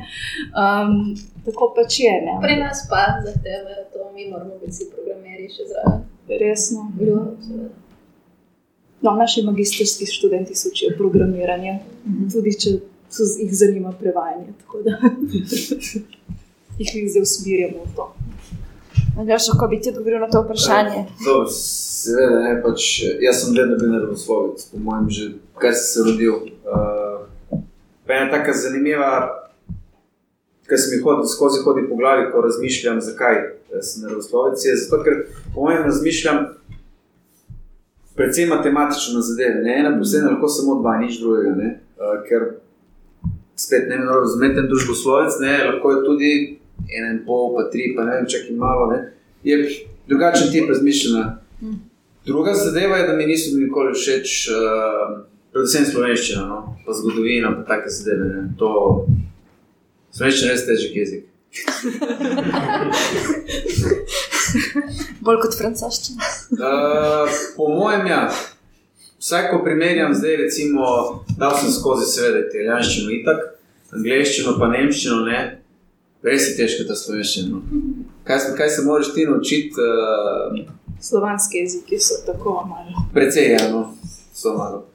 Um, 0.64 1.16
tako 1.46 1.72
pač 1.76 2.00
je. 2.06 2.14
Ne. 2.28 2.38
Pri 2.44 2.60
nas 2.62 2.86
pa 2.92 3.04
zahtevajo 3.26 3.88
to, 3.94 4.12
mi 4.16 4.30
moramo 4.30 4.60
biti 4.62 4.76
vsi 4.76 4.92
programerji 4.94 5.50
še 5.56 5.68
zraven. 5.72 6.06
Resno. 6.44 6.92
No, 9.02 9.12
naši 9.16 9.44
magistrski 9.46 10.06
študenti 10.06 10.56
se 10.56 10.70
učijo 10.72 10.96
programiranje. 10.98 11.80
Tudi 12.34 12.54
če 12.60 12.78
so, 13.10 13.28
jih 13.42 13.52
zanima 13.56 13.92
prevajanje. 14.00 14.56
Tako 14.64 14.86
da 14.88 14.98
jih 16.80 16.96
zdaj 17.12 17.22
usmerjamo 17.28 17.84
v 17.84 17.96
to. 17.96 18.08
Andraš, 19.20 19.50
kako 19.52 19.68
bi 19.68 19.82
ti 19.82 19.90
odgovoril 19.90 20.20
na 20.20 20.30
to 20.30 20.42
vprašanje? 20.42 21.06
Dobro, 21.26 21.48
seveda, 21.50 22.40
ne, 22.40 22.62
pač, 22.62 23.02
jaz 23.22 23.42
sem 23.42 23.56
vedno 23.58 23.78
bil 23.80 23.90
naravoslovec, 23.92 24.66
po 24.72 24.78
mojem, 24.78 25.10
že 25.10 25.24
kar 25.58 25.74
sem 25.74 25.88
se 25.90 26.06
rodil. 26.10 26.34
Uh, 26.66 27.62
ena 28.08 28.30
taka 28.32 28.54
zanimiva, 28.54 29.10
kar 30.70 30.78
se 30.78 30.96
mi 30.96 31.02
hodi, 31.02 31.28
skozi 31.28 31.64
hodi 31.66 31.88
po 31.90 31.96
glavi, 31.96 32.30
ko 32.32 32.42
razmišljam, 32.42 33.02
zakaj 33.02 33.36
eh, 33.38 33.82
sem 33.82 34.06
naravoslovec. 34.06 34.66
Je 34.66 34.78
zato, 34.84 35.02
ker 35.04 35.26
po 35.56 35.66
mojem 35.66 35.84
razmišljam 35.84 36.46
predvsem 38.16 38.50
matematično 38.50 39.22
zadeve. 39.22 39.62
Ne? 39.64 39.80
Ena 39.80 39.98
posebna, 40.00 40.32
lahko 40.32 40.48
samo 40.50 40.80
dva, 40.82 40.98
nič 41.02 41.20
drugega. 41.22 41.74
Uh, 41.98 42.22
ker 42.30 42.48
spet 43.58 43.90
ne 43.90 43.98
morem 43.98 44.22
razumeti, 44.22 44.68
družboslovec, 44.70 45.40
ne, 45.42 45.54
lahko 45.72 45.92
je 45.92 46.06
tudi 46.06 46.32
ena 46.86 47.12
in 47.12 47.26
pol, 47.26 47.56
pa 47.56 47.62
tri, 47.72 47.84
pa 47.96 48.02
ne 48.08 48.12
vem, 48.18 48.28
če 48.30 48.38
je 48.46 48.58
malo. 48.58 48.84
Ne. 48.92 49.00
Je 49.48 49.56
drugačen 50.08 50.52
tip 50.52 50.70
razmišljanja. 50.70 51.26
Druga 52.28 52.54
zadeva 52.54 52.98
je, 52.98 53.08
da 53.08 53.14
mi 53.16 53.26
niso 53.26 53.56
bili 53.56 53.68
nikoli 53.68 53.94
všeč, 53.96 54.50
uh, 54.52 54.56
predvsem 55.56 55.86
slovenščina, 55.88 56.42
no, 56.48 56.58
pa 56.86 56.92
zgodovina, 56.94 57.56
pa 57.56 57.62
take 57.70 57.90
zadeve. 57.94 58.26
Ne. 58.34 58.42
To 58.60 58.70
slovenščina 60.12 60.48
je 60.50 60.54
res 60.56 60.66
težek 60.68 60.94
jezik. 61.02 61.24
Bolj 65.24 65.40
kot 65.46 65.54
francoščina. 65.58 66.22
Uh, 66.58 67.26
po 67.56 67.64
mojem, 67.72 68.04
ja. 68.12 68.22
Vsaj, 69.18 69.50
ko 69.52 69.64
primerjam 69.64 70.14
zdaj, 70.14 70.36
recimo, 70.44 70.86
da 71.40 71.50
sem 71.58 71.72
skozi, 71.74 72.06
seveda, 72.12 72.40
italijanščino, 72.46 73.10
itak, 73.16 73.40
angliščino, 73.96 74.52
pa 74.60 74.66
nemščino, 74.72 75.18
ne, 75.26 75.40
res 76.24 76.50
je 76.50 76.56
težko 76.58 76.88
ta 76.88 76.96
slovenščina. 76.96 77.52
No. 77.52 77.62
Kaj, 78.28 78.52
kaj 78.58 78.70
se 78.70 78.86
moraš 78.86 79.14
ti 79.14 79.26
naučiti? 79.26 79.76
Uh, 79.78 80.66
Slovanski 81.02 81.62
jeziki 81.62 82.00
so 82.00 82.22
tako 82.26 82.64
malo. 82.70 83.06
Precej, 83.14 83.52
ja, 83.54 83.68
no, 83.72 83.94
so 84.34 84.56
malo. 84.58 84.86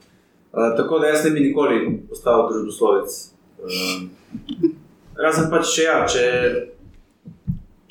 Uh, 0.53 0.73
tako 0.77 0.99
da 0.99 1.07
jaz 1.07 1.25
ne 1.25 1.31
bi 1.31 1.47
nikoli 1.47 1.79
postal 2.09 2.47
družboslovec. 2.51 3.15
Uh, 3.63 4.69
razen 5.17 5.49
pač, 5.49 5.71
če 5.75 5.87
ja, 5.87 5.97
če 6.09 6.25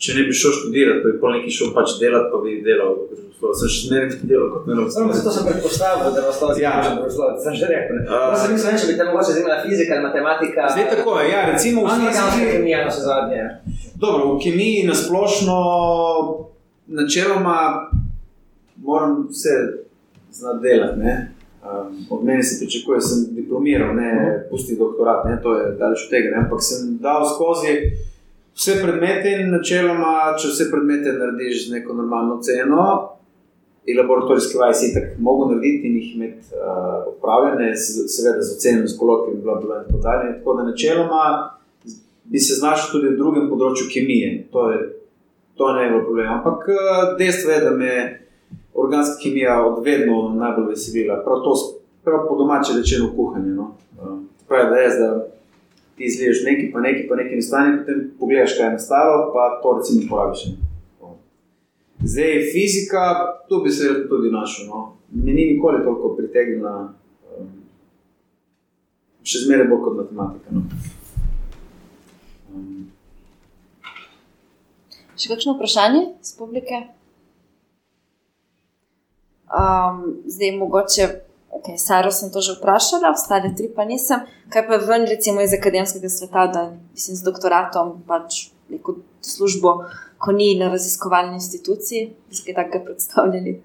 če 0.03 0.15
ne 0.15 0.23
bi 0.25 0.35
šel 0.35 0.53
študirati, 0.53 1.05
bi 1.05 1.21
pol 1.21 1.37
neki 1.37 1.51
šel 1.51 1.69
pač 1.73 1.99
delati, 2.01 2.31
pa 2.33 2.39
bi 2.39 2.57
delal. 2.63 2.97
Sem 3.53 3.69
še 3.69 3.89
ne 3.91 4.01
bi 4.03 4.19
delal 4.25 4.49
kot 4.51 4.67
ne 4.67 4.75
razumem. 4.77 5.13
Zato 5.13 5.31
sem 5.31 5.45
predpostavil, 5.45 6.13
da 6.15 6.21
vas 6.23 6.39
to 6.39 6.47
Ja. 6.57 6.73
zanima. 6.79 7.07
Sem 7.39 7.55
že 7.55 7.67
rekel. 7.67 7.97
ne. 7.97 8.05
Pa 8.07 8.37
sem 8.37 8.53
mislil, 8.53 8.77
če 8.77 8.87
bi 8.87 8.97
te 8.97 9.05
mogoče 9.05 9.33
zanimala 9.33 9.59
fizika 9.63 9.91
ali 9.93 10.03
matematika. 10.03 10.69
Zdaj 10.69 10.87
tako 10.91 11.11
je, 11.19 11.25
ja, 11.29 11.41
recimo 11.47 11.79
v 11.81 11.91
fiziki. 11.91 12.47
kemija 12.53 12.79
na 12.79 12.89
vse 12.89 13.03
zadnje. 13.03 13.43
Dobro, 13.97 14.23
v 14.29 14.41
kemiji 14.41 14.87
na 14.87 14.95
splošno, 14.95 15.57
načeloma, 16.89 17.59
moram 18.79 19.29
vse 19.31 19.55
znati 20.33 20.63
delati. 20.63 20.99
Ne? 20.99 21.15
Um, 21.63 22.07
od 22.11 22.25
mene 22.25 22.43
se 22.43 22.59
pričakuje, 22.59 22.97
da 22.97 23.01
sem 23.01 23.19
diplomiral, 23.31 23.95
ne 23.95 24.11
pusti 24.51 24.77
doktorat, 24.77 25.25
ne? 25.25 25.39
to 25.43 25.55
je 25.55 25.77
daleč 25.79 25.99
od 26.05 26.11
tega. 26.11 26.31
Ne? 26.31 26.43
Ampak 26.45 26.59
sem 26.61 26.99
dal 26.99 27.23
skozi 27.27 27.73
vse 28.55 28.83
predmete 28.83 29.31
in 29.33 29.51
načeloma, 29.51 30.13
če 30.37 30.49
vse 30.49 30.71
predmete 30.71 31.13
narediš 31.13 31.69
z 31.69 31.73
neko 31.73 31.95
normalno 31.95 32.41
ceno. 32.41 33.09
In 33.85 33.99
laboratorijske 33.99 34.59
vaje 34.59 34.75
si 34.75 34.95
tako 34.95 35.17
mogo 35.21 35.47
narediti 35.47 35.89
in 35.89 35.97
jih 35.97 36.17
imeti 36.17 36.53
uh, 36.53 36.61
upravljene, 37.11 37.73
s- 37.77 38.05
seveda 38.09 38.43
z 38.43 38.53
oceno, 38.53 38.89
s 38.89 38.99
kolokvijem, 38.99 39.41
bla, 39.43 39.55
bla, 39.57 39.77
in 39.77 39.87
tako 39.87 39.99
dalje. 40.01 40.35
Tako 40.35 40.55
da 40.55 40.63
načeloma 40.63 41.23
bi 42.25 42.39
se 42.39 42.55
znašel 42.55 42.93
tudi 42.93 43.09
v 43.09 43.17
drugem 43.17 43.49
področju 43.49 43.89
kemije. 43.89 44.29
To 44.53 44.71
je, 44.71 44.79
to 45.55 45.71
je 45.71 45.89
bilo 45.89 46.03
problem. 46.03 46.29
Ampak 46.29 46.69
eh, 46.69 46.79
dejstvo 47.19 47.51
je, 47.51 47.61
da 47.61 47.71
me 47.73 47.93
organska 48.75 49.19
kemija 49.19 49.67
od 49.67 49.83
vedno 49.85 50.29
najbolj 50.31 50.69
veselila. 50.69 51.19
Prav 51.25 51.43
to, 51.43 51.57
prav 52.05 52.29
po 52.29 52.37
domače 52.37 52.79
rečeno, 52.79 53.11
kuhanje. 53.17 53.51
No. 53.51 53.73
Eh, 53.99 54.15
Pravi, 54.49 54.71
da 54.71 54.77
je, 54.77 54.89
da 54.99 55.11
ti 56.03 56.09
izliješ 56.09 56.43
nekaj, 56.45 56.73
pa 56.73 56.81
nekaj, 56.81 57.09
pa 57.09 57.15
nekaj 57.17 57.37
ne 57.37 57.43
stane, 57.43 57.79
potem 57.79 58.11
pogledaš, 58.19 58.57
kaj 58.59 58.67
je 58.67 58.73
nastalo, 58.73 59.31
pa 59.35 59.61
to 59.63 59.79
recimo 59.79 60.09
porabiš. 60.11 60.45
ne. 60.47 60.57
Zdaj, 62.05 62.33
fizika, 62.53 63.03
tu 63.49 63.63
bi 63.65 63.71
se 63.71 64.09
tudi 64.09 64.31
našel. 64.31 64.67
No. 64.67 64.97
Me 65.11 65.33
ni 65.33 65.45
nikoli 65.45 65.85
toliko 65.85 66.17
pritegnila, 66.17 66.95
um, 67.39 67.53
še 69.23 69.45
zmeraj 69.45 69.69
bolj 69.71 69.85
kot 69.85 70.01
matematika. 70.01 70.51
No. 70.51 70.63
Um, 72.51 72.91
Še 75.15 75.31
kakšno 75.31 75.55
vprašanje 75.55 76.03
iz 76.19 76.35
publike? 76.35 76.83
Um, 79.53 80.25
zdaj, 80.27 80.57
mogoče, 80.59 81.07
okay, 81.53 81.79
Saro 81.79 82.11
sem 82.11 82.31
to 82.33 82.41
že 82.41 82.57
vprašala, 82.59 83.13
ostale 83.13 83.53
tri 83.57 83.69
pa 83.69 83.85
nisem. 83.85 84.25
Kaj 84.53 84.67
pa 84.69 84.77
ven, 84.77 85.07
recimo 85.09 85.41
iz 85.41 85.53
akademskega 85.55 86.09
sveta, 86.09 86.47
da 86.47 86.63
mislim, 86.93 87.17
z 87.17 87.23
doktoratom 87.23 88.03
pač 88.07 88.51
neko 88.69 88.97
službo, 89.21 89.85
ko 90.19 90.33
ni 90.33 90.55
na 90.59 90.69
raziskovalni 90.73 91.35
instituciji, 91.35 92.13
se 92.31 92.43
kaj 92.47 92.55
takega 92.55 92.85
predstavljali? 92.85 93.61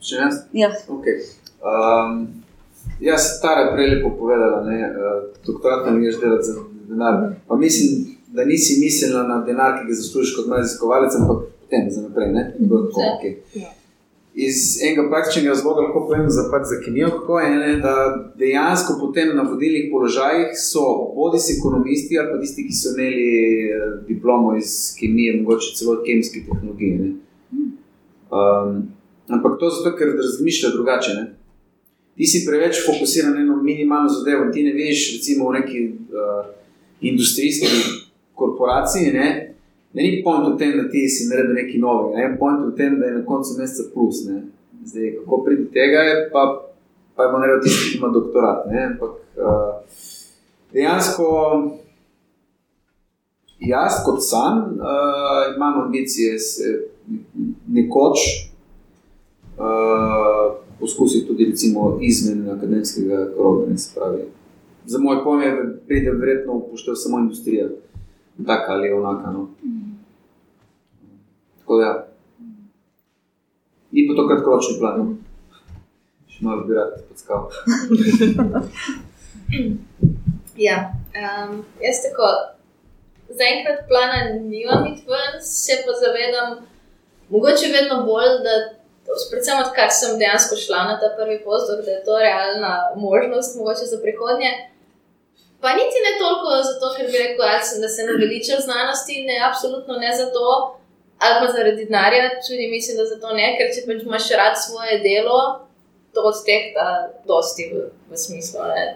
še 0.00 0.20
jaz? 0.20 0.42
Ja. 0.56 0.70
Okay. 0.88 1.22
Um, 1.60 2.42
jaz 3.02 3.28
sem 3.28 3.40
Tara 3.42 3.70
prej 3.74 3.96
lepo 3.96 4.14
povedala, 4.18 4.62
da 4.64 4.72
uh, 4.72 5.16
doktorat 5.46 5.88
ne 5.90 6.00
greš 6.00 6.20
delati 6.22 6.48
za 6.48 6.64
denar. 6.88 7.18
Pa 7.48 7.56
mislim, 7.60 8.16
da 8.32 8.44
nisi 8.44 8.80
mislila 8.80 9.26
na 9.28 9.40
denar, 9.44 9.80
ki 9.80 9.88
ga 9.90 9.98
zaslužiš 10.00 10.36
kot 10.38 10.52
raziskovalec, 10.52 11.16
ampak 11.20 11.48
potem 11.64 11.90
za 11.90 12.06
naprej. 12.06 12.32
Ne? 12.32 12.44
Tako, 12.56 13.00
Ja. 13.00 13.12
okay. 13.16 13.34
Ja. 13.54 13.72
Iz 14.36 14.56
enega 14.84 15.06
praktičnega 15.08 15.48
razloga 15.48 15.86
lahko 15.86 16.02
povem 16.08 16.26
za, 16.28 16.42
pač 16.52 16.66
za 16.68 16.76
kemijo, 16.84 17.08
kako 17.08 17.38
je, 17.40 17.50
ne, 17.56 17.76
da 17.80 17.94
dejansko 18.36 18.98
potem 19.00 19.30
na 19.36 19.46
vodilnih 19.48 19.86
položajih 19.92 20.52
so 20.60 20.82
bodi 21.16 21.40
si 21.40 21.54
ekonomisti 21.56 22.18
ali 22.20 22.28
pa 22.32 22.40
tisti, 22.40 22.66
ki 22.68 22.76
so 22.76 22.92
imeli 22.92 23.30
eh, 23.70 23.86
diplomo 24.08 24.52
iz 24.56 24.74
kemije, 24.98 25.38
mogoče 25.40 25.72
celo 25.78 26.02
kemijske 26.04 26.44
tehnologije. 26.50 26.98
ne. 26.98 27.14
Um, 28.36 28.82
ampak 29.28 29.56
to 29.60 29.70
zato, 29.70 29.96
ker 29.96 30.12
razmišlja 30.16 30.70
drugače. 30.74 31.14
Ne? 31.14 31.26
Ti 32.16 32.26
si 32.26 32.44
preveč 32.46 32.84
fokusiran 32.86 33.32
na 33.34 33.40
eno 33.40 33.56
minimalno 33.62 34.08
zadevo 34.08 34.44
in 34.44 34.52
ti 34.52 34.62
ne 34.62 34.72
veš, 34.72 35.16
recimo 35.16 35.48
v 35.48 35.60
neki 35.60 35.80
uh, 35.88 36.46
industrijski 37.00 37.66
korporaciji, 38.34 39.12
ne, 39.12 39.55
da 39.96 40.02
ni 40.02 40.22
point 40.24 40.44
v 40.44 40.58
tem, 40.58 40.76
da 40.76 40.90
ti 40.92 41.08
si 41.08 41.24
naredil 41.30 41.54
nekaj 41.56 41.78
novega, 41.80 42.18
ne, 42.18 42.36
point 42.38 42.60
v 42.60 42.74
tem, 42.76 42.98
da 43.00 43.06
je 43.08 43.14
na 43.14 43.22
koncu 43.24 43.54
meseca 43.56 43.88
plus. 43.94 44.26
Ne. 44.28 44.42
Zdaj, 44.84 45.14
kako 45.22 45.38
pride 45.44 45.62
do 45.62 45.70
tega, 45.72 46.02
je 46.04 46.18
pa, 46.32 46.42
pa 47.16 47.24
je 47.24 47.32
naredil 47.32 47.62
tisti, 47.64 47.92
ki 47.92 47.98
ima 47.98 48.10
doktorat. 48.12 48.66
Ne. 48.68 48.82
Ampak 48.92 49.14
uh, 49.40 49.72
dejansko. 50.76 51.30
Jaz, 53.56 54.02
kot 54.04 54.20
sam, 54.20 54.76
uh, 54.76 55.56
imam 55.56 55.80
ambicije 55.86 56.38
se 56.38 56.74
nekoč 57.72 58.18
uh, 59.56 60.60
poskusiti 60.80 61.26
tudi 61.26 61.44
recimo, 61.44 61.98
izven 62.02 62.50
akademskega 62.50 63.30
kroga. 63.32 63.66
ne. 63.72 64.28
Za 64.84 64.98
moj 64.98 65.24
pojem 65.24 65.80
pride 65.86 66.10
verjetno 66.10 66.52
upoštev 66.52 66.94
samo 66.94 67.18
industrija, 67.18 67.68
taka 68.46 68.72
ali 68.72 68.92
onaka. 68.92 69.30
No. 69.30 69.48
Tako 71.66 71.76
da, 71.76 71.86
ja. 71.86 72.06
ni 73.90 74.06
pa 74.06 74.14
to 74.14 74.28
kratkoročni 74.28 74.76
plan. 74.78 75.16
Še 76.30 76.44
malo 76.46 76.62
bi 76.68 76.76
rad 76.78 76.92
podskal. 77.08 77.50
Ja, 80.56 80.76
um, 81.12 81.58
jaz 81.84 81.98
tako, 82.00 82.28
zaenkrat 83.28 83.82
plana 83.88 84.20
nimam 84.40 84.86
iti 84.88 85.04
ven, 85.10 85.34
se 85.44 85.82
pa 85.84 85.92
zavedam, 86.00 86.54
mogoče 87.28 87.68
vedno 87.74 87.98
bolj, 88.06 88.38
da 88.46 88.54
predvsem 89.30 89.60
odkar 89.64 89.92
sem 89.98 90.16
dejansko 90.22 90.56
šla 90.56 90.84
na 90.90 90.94
ta 91.00 91.12
prvi 91.18 91.42
postdok, 91.44 91.84
da 91.84 91.90
je 91.90 92.04
to 92.08 92.16
realna 92.18 92.72
možnost, 92.96 93.58
mogoče 93.58 93.90
za 93.92 94.00
prihodnje. 94.04 94.50
Pa 95.60 95.76
niti 95.76 96.04
ne 96.06 96.16
toliko 96.22 96.56
zato, 96.70 96.94
ker 96.96 97.12
bi 97.12 97.20
rekel, 97.24 97.44
sem, 97.68 97.84
da 97.84 97.88
se 97.92 98.08
naveliča 98.08 98.56
znanosti, 98.66 99.24
ne, 99.28 99.36
absolutno 99.48 100.00
ne 100.04 100.16
zato, 100.22 100.75
ali 101.18 101.40
pa 101.40 101.52
zaradi 101.52 101.84
denarja, 101.84 102.28
tudi 102.48 102.68
mislim, 102.70 102.98
da 103.00 103.06
zato 103.08 103.32
ne, 103.36 103.54
ker 103.58 103.72
če 103.72 103.86
pač 103.86 104.04
imaš 104.04 104.28
rad 104.36 104.58
svoje 104.60 105.00
delo, 105.04 105.40
to 106.14 106.24
odtehta 106.28 106.86
dosti 107.28 107.70
v, 107.72 107.88
v 108.10 108.20
smislu. 108.20 108.68
Ne 108.72 108.86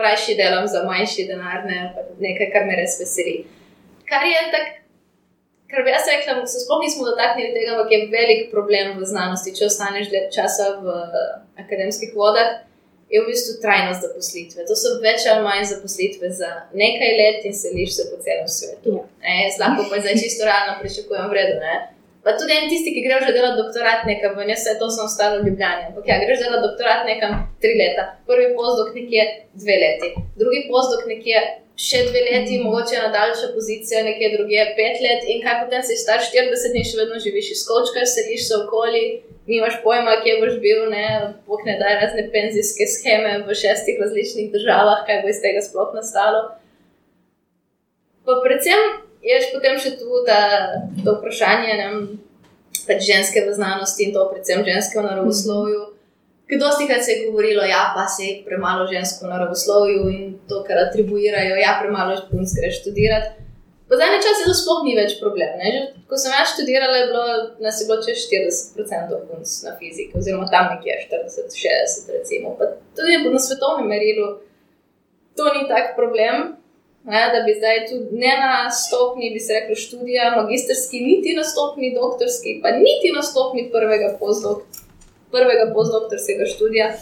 rajši 0.00 0.34
delam 0.34 0.66
za 0.68 0.84
manjši 0.84 1.24
denar, 1.26 1.64
ne 1.64 1.94
nekaj, 2.20 2.50
kar 2.52 2.66
me 2.68 2.76
res 2.80 2.98
veseli. 3.00 3.36
Kar 4.08 4.24
je 4.26 4.40
tako, 4.54 4.70
kar 5.70 5.84
bi 5.84 5.94
jaz 5.94 6.08
rekla, 6.12 6.46
se 6.52 6.62
sploh 6.64 6.80
nismo 6.84 7.06
dotaknili 7.08 7.52
tega, 7.54 7.74
ampak 7.74 7.92
je 7.92 8.00
velik 8.14 8.48
problem 8.54 8.96
v 8.98 9.08
znanosti, 9.12 9.54
če 9.58 9.68
ostaneš 9.68 10.10
dlje 10.10 10.24
časa 10.36 10.72
v 10.82 10.96
akademskih 11.64 12.16
vodah, 12.16 12.62
je 13.10 13.20
v 13.20 13.26
bistvu 13.26 13.52
trajnost 13.62 14.04
zaposlitve. 14.06 14.66
To 14.68 14.74
so 14.78 14.96
več 15.02 15.24
ali 15.30 15.42
manj 15.46 15.64
zaposlitve 15.74 16.30
za 16.40 16.50
nekaj 16.82 17.16
let 17.20 17.46
in 17.48 17.54
seliš 17.62 17.96
se 17.96 18.10
po 18.10 18.20
celem 18.24 18.48
svetu. 18.58 18.98
Ja. 18.98 19.06
Ne, 19.24 19.38
jaz 19.46 19.58
lahko 19.62 19.88
pa 19.90 20.02
zdaj 20.02 20.20
čisto 20.22 20.46
realno 20.46 20.76
pričakujem 20.82 21.26
vredo. 21.32 21.56
Ne? 21.64 21.74
Pa 22.24 22.34
tudi 22.36 22.52
en 22.52 22.68
tisti, 22.68 22.92
ki 22.94 23.02
gre 23.06 23.16
že 23.24 23.32
delati 23.32 23.56
doktorat 23.62 24.04
nekam, 24.04 24.36
ne 24.50 24.56
vse 24.58 24.76
to 24.80 24.90
sem 24.92 25.06
ostalo 25.08 25.40
v 25.40 25.48
Ljubljani. 25.48 25.88
Ampak 25.88 26.04
ja, 26.10 26.18
greš 26.20 26.42
delati 26.44 26.66
doktorat 26.68 27.08
nekam 27.08 27.32
tri 27.62 27.72
leta, 27.80 28.04
prvi 28.28 28.52
pozdok 28.58 28.92
nekje 28.98 29.24
dve 29.62 29.76
leti, 29.84 30.10
drugi 30.40 30.66
pozdok 30.68 31.08
nekje 31.08 31.40
še 31.80 32.02
dve 32.10 32.20
leti, 32.26 32.58
mogoče 32.60 32.98
ena 32.98 33.08
daljša 33.14 33.48
pozicija, 33.56 34.04
nekje 34.04 34.34
druge 34.36 34.66
pet 34.76 35.00
let 35.04 35.24
in 35.32 35.40
kaj 35.44 35.62
potem 35.64 35.82
si 35.88 35.96
star 35.96 36.20
40 36.20 36.76
in 36.76 36.86
še 36.90 37.00
vedno 37.00 37.20
živiš 37.24 37.54
iz 37.56 37.62
kočka, 37.70 38.04
sediš 38.04 38.50
se 38.50 38.58
okoli, 38.66 39.04
nimaš 39.50 39.80
pojma, 39.82 40.20
kje 40.22 40.38
boš 40.40 40.56
bil, 40.62 40.86
ne, 40.94 41.04
bog 41.46 41.66
ne 41.66 41.76
daj 41.80 41.94
razne 42.04 42.26
penzijske 42.32 42.86
scheme 42.86 43.32
v 43.46 43.56
šestih 43.62 43.98
različnih 44.00 44.50
državah, 44.54 45.04
kaj 45.06 45.22
bo 45.22 45.32
iz 45.32 45.42
tega 45.42 45.62
sploh 45.66 45.90
nastalo. 45.96 46.42
Pa 48.24 48.38
predvsem 48.44 48.82
je 49.26 49.38
potem 49.52 49.78
še 49.82 49.96
tu 49.98 50.22
ta, 50.26 50.40
to 51.04 51.16
vprašanje, 51.18 51.78
ne, 51.82 51.88
pač 52.86 53.02
ženske 53.06 53.44
v 53.46 53.56
znanosti 53.58 54.06
in 54.06 54.14
to 54.14 54.28
predvsem 54.30 54.62
ženske 54.66 55.00
v 55.00 55.08
naravoslovju. 55.08 55.82
Kdo 56.50 56.70
sti 56.74 56.86
krat 56.86 57.04
se 57.06 57.12
je 57.12 57.26
govorilo, 57.26 57.62
da 57.62 57.68
ja, 57.70 57.82
pa 57.94 58.08
se 58.10 58.24
je 58.24 58.38
premalo 58.46 58.86
žensko 58.90 59.26
v 59.26 59.30
naravoslovju 59.30 60.00
in 60.10 60.32
to, 60.50 60.64
kar 60.66 60.80
atribuirajo, 60.82 61.54
da 61.54 61.62
ja, 61.62 61.76
premalo 61.82 62.16
punc 62.30 62.54
gre 62.58 62.72
študirati. 62.74 63.49
Po 63.90 63.98
zadnji 63.98 64.18
čas 64.22 64.38
je 64.40 64.46
to 64.46 64.54
sploh 64.54 64.84
ni 64.86 64.94
več 64.94 65.16
problem. 65.18 65.58
Že, 65.58 65.80
ko 66.06 66.18
sem 66.22 66.34
jaz 66.36 66.52
študirala, 66.52 66.96
je 67.00 67.06
bilo, 67.10 67.24
nas 67.64 67.80
je 67.80 67.88
bilo 67.88 67.98
čez 68.04 68.22
40% 68.30 69.18
punc 69.26 69.54
na 69.66 69.74
fiziki, 69.80 70.14
oziroma 70.14 70.46
tam 70.52 70.70
nekje 70.74 70.94
40-60%. 71.10 72.14
Recimo. 72.14 72.54
Pa 72.58 72.70
tudi 72.94 73.18
na 73.26 73.42
svetovnem 73.42 73.90
merilu 73.90 74.28
to 75.34 75.50
ni 75.56 75.66
tak 75.66 75.96
problem. 75.98 76.54
Ne, 77.10 77.20
da 77.32 77.40
bi 77.46 77.56
zdaj 77.56 77.86
tudi 77.88 78.18
ne 78.20 78.32
na 78.36 78.68
stopni, 78.68 79.32
bi 79.32 79.40
se 79.40 79.56
rekel, 79.56 79.74
študija, 79.74 80.34
magistrski, 80.36 81.00
niti 81.00 81.32
na 81.32 81.46
stopni 81.48 81.94
doktorski, 81.96 82.58
pa 82.62 82.74
niti 82.76 83.08
na 83.16 83.22
stopni 83.24 83.70
prvega 83.72 84.18
pozdoktorskega 84.20 84.88
prvega 85.30 85.72
postdoktorskega 85.74 86.46
študija. 86.46 86.92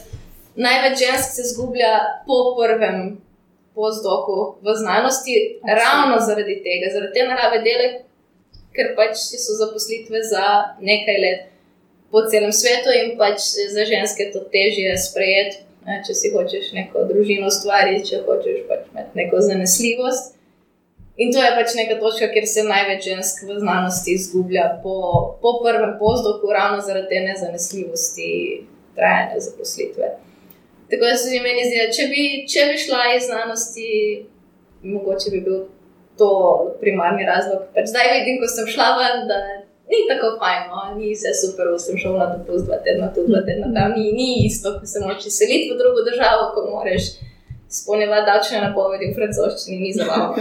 Največ 0.56 0.98
žensk 0.98 1.31
se 1.36 1.43
zgublja 1.52 1.93
po 2.27 2.56
prvem 2.59 3.16
postdoku 3.79 4.39
v 4.67 4.75
znanosti, 4.81 5.37
ravno 5.63 6.19
zaradi 6.27 6.59
tega, 6.67 6.91
zaradi 6.95 7.15
te 7.15 7.27
narave 7.31 7.63
dela, 7.67 7.89
ker 8.75 8.93
pač 8.99 9.23
so 9.39 9.55
zaposlitve 9.61 10.23
za 10.27 10.45
nekaj 10.83 11.23
let 11.25 11.47
po 12.11 12.25
celem 12.31 12.53
svetu 12.53 12.95
in 12.95 13.15
pač 13.21 13.45
za 13.75 13.87
ženske 13.87 14.31
to 14.35 14.43
težje 14.53 14.97
sprejeti. 15.09 15.65
Če 16.05 16.13
si 16.13 16.29
hočeš 16.35 16.73
neko 16.77 17.07
družino 17.09 17.49
ustvariti, 17.49 18.11
če 18.11 18.25
hočeš 18.27 18.67
pač 18.69 18.91
imeti 18.91 19.23
neko 19.23 19.41
zanesljivost. 19.41 20.35
In 21.19 21.33
to 21.35 21.41
je 21.43 21.55
pač 21.57 21.73
neka 21.75 21.97
točka, 21.99 22.29
kjer 22.35 22.45
se 22.47 22.63
največ 22.67 23.09
žensk 23.09 23.41
v 23.49 23.57
znanosti 23.59 24.13
izgublja 24.15 24.67
po, 24.83 24.99
po 25.43 25.55
prvem 25.65 25.97
pozdoku, 25.99 26.53
ravno 26.55 26.85
zaradi 26.85 27.09
te 27.11 27.23
nezanesljivosti 27.25 28.29
trajanja 28.99 29.41
zaposlitve. 29.49 30.13
Tako 30.90 31.05
da 31.10 31.16
se 31.16 31.31
mi 31.31 31.52
zdi, 31.69 31.77
da 31.82 31.89
če 31.97 32.05
bi, 32.12 32.23
če 32.52 32.60
bi 32.70 32.77
šla 32.85 33.02
iz 33.16 33.27
znanosti, 33.28 33.89
mogoče 34.82 35.31
bi 35.35 35.40
bil 35.47 35.59
to 36.19 36.31
primarni 36.81 37.27
razlog. 37.28 37.60
Pač 37.74 37.85
zdaj 37.93 38.06
vidim, 38.19 38.36
ko 38.40 38.47
sem 38.51 38.66
šla 38.74 38.89
ven, 38.98 39.16
da 39.31 39.39
ni 39.90 40.01
tako 40.09 40.27
fajn, 40.40 40.62
no? 40.73 40.81
ni 40.98 41.12
vse 41.12 41.31
super, 41.43 41.65
sem 41.85 41.97
šel 42.01 42.19
na 42.20 42.27
dopust 42.32 42.65
dva 42.69 42.78
tedna, 42.85 43.06
tu 43.15 43.20
dva 43.28 43.40
tedna 43.47 43.69
tam, 43.77 43.89
ni, 43.97 44.12
ni 44.16 44.28
isto, 44.48 44.74
ko 44.81 44.85
se 44.89 45.05
moči 45.05 45.31
seliti 45.32 45.73
v 45.73 45.78
drugo 45.81 46.01
državo, 46.09 46.51
ko 46.55 46.66
moraš 46.73 47.02
spolnjeva 47.78 48.24
davčne 48.28 48.59
napovedi 48.65 49.10
v 49.10 49.16
francoščini, 49.16 49.81
ni 49.85 49.93
za 49.97 50.05
vama. 50.09 50.35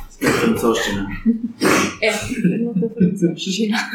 Francoščina. 0.20 1.06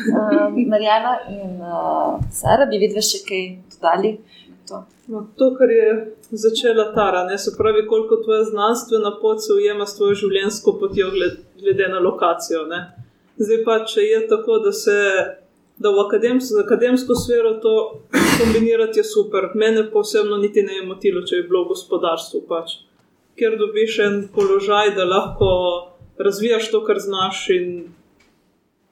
Uh, 0.09 0.57
Marijana 0.73 1.13
in 1.29 1.61
uh, 1.61 2.19
Sara, 2.33 2.65
bi 2.69 2.81
videli 2.81 3.03
še 3.05 3.21
kaj 3.27 3.43
dodali? 3.75 4.15
To. 4.69 4.81
No, 5.13 5.21
to, 5.37 5.51
kar 5.57 5.69
je 5.69 5.89
začela 6.31 6.87
Tara, 6.95 7.23
ne, 7.29 7.37
se 7.37 7.53
pravi, 7.57 7.85
koliko 7.87 8.17
tvoja 8.23 8.43
znanstvena 8.49 9.11
pot 9.21 9.43
se 9.45 9.53
ujema 9.53 9.85
s 9.85 9.97
tvojo 9.99 10.17
življenjsko 10.23 10.77
potjo, 10.81 11.11
gled, 11.13 11.41
glede 11.61 11.89
na 11.93 12.01
lokacijo. 12.01 12.65
Ne. 12.71 12.81
Zdaj 13.37 13.59
pa, 13.67 13.79
če 13.85 14.01
je 14.07 14.21
tako, 14.31 14.57
da 14.65 14.71
se 14.73 14.95
da 15.77 15.91
v 15.91 16.05
akadems, 16.05 16.49
akademsko 16.63 17.15
sfero 17.15 17.53
to 17.63 18.01
kombinirati 18.39 18.99
je 18.99 19.03
super. 19.03 19.49
Mene 19.55 19.91
posebno 19.91 20.37
niti 20.37 20.63
ne 20.63 20.75
je 20.75 20.85
motilo, 20.85 21.21
če 21.21 21.35
je 21.35 21.47
bilo 21.49 21.65
v 21.65 21.73
gospodarstvu. 21.73 22.45
Pač. 22.47 22.79
Ker 23.35 23.57
dobiš 23.59 23.99
en 23.99 24.21
položaj, 24.35 24.93
da 24.95 25.03
lahko 25.05 25.49
razvijaš 26.17 26.71
to, 26.71 26.83
kar 26.85 26.99
znaš 26.99 27.49
in 27.49 27.67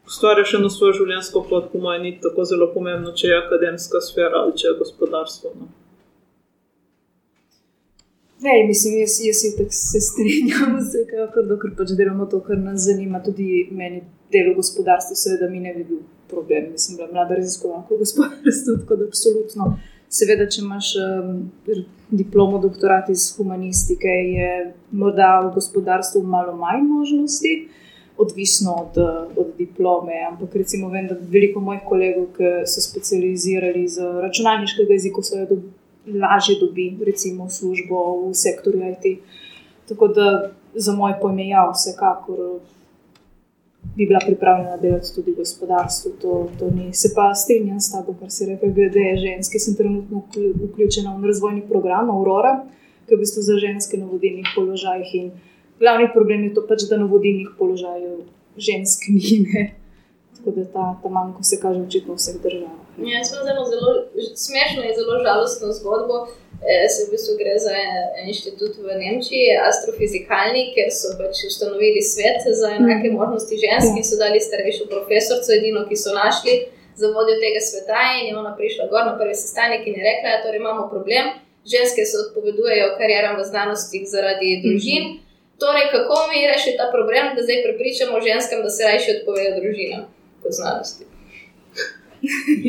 ustvariš 0.07 0.53
eno 0.59 0.69
svojo 0.69 0.93
življenjsko 0.99 1.45
pot, 1.49 1.71
po 1.71 1.79
mojem, 1.79 2.03
ni 2.03 2.17
tako 2.21 2.45
zelo 2.45 2.67
pomembno, 2.73 3.13
če 3.15 3.27
je 3.27 3.39
akademska 3.39 4.01
sfera 4.03 4.43
ali 4.43 4.57
če 4.59 4.67
je 4.67 4.79
gospodarstvo. 4.81 5.53
No. 5.59 5.69
Ne, 8.43 8.55
mislim, 8.67 8.97
jaz, 8.99 9.19
jaz 9.23 9.41
se 9.71 10.01
strinjam, 10.03 10.75
da 11.49 11.57
pač 11.77 11.93
delamo 11.95 12.27
to, 12.31 12.41
kar 12.43 12.59
nas 12.59 12.83
zanima. 12.89 13.21
Tudi 13.23 13.69
meni 13.71 14.01
delo 14.33 14.57
gospodarstva, 14.57 15.15
seveda, 15.15 15.47
mi 15.51 15.63
ne 15.63 15.71
bi 15.77 15.85
bil 15.87 16.01
problem. 16.31 16.73
Jaz 16.75 16.89
sem 16.89 16.97
bila 16.99 17.07
mlada 17.13 17.37
raziskovalka 17.39 17.95
v 17.95 18.01
gospodarstvu, 18.03 18.77
tako 18.81 18.99
da 18.99 19.07
absolutno. 19.07 19.69
Seveda, 20.14 20.45
če 20.45 20.61
imaš 20.61 20.91
um, 21.02 21.38
diplomo, 22.14 22.60
doktorat 22.61 23.07
iz 23.10 23.31
humanistike, 23.38 24.11
je 24.38 24.49
morda 24.94 25.40
v 25.41 25.53
gospodarstvu 25.56 26.22
malo 26.30 26.53
manj 26.60 26.84
možnosti, 26.85 27.53
odvisno 28.22 28.76
od, 28.84 28.99
od 29.41 29.56
diplome. 29.57 30.19
Ampak 30.27 30.53
recimo, 30.61 30.91
vem, 30.94 31.07
da 31.10 31.18
veliko 31.18 31.64
mojih 31.65 31.81
kolegov, 31.90 32.27
ki 32.38 32.52
so 32.69 32.84
specializirali 32.85 33.88
za 33.90 34.11
računalniškega 34.22 34.99
jezika, 34.99 35.26
so 35.26 35.40
jo 35.40 35.48
dobili 35.56 36.19
lažje 36.22 36.60
dobi, 36.61 36.91
recimo, 37.06 37.49
službo 37.49 38.03
v 38.27 38.34
sektorju 38.38 38.91
IT. 38.91 39.23
Tako 39.90 40.07
da 40.14 40.27
za 40.76 40.94
moj 40.94 41.18
pojem 41.22 41.40
je 41.40 41.48
ja, 41.48 41.65
vsekakor 41.72 42.60
bi 43.95 44.05
bila 44.05 44.19
pripravljena 44.26 44.77
delati 44.77 45.15
tudi 45.15 45.31
v 45.31 45.35
gospodarstvu. 45.35 46.11
To, 46.22 46.49
to 46.60 46.69
ni. 46.76 46.93
Se 46.93 47.14
pa 47.15 47.34
strinjam 47.35 47.80
s 47.80 47.91
tabo, 47.91 48.15
kar 48.19 48.31
se 48.31 48.45
reče, 48.45 48.68
glede 48.76 49.05
ženske. 49.26 49.60
Sem 49.60 49.76
trenutno 49.76 50.23
vključena 50.69 51.18
v 51.18 51.26
razvojni 51.26 51.64
program 51.69 52.10
Aurora, 52.10 52.64
ki 53.05 53.14
je 53.14 53.18
v 53.18 53.19
bistvu 53.19 53.41
za 53.41 53.57
ženske 53.60 53.97
na 53.97 54.05
vodilnih 54.05 54.47
položajih. 54.55 55.15
In 55.22 55.31
glavni 55.80 56.10
problem 56.14 56.43
je 56.43 56.53
to 56.53 56.65
pač, 56.68 56.88
da 56.89 56.97
na 56.97 57.05
vodilnih 57.05 57.53
položajih 57.60 58.26
žensk 58.57 59.10
ni. 59.10 59.45
Ne? 59.53 59.76
Tako 60.38 60.51
da 60.51 60.65
ta, 60.65 60.85
ta 61.03 61.10
manjko 61.10 61.43
se 61.43 61.60
kaže 61.61 61.81
očitno 61.81 62.14
v 62.14 62.18
vseh 62.18 62.39
državah. 62.43 62.80
Ja, 62.97 63.22
zelo, 63.23 63.64
zelo 63.69 63.91
smešno 64.35 64.84
in 64.84 64.95
zelo 64.97 65.19
žalostno 65.26 65.72
zgodbo. 65.72 66.27
E, 66.64 66.90
se 66.90 67.06
v 67.06 67.11
bistvu 67.11 67.34
gre 67.35 67.57
za 67.60 67.72
en 67.76 68.27
inštitut 68.31 68.77
v 68.80 68.95
Nemčiji, 69.02 69.57
astrofizikalni, 69.69 70.69
kjer 70.72 70.91
so 70.95 71.11
pač 71.19 71.41
ustanovili 71.49 72.02
svet 72.02 72.48
za 72.60 72.72
enake 72.77 73.10
mhm. 73.10 73.18
možnosti 73.19 73.60
žensk 73.64 73.98
in 73.99 74.06
so 74.07 74.19
dali 74.22 74.40
starejšo 74.40 74.88
profesorico, 74.94 75.52
edino, 75.57 75.84
ki 75.90 75.98
so 75.99 76.15
našli 76.15 76.56
za 76.95 77.11
vodjo 77.11 77.35
tega 77.44 77.61
sveta. 77.69 77.99
In 78.19 78.30
je 78.30 78.38
ona 78.40 78.56
prišla 78.56 78.88
gor 78.91 79.03
na 79.10 79.18
prvi 79.19 79.35
sestanek 79.35 79.88
in 79.88 79.99
je 79.99 80.07
rekla: 80.10 80.30
da 80.30 80.35
ja, 80.38 80.44
torej 80.45 80.61
imamo 80.64 80.88
problem, 80.94 81.26
ženske 81.73 82.06
se 82.07 82.15
odpovedujejo 82.23 82.95
karieram 82.99 83.35
v 83.40 83.48
znanosti 83.52 84.06
zaradi 84.14 84.61
družin. 84.64 85.03
Torej, 85.60 85.91
kako 85.95 86.15
mi 86.30 86.48
rešiti 86.48 86.80
ta 86.80 86.88
problem, 86.95 87.35
da 87.35 87.44
zdaj 87.44 87.64
prepričamo 87.68 88.22
ženskam, 88.27 88.64
da 88.64 88.69
se 88.69 88.84
raje 88.84 89.19
odpovejo 89.19 89.52
družinam 89.60 90.07
kot 90.44 90.52
znanosti? 90.60 91.03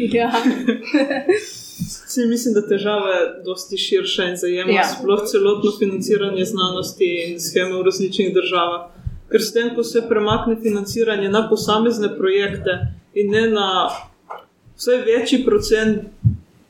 ja. 0.19 0.31
Se, 2.07 2.27
mislim, 2.27 2.55
da 2.55 2.63
težava 2.69 3.09
je 3.11 3.23
precej 3.43 3.79
širša 3.79 4.25
in 4.31 4.37
zajema 4.37 4.73
ja. 4.73 4.85
sploh 4.85 5.25
celotno 5.27 5.73
financiranje 5.79 6.45
znanosti 6.45 7.09
in 7.27 7.41
scheme 7.41 7.75
v 7.75 7.83
različnih 7.83 8.35
državah. 8.35 8.91
Ker 9.31 9.43
s 9.43 9.53
tem, 9.53 9.73
ko 9.75 9.83
se 9.83 10.05
premakne 10.09 10.57
financiranje 10.63 11.29
na 11.29 11.49
posamezne 11.51 12.13
projekte 12.19 12.77
in 13.15 13.31
ne 13.31 13.49
na 13.51 13.69
vse 14.77 15.01
večji 15.07 15.43
procent, 15.45 16.05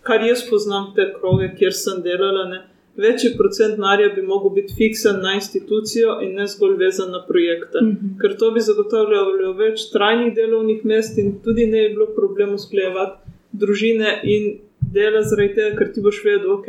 kar 0.03 0.25
jaz 0.25 0.47
poznam 0.51 0.93
te 0.97 1.11
kroge, 1.19 1.51
kjer 1.59 1.77
sem 1.77 2.01
delala, 2.03 2.49
ne, 2.49 2.63
večji 2.97 3.35
procent 3.37 3.79
narja 3.79 4.09
bi 4.17 4.23
lahko 4.23 4.55
bil 4.57 4.69
fiksen 4.79 5.21
na 5.23 5.35
institucijo 5.35 6.21
in 6.23 6.37
ne 6.39 6.47
zgolj 6.49 6.77
vezan 6.81 7.11
na 7.11 7.21
projekte. 7.29 7.83
Mm 7.83 7.91
-hmm. 7.91 8.21
Ker 8.21 8.37
to 8.39 8.51
bi 8.51 8.61
zagotavljalo 8.61 9.53
več 9.53 9.91
trajnih 9.93 10.35
delovnih 10.35 10.85
mest 10.85 11.19
in 11.19 11.41
tudi 11.45 11.67
ne 11.67 11.89
bi 11.89 11.95
bilo 11.95 12.07
problem 12.17 12.55
usklejevati 12.55 13.19
družine 13.53 14.21
in 14.23 14.59
dela 14.95 15.23
zaradi 15.23 15.55
tega, 15.57 15.77
ker 15.79 15.91
ti 15.95 16.03
boš 16.05 16.21
vedel, 16.25 16.53
ok. 16.59 16.69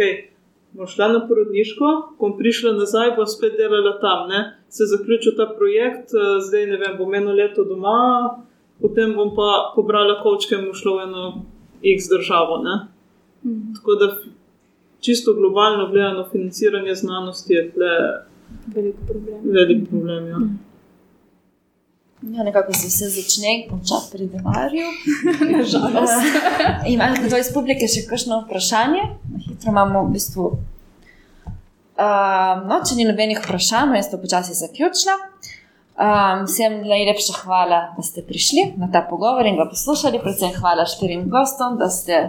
Boš 0.75 0.95
šla 0.97 1.07
na 1.13 1.21
porodniško, 1.27 1.91
ko 2.17 2.27
bom 2.27 2.33
prišla 2.37 2.73
nazaj, 2.75 3.13
bom 3.15 3.27
spet 3.29 3.55
delala 3.57 3.95
tam. 4.01 4.25
Ne? 4.29 4.41
Se 4.69 4.87
zaključil 4.91 5.37
ta 5.37 5.47
projekt, 5.57 6.11
eh, 6.11 6.39
zdaj 6.47 6.67
ne 6.73 6.79
vem, 6.81 6.97
bom 6.99 7.13
eno 7.15 7.31
leto 7.31 7.63
doma, 7.63 8.43
potem 8.81 9.13
bom 9.15 9.31
pa 9.37 9.71
pobrala 9.75 10.19
kočke 10.23 10.59
in 10.59 10.73
šla 10.73 10.97
v 10.97 11.05
eno 11.07 11.23
X 11.95 12.09
državo. 12.11 12.59
Ne? 12.65 12.75
Tako 13.77 13.95
da 14.01 14.07
čisto 14.99 15.33
globalno 15.33 15.87
gledano 15.91 16.27
financiranje 16.31 16.95
znanosti 16.95 17.53
je 17.53 17.71
tle 17.71 17.93
Velik 18.75 18.95
problem. 19.07 19.39
velik 19.43 19.89
problem. 19.89 20.27
Ja. 20.27 20.37
Ja, 22.33 22.43
nekako 22.43 22.73
se 22.73 22.87
vse 22.87 23.09
začne, 23.09 23.67
konča 23.69 23.95
pri 24.11 24.25
denarju. 24.27 24.87
Nažalost. 25.57 26.13
Uh, 26.13 26.87
ima 26.93 27.11
kdo 27.25 27.37
iz 27.37 27.51
publike 27.53 27.85
še 27.87 28.07
kakšno 28.09 28.39
vprašanje? 28.47 29.03
Na 29.29 29.41
hitro 29.43 29.69
imamo 29.69 30.01
v 30.07 30.15
bistvu. 30.15 30.47
Uh, 31.95 32.63
no, 32.65 32.79
če 32.81 32.97
ni 32.97 33.05
nobenih 33.05 33.43
vprašanj, 33.43 33.93
jaz 33.99 34.09
to 34.09 34.17
počasi 34.21 34.57
zaključila. 34.57 35.19
Um, 35.95 36.47
vsem 36.49 36.81
najlepša 36.89 37.37
hvala, 37.43 37.79
da 37.95 38.03
ste 38.03 38.25
prišli 38.25 38.71
na 38.81 38.89
ta 38.91 39.05
pogovor 39.05 39.45
in 39.45 39.61
ga 39.61 39.69
poslušali. 39.69 40.23
Predvsem 40.23 40.57
hvala 40.57 40.89
štirim 40.89 41.29
gostom, 41.29 41.77
da 41.77 41.91
ste 41.93 42.23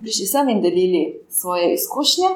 prišli 0.00 0.30
sem 0.30 0.54
in 0.54 0.62
delili 0.62 1.04
svoje 1.26 1.74
izkušnje. 1.74 2.30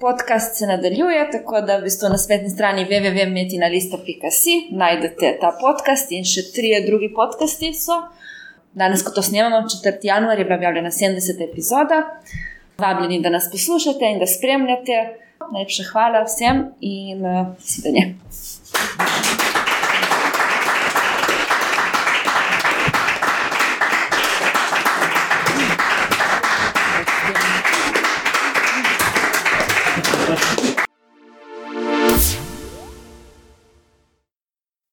Podcast 0.00 0.58
se 0.58 0.66
nadaljuje, 0.66 1.30
tako 1.32 1.60
da 1.60 1.76
v 1.76 1.82
bistvu 1.82 2.08
na 2.08 2.18
spletni 2.18 2.50
strani 2.50 2.84
www.metinalista.si 2.84 4.54
najdete 4.72 5.38
ta 5.40 5.50
podcast 5.60 6.12
in 6.16 6.24
še 6.24 6.46
trije 6.54 6.78
drugi 6.86 7.10
podcasti 7.14 7.74
so. 7.76 7.98
Danes, 8.72 9.04
ko 9.04 9.12
to 9.12 9.22
snemamo, 9.22 9.60
4. 9.68 9.98
januar 10.02 10.38
je 10.38 10.44
bila 10.44 10.56
objavljena 10.56 10.90
70. 10.90 11.44
epizoda. 11.50 12.00
Vabljeni, 12.78 13.20
da 13.20 13.28
nas 13.30 13.50
poslušate 13.52 14.12
in 14.14 14.18
da 14.18 14.26
spremljate. 14.26 15.00
Najlepša 15.52 15.90
hvala 15.92 16.24
vsem 16.24 16.64
in 16.80 17.26
uh, 17.26 17.46
svidenje. 17.60 18.14